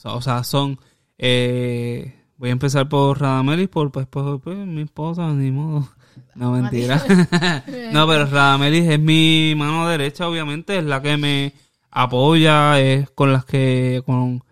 O 0.04 0.22
sea, 0.22 0.42
son, 0.42 0.80
eh, 1.18 2.18
voy 2.42 2.48
a 2.48 2.52
empezar 2.54 2.88
por 2.88 3.20
Radamelis, 3.20 3.68
por, 3.68 3.92
pues, 3.92 4.04
por, 4.08 4.40
pues, 4.40 4.56
mi 4.66 4.82
esposa, 4.82 5.28
ni 5.28 5.52
modo. 5.52 5.88
No, 6.34 6.50
mentira. 6.50 6.96
no, 7.92 8.08
pero 8.08 8.26
Radamelis 8.26 8.84
es 8.88 8.98
mi 8.98 9.54
mano 9.56 9.86
derecha, 9.86 10.26
obviamente, 10.28 10.76
es 10.76 10.84
la 10.84 11.00
que 11.00 11.16
me 11.16 11.52
apoya, 11.92 12.80
es 12.80 13.08
con 13.10 13.32
las 13.32 13.44
que, 13.44 14.02
con 14.04 14.42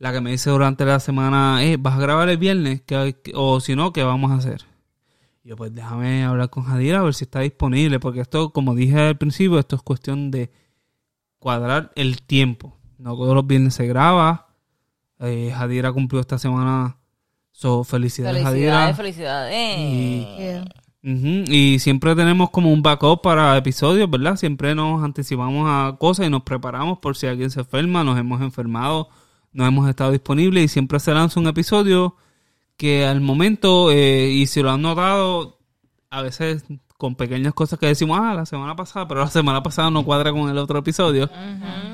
la 0.00 0.12
que 0.12 0.20
me 0.20 0.32
dice 0.32 0.50
durante 0.50 0.84
la 0.84 0.98
semana, 0.98 1.62
eh, 1.62 1.76
¿vas 1.78 1.94
a 1.94 2.00
grabar 2.00 2.28
el 2.30 2.36
viernes? 2.36 2.82
¿Qué- 2.82 3.16
qué- 3.22 3.30
o 3.36 3.60
si 3.60 3.76
no, 3.76 3.92
¿qué 3.92 4.02
vamos 4.02 4.32
a 4.32 4.34
hacer? 4.34 4.62
Yo, 5.44 5.54
pues 5.54 5.72
déjame 5.72 6.24
hablar 6.24 6.50
con 6.50 6.64
Jadira 6.64 6.98
a 6.98 7.02
ver 7.04 7.14
si 7.14 7.22
está 7.26 7.38
disponible, 7.40 8.00
porque 8.00 8.22
esto, 8.22 8.50
como 8.52 8.74
dije 8.74 8.98
al 8.98 9.16
principio, 9.18 9.60
esto 9.60 9.76
es 9.76 9.82
cuestión 9.82 10.32
de 10.32 10.50
cuadrar 11.38 11.92
el 11.94 12.22
tiempo. 12.22 12.76
No 12.98 13.14
todos 13.14 13.36
los 13.36 13.46
viernes 13.46 13.74
se 13.74 13.86
graba. 13.86 14.48
Eh, 15.20 15.52
Jadira 15.56 15.92
cumplió 15.92 16.20
esta 16.20 16.36
semana. 16.36 16.96
So, 17.52 17.84
felicidades, 17.84 18.42
Felicidades, 18.42 18.96
felicidades. 18.96 20.66
Ujú, 21.02 21.50
Y 21.50 21.78
siempre 21.78 22.14
tenemos 22.14 22.50
como 22.50 22.70
un 22.72 22.82
backup 22.82 23.22
para 23.22 23.56
episodios, 23.56 24.10
¿verdad? 24.10 24.36
Siempre 24.36 24.74
nos 24.74 25.02
anticipamos 25.02 25.66
a 25.66 25.96
cosas 25.98 26.26
y 26.26 26.30
nos 26.30 26.42
preparamos 26.42 26.98
por 26.98 27.16
si 27.16 27.26
alguien 27.26 27.50
se 27.50 27.60
enferma, 27.60 28.04
nos 28.04 28.18
hemos 28.18 28.42
enfermado, 28.42 29.08
no 29.52 29.66
hemos 29.66 29.88
estado 29.88 30.10
disponibles 30.12 30.64
y 30.64 30.68
siempre 30.68 31.00
se 31.00 31.12
lanza 31.12 31.40
un 31.40 31.46
episodio 31.48 32.16
que 32.76 33.06
al 33.06 33.20
momento, 33.20 33.90
eh, 33.90 34.28
y 34.28 34.46
si 34.46 34.62
lo 34.62 34.70
han 34.70 34.82
notado, 34.82 35.58
a 36.10 36.22
veces 36.22 36.64
con 36.98 37.14
pequeñas 37.14 37.54
cosas 37.54 37.78
que 37.78 37.86
decimos, 37.86 38.18
ah, 38.20 38.34
la 38.34 38.44
semana 38.44 38.76
pasada, 38.76 39.08
pero 39.08 39.20
la 39.20 39.28
semana 39.28 39.62
pasada 39.62 39.90
no 39.90 40.04
cuadra 40.04 40.32
con 40.32 40.50
el 40.50 40.58
otro 40.58 40.78
episodio. 40.80 41.30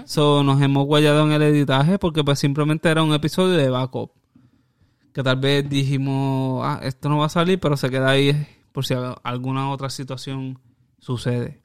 So, 0.04 0.42
nos 0.42 0.60
hemos 0.60 0.84
guayado 0.84 1.24
en 1.24 1.32
el 1.32 1.42
editaje 1.42 1.98
porque 1.98 2.24
pues 2.24 2.40
simplemente 2.40 2.88
era 2.88 3.04
un 3.04 3.12
episodio 3.14 3.56
de 3.56 3.68
backup. 3.70 4.10
Que 5.16 5.22
tal 5.22 5.36
vez 5.36 5.66
dijimos, 5.66 6.60
ah, 6.62 6.78
esto 6.82 7.08
no 7.08 7.16
va 7.16 7.24
a 7.24 7.30
salir, 7.30 7.58
pero 7.58 7.74
se 7.78 7.88
queda 7.88 8.10
ahí 8.10 8.46
por 8.70 8.84
si 8.84 8.92
alguna 9.22 9.70
otra 9.70 9.88
situación 9.88 10.58
sucede. 10.98 11.62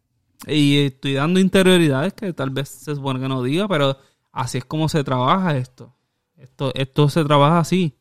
Y 0.47 0.77
estoy 0.77 1.15
dando 1.15 1.37
interioridades 1.37 2.13
que 2.13 2.31
tal 2.31 2.51
vez 2.51 2.69
se 2.69 2.95
supone 2.95 3.19
que 3.19 3.27
no 3.27 3.43
diga, 3.43 3.67
pero 3.67 3.97
así 4.31 4.59
es 4.59 4.63
como 4.63 4.87
se 4.87 5.03
trabaja 5.03 5.57
esto. 5.57 5.93
Esto, 6.37 6.71
esto 6.75 7.09
se 7.09 7.25
trabaja 7.25 7.59
así. 7.59 7.97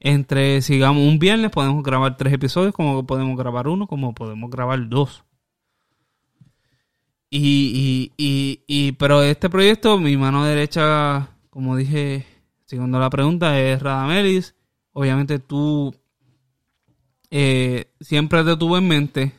Entre, 0.00 0.62
sigamos, 0.62 1.06
un 1.06 1.18
viernes 1.18 1.50
podemos 1.50 1.82
grabar 1.82 2.16
tres 2.16 2.32
episodios, 2.32 2.72
como 2.72 3.06
podemos 3.06 3.36
grabar 3.36 3.68
uno, 3.68 3.86
como 3.86 4.14
podemos 4.14 4.50
grabar 4.50 4.88
dos. 4.88 5.22
Y, 7.28 8.10
y, 8.16 8.64
y, 8.66 8.92
pero 8.92 9.22
este 9.22 9.50
proyecto, 9.50 9.98
mi 9.98 10.16
mano 10.16 10.46
derecha, 10.46 11.28
como 11.50 11.76
dije, 11.76 12.24
siguiendo 12.64 12.98
la 12.98 13.10
pregunta, 13.10 13.60
es 13.60 13.82
Radamelis. 13.82 14.54
Obviamente 14.92 15.38
tú 15.38 15.94
eh, 17.30 17.94
siempre 18.00 18.44
te 18.44 18.56
tuve 18.56 18.78
en 18.78 18.88
mente, 18.88 19.32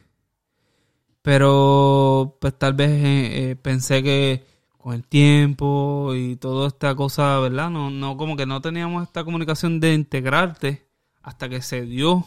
pero 1.22 2.38
pues 2.42 2.58
tal 2.58 2.74
vez 2.74 2.90
eh, 2.90 3.52
eh, 3.52 3.56
pensé 3.56 4.02
que 4.02 4.46
con 4.78 4.96
el 4.96 5.06
tiempo 5.06 6.14
y 6.16 6.36
toda 6.36 6.68
esta 6.68 6.96
cosa, 6.96 7.40
¿verdad? 7.40 7.70
No, 7.70 7.92
no, 7.92 8.18
como 8.18 8.36
que 8.36 8.46
no 8.46 8.62
teníamos 8.62 9.04
esta 9.04 9.24
comunicación 9.24 9.80
de 9.80 9.94
integrarte 9.94 10.88
hasta 11.22 11.48
que 11.50 11.62
se 11.62 11.84
dio 11.84 12.26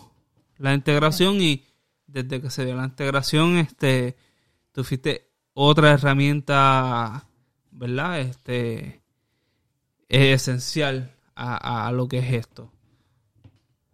la 0.59 0.73
integración 0.73 1.43
y 1.43 1.65
desde 2.07 2.41
que 2.41 2.49
se 2.49 2.65
dio 2.65 2.77
la 2.77 2.85
integración, 2.85 3.59
este, 3.59 4.17
tú 4.73 4.85
fuiste 4.85 5.33
otra 5.53 5.93
herramienta, 5.93 7.29
¿verdad? 7.73 8.21
Este, 8.21 9.03
es 10.09 10.43
esencial 10.43 11.15
a, 11.35 11.89
a 11.89 11.93
lo 11.93 12.09
que 12.09 12.19
es 12.19 12.33
esto. 12.33 12.73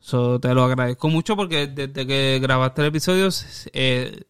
So, 0.03 0.41
te 0.41 0.53
lo 0.53 0.65
agradezco 0.65 1.09
mucho 1.09 1.37
porque 1.37 1.69
desde 1.69 2.05
que 2.05 2.41
grabaste 2.43 2.83
el 2.83 2.89
episodio, 2.89 3.29
eh, 3.73 4.25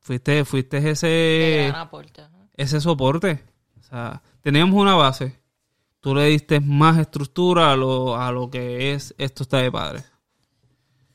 fuiste, 0.00 0.46
fuiste 0.46 0.78
ese, 0.90 1.70
ese 2.56 2.80
soporte. 2.80 3.44
O 3.78 3.82
sea, 3.82 4.22
teníamos 4.40 4.80
una 4.80 4.94
base. 4.94 5.38
Tú 6.00 6.14
le 6.14 6.24
diste 6.28 6.60
más 6.60 6.96
estructura 6.96 7.72
a 7.72 7.76
lo, 7.76 8.16
a 8.16 8.32
lo 8.32 8.50
que 8.50 8.94
es 8.94 9.14
esto 9.18 9.42
está 9.42 9.58
de 9.58 9.70
padre. 9.70 10.02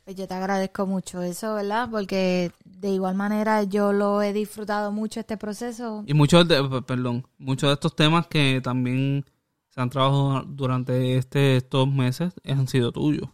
Pues 0.03 0.15
yo 0.15 0.27
te 0.27 0.35
agradezco 0.35 0.85
mucho 0.85 1.23
eso, 1.23 1.55
¿verdad? 1.55 1.89
Porque 1.89 2.51
de 2.65 2.89
igual 2.89 3.15
manera 3.15 3.63
yo 3.63 3.93
lo 3.93 4.21
he 4.21 4.31
disfrutado 4.31 4.91
mucho 4.91 5.21
este 5.21 5.37
proceso. 5.37 6.03
Y 6.05 6.13
muchos 6.13 6.47
de, 6.47 6.83
perdón, 6.85 7.27
muchos 7.39 7.67
de 7.67 7.73
estos 7.73 7.95
temas 7.95 8.27
que 8.27 8.61
también 8.63 9.25
se 9.77 9.81
han 9.81 9.89
trabajado 9.91 10.41
durante 10.47 11.17
este, 11.17 11.55
estos 11.57 11.87
meses 11.87 12.33
han 12.43 12.67
sido 12.67 12.91
tuyos. 12.91 13.29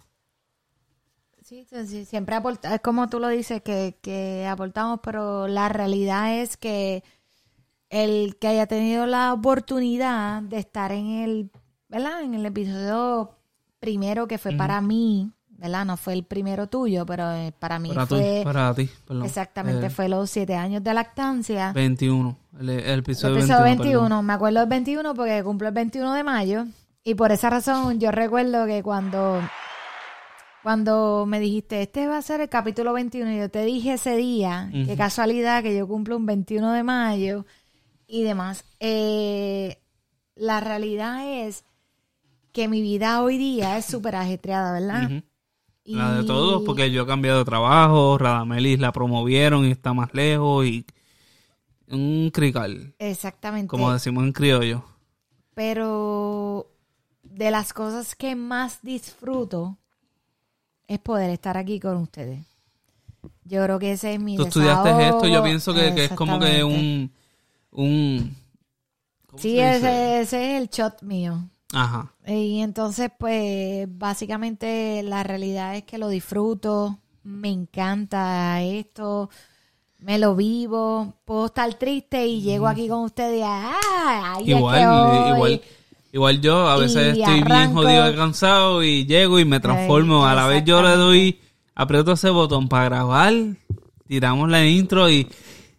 Sí, 1.41 1.65
siempre 2.05 2.35
aporta, 2.35 2.73
es 2.73 2.81
como 2.81 3.09
tú 3.09 3.19
lo 3.19 3.27
dices, 3.27 3.61
que, 3.61 3.97
que 4.01 4.47
aportamos, 4.47 5.01
pero 5.03 5.47
la 5.47 5.67
realidad 5.69 6.39
es 6.39 6.55
que 6.57 7.03
el 7.89 8.37
que 8.39 8.47
haya 8.49 8.67
tenido 8.67 9.05
la 9.07 9.33
oportunidad 9.33 10.41
de 10.43 10.59
estar 10.59 10.91
en 10.91 11.07
el, 11.09 11.51
¿verdad? 11.89 12.23
En 12.23 12.33
el 12.35 12.45
episodio 12.45 13.35
primero 13.79 14.27
que 14.27 14.37
fue 14.39 14.53
para 14.53 14.81
mí, 14.81 15.31
¿verdad? 15.49 15.85
No 15.85 15.97
fue 15.97 16.13
el 16.13 16.25
primero 16.25 16.67
tuyo, 16.69 17.05
pero 17.05 17.31
eh, 17.33 17.53
para 17.59 17.79
mí 17.79 17.89
Para, 17.89 18.05
fue, 18.07 18.41
para 18.43 18.73
ti, 18.75 18.89
perdón. 19.05 19.25
exactamente, 19.25 19.87
Eh, 19.87 19.89
fue 19.89 20.09
los 20.09 20.29
siete 20.29 20.55
años 20.55 20.83
de 20.83 20.93
lactancia. 20.93 21.73
21. 21.73 22.37
El, 22.59 22.69
el 22.69 22.79
El 22.79 22.99
episodio, 22.99 23.37
episodio 23.37 23.63
21. 23.63 23.83
21, 23.91 24.03
perdón. 24.09 24.25
me 24.25 24.33
acuerdo 24.33 24.59
del 24.59 24.69
21 24.69 25.13
porque 25.15 25.43
cumplo 25.43 25.67
el 25.69 25.73
21 25.73 26.13
de 26.13 26.23
mayo 26.23 26.65
y 27.03 27.15
por 27.15 27.31
esa 27.31 27.49
razón 27.49 27.99
yo 27.99 28.11
recuerdo 28.11 28.65
que 28.65 28.83
cuando 28.83 29.41
cuando 30.61 31.25
me 31.27 31.39
dijiste, 31.41 31.81
este 31.81 32.07
va 32.07 32.17
a 32.17 32.21
ser 32.21 32.39
el 32.39 32.47
capítulo 32.49 32.93
21 32.93 33.31
y 33.33 33.37
yo 33.37 33.49
te 33.49 33.65
dije 33.65 33.93
ese 33.93 34.15
día, 34.15 34.69
qué 34.71 34.83
Ujú. 34.83 34.95
casualidad 34.97 35.61
que 35.61 35.75
yo 35.77 35.87
cumplo 35.87 36.15
un 36.15 36.25
21 36.25 36.71
de 36.71 36.83
mayo 36.83 37.45
y 38.07 38.23
demás. 38.23 38.63
Eh, 38.79 39.77
la 40.35 40.61
realidad 40.61 41.27
es 41.27 41.65
que 42.53 42.69
mi 42.69 42.81
vida 42.81 43.21
hoy 43.23 43.37
día 43.37 43.77
es 43.77 43.85
súper 43.85 44.15
ajetreada, 44.15 44.71
¿verdad? 44.79 45.23
Y- 45.83 45.95
La 45.95 46.13
de 46.13 46.23
todos, 46.23 46.63
porque 46.65 46.91
yo 46.91 47.03
he 47.03 47.07
cambiado 47.07 47.39
de 47.39 47.45
trabajo, 47.45 48.17
Radamelis 48.17 48.79
la 48.79 48.93
promovieron 48.93 49.65
y 49.65 49.71
está 49.71 49.93
más 49.93 50.13
lejos 50.13 50.65
y 50.65 50.85
un 51.89 52.29
crical, 52.33 52.95
Exactamente. 52.99 53.67
como 53.67 53.91
decimos 53.91 54.23
en 54.23 54.31
criollo. 54.33 54.83
Pero 55.53 56.69
de 57.23 57.51
las 57.51 57.73
cosas 57.73 58.15
que 58.15 58.35
más 58.35 58.79
disfruto 58.81 59.77
es 60.87 60.99
poder 60.99 61.29
estar 61.29 61.57
aquí 61.57 61.79
con 61.79 61.97
ustedes. 61.97 62.39
Yo 63.45 63.63
creo 63.63 63.79
que 63.79 63.91
ese 63.93 64.13
es 64.15 64.19
mi 64.19 64.35
Tú 64.35 64.43
estudiaste 64.43 64.89
desahogo. 64.89 65.17
esto, 65.17 65.27
yo 65.27 65.43
pienso 65.43 65.73
que, 65.73 65.93
que 65.93 66.05
es 66.05 66.11
como 66.11 66.39
que 66.39 66.63
un... 66.63 67.11
un 67.71 68.35
¿cómo 69.27 69.41
Sí, 69.41 69.59
ese, 69.59 70.21
ese 70.21 70.55
es 70.55 70.61
el 70.61 70.69
shot 70.69 71.01
mío. 71.01 71.49
Ajá. 71.73 72.13
Y 72.27 72.59
entonces, 72.61 73.09
pues, 73.17 73.87
básicamente 73.89 75.01
la 75.03 75.23
realidad 75.23 75.75
es 75.75 75.83
que 75.83 75.97
lo 75.97 76.07
disfruto, 76.07 76.99
me 77.23 77.49
encanta 77.49 78.61
esto, 78.61 79.29
me 80.03 80.17
lo 80.19 80.35
vivo, 80.35 81.13
puedo 81.25 81.45
estar 81.47 81.73
triste 81.75 82.25
y 82.27 82.41
llego 82.41 82.67
aquí 82.67 82.87
con 82.87 82.99
ustedes 83.05 83.39
y 83.39 83.43
¡ah! 83.43 84.35
ahí 84.35 84.51
es 84.51 84.57
Igual, 84.57 84.79
que 84.79 84.85
voy". 84.87 85.29
igual, 85.35 85.61
igual 86.11 86.41
yo 86.41 86.67
a 86.69 86.77
veces 86.77 87.17
Y 87.17 87.21
estoy 87.21 87.41
bien 87.43 87.73
jodido 87.73 88.11
y 88.11 88.15
cansado 88.15 88.83
y 88.83 89.05
llego 89.05 89.39
y 89.39 89.45
me 89.45 89.59
transformo. 89.59 90.25
a 90.25 90.33
la 90.35 90.47
vez 90.47 90.63
yo 90.65 90.81
le 90.81 90.95
doy, 90.95 91.39
aprieto 91.73 92.11
ese 92.11 92.29
botón 92.29 92.67
para 92.67 92.85
grabar, 92.85 93.33
tiramos 94.07 94.49
la 94.49 94.65
intro 94.65 95.09
y 95.09 95.27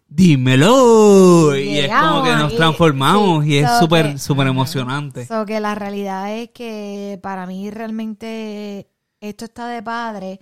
dímelo. 0.07 1.55
Y 1.57 1.77
es 1.79 1.91
como 1.91 2.23
que 2.23 2.31
nos 2.35 2.53
y- 2.53 2.55
transformamos 2.57 3.43
sí, 3.43 3.51
y 3.51 3.57
es 3.57 3.69
so 3.69 3.79
súper, 3.81 4.19
súper 4.19 4.47
emocionante. 4.47 5.25
So 5.25 5.45
que 5.45 5.59
la 5.59 5.75
realidad 5.75 6.33
es 6.35 6.49
que 6.49 7.19
para 7.21 7.45
mí 7.45 7.69
realmente 7.69 8.87
esto 9.21 9.45
está 9.45 9.67
de 9.67 9.81
padre. 9.83 10.39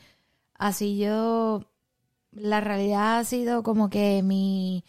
Así 0.57 0.97
yo, 0.97 1.61
la 2.35 2.61
realidad 2.61 3.19
ha 3.19 3.23
sido 3.23 3.63
como 3.63 3.89
que 3.89 4.21
mi, 4.23 4.83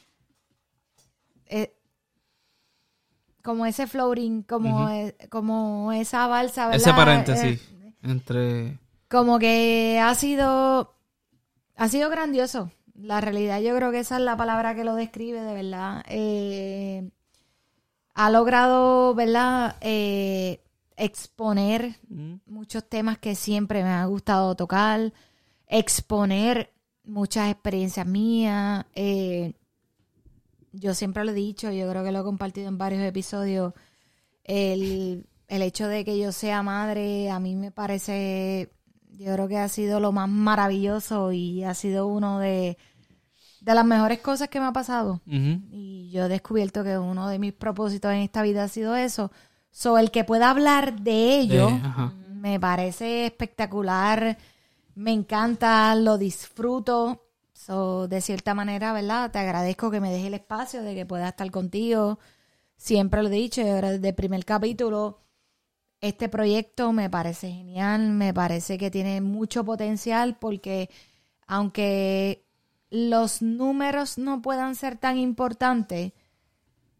eh, 1.46 1.74
como 3.42 3.66
ese 3.66 3.86
floating, 3.86 4.42
como, 4.42 4.88
eh, 4.88 5.16
como 5.30 5.92
esa 5.92 6.26
balsa, 6.26 6.66
¿verdad? 6.68 6.80
Ese 6.80 6.92
paréntesis 6.94 7.60
Eh, 7.82 7.92
entre... 8.02 8.78
como 9.08 9.38
que 9.38 10.00
ha 10.02 10.14
sido, 10.14 10.94
ha 11.76 11.88
sido 11.88 12.08
grandioso. 12.10 12.70
La 12.94 13.20
realidad 13.20 13.60
yo 13.60 13.74
creo 13.76 13.90
que 13.90 13.98
esa 14.00 14.16
es 14.16 14.22
la 14.22 14.36
palabra 14.36 14.74
que 14.74 14.84
lo 14.84 14.94
describe 14.94 15.40
de 15.42 15.54
verdad. 15.54 16.04
Eh, 16.08 17.10
ha 18.14 18.30
logrado, 18.30 19.14
¿verdad? 19.14 19.76
Eh, 19.80 20.60
exponer 20.96 21.96
Mm. 22.08 22.34
muchos 22.46 22.88
temas 22.88 23.18
que 23.18 23.34
siempre 23.34 23.82
me 23.82 23.90
ha 23.90 24.04
gustado 24.06 24.54
tocar, 24.54 25.12
exponer 25.66 26.72
muchas 27.04 27.50
experiencias 27.50 28.06
mías. 28.06 28.84
eh, 28.94 29.52
yo 30.72 30.92
siempre 30.94 31.24
lo 31.24 31.30
he 31.30 31.34
dicho, 31.34 31.70
yo 31.70 31.88
creo 31.88 32.02
que 32.02 32.10
lo 32.10 32.20
he 32.20 32.24
compartido 32.24 32.66
en 32.68 32.78
varios 32.78 33.02
episodios. 33.02 33.72
El, 34.42 35.26
el 35.48 35.62
hecho 35.62 35.86
de 35.88 36.04
que 36.04 36.18
yo 36.18 36.32
sea 36.32 36.62
madre 36.62 37.30
a 37.30 37.38
mí 37.38 37.54
me 37.54 37.70
parece, 37.70 38.72
yo 39.12 39.32
creo 39.34 39.46
que 39.48 39.58
ha 39.58 39.68
sido 39.68 40.00
lo 40.00 40.10
más 40.12 40.28
maravilloso 40.28 41.32
y 41.32 41.62
ha 41.62 41.74
sido 41.74 42.08
uno 42.08 42.40
de, 42.40 42.76
de 43.60 43.74
las 43.74 43.84
mejores 43.86 44.18
cosas 44.18 44.48
que 44.48 44.58
me 44.58 44.66
ha 44.66 44.72
pasado. 44.72 45.20
Y 45.26 46.10
yo 46.10 46.24
he 46.24 46.28
descubierto 46.28 46.82
que 46.82 46.98
uno 46.98 47.28
de 47.28 47.38
mis 47.38 47.52
propósitos 47.52 48.10
en 48.12 48.18
esta 48.18 48.42
vida 48.42 48.64
ha 48.64 48.68
sido 48.68 48.96
eso. 48.96 49.30
So, 49.70 49.96
el 49.98 50.10
que 50.10 50.24
pueda 50.24 50.50
hablar 50.50 51.00
de 51.00 51.38
ello 51.38 51.68
De- 51.68 52.34
me 52.34 52.58
parece 52.60 53.26
espectacular. 53.26 54.36
Me 54.94 55.12
encanta, 55.12 55.94
lo 55.94 56.18
disfruto. 56.18 57.20
So, 57.52 58.08
de 58.08 58.20
cierta 58.20 58.54
manera, 58.54 58.92
¿verdad? 58.92 59.30
Te 59.30 59.38
agradezco 59.38 59.90
que 59.90 60.00
me 60.00 60.10
dejes 60.10 60.26
el 60.26 60.34
espacio 60.34 60.82
de 60.82 60.94
que 60.94 61.06
pueda 61.06 61.28
estar 61.28 61.50
contigo. 61.50 62.18
Siempre 62.76 63.22
lo 63.22 63.28
he 63.28 63.32
dicho, 63.32 63.62
ahora 63.62 63.92
desde 63.92 64.08
el 64.08 64.14
primer 64.14 64.44
capítulo, 64.44 65.20
este 66.00 66.28
proyecto 66.28 66.92
me 66.92 67.08
parece 67.08 67.50
genial, 67.50 68.10
me 68.10 68.34
parece 68.34 68.76
que 68.76 68.90
tiene 68.90 69.20
mucho 69.20 69.64
potencial 69.64 70.36
porque 70.38 70.90
aunque 71.46 72.44
los 72.90 73.42
números 73.42 74.18
no 74.18 74.42
puedan 74.42 74.74
ser 74.74 74.98
tan 74.98 75.16
importantes, 75.16 76.12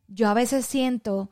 yo 0.08 0.28
a 0.28 0.34
veces 0.34 0.64
siento 0.66 1.30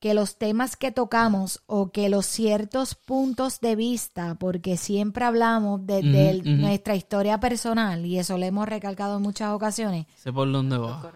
que 0.00 0.14
los 0.14 0.38
temas 0.38 0.76
que 0.76 0.90
tocamos 0.90 1.62
o 1.66 1.92
que 1.92 2.08
los 2.08 2.24
ciertos 2.24 2.94
puntos 2.94 3.60
de 3.60 3.76
vista, 3.76 4.34
porque 4.40 4.78
siempre 4.78 5.26
hablamos 5.26 5.82
ujú. 5.82 6.50
nuestra 6.56 6.96
historia 6.96 7.38
personal, 7.38 8.04
y 8.06 8.18
eso 8.18 8.38
lo 8.38 8.46
hemos 8.46 8.66
recalcado 8.66 9.18
en 9.18 9.22
muchas 9.22 9.50
ocasiones, 9.52 10.06
Sé 10.16 10.32
por 10.32 10.50
dónde 10.50 10.78
va. 10.78 11.12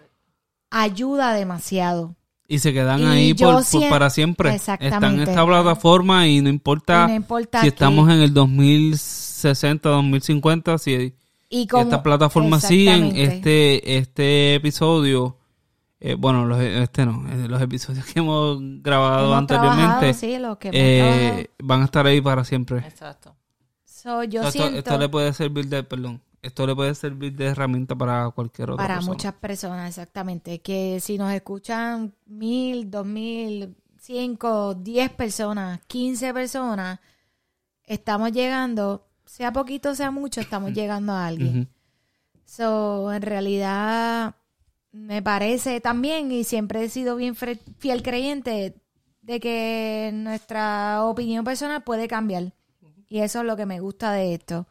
ayuda 0.70 1.32
demasiado. 1.32 2.14
Y 2.46 2.58
se 2.58 2.74
quedan 2.74 3.00
Y 3.00 3.04
ahí 3.06 3.34
por, 3.34 3.64
para 3.88 4.10
siempre. 4.10 4.54
Exactamente. 4.54 4.94
Están 4.94 5.14
en 5.14 5.28
esta 5.28 5.46
plataforma 5.46 6.28
y 6.28 6.42
no 6.42 6.50
importa, 6.50 7.06
Y 7.06 7.12
no 7.12 7.16
importa 7.16 7.62
si 7.62 7.68
estamos 7.68 8.10
en 8.10 8.20
el 8.20 8.34
2060, 8.34 9.88
2050, 9.88 10.76
si 10.76 11.14
Y 11.48 11.66
como, 11.66 11.84
esta 11.84 12.02
plataforma 12.02 12.60
siguen 12.60 13.04
Exactamente. 13.04 13.36
este 13.36 13.98
este 13.98 14.54
episodio 14.56 15.38
eh, 16.06 16.14
bueno 16.16 16.44
los 16.44 16.60
este 16.60 17.06
no 17.06 17.24
los 17.48 17.62
episodios 17.62 18.04
que 18.12 18.20
hemos 18.20 18.58
grabado 18.82 19.26
Hemos 19.26 19.38
anteriormente 19.38 20.14
sí, 20.14 20.38
los 20.38 20.58
que 20.58 20.68
hemos 20.68 20.78
eh, 20.80 21.50
van 21.62 21.82
a 21.82 21.84
estar 21.86 22.06
ahí 22.06 22.20
para 22.20 22.44
siempre 22.44 22.78
Exacto. 22.78 23.34
So, 23.84 24.22
yo 24.22 24.42
esto, 24.42 24.52
siento 24.52 24.78
esto 24.78 24.98
le 24.98 25.08
puede 25.08 25.32
servir 25.32 25.66
de 25.68 25.82
perdón 25.82 26.20
esto 26.44 26.66
le 26.66 26.74
puede 26.74 26.94
servir 26.94 27.34
de 27.34 27.46
herramienta 27.46 27.96
para 27.96 28.30
cualquier 28.30 28.70
otra 28.70 28.84
para 28.84 28.94
persona. 28.96 29.12
muchas 29.12 29.32
personas, 29.34 29.88
exactamente, 29.88 30.60
que 30.60 31.00
si 31.00 31.16
nos 31.16 31.32
escuchan 31.32 32.14
mil, 32.26 32.90
dos 32.90 33.06
mil, 33.06 33.74
cinco, 33.98 34.74
diez 34.74 35.10
personas, 35.10 35.80
quince 35.86 36.34
personas, 36.34 37.00
estamos 37.84 38.30
llegando, 38.32 39.06
sea 39.24 39.54
poquito, 39.54 39.94
sea 39.94 40.10
mucho, 40.10 40.42
estamos 40.42 40.72
llegando 40.74 41.14
a 41.14 41.26
alguien. 41.26 41.60
Ujú. 41.60 41.68
So, 42.44 43.10
en 43.10 43.22
realidad, 43.22 44.36
me 44.94 45.22
parece 45.22 45.80
también, 45.80 46.30
y 46.30 46.44
siempre 46.44 46.84
he 46.84 46.88
sido 46.88 47.16
bien 47.16 47.34
fiel 47.34 48.02
creyente, 48.02 48.76
de 49.22 49.40
que 49.40 50.12
nuestra 50.14 51.04
opinión 51.04 51.44
personal 51.44 51.82
puede 51.82 52.06
cambiar. 52.06 52.52
Y 53.08 53.20
eso 53.20 53.40
es 53.40 53.44
lo 53.44 53.56
que 53.56 53.66
me 53.66 53.80
gusta 53.80 54.12
de 54.12 54.34
esto. 54.34 54.68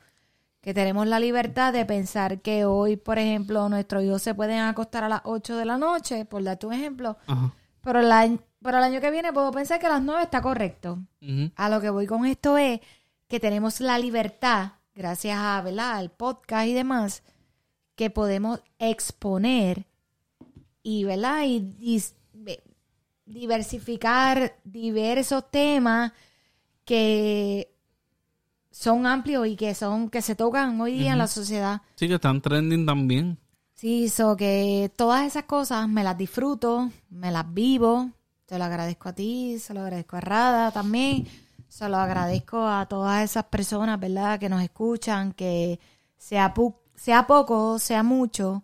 Que 0.62 0.74
tenemos 0.74 1.08
la 1.08 1.20
libertad 1.20 1.74
de 1.74 1.86
pensar 1.86 2.42
que 2.42 2.64
hoy, 2.64 2.96
por 2.96 3.20
ejemplo, 3.20 3.68
nuestros 3.68 4.02
hijos 4.04 4.22
se 4.22 4.34
pueden 4.34 4.60
acostar 4.60 5.04
a 5.04 5.10
las 5.10 5.22
8 5.26 5.58
de 5.58 5.66
la 5.66 5.78
noche, 5.78 6.24
por 6.24 6.42
darte 6.42 6.68
un 6.68 6.74
ejemplo. 6.74 7.18
Ajá. 7.28 7.54
Pero 7.82 8.00
el 8.00 8.12
año, 8.12 8.40
pero 8.62 8.78
el 8.78 8.84
año 8.86 9.02
que 9.02 9.12
viene 9.12 9.34
puedo 9.34 9.52
pensar 9.52 9.78
que 9.78 9.88
a 9.88 9.90
las 9.90 10.02
9 10.02 10.24
está 10.24 10.42
correcto. 10.42 11.00
A 11.56 11.70
lo 11.70 11.82
que 11.82 11.90
voy 11.90 12.08
con 12.08 12.26
esto 12.26 12.58
es 12.58 12.80
que 13.28 13.42
tenemos 13.42 13.82
la 13.82 13.98
libertad, 13.98 14.74
gracias 14.96 15.38
a 15.38 15.62
¿verdad? 15.62 15.98
al 15.98 16.12
podcast 16.12 16.68
y 16.68 16.74
demás, 16.74 17.24
que 17.96 18.10
podemos 18.10 18.62
exponer 18.80 19.86
y, 20.84 21.04
¿verdad? 21.06 21.44
y 21.46 21.62
dis- 21.80 22.14
diversificar 23.26 24.58
diversos 24.64 25.50
temas 25.50 26.12
que 26.86 27.74
son 28.72 29.06
amplios 29.06 29.48
y 29.48 29.56
que 29.56 29.74
son 29.76 30.10
que 30.10 30.22
se 30.22 30.36
tocan 30.36 30.80
hoy 30.82 30.98
día 30.98 31.14
en 31.14 31.18
la 31.20 31.28
sociedad. 31.28 31.82
sí 31.96 32.08
que 32.08 32.16
están 32.16 32.42
trending 32.42 32.86
también 32.86 33.38
Sí, 33.76 34.08
so 34.08 34.38
que 34.38 34.92
todas 34.96 35.26
esas 35.26 35.44
cosas 35.44 35.90
me 35.90 36.06
las 36.06 36.18
disfruto, 36.18 36.90
me 37.10 37.32
las 37.32 37.54
vivo. 37.54 38.12
Te 38.46 38.58
lo 38.58 38.64
agradezco 38.64 39.10
a 39.10 39.14
ti, 39.14 39.60
se 39.60 39.74
lo 39.74 39.82
agradezco 39.82 40.16
a 40.16 40.22
Rada 40.22 40.72
también. 40.72 41.28
Se 41.68 41.90
lo 41.90 41.98
agradezco 41.98 42.66
a 42.66 42.86
todas 42.86 43.26
esas 43.30 43.44
personas, 43.46 44.00
¿verdad? 44.00 44.40
Que 44.40 44.48
nos 44.48 44.62
escuchan, 44.64 45.34
que 45.34 45.82
sea, 46.16 46.54
pu- 46.54 46.78
sea 46.96 47.28
poco, 47.28 47.78
sea 47.78 48.04
mucho, 48.04 48.64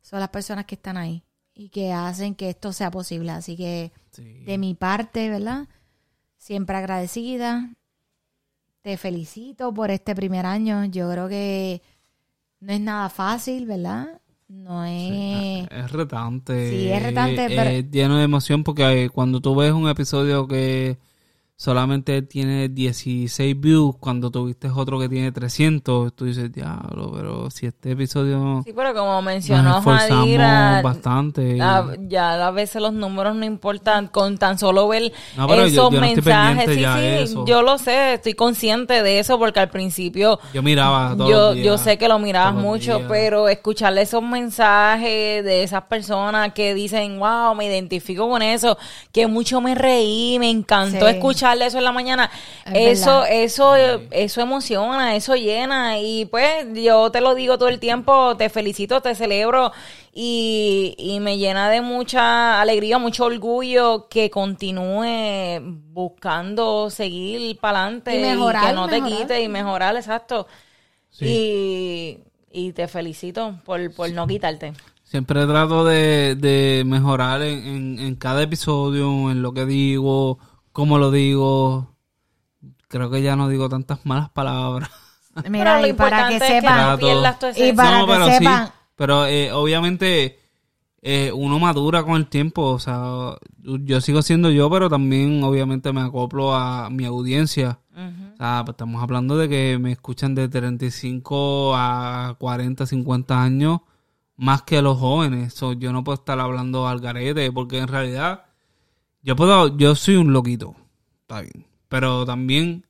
son 0.00 0.20
las 0.20 0.30
personas 0.30 0.64
que 0.64 0.76
están 0.76 0.96
ahí 0.96 1.22
y 1.54 1.68
que 1.68 1.92
hacen 1.92 2.34
que 2.34 2.50
esto 2.50 2.72
sea 2.72 2.90
posible. 2.90 3.30
Así 3.30 3.56
que 3.56 3.92
sí. 4.10 4.44
de 4.44 4.58
mi 4.58 4.74
parte, 4.74 5.30
¿verdad? 5.30 5.68
Siempre 6.36 6.76
agradecida. 6.76 7.70
Te 8.82 8.96
felicito 8.96 9.72
por 9.72 9.90
este 9.90 10.14
primer 10.14 10.44
año. 10.44 10.84
Yo 10.86 11.10
creo 11.10 11.28
que 11.28 11.80
no 12.60 12.72
es 12.72 12.80
nada 12.80 13.08
fácil, 13.08 13.66
¿verdad? 13.66 14.20
No 14.48 14.84
es... 14.84 15.66
es 15.70 15.90
retante 15.92 16.70
Sí, 16.70 16.88
es 16.90 17.02
retante, 17.02 17.46
eh, 17.46 17.52
pero- 17.56 17.70
eh, 17.70 17.88
lleno 17.90 18.18
de 18.18 18.24
emoción 18.24 18.62
porque 18.62 19.04
eh, 19.04 19.08
cuando 19.10 19.40
tú 19.40 19.54
ves 19.54 19.72
un 19.72 19.88
episodio 19.88 20.46
que 20.46 20.98
solamente 21.56 22.20
tiene 22.22 22.68
16 22.68 23.60
views 23.60 23.94
cuando 24.00 24.28
tuviste 24.30 24.68
otro 24.68 24.98
que 24.98 25.08
tiene 25.08 25.30
300 25.30 26.12
tú 26.12 26.24
dices 26.24 26.52
diablo 26.52 27.12
pero 27.14 27.48
si 27.48 27.66
este 27.66 27.92
episodio 27.92 28.62
Sí, 28.64 28.72
pero 28.74 28.92
como 28.92 29.22
mencionó 29.22 29.80
Jadira, 29.80 30.80
bastante 30.82 31.60
a- 31.62 31.94
ya 32.08 32.44
a 32.44 32.50
veces 32.50 32.82
los 32.82 32.92
números 32.92 33.36
no 33.36 33.44
importan 33.44 34.08
con 34.08 34.36
tan 34.36 34.58
solo 34.58 34.88
ver 34.88 35.12
No, 35.36 35.46
pero 35.46 35.60
yo- 35.62 35.66
esos 35.66 35.90
yo 35.92 36.00
no 36.00 36.00
mensajes. 36.00 36.24
pendiente 36.56 36.74
Sí, 36.74 36.80
ya 36.80 36.96
sí, 36.98 37.04
eso. 37.22 37.44
yo 37.46 37.62
lo 37.62 37.78
sé, 37.78 38.14
estoy 38.14 38.34
consciente 38.34 39.02
de 39.04 39.20
eso 39.20 39.38
porque 39.38 39.60
al 39.60 39.70
principio 39.70 40.40
yo 40.52 40.62
miraba 40.62 41.14
todos 41.16 41.30
yo, 41.30 41.38
los 41.46 41.54
días, 41.54 41.66
yo 41.66 41.78
sé 41.78 41.98
que 41.98 42.08
lo 42.08 42.18
mirabas 42.18 42.54
mucho, 42.54 42.96
días. 42.98 43.08
pero 43.08 43.48
escucharle 43.48 44.02
esos 44.02 44.22
mensajes 44.22 45.44
de 45.44 45.62
esas 45.62 45.82
personas 45.84 46.52
que 46.52 46.74
dicen, 46.74 47.18
wow, 47.20 47.54
me 47.54 47.66
identifico 47.66 48.28
con 48.28 48.42
eso, 48.42 48.76
que 49.12 49.26
mucho 49.28 49.60
me 49.60 49.74
reí, 49.76 50.36
me 50.40 50.50
encantó 50.50 51.06
Sí. 51.06 51.12
Escucharle 51.44 51.66
eso 51.66 51.78
en 51.78 51.84
la 51.84 51.92
mañana. 51.92 52.30
Es 52.72 53.00
eso, 53.00 53.20
verdad. 53.20 53.32
eso, 53.32 53.76
eso 54.10 54.40
emociona, 54.40 55.14
eso 55.16 55.34
llena. 55.34 55.98
Y 55.98 56.24
pues 56.26 56.66
yo 56.74 57.10
te 57.10 57.20
lo 57.20 57.34
digo 57.34 57.58
todo 57.58 57.68
el 57.68 57.78
tiempo, 57.78 58.36
te 58.36 58.48
felicito, 58.48 59.00
te 59.00 59.14
celebro 59.14 59.72
y, 60.12 60.94
y 60.98 61.20
me 61.20 61.36
llena 61.38 61.68
de 61.70 61.80
mucha 61.80 62.60
alegría, 62.60 62.98
mucho 62.98 63.24
orgullo 63.26 64.08
que 64.08 64.30
continúe 64.30 65.60
buscando 65.92 66.90
seguir 66.90 67.58
para 67.58 67.82
adelante 67.82 68.16
Y 68.16 68.20
mejorar, 68.20 68.66
que 68.68 68.72
no 68.72 68.88
te 68.88 69.02
quite 69.02 69.42
y 69.42 69.48
mejorar, 69.48 69.96
exacto. 69.96 70.46
Sí. 71.10 71.26
Y, 71.26 72.18
y 72.52 72.72
te 72.72 72.88
felicito 72.88 73.60
por, 73.64 73.92
por 73.94 74.10
no 74.12 74.26
quitarte. 74.26 74.72
Siempre 75.02 75.46
trato 75.46 75.84
de, 75.84 76.34
de 76.34 76.82
mejorar 76.84 77.42
en, 77.42 77.66
en, 77.66 77.98
en 78.00 78.16
cada 78.16 78.42
episodio, 78.42 79.30
en 79.30 79.42
lo 79.42 79.52
que 79.52 79.64
digo, 79.66 80.38
cómo 80.74 80.98
lo 80.98 81.10
digo. 81.10 81.94
Creo 82.88 83.10
que 83.10 83.22
ya 83.22 83.34
no 83.36 83.48
digo 83.48 83.70
tantas 83.70 84.04
malas 84.04 84.28
palabras. 84.28 84.90
Mira, 85.48 85.76
Pero 85.76 85.80
lo 85.80 85.86
y 85.88 85.92
para 85.94 86.28
que 86.28 86.34
importante 86.34 86.34
es 86.34 86.40
que 86.42 86.60
sepan... 86.60 86.76
no 87.00 87.48
Y 87.56 87.72
para 87.72 87.98
no, 87.98 88.06
que 88.06 88.12
pero 88.12 88.26
sepan- 88.26 88.66
sí. 88.66 88.72
Pero 88.96 89.26
eh, 89.26 89.52
obviamente 89.52 90.38
eh, 91.02 91.32
uno 91.34 91.58
madura 91.58 92.02
con 92.04 92.16
el 92.16 92.26
tiempo. 92.26 92.62
O 92.62 92.78
sea, 92.78 93.34
yo 93.62 94.00
sigo 94.00 94.22
siendo 94.22 94.50
yo, 94.50 94.68
pero 94.70 94.88
también 94.90 95.42
obviamente 95.42 95.92
me 95.92 96.02
acoplo 96.02 96.54
a 96.54 96.90
mi 96.90 97.04
audiencia. 97.04 97.78
O 97.96 98.36
sea, 98.36 98.62
pues, 98.64 98.74
estamos 98.74 99.02
hablando 99.02 99.36
de 99.36 99.48
que 99.48 99.78
me 99.80 99.92
escuchan 99.92 100.34
de 100.34 100.48
35 100.48 101.72
a 101.76 102.34
40, 102.38 102.86
50 102.86 103.40
años 103.42 103.80
más 104.36 104.62
que 104.62 104.82
los 104.82 104.98
jóvenes. 104.98 105.54
So, 105.54 105.72
yo 105.74 105.92
no 105.92 106.02
puedo 106.04 106.14
estar 106.14 106.38
hablando 106.40 106.88
al 106.88 107.00
garete 107.00 107.50
porque 107.52 107.78
en 107.78 107.88
realidad 107.88 108.44
yo 109.24 109.34
puedo, 109.34 109.76
yo 109.76 109.94
soy 109.96 110.16
un 110.16 110.32
loquito, 110.32 110.76
está 111.22 111.40
bien, 111.40 111.66
pero 111.88 112.24
también 112.24 112.86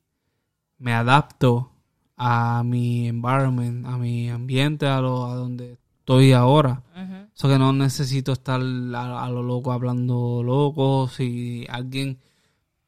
me 0.79 0.93
adapto 0.93 1.71
a 2.17 2.63
mi 2.65 3.09
environment, 3.09 3.87
a 3.87 3.97
mi 3.97 4.29
ambiente, 4.29 4.87
a 4.87 5.01
lo 5.01 5.25
a 5.27 5.35
donde 5.35 5.79
estoy 6.01 6.33
ahora. 6.33 6.83
Ujú. 6.95 7.15
Eso 7.35 7.49
que 7.49 7.59
no 7.59 7.73
necesito 7.73 8.33
estar 8.33 8.61
a, 8.61 9.25
a 9.25 9.31
lo 9.31 9.43
loco 9.43 9.73
hablando 9.73 10.43
loco. 10.45 11.09
Si 11.09 11.67
alguien. 11.69 12.19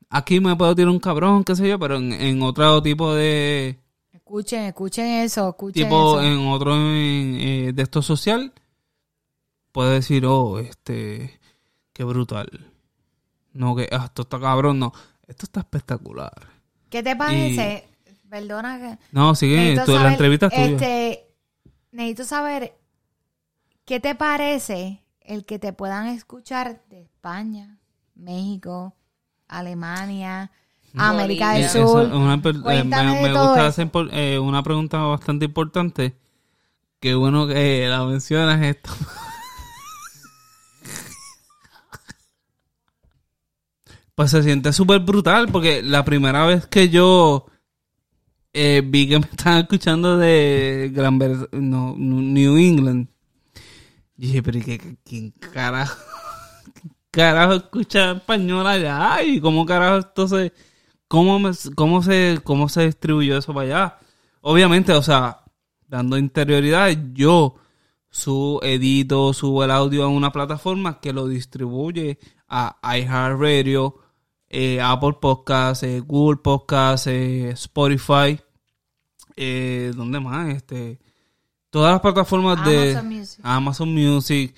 Aquí 0.08 0.38
me 0.38 0.54
puedo 0.54 0.74
tirar 0.74 0.90
un 0.90 1.00
cabrón, 1.00 1.42
qué 1.42 1.56
sé 1.56 1.68
yo, 1.68 1.78
pero 1.78 1.96
en, 1.96 2.12
en 2.12 2.42
otro 2.42 2.80
tipo 2.82 3.14
de. 3.14 3.78
Escuchen, 4.12 4.64
escuchen 4.64 5.06
eso, 5.06 5.48
escuchen 5.48 5.82
Tipo, 5.84 6.20
eso. 6.20 6.28
en 6.28 6.46
otro 6.46 6.74
en, 6.76 7.40
eh, 7.40 7.72
de 7.74 7.82
esto 7.82 8.02
social, 8.02 8.52
puedo 9.72 9.90
decir, 9.90 10.24
oh, 10.26 10.58
este. 10.60 11.40
Qué 11.92 12.04
brutal. 12.04 12.48
No, 13.56 13.74
que 13.74 13.88
ah, 13.92 14.04
esto 14.06 14.22
está 14.22 14.38
cabrón, 14.38 14.78
no. 14.78 14.92
Esto 15.26 15.46
está 15.46 15.60
espectacular. 15.60 16.32
¿Qué 16.88 17.02
te 17.02 17.16
parece? 17.16 17.88
Perdona 18.28 18.78
que... 18.78 18.98
No, 19.12 19.34
sigue, 19.34 19.74
la 19.74 20.08
entrevista 20.10 20.46
es 20.46 20.72
este, 20.72 21.28
necesito 21.92 22.24
saber 22.24 22.76
qué 23.84 24.00
te 24.00 24.14
parece 24.14 25.04
el 25.20 25.44
que 25.44 25.58
te 25.58 25.72
puedan 25.72 26.08
escuchar 26.08 26.82
de 26.88 27.02
España, 27.02 27.78
México, 28.14 28.94
Alemania, 29.48 30.50
América 30.96 31.52
del. 31.52 31.68
Sur. 31.68 32.06
Esa 32.06 32.16
una 32.16 32.34
eh, 32.34 32.84
me, 32.84 33.32
gusta 33.32 33.66
hacer 33.66 33.90
por- 33.90 34.12
eh, 34.12 34.38
una 34.38 34.62
pregunta 34.62 34.98
bastante 34.98 35.44
importante. 35.44 36.16
Que 37.00 37.14
bueno 37.14 37.46
que 37.46 37.86
la 37.88 38.04
mencionas 38.04 38.62
esto. 38.62 38.90
pues 44.16 44.32
se 44.32 44.42
siente 44.42 44.72
súper 44.72 45.00
brutal 45.00 45.46
porque 45.52 45.82
la 45.82 46.04
primera 46.04 46.44
vez 46.46 46.66
que 46.66 46.88
yo 46.88 47.46
eh, 48.52 48.82
vi 48.84 49.08
que 49.08 49.18
me 49.20 49.26
estaban 49.30 49.60
escuchando 49.60 50.16
de 50.18 50.90
Gran 50.92 51.18
Ber- 51.18 51.48
no, 51.52 51.94
New 51.96 52.56
England, 52.56 53.08
dije, 54.16 54.42
pero 54.42 54.58
¿y 54.58 54.62
qué, 54.62 54.96
quién 55.04 55.30
carajo? 55.32 55.96
carajo 57.10 57.52
escucha 57.54 58.12
español 58.12 58.66
allá? 58.66 59.22
¿Y 59.22 59.38
cómo 59.40 59.66
carajo 59.66 59.98
entonces, 59.98 60.52
cómo, 61.08 61.38
cómo, 61.74 62.02
se, 62.02 62.40
cómo 62.42 62.68
se 62.68 62.86
distribuyó 62.86 63.36
eso 63.36 63.52
para 63.54 63.66
allá? 63.66 63.98
Obviamente, 64.40 64.92
o 64.92 65.02
sea, 65.02 65.42
dando 65.86 66.16
interioridad, 66.16 66.90
yo 67.12 67.56
su 68.08 68.60
edito, 68.62 69.34
subo 69.34 69.62
el 69.64 69.70
audio 69.70 70.04
a 70.04 70.08
una 70.08 70.32
plataforma 70.32 71.00
que 71.00 71.12
lo 71.12 71.28
distribuye 71.28 72.18
a 72.48 72.78
iHeartRadio, 72.96 73.98
eh, 74.48 74.80
Apple 74.80 75.16
Podcasts, 75.20 75.82
eh, 75.82 76.00
Google 76.00 76.38
Podcasts, 76.38 77.06
eh, 77.08 77.50
Spotify, 77.50 78.38
¿dónde 79.36 80.20
más? 80.20 80.54
Este, 80.54 80.98
todas 81.70 81.92
las 81.92 82.00
plataformas 82.00 82.64
de 82.64 82.90
Amazon 82.90 83.08
Music. 83.08 83.40
Amazon 83.42 83.94
Music, 83.94 84.54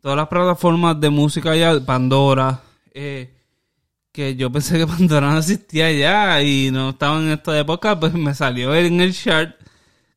todas 0.00 0.16
las 0.16 0.28
plataformas 0.28 1.00
de 1.00 1.10
música 1.10 1.56
ya, 1.56 1.78
Pandora, 1.84 2.62
que 2.92 4.36
yo 4.36 4.50
pensé 4.50 4.78
que 4.78 4.86
Pandora 4.88 5.30
no 5.30 5.38
existía 5.38 5.92
ya 5.92 6.42
y 6.42 6.70
no 6.70 6.90
estaba 6.90 7.20
en 7.20 7.30
esta 7.30 7.58
época, 7.58 7.98
pues 7.98 8.12
me 8.14 8.34
salió 8.34 8.74
en 8.74 9.00
el 9.00 9.14
chart 9.14 9.56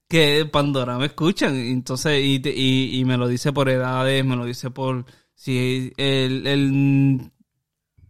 que 0.07 0.45
Pandora 0.51 0.97
me 0.97 1.05
escuchan. 1.07 1.55
Entonces, 1.55 2.23
y, 2.23 2.41
y, 2.43 2.99
y 2.99 3.05
me 3.05 3.17
lo 3.17 3.27
dice 3.27 3.53
por 3.53 3.69
edades, 3.69 4.25
me 4.25 4.35
lo 4.35 4.45
dice 4.45 4.69
por 4.71 5.05
si 5.35 5.91
el, 5.97 6.47
el 6.47 7.31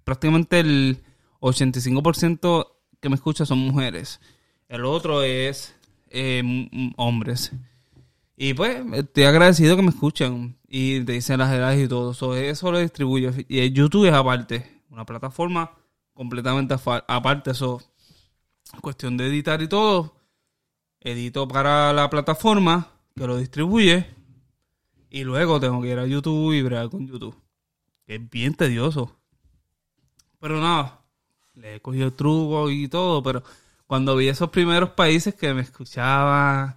prácticamente 0.04 0.60
el 0.60 1.04
85% 1.40 2.68
que 3.00 3.10
me 3.10 3.16
escucha 3.16 3.46
son 3.46 3.60
mujeres. 3.60 4.20
El 4.68 4.86
otro 4.86 5.24
es 5.24 5.76
eh, 6.10 6.42
hombres. 6.96 7.52
Y 8.36 8.54
pues 8.54 8.82
estoy 8.94 9.26
agradecido 9.26 9.76
que 9.76 9.84
me 9.84 9.90
escuchan 9.90 10.58
y 10.68 11.02
te 11.02 11.14
dicen 11.14 11.38
las 11.38 11.54
edades 11.54 11.86
y 11.86 11.88
todo. 11.88 12.14
So, 12.14 12.36
eso 12.36 12.72
lo 12.72 12.80
distribuyo. 12.80 13.32
Y 13.48 13.72
YouTube 13.72 14.08
es 14.08 14.14
aparte, 14.14 14.82
una 14.90 15.06
plataforma 15.06 15.72
completamente 16.14 16.76
aparte. 17.08 17.52
Eso, 17.52 17.82
cuestión 18.82 19.18
de 19.18 19.28
editar 19.28 19.62
y 19.62 19.68
todo. 19.68 20.16
Edito 21.00 21.48
para 21.48 21.94
la 21.94 22.10
plataforma 22.10 22.92
que 23.16 23.28
lo 23.28 23.38
distribuye. 23.38 24.08
Y 25.10 25.24
luego 25.24 25.60
tengo 25.60 25.82
que 25.82 25.90
ir 25.90 26.00
a 26.00 26.08
YouTube 26.08 26.54
y 26.54 26.64
bregar 26.64 26.90
con 26.90 27.08
YouTube. 27.08 27.36
Es 28.08 28.30
bien 28.30 28.56
tedioso. 28.56 29.16
Pero 30.44 30.60
nada, 30.60 31.00
le 31.56 31.76
he 31.76 31.80
cogido 31.80 32.12
truco 32.12 32.70
y 32.70 32.90
todo. 32.90 33.24
Pero 33.24 33.42
cuando 33.88 34.18
vi 34.18 34.28
esos 34.28 34.50
primeros 34.50 34.90
países 34.90 35.34
que 35.36 35.54
me 35.54 35.62
escuchaban. 35.62 36.76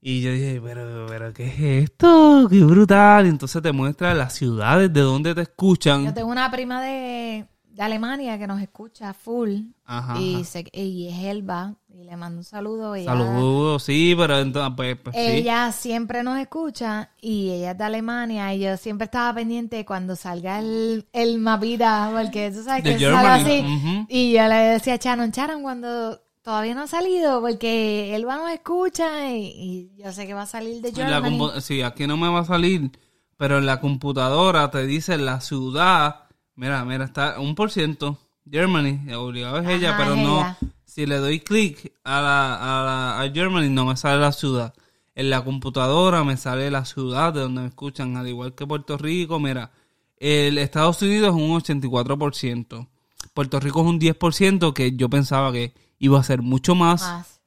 Y 0.00 0.22
yo 0.22 0.32
dije, 0.32 0.60
pero, 0.62 1.06
pero, 1.08 1.32
¿qué 1.32 1.46
es 1.46 1.84
esto? 1.90 2.48
¡Qué 2.50 2.64
brutal! 2.64 3.26
Y 3.26 3.28
entonces 3.28 3.62
te 3.62 3.70
muestra 3.72 4.12
las 4.14 4.34
ciudades 4.34 4.92
de 4.92 5.00
donde 5.02 5.34
te 5.36 5.42
escuchan. 5.42 6.04
Yo 6.04 6.14
tengo 6.14 6.30
una 6.30 6.50
prima 6.50 6.82
de, 6.82 7.46
de 7.70 7.82
Alemania 7.82 8.38
que 8.38 8.46
nos 8.48 8.60
escucha 8.60 9.14
full 9.14 9.60
Ajá. 9.84 10.20
y, 10.20 10.34
ajá. 10.36 10.44
se- 10.44 10.70
y 10.72 11.08
es 11.08 11.24
Elba 11.24 11.74
y 11.98 12.04
le 12.04 12.16
mando 12.16 12.38
un 12.38 12.44
saludo. 12.44 12.94
Ella, 12.94 13.12
Saludos, 13.12 13.82
sí, 13.82 14.14
pero 14.16 14.38
entonces, 14.38 14.74
pues, 14.76 14.96
pues, 15.02 15.16
sí. 15.16 15.22
Ella 15.22 15.72
siempre 15.72 16.22
nos 16.22 16.38
escucha 16.38 17.10
y 17.20 17.50
ella 17.50 17.70
es 17.70 17.78
de 17.78 17.84
Alemania 17.84 18.54
y 18.54 18.60
yo 18.60 18.76
siempre 18.76 19.06
estaba 19.06 19.34
pendiente 19.34 19.84
cuando 19.86 20.14
salga 20.14 20.58
el, 20.58 21.06
el 21.12 21.38
mapita, 21.38 22.10
porque 22.14 22.50
tú 22.50 22.62
sabes 22.62 22.84
De 22.84 22.96
que 22.96 23.10
sale 23.10 23.28
así. 23.28 24.06
Y 24.08 24.32
yo 24.32 24.46
le 24.46 24.56
decía 24.56 24.94
a 24.94 24.98
Chanon, 24.98 25.32
Chanon, 25.32 25.62
cuando 25.62 26.20
todavía 26.42 26.74
no 26.74 26.82
ha 26.82 26.86
salido, 26.86 27.40
porque 27.40 28.14
él 28.14 28.28
va 28.28 28.36
nos 28.36 28.50
escucha 28.50 29.30
y, 29.32 29.46
y 29.46 30.02
yo 30.02 30.12
sé 30.12 30.26
que 30.26 30.34
va 30.34 30.42
a 30.42 30.46
salir 30.46 30.82
de 30.82 30.92
Germany. 30.92 31.60
sí, 31.60 31.80
aquí 31.80 32.06
no 32.06 32.18
me 32.18 32.28
va 32.28 32.40
a 32.40 32.44
salir, 32.44 32.90
pero 33.38 33.56
en 33.56 33.64
la 33.64 33.80
computadora 33.80 34.70
te 34.70 34.86
dice 34.86 35.16
la 35.16 35.40
ciudad. 35.40 36.26
Mira, 36.54 36.84
mira, 36.84 37.06
está 37.06 37.40
un 37.40 37.54
por 37.54 37.70
ciento. 37.70 38.18
Germany, 38.48 39.12
obligado 39.14 39.58
es 39.58 39.68
ella, 39.68 39.96
pero 39.96 40.14
es 40.14 40.22
no. 40.22 40.38
ella. 40.38 40.58
Si 40.96 41.04
le 41.04 41.16
doy 41.18 41.40
clic 41.40 41.92
a, 42.04 42.22
la, 42.22 42.54
a, 42.54 42.82
la- 42.82 43.20
a 43.20 43.30
Germany, 43.30 43.68
no 43.68 43.84
me 43.84 43.98
sale 43.98 44.18
la 44.18 44.32
ciudad. 44.32 44.72
En 45.14 45.28
la 45.28 45.44
computadora 45.44 46.24
me 46.24 46.38
sale 46.38 46.70
la 46.70 46.86
ciudad 46.86 47.34
de 47.34 47.40
donde 47.40 47.60
me 47.60 47.66
escuchan, 47.68 48.16
al 48.16 48.26
igual 48.26 48.54
que 48.54 48.66
Puerto 48.66 48.96
Rico. 48.96 49.38
Mira, 49.38 49.72
el 50.16 50.56
Estados 50.56 51.02
Unidos 51.02 51.36
es 51.36 51.42
un 51.42 51.50
84%. 51.60 52.88
Puerto 53.34 53.60
Rico 53.60 53.82
es 53.82 53.86
un 53.88 54.00
10%, 54.00 54.72
que 54.72 54.96
yo 54.96 55.10
pensaba 55.10 55.52
que 55.52 55.74
iba 55.98 56.18
a 56.18 56.22
ser 56.22 56.40
mucho 56.40 56.74
más. 56.74 57.02
Más. 57.02 57.40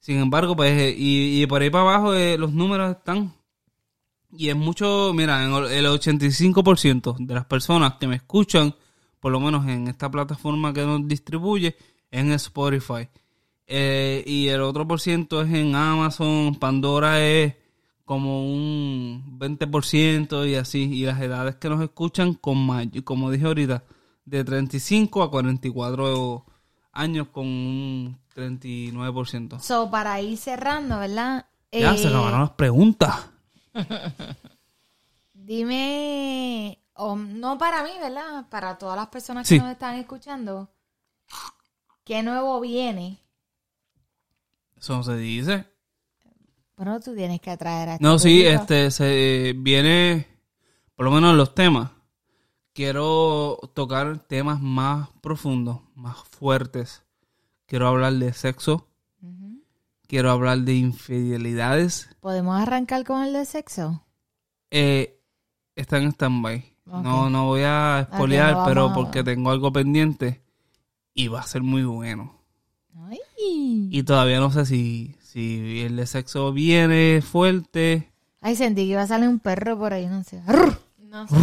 Sin 0.00 0.18
embargo, 0.18 0.54
pues, 0.54 0.72
eh, 0.78 0.94
y, 0.94 1.40
y 1.42 1.46
por 1.46 1.62
ahí 1.62 1.70
para 1.70 1.84
abajo 1.84 2.12
eh, 2.14 2.36
los 2.36 2.52
números 2.52 2.90
están. 2.94 3.32
Y 4.30 4.50
es 4.50 4.56
mucho, 4.56 5.12
mira, 5.14 5.42
en 5.42 5.54
el 5.54 5.72
el 5.72 5.86
85% 5.86 7.16
de 7.18 7.32
las 7.34 7.46
personas 7.46 7.94
que 7.94 8.06
me 8.08 8.16
escuchan, 8.16 8.74
por 9.20 9.32
lo 9.32 9.40
menos 9.40 9.66
en 9.68 9.88
esta 9.88 10.10
plataforma 10.10 10.74
que 10.74 10.84
nos 10.84 11.08
distribuye, 11.08 11.76
en 12.20 12.32
Spotify. 12.32 13.08
Eh, 13.66 14.22
y 14.26 14.48
el 14.48 14.60
otro 14.60 14.86
por 14.86 15.00
ciento 15.00 15.42
es 15.42 15.52
en 15.52 15.74
Amazon, 15.74 16.54
Pandora 16.56 17.20
es 17.20 17.54
como 18.04 18.44
un 18.52 19.38
20% 19.38 20.46
y 20.48 20.54
así. 20.54 20.82
Y 20.92 21.04
las 21.06 21.20
edades 21.20 21.56
que 21.56 21.68
nos 21.68 21.82
escuchan, 21.82 22.34
con 22.34 22.64
may- 22.66 22.90
como 23.02 23.30
dije 23.30 23.46
ahorita, 23.46 23.82
de 24.26 24.44
35 24.44 25.22
a 25.22 25.30
44 25.30 26.44
años 26.92 27.28
con 27.32 27.46
un 27.46 28.18
39%. 28.34 29.58
So, 29.60 29.90
para 29.90 30.20
ir 30.20 30.36
cerrando, 30.38 30.98
¿verdad? 30.98 31.46
Ya 31.72 31.94
Eh, 31.94 31.98
se 31.98 32.08
acabaron 32.08 32.40
las 32.40 32.50
preguntas. 32.50 33.30
Dime, 35.32 36.78
o 36.94 37.16
no 37.16 37.58
para 37.58 37.82
mí, 37.82 37.90
¿verdad? 38.00 38.46
Para 38.48 38.78
todas 38.78 38.96
las 38.96 39.08
personas 39.08 39.46
Sí. 39.46 39.56
que 39.56 39.62
nos 39.62 39.72
están 39.72 39.96
escuchando, 39.96 40.70
¿qué 42.04 42.22
nuevo 42.22 42.60
viene? 42.60 43.18
Eso 44.76 44.96
no 44.96 45.02
se 45.02 45.16
dice. 45.16 45.66
Bueno, 46.76 47.00
tú 47.00 47.14
tienes 47.14 47.40
que 47.40 47.56
traer 47.56 47.88
a 47.88 47.92
este 47.94 48.04
No, 48.04 48.18
sí, 48.18 48.42
público. 48.42 48.60
este, 48.62 48.90
se 48.90 49.54
viene, 49.56 50.26
por 50.94 51.06
lo 51.06 51.12
menos 51.12 51.36
los 51.36 51.54
temas. 51.54 51.90
Quiero 52.72 53.58
tocar 53.74 54.18
temas 54.26 54.60
más 54.60 55.08
profundos, 55.20 55.80
más 55.94 56.16
fuertes. 56.18 57.04
Quiero 57.66 57.86
hablar 57.88 58.12
de 58.14 58.32
sexo. 58.32 58.88
Quiero 60.06 60.30
hablar 60.30 60.58
de 60.58 60.74
infidelidades. 60.74 62.10
¿Podemos 62.20 62.60
arrancar 62.60 63.04
con 63.04 63.22
el 63.22 63.32
de 63.32 63.46
sexo? 63.46 64.04
Eh, 64.70 65.20
está 65.76 65.98
en 65.98 66.08
stand-by. 66.12 66.74
No, 66.84 67.30
no 67.30 67.46
voy 67.46 67.62
a 67.62 68.00
espolear, 68.00 68.54
no 68.54 68.64
pero 68.66 68.92
porque 68.92 69.24
tengo 69.24 69.50
algo 69.50 69.72
pendiente 69.72 70.43
y 71.14 71.28
va 71.28 71.40
a 71.40 71.46
ser 71.46 71.62
muy 71.62 71.84
bueno. 71.84 72.34
Ay. 73.08 73.18
Y 73.90 74.02
todavía 74.02 74.40
no 74.40 74.50
sé 74.50 74.66
si, 74.66 75.14
si 75.20 75.82
el 75.82 75.96
de 75.96 76.06
sexo 76.06 76.52
viene 76.52 77.22
fuerte. 77.22 78.10
Ay, 78.40 78.56
sentí 78.56 78.82
que 78.82 78.92
iba 78.92 79.02
a 79.02 79.06
salir 79.06 79.28
un 79.28 79.38
perro 79.38 79.78
por 79.78 79.92
ahí, 79.92 80.06
no 80.06 80.22
sé. 80.24 80.42
No 80.98 81.26
sé. 81.28 81.34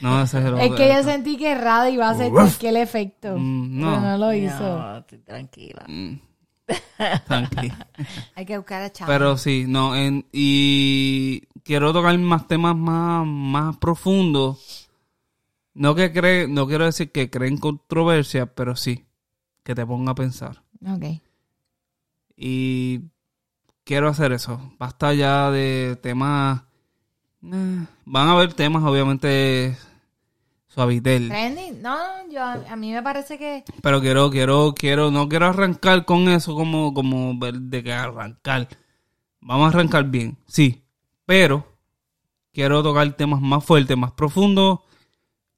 No, 0.00 0.22
ese 0.22 0.38
es 0.38 0.44
el 0.44 0.58
Es 0.58 0.72
que 0.72 0.88
yo 0.88 1.02
sentí 1.02 1.36
que 1.36 1.54
Radio 1.54 1.94
iba 1.94 2.08
a 2.08 2.12
hacer 2.12 2.30
cualquier 2.30 2.76
efecto. 2.76 3.36
Mm, 3.36 3.78
Pero 3.80 3.90
no. 3.90 4.00
no 4.00 4.18
lo 4.18 4.32
hizo. 4.32 4.78
No, 4.78 4.98
estoy 4.98 5.18
tranquila. 5.18 5.84
Mm. 5.86 6.14
Tranqui. 7.26 7.72
Hay 8.36 8.46
que 8.46 8.56
buscar 8.56 8.82
a 8.82 8.90
Chama. 8.90 9.12
Pero 9.12 9.36
sí, 9.36 9.66
no, 9.68 9.94
en, 9.94 10.26
y 10.32 11.40
quiero 11.62 11.92
tocar 11.92 12.16
más 12.18 12.48
temas 12.48 12.74
más, 12.76 13.26
más 13.26 13.76
profundos. 13.76 14.83
No 15.74 15.96
que 15.96 16.12
cree, 16.12 16.46
no 16.46 16.68
quiero 16.68 16.84
decir 16.84 17.10
que 17.10 17.30
creen 17.30 17.58
controversia, 17.58 18.46
pero 18.46 18.76
sí, 18.76 19.04
que 19.64 19.74
te 19.74 19.84
ponga 19.84 20.12
a 20.12 20.14
pensar. 20.14 20.62
Ok. 20.86 21.20
Y 22.36 23.00
quiero 23.82 24.08
hacer 24.08 24.32
eso. 24.32 24.72
Basta 24.78 25.12
ya 25.14 25.50
de 25.50 25.98
temas. 26.00 26.62
eh, 27.42 27.86
van 28.04 28.28
a 28.28 28.32
haber 28.32 28.54
temas, 28.54 28.84
obviamente, 28.84 29.76
suavitel. 30.68 31.28
Trending, 31.28 31.82
no, 31.82 31.96
no, 31.96 32.32
yo, 32.32 32.42
a 32.42 32.76
mí 32.76 32.92
me 32.92 33.02
parece 33.02 33.36
que 33.36 33.64
Pero 33.82 34.00
quiero, 34.00 34.30
quiero, 34.30 34.74
quiero, 34.76 35.10
no 35.10 35.28
quiero 35.28 35.46
arrancar 35.46 36.04
con 36.04 36.28
eso 36.28 36.54
como, 36.54 36.94
como 36.94 37.36
ver 37.36 37.54
de 37.54 37.82
que 37.82 37.92
arrancar. 37.92 38.68
Vamos 39.40 39.66
a 39.66 39.68
arrancar 39.76 40.04
bien, 40.04 40.38
sí. 40.46 40.84
Pero 41.26 41.66
quiero 42.52 42.80
tocar 42.84 43.12
temas 43.14 43.40
más 43.40 43.64
fuertes, 43.64 43.96
más 43.96 44.12
profundos 44.12 44.80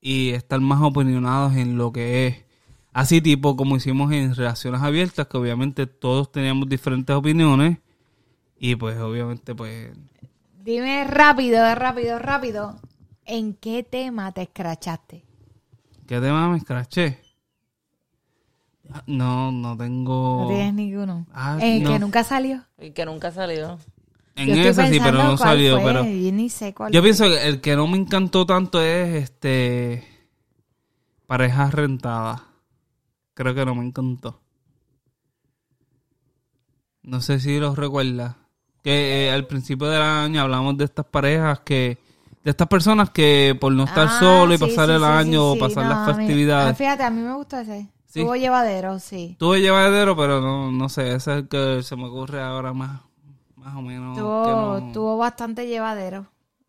y 0.07 0.31
estar 0.31 0.61
más 0.61 0.81
opinionados 0.83 1.57
en 1.57 1.77
lo 1.77 1.91
que 1.91 2.29
es. 2.29 2.45
Así 2.93 3.21
tipo 3.21 3.57
como 3.57 3.75
hicimos 3.77 4.13
en 4.13 4.37
Relaciones 4.37 4.81
Abiertas, 4.81 5.27
que 5.27 5.37
obviamente 5.37 5.89
todos 5.89 6.31
teníamos 6.31 6.69
diferentes 6.69 7.17
opiniones. 7.17 7.79
Y 8.57 8.77
pues 8.77 8.97
obviamente 9.01 9.53
pues... 9.57 9.91
Dime 10.63 11.03
rápido, 11.09 11.75
rápido, 11.75 12.21
rápido. 12.21 12.81
¿En 13.25 13.55
qué 13.55 13.83
tema 13.83 14.31
te 14.31 14.43
escrachaste? 14.43 15.25
¿Qué 16.07 16.21
tema 16.21 16.51
me 16.51 16.59
escraché? 16.59 17.19
Ah, 18.93 19.03
No, 19.09 19.51
no 19.51 19.77
tengo... 19.77 20.43
No 20.43 20.49
tienes 20.49 20.75
ninguno. 20.75 21.27
Ah, 21.33 21.59
¿En 21.61 21.83
no. 21.83 21.91
que 21.91 21.99
nunca 21.99 22.23
salió? 22.23 22.65
Y 22.79 22.93
que 22.93 23.05
nunca 23.05 23.33
salió. 23.33 23.77
En 24.37 24.49
Yo 24.49 24.73
sí, 24.75 25.01
pero 25.03 25.23
no 25.23 25.37
salió. 25.39 25.81
fue, 25.81 25.85
Pero 25.93 26.05
Yo 26.05 26.33
ni 26.33 26.51
sé 26.51 26.75
cuál 26.75 26.93
Yo 26.93 27.01
fue. 27.01 27.07
pienso 27.09 27.25
que 27.25 27.49
el 27.49 27.61
que 27.61 27.75
no 27.75 27.87
me 27.87 27.97
encantó 27.97 28.45
tanto 28.47 28.81
es 28.83 29.25
este 29.25 30.07
parejas 31.27 31.73
rentadas. 31.75 32.43
Creo 33.35 33.55
que 33.55 33.65
no 33.65 33.75
me 33.75 33.85
encantó. 33.87 34.41
No 37.03 37.21
sé 37.21 37.41
si 37.41 37.59
los 37.59 37.77
recuerdas. 37.77 38.37
Que 38.83 39.27
eh, 39.27 39.31
al 39.33 39.47
principio 39.47 39.89
del 39.89 40.03
año 40.03 40.43
hablamos 40.43 40.77
de 40.77 40.85
estas 40.85 41.07
parejas 41.07 41.61
que 41.61 41.99
de 42.45 42.51
estas 42.51 42.69
personas 42.69 43.11
que 43.11 43.57
por 43.61 43.73
no 43.73 43.85
estar 43.85 44.07
Ah, 44.09 44.19
solo 44.21 44.55
y 44.55 44.59
sí, 44.59 44.65
pasar 44.67 44.87
sí, 44.89 44.93
el 44.95 45.01
sí, 45.01 45.05
año 45.05 45.53
o 45.53 45.59
pasar 45.59 45.85
No, 45.85 45.91
las 45.91 46.09
a 46.09 46.13
mí- 46.13 46.19
festividades. 46.27 46.73
ah, 46.73 46.75
fíjate, 46.77 47.03
a 47.03 47.11
mí 47.11 47.21
me 47.21 47.35
gustó 47.35 47.59
ese. 47.59 47.89
Sí. 48.07 48.21
Estuvo 48.21 48.37
llevadero, 48.37 48.99
sí. 49.01 49.35
Tuve 49.41 49.61
llevadero, 49.61 50.17
pero 50.17 50.41
no, 50.41 50.71
no 50.71 50.89
sé, 50.89 51.09
ese 51.15 51.33
es 51.33 51.39
el 51.39 51.49
que 51.49 51.83
se 51.83 51.97
me 51.97 52.05
ocurre 52.05 52.41
ahora 52.41 52.73
más, 52.73 53.01
más 53.67 53.77
o 53.77 53.83
menos. 53.83 54.17
Tuvo, 54.17 54.81
no- 54.81 54.93
tuvo 54.93 55.17
bastante 55.19 55.67
llevadero. 55.67 56.27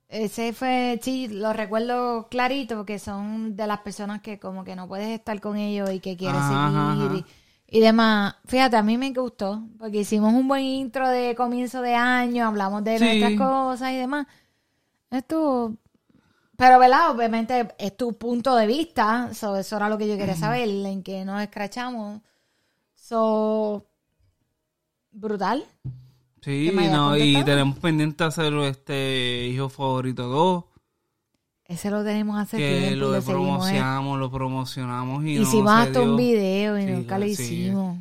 Ese 0.10 0.54
fue, 0.54 1.00
sí, 1.02 1.28
lo 1.28 1.52
recuerdo 1.54 2.28
clarito 2.30 2.78
porque 2.78 2.98
son 2.98 3.56
de 3.56 3.68
las 3.68 3.80
personas 3.82 4.22
que 4.22 4.40
como 4.40 4.64
que 4.64 4.76
no 4.76 4.88
puedes 4.88 5.10
estar 5.10 5.40
con 5.42 5.58
ellos 5.58 5.92
y 5.92 6.00
que 6.00 6.16
quieres 6.18 6.40
Ajá, 6.42 6.68
ajá, 6.68 6.94
seguir 6.96 7.12
ajá. 7.24 7.28
Y, 7.68 7.78
y 7.78 7.82
demás. 7.82 8.36
Fíjate, 8.46 8.78
a 8.78 8.84
mí 8.84 8.98
me 8.98 9.12
gustó 9.12 9.62
porque 9.78 9.98
hicimos 10.00 10.34
un 10.34 10.48
buen 10.48 10.64
intro 10.64 11.08
de 11.10 11.36
comienzo 11.36 11.82
de 11.82 11.94
año, 11.96 12.48
hablamos 12.48 12.84
de 12.86 12.98
Sí. 12.98 13.04
nuestras 13.06 13.34
cosas 13.38 13.92
y 13.92 13.98
demás. 13.98 14.26
Estuvo... 15.12 15.76
Pero, 16.56 16.80
¿verdad? 16.80 17.12
Obviamente 17.12 17.68
es 17.78 17.96
tu 17.96 18.14
punto 18.14 18.56
de 18.56 18.66
vista. 18.66 19.32
So, 19.34 19.58
eso 19.58 19.76
era 19.78 19.90
lo 19.90 19.98
que 20.00 20.08
yo 20.08 20.18
quería 20.18 20.36
saber, 20.36 20.68
en 20.68 21.04
que 21.04 21.24
nos 21.24 21.40
escrachamos. 21.42 22.22
So, 22.96 23.86
brutal. 25.12 25.64
Sí, 26.42 26.72
no, 26.74 27.18
y 27.18 27.44
tenemos 27.44 27.78
pendiente 27.80 28.24
hacer 28.24 28.54
este 28.54 29.48
hijo 29.48 29.70
favorito 29.70 30.28
2. 30.28 30.64
Ese 31.66 31.92
lo 31.92 32.04
tenemos 32.04 32.38
hace 32.40 32.58
que 32.58 32.78
tiempo 32.80 32.94
y 32.94 32.96
lo 32.96 33.12
lo 33.12 33.18
eh. 33.18 33.22
promocionamos, 33.22 34.20
lo 34.20 34.32
promocionamos 34.32 35.26
y 35.26 35.32
Hicimos 35.40 35.66
no 35.66 35.82
se 35.84 35.88
hasta 35.88 36.02
un 36.02 36.16
video 36.16 36.80
y 36.80 36.86
Sí, 36.86 36.92
nunca 36.92 37.20
lo 37.20 37.26
sí. 37.26 37.32
hicimos. 37.32 37.98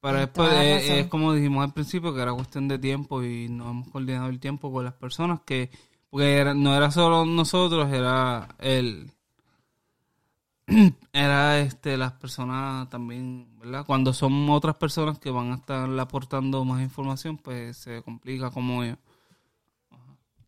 Pero 0.00 0.18
es, 0.18 0.32
Tienes 0.32 0.32
toda 0.32 0.52
la 0.52 0.64
es- 1.00 1.06
como 1.08 1.32
dijimos 1.32 1.64
al 1.64 1.72
principio, 1.72 2.14
que 2.14 2.20
era 2.22 2.32
cuestión 2.34 2.68
de 2.68 2.78
tiempo 2.78 3.24
y 3.24 3.48
no 3.48 3.70
hemos 3.70 3.88
coordinado 3.88 4.28
el 4.28 4.38
tiempo 4.38 4.70
con 4.72 4.84
las 4.84 4.94
personas 4.94 5.40
que... 5.44 5.70
Porque 6.10 6.36
era- 6.36 6.54
no 6.54 6.76
era 6.76 6.90
solo 6.92 7.24
nosotros, 7.24 7.90
era 7.92 8.54
el... 8.60 9.10
Era 11.12 11.58
este 11.60 11.96
las 11.96 12.12
personas 12.12 12.88
también, 12.88 13.58
¿verdad? 13.58 13.84
Cuando 13.84 14.12
son 14.12 14.48
otras 14.50 14.76
personas 14.76 15.18
que 15.18 15.30
van 15.30 15.52
a 15.52 15.56
estar 15.56 15.88
aportando 15.98 16.64
más 16.64 16.82
información, 16.82 17.36
pues 17.36 17.76
se 17.76 18.02
complica 18.02 18.50
como 18.50 18.82
ellos. 18.82 18.98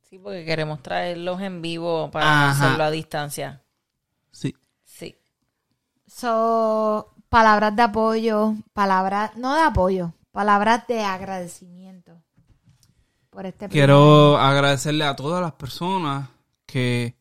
Sí, 0.08 0.18
porque 0.18 0.44
queremos 0.44 0.82
traerlos 0.82 1.40
en 1.40 1.60
vivo 1.60 2.10
para 2.10 2.50
Ajá. 2.50 2.66
hacerlo 2.66 2.84
a 2.84 2.90
distancia. 2.90 3.62
Sí. 4.30 4.54
Sí. 4.84 5.16
So, 6.06 7.12
palabras 7.28 7.74
de 7.74 7.82
apoyo, 7.82 8.54
palabras, 8.72 9.36
no 9.36 9.54
de 9.54 9.62
apoyo, 9.62 10.14
palabras 10.30 10.86
de 10.86 11.02
agradecimiento 11.02 12.22
por 13.30 13.44
este 13.44 13.68
Quiero 13.68 14.38
agradecerle 14.38 15.04
a 15.04 15.14
todas 15.14 15.42
las 15.42 15.52
personas 15.52 16.28
que 16.64 17.14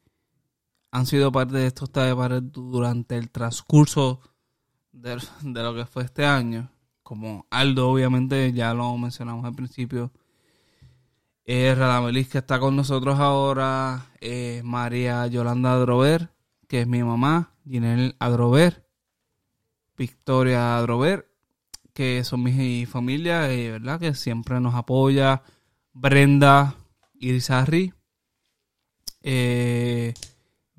han 0.95 1.05
sido 1.05 1.29
parte 1.29 1.57
de 1.57 1.67
estos 1.67 1.89
pared 1.89 2.41
durante 2.41 3.17
el 3.17 3.29
transcurso 3.29 4.21
de, 4.93 5.21
de 5.41 5.63
lo 5.63 5.75
que 5.75 5.85
fue 5.85 6.03
este 6.03 6.25
año. 6.25 6.71
Como 7.03 7.45
Aldo, 7.49 7.89
obviamente, 7.89 8.53
ya 8.53 8.73
lo 8.73 8.97
mencionamos 8.97 9.43
al 9.43 9.53
principio. 9.53 10.13
Eh, 11.43 11.75
Radamelis, 11.75 12.29
que 12.29 12.37
está 12.37 12.61
con 12.61 12.77
nosotros 12.77 13.19
ahora. 13.19 14.07
eh, 14.21 14.61
María 14.63 15.27
Yolanda 15.27 15.73
Adrover, 15.73 16.31
que 16.69 16.81
es 16.81 16.87
mi 16.87 17.03
mamá. 17.03 17.51
Ginel 17.67 18.15
Adrover. 18.19 18.87
Victoria 19.97 20.77
Adrover, 20.77 21.29
que 21.93 22.23
son 22.23 22.41
mi 22.41 22.85
familia, 22.85 23.51
eh, 23.51 23.71
¿verdad? 23.71 23.99
Que 23.99 24.13
siempre 24.13 24.61
nos 24.61 24.75
apoya. 24.75 25.43
Brenda 25.91 26.75
Irizarri, 27.19 27.93
eh, 29.23 30.13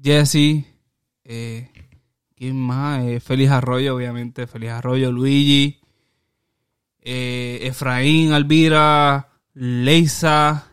Jesse, 0.03 0.65
eh, 1.25 1.71
¿quién 2.35 2.57
más? 2.61 3.05
Eh, 3.05 3.21
Félix 3.21 3.51
Arroyo, 3.51 3.97
obviamente, 3.97 4.47
Félix 4.47 4.73
Arroyo, 4.73 5.13
Luigi, 5.13 5.81
eh, 7.01 7.61
Efraín, 7.63 8.33
Alvira, 8.33 9.29
Leisa, 9.55 10.73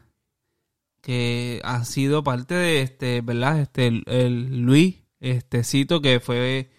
que 1.01 1.61
han 1.63 1.85
sido 1.85 2.23
parte 2.23 2.55
de 2.55 2.81
este, 2.81 3.21
¿verdad? 3.21 3.59
Este, 3.61 3.87
el, 4.05 4.61
Luis, 4.61 5.03
este 5.19 5.63
Cito, 5.63 6.01
que 6.01 6.19
fue 6.19 6.69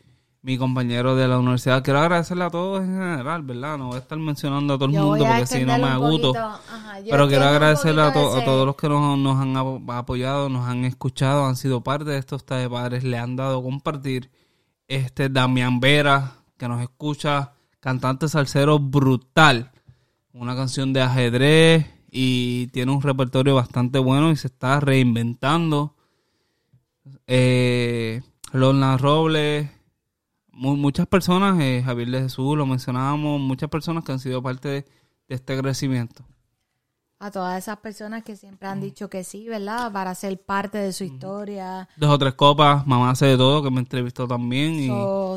mi 0.45 0.59
compañero 0.59 1.17
de 1.17 1.27
la 1.27 1.39
universidad. 1.39 1.83
Quiero 1.83 2.01
agradecerle 2.01 2.45
a 2.45 2.51
todos 2.51 2.83
en 2.83 2.89
general, 2.99 3.43
¿verdad? 3.43 3.79
No 3.79 3.87
voy 3.87 3.97
a 3.97 4.01
estar 4.01 4.19
mencionando 4.19 4.75
a 4.75 4.77
todo 4.77 4.89
el 4.91 4.95
Yo 4.95 5.07
mundo 5.07 5.25
porque 5.25 5.47
si 5.47 5.65
no 5.65 5.79
me 5.79 5.85
aguto. 5.89 6.37
Ajá, 6.37 6.99
Pero 7.09 7.29
quiero 7.29 7.47
agradecerle 7.47 8.03
a, 8.03 8.13
to- 8.13 8.37
a 8.37 8.45
todos 8.45 8.67
los 8.67 8.77
que 8.77 8.89
nos, 8.91 9.19
nos 9.19 9.41
han 9.41 9.57
ap- 9.57 9.91
apoyado, 9.91 10.51
nos 10.51 10.69
han 10.69 10.85
escuchado, 10.85 11.47
han 11.47 11.57
sido 11.57 11.83
parte 11.83 12.11
de 12.11 12.19
estos 12.19 12.45
de 12.45 12.69
padres, 12.69 13.05
le 13.05 13.17
han 13.19 13.37
dado 13.37 13.63
compartir. 13.63 14.31
Este 14.87 15.31
Damián 15.31 15.81
Vera, 15.81 16.33
que 16.59 16.69
nos 16.69 16.83
escucha, 16.83 17.53
cantante 17.81 18.29
salsero 18.29 18.79
brutal, 18.79 19.71
una 20.35 20.55
canción 20.55 20.93
de 20.93 21.01
ajedrez 21.01 21.87
y 22.11 22.67
tiene 22.67 22.93
un 22.93 23.01
repertorio 23.01 23.55
bastante 23.55 23.99
bueno 23.99 24.31
y 24.31 24.37
se 24.37 24.49
está 24.49 24.79
reinventando. 24.81 25.95
Eh, 27.27 28.21
Lorna 28.53 28.97
Robles, 28.99 29.71
muchas 30.57 31.07
personas, 31.07 31.59
eh, 31.61 31.83
Javier 31.85 32.11
de 32.11 32.23
Jesús, 32.23 32.57
lo 32.57 32.67
mencionábamos, 32.67 33.41
muchas 33.41 33.69
personas 33.71 34.05
que 34.05 34.13
han 34.13 34.19
sido 34.21 34.43
parte 34.43 34.69
de- 34.69 34.83
de 35.29 35.35
este 35.35 35.59
crecimiento. 35.59 36.25
A 37.21 37.31
todas 37.31 37.57
esas 37.57 37.79
personas 37.79 38.23
que 38.23 38.37
siempre 38.37 38.69
han 38.69 38.81
dicho 38.81 39.09
que 39.09 39.25
sí, 39.25 39.49
¿verdad? 39.49 39.91
Para 39.91 40.15
ser 40.15 40.39
parte 40.45 40.77
de 40.79 40.93
su 40.93 41.05
historia. 41.05 41.89
Dos 41.97 42.11
o 42.11 42.19
tres 42.19 42.35
copas, 42.35 42.87
mamá 42.87 43.11
hace 43.11 43.27
de 43.27 43.37
todo, 43.39 43.63
que 43.63 43.71
me 43.71 43.81
entrevistó 43.81 44.29
también. 44.29 44.75
Y 44.75 44.89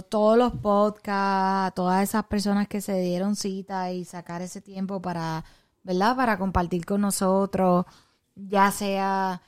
todos 0.09 0.37
los 0.37 0.51
podcasts, 0.53 1.67
a 1.67 1.71
todas 1.73 2.03
esas 2.03 2.25
personas 2.25 2.67
que 2.67 2.81
se 2.81 2.99
dieron 2.99 3.35
cita 3.37 3.91
y 3.91 4.03
sacar 4.03 4.41
ese 4.41 4.59
tiempo 4.59 5.01
para, 5.01 5.45
¿verdad? 5.83 6.15
Para 6.17 6.37
compartir 6.37 6.85
con 6.85 6.99
nosotros, 7.01 7.85
ya 8.35 8.69
sea 8.71 9.41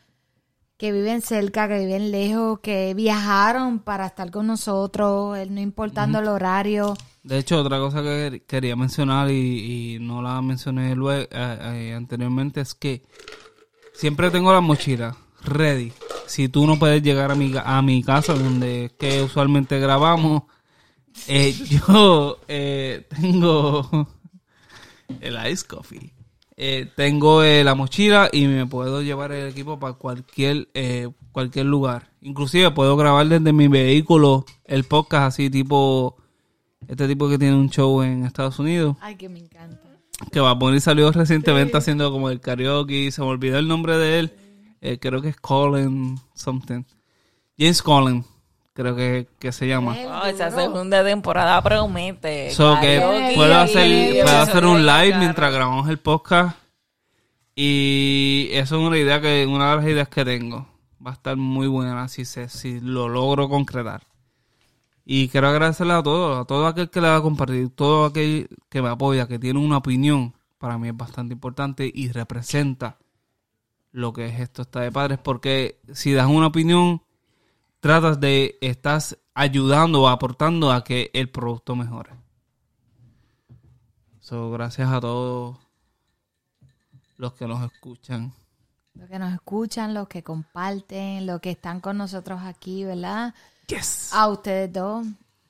que 0.79 0.93
viven 0.93 1.21
cerca, 1.21 1.67
que 1.67 1.77
viven 1.77 2.09
lejos, 2.09 2.61
que 2.61 2.93
viajaron 2.93 3.79
para 3.79 4.05
estar 4.07 4.31
con 4.31 4.47
nosotros, 4.47 5.37
el- 5.37 5.53
no 5.53 5.59
importando 5.59 6.19
el 6.19 6.27
horario. 6.29 6.95
de 7.21 7.37
hecho, 7.37 7.59
otra 7.59 7.77
cosa 7.79 8.01
que 8.01 8.43
quería 8.47 8.77
mencionar 8.77 9.29
y, 9.29 9.95
y 9.95 9.99
no 9.99 10.21
la 10.21 10.41
mencioné 10.41 10.95
luego, 10.95 11.23
eh, 11.23 11.27
eh, 11.89 11.93
anteriormente 11.95 12.61
es 12.61 12.73
que 12.73 13.03
siempre 13.93 14.31
tengo 14.31 14.53
la 14.53 14.61
mochila 14.61 15.17
ready. 15.43 15.91
Si 16.27 16.47
tú 16.47 16.65
no 16.65 16.79
puedes 16.79 17.03
llegar 17.03 17.29
a 17.31 17.35
mi, 17.35 17.51
a 17.61 17.81
mi 17.81 18.01
casa, 18.01 18.33
donde 18.33 18.91
que 18.97 19.21
usualmente 19.21 19.79
grabamos, 19.81 20.43
eh, 21.27 21.53
yo 21.69 22.39
eh, 22.47 23.05
tengo 23.09 24.07
El 25.19 25.51
Ice 25.51 25.65
Coffee. 25.67 26.13
Eh, 26.61 26.91
tengo 26.93 27.41
eh, 27.41 27.63
la 27.63 27.73
mochila 27.73 28.27
y 28.33 28.45
me 28.47 28.65
puedo 28.65 29.01
llevar 29.01 29.31
el 29.31 29.47
equipo 29.47 29.79
para 29.79 29.93
cualquier 29.93 30.67
eh, 30.73 31.07
cualquier 31.31 31.67
lugar. 31.67 32.09
Inclusive 32.19 32.71
puedo 32.71 32.97
grabar 32.97 33.29
desde 33.29 33.53
mi 33.53 33.69
vehículo 33.69 34.45
el 34.65 34.83
podcast 34.83 35.27
así 35.27 35.49
tipo 35.49 36.17
este 36.85 37.07
tipo 37.07 37.29
que 37.29 37.37
tiene 37.37 37.55
un 37.55 37.69
show 37.69 38.01
en 38.03 38.25
Estados 38.25 38.59
Unidos. 38.59 38.97
Ay, 38.99 39.15
que 39.15 39.29
me 39.29 39.39
encanta. 39.39 39.79
que 40.33 40.41
va 40.41 40.51
a 40.51 40.59
poner 40.59 40.81
salió 40.81 41.09
recientemente 41.13 41.77
haciendo 41.77 42.11
como 42.11 42.29
el 42.29 42.41
karaoke 42.41 43.09
se 43.09 43.21
me 43.21 43.27
olvidó 43.27 43.57
el 43.57 43.69
nombre 43.69 43.97
de 43.97 44.19
él. 44.19 44.33
Eh, 44.81 44.99
creo 44.99 45.21
que 45.21 45.29
es 45.29 45.37
Colin 45.37 46.19
something. 46.33 46.83
James 47.57 47.81
Colin 47.81 48.25
creo 48.79 48.95
que, 48.95 49.27
que 49.39 49.51
se 49.51 49.67
llama 49.67 49.93
Oh, 50.07 50.25
esa 50.25 50.51
segunda 50.51 51.03
temporada 51.03 51.61
promete. 51.61 52.49
So 52.51 52.79
que 52.79 53.33
puedo 53.35 53.57
hacer, 53.57 54.23
puedo 54.23 54.37
hacer 54.37 54.65
un 54.65 54.85
live 54.85 55.17
mientras 55.17 55.53
grabamos 55.53 55.89
el 55.89 55.97
podcast. 55.97 56.57
Y 57.55 58.47
eso 58.53 58.77
es 58.77 58.87
una 58.87 58.97
idea 58.97 59.19
que, 59.19 59.45
una 59.45 59.71
de 59.71 59.75
las 59.75 59.85
ideas 59.85 60.07
que 60.07 60.23
tengo. 60.23 60.65
Va 61.05 61.11
a 61.11 61.13
estar 61.13 61.35
muy 61.35 61.67
buena 61.67 62.07
si 62.07 62.23
se, 62.23 62.47
si 62.47 62.79
lo 62.79 63.09
logro 63.09 63.49
concretar. 63.49 64.03
Y 65.03 65.27
quiero 65.27 65.49
agradecerle 65.49 65.93
a 65.93 66.03
todos, 66.03 66.39
a 66.39 66.45
todo 66.45 66.65
aquel 66.65 66.89
que 66.89 67.01
le 67.01 67.09
va 67.09 67.17
a 67.17 67.21
compartir, 67.21 67.69
todo 67.75 68.05
aquel 68.05 68.47
que 68.69 68.81
me 68.81 68.87
apoya, 68.87 69.27
que 69.27 69.39
tiene 69.39 69.59
una 69.59 69.77
opinión, 69.77 70.35
para 70.57 70.77
mí 70.77 70.87
es 70.87 70.95
bastante 70.95 71.33
importante 71.33 71.91
y 71.93 72.13
representa 72.13 72.97
lo 73.91 74.13
que 74.13 74.27
es 74.27 74.39
esto 74.39 74.61
está 74.61 74.81
de 74.81 74.91
padres, 74.91 75.19
porque 75.21 75.79
si 75.93 76.13
das 76.13 76.27
una 76.27 76.47
opinión, 76.47 77.01
tratas 77.79 78.19
de, 78.19 78.57
estás 78.61 79.17
ayudando 79.33 80.01
o 80.03 80.07
aportando 80.07 80.71
a 80.71 80.83
que 80.83 81.09
el 81.13 81.29
producto 81.29 81.75
mejore. 81.75 82.11
So, 84.19 84.51
gracias 84.51 84.89
a 84.91 84.99
todos 84.99 85.57
los 87.17 87.33
que 87.33 87.47
nos 87.47 87.63
escuchan. 87.71 88.33
Los 88.93 89.09
que 89.09 89.17
nos 89.19 89.33
escuchan, 89.33 89.93
los 89.93 90.07
que 90.07 90.23
comparten, 90.23 91.25
los 91.25 91.39
que 91.39 91.51
están 91.51 91.79
con 91.79 91.97
nosotros 91.97 92.41
aquí, 92.43 92.83
¿verdad? 92.83 93.33
Yes. 93.67 94.11
A 94.13 94.27
ustedes 94.27 94.71
dos, 94.73 95.05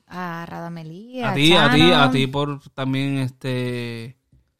a 0.06 0.46
Radamelí, 0.46 1.22
A 1.22 1.32
a, 1.32 1.34
ti, 1.34 1.52
a 1.54 1.70
ti, 1.70 1.92
a 1.92 2.10
ti 2.10 2.26
por 2.26 2.60
también 2.70 3.18
este 3.18 4.16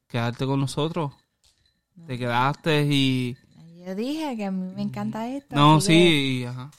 quedarte 0.07 0.45
con 0.47 0.61
nosotros. 0.61 1.13
Te 2.07 2.19
quedaste 2.19 2.87
y 2.91 3.37
Yo 3.87 3.95
dije 3.95 4.37
que 4.37 4.47
a 4.47 4.51
mí 4.51 4.75
me 4.75 4.83
encanta 4.83 5.29
esto. 5.29 5.55
no, 5.55 5.77
que- 5.79 5.83
sí, 5.85 6.41
y, 6.41 6.45
ajá. 6.45 6.71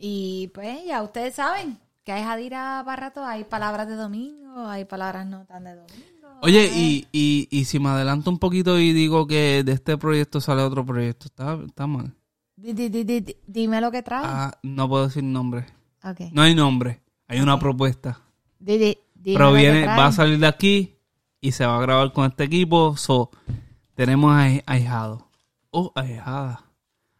Y 0.00 0.48
pues 0.54 0.84
ya 0.86 1.02
ustedes 1.02 1.34
saben 1.34 1.78
que 2.04 2.12
hay 2.12 2.22
Jadira 2.22 2.82
para 2.84 3.08
rato, 3.08 3.24
hay 3.24 3.44
palabras 3.44 3.88
de 3.88 3.96
domingo, 3.96 4.66
hay 4.68 4.84
palabras 4.84 5.26
no 5.26 5.44
tan 5.44 5.64
de 5.64 5.74
domingo. 5.74 6.28
Oye, 6.40 6.70
y, 6.72 7.06
y, 7.12 7.48
y 7.50 7.64
si 7.64 7.80
me 7.80 7.88
adelanto 7.88 8.30
un 8.30 8.38
poquito 8.38 8.78
y 8.78 8.92
digo 8.92 9.26
que 9.26 9.64
de 9.64 9.72
este 9.72 9.98
proyecto 9.98 10.40
sale 10.40 10.62
otro 10.62 10.86
proyecto, 10.86 11.26
está, 11.26 11.58
está 11.66 11.86
mal. 11.86 12.14
Di- 12.54 12.72
di- 12.72 12.88
di- 13.04 13.36
dime 13.46 13.80
lo 13.80 13.90
que 13.90 14.02
trae. 14.02 14.22
Ah, 14.24 14.52
no 14.62 14.88
puedo 14.88 15.06
decir 15.08 15.24
nombre. 15.24 15.66
No 16.32 16.42
hay 16.42 16.54
nombre, 16.54 17.00
hay 17.26 17.40
una 17.40 17.58
propuesta. 17.58 18.20
Pero 19.24 19.52
viene, 19.52 19.84
va 19.86 20.06
a 20.06 20.12
salir 20.12 20.38
de 20.38 20.46
aquí 20.46 20.94
y 21.40 21.52
se 21.52 21.66
va 21.66 21.76
a 21.76 21.80
grabar 21.80 22.12
con 22.12 22.24
este 22.30 22.44
equipo. 22.44 22.96
So, 22.96 23.30
tenemos 23.94 24.32
a 24.32 24.44
ahijado. 24.66 25.28
Oh, 25.70 25.92
ahijada. 25.94 26.64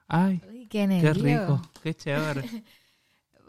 Ay, 0.06 0.40
Qué 0.68 0.86
rico, 1.14 1.60
qué 1.82 1.94
chévere. 1.96 2.64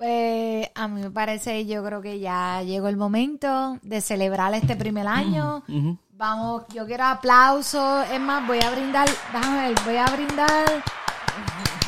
Eh, 0.01 0.71
a 0.75 0.87
mí 0.87 1.01
me 1.01 1.11
parece, 1.11 1.65
yo 1.65 1.83
creo 1.83 2.01
que 2.01 2.19
ya 2.19 2.61
llegó 2.63 2.87
el 2.87 2.95
momento 2.97 3.77
de 3.81 3.99
celebrar 4.01 4.53
este 4.53 4.75
primer 4.75 5.07
año. 5.07 5.63
Vamos, 6.13 6.63
yo 6.73 6.85
quiero 6.85 7.05
aplausos. 7.05 8.05
Es 8.11 8.19
más, 8.19 8.45
voy 8.45 8.59
a 8.61 8.71
brindar, 8.71 9.07
déjame 9.33 9.69
ver, 9.69 9.77
voy 9.85 9.95
a 9.97 10.05
brindar, 10.05 10.83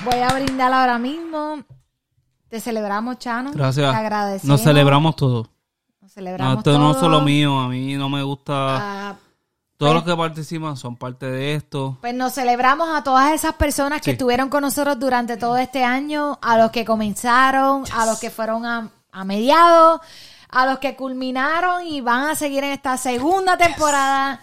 voy 0.05 0.19
a 0.19 0.27
brindar 0.33 0.73
ahora 0.73 0.97
mismo. 0.97 1.63
Te 2.47 2.59
celebramos, 2.61 3.17
Chano. 3.19 3.51
Gracias. 3.53 3.91
Te 3.91 3.97
agradecemos. 3.97 4.57
Nos 4.57 4.61
celebramos 4.63 5.15
todos. 5.15 5.47
Nos 6.01 6.01
No, 6.01 6.09
celebramos 6.09 6.57
esto 6.59 6.77
no 6.79 6.91
es 6.91 6.97
todo. 6.97 7.05
solo 7.05 7.21
mío, 7.21 7.59
a 7.59 7.67
mí 7.69 7.95
no 7.95 8.07
me 8.09 8.23
gusta. 8.23 8.53
Ah, 9.09 9.15
Todos 9.81 9.95
los 9.95 10.03
que 10.03 10.15
participan 10.15 10.77
son 10.77 10.95
parte 10.95 11.25
de 11.25 11.55
esto. 11.55 11.97
Pues 12.01 12.13
nos 12.13 12.33
celebramos 12.33 12.87
a 12.89 13.01
todas 13.01 13.33
esas 13.33 13.55
personas 13.55 13.99
que 13.99 14.11
estuvieron 14.11 14.47
con 14.47 14.61
nosotros 14.61 14.99
durante 14.99 15.37
todo 15.37 15.57
este 15.57 15.83
año, 15.83 16.37
a 16.39 16.55
los 16.55 16.69
que 16.69 16.85
comenzaron, 16.85 17.85
a 17.91 18.05
los 18.05 18.19
que 18.19 18.29
fueron 18.29 18.63
a, 18.63 18.91
a 19.11 19.25
mediados, 19.25 19.99
a 20.49 20.67
los 20.67 20.77
que 20.77 20.95
culminaron 20.95 21.83
y 21.83 21.99
van 21.99 22.29
a 22.29 22.35
seguir 22.35 22.63
en 22.63 22.73
esta 22.73 22.95
segunda 22.95 23.57
temporada. 23.57 24.39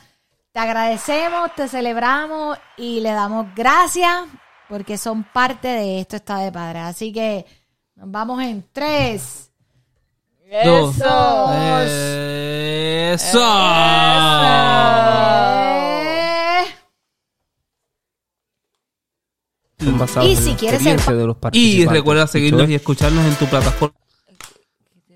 Te 0.51 0.59
agradecemos, 0.59 1.55
te 1.55 1.69
celebramos 1.69 2.59
y 2.77 2.99
le 2.99 3.13
damos 3.13 3.47
gracias 3.55 4.25
porque 4.69 4.99
son 4.99 5.23
parte 5.23 5.69
de 5.69 6.01
esto 6.01 6.17
está 6.17 6.39
de 6.39 6.51
padre. 6.51 6.81
Así 6.81 7.13
que 7.13 7.47
nos 7.95 8.11
vamos 8.11 8.43
en 8.43 8.67
tres. 8.73 9.48
Eso. 10.51 11.53
Eso. 13.13 13.45
Y 20.23 20.37
si 20.37 20.55
quieres 20.55 20.83
ser 20.83 21.17
de 21.17 21.27
los 21.27 21.37
Y 21.53 21.87
recuerda 21.87 22.27
seguirnos 22.27 22.69
y 22.69 22.75
es. 22.75 22.81
escucharnos 22.81 23.25
en 23.27 23.35
tu 23.35 23.47
plataforma. 23.47 23.95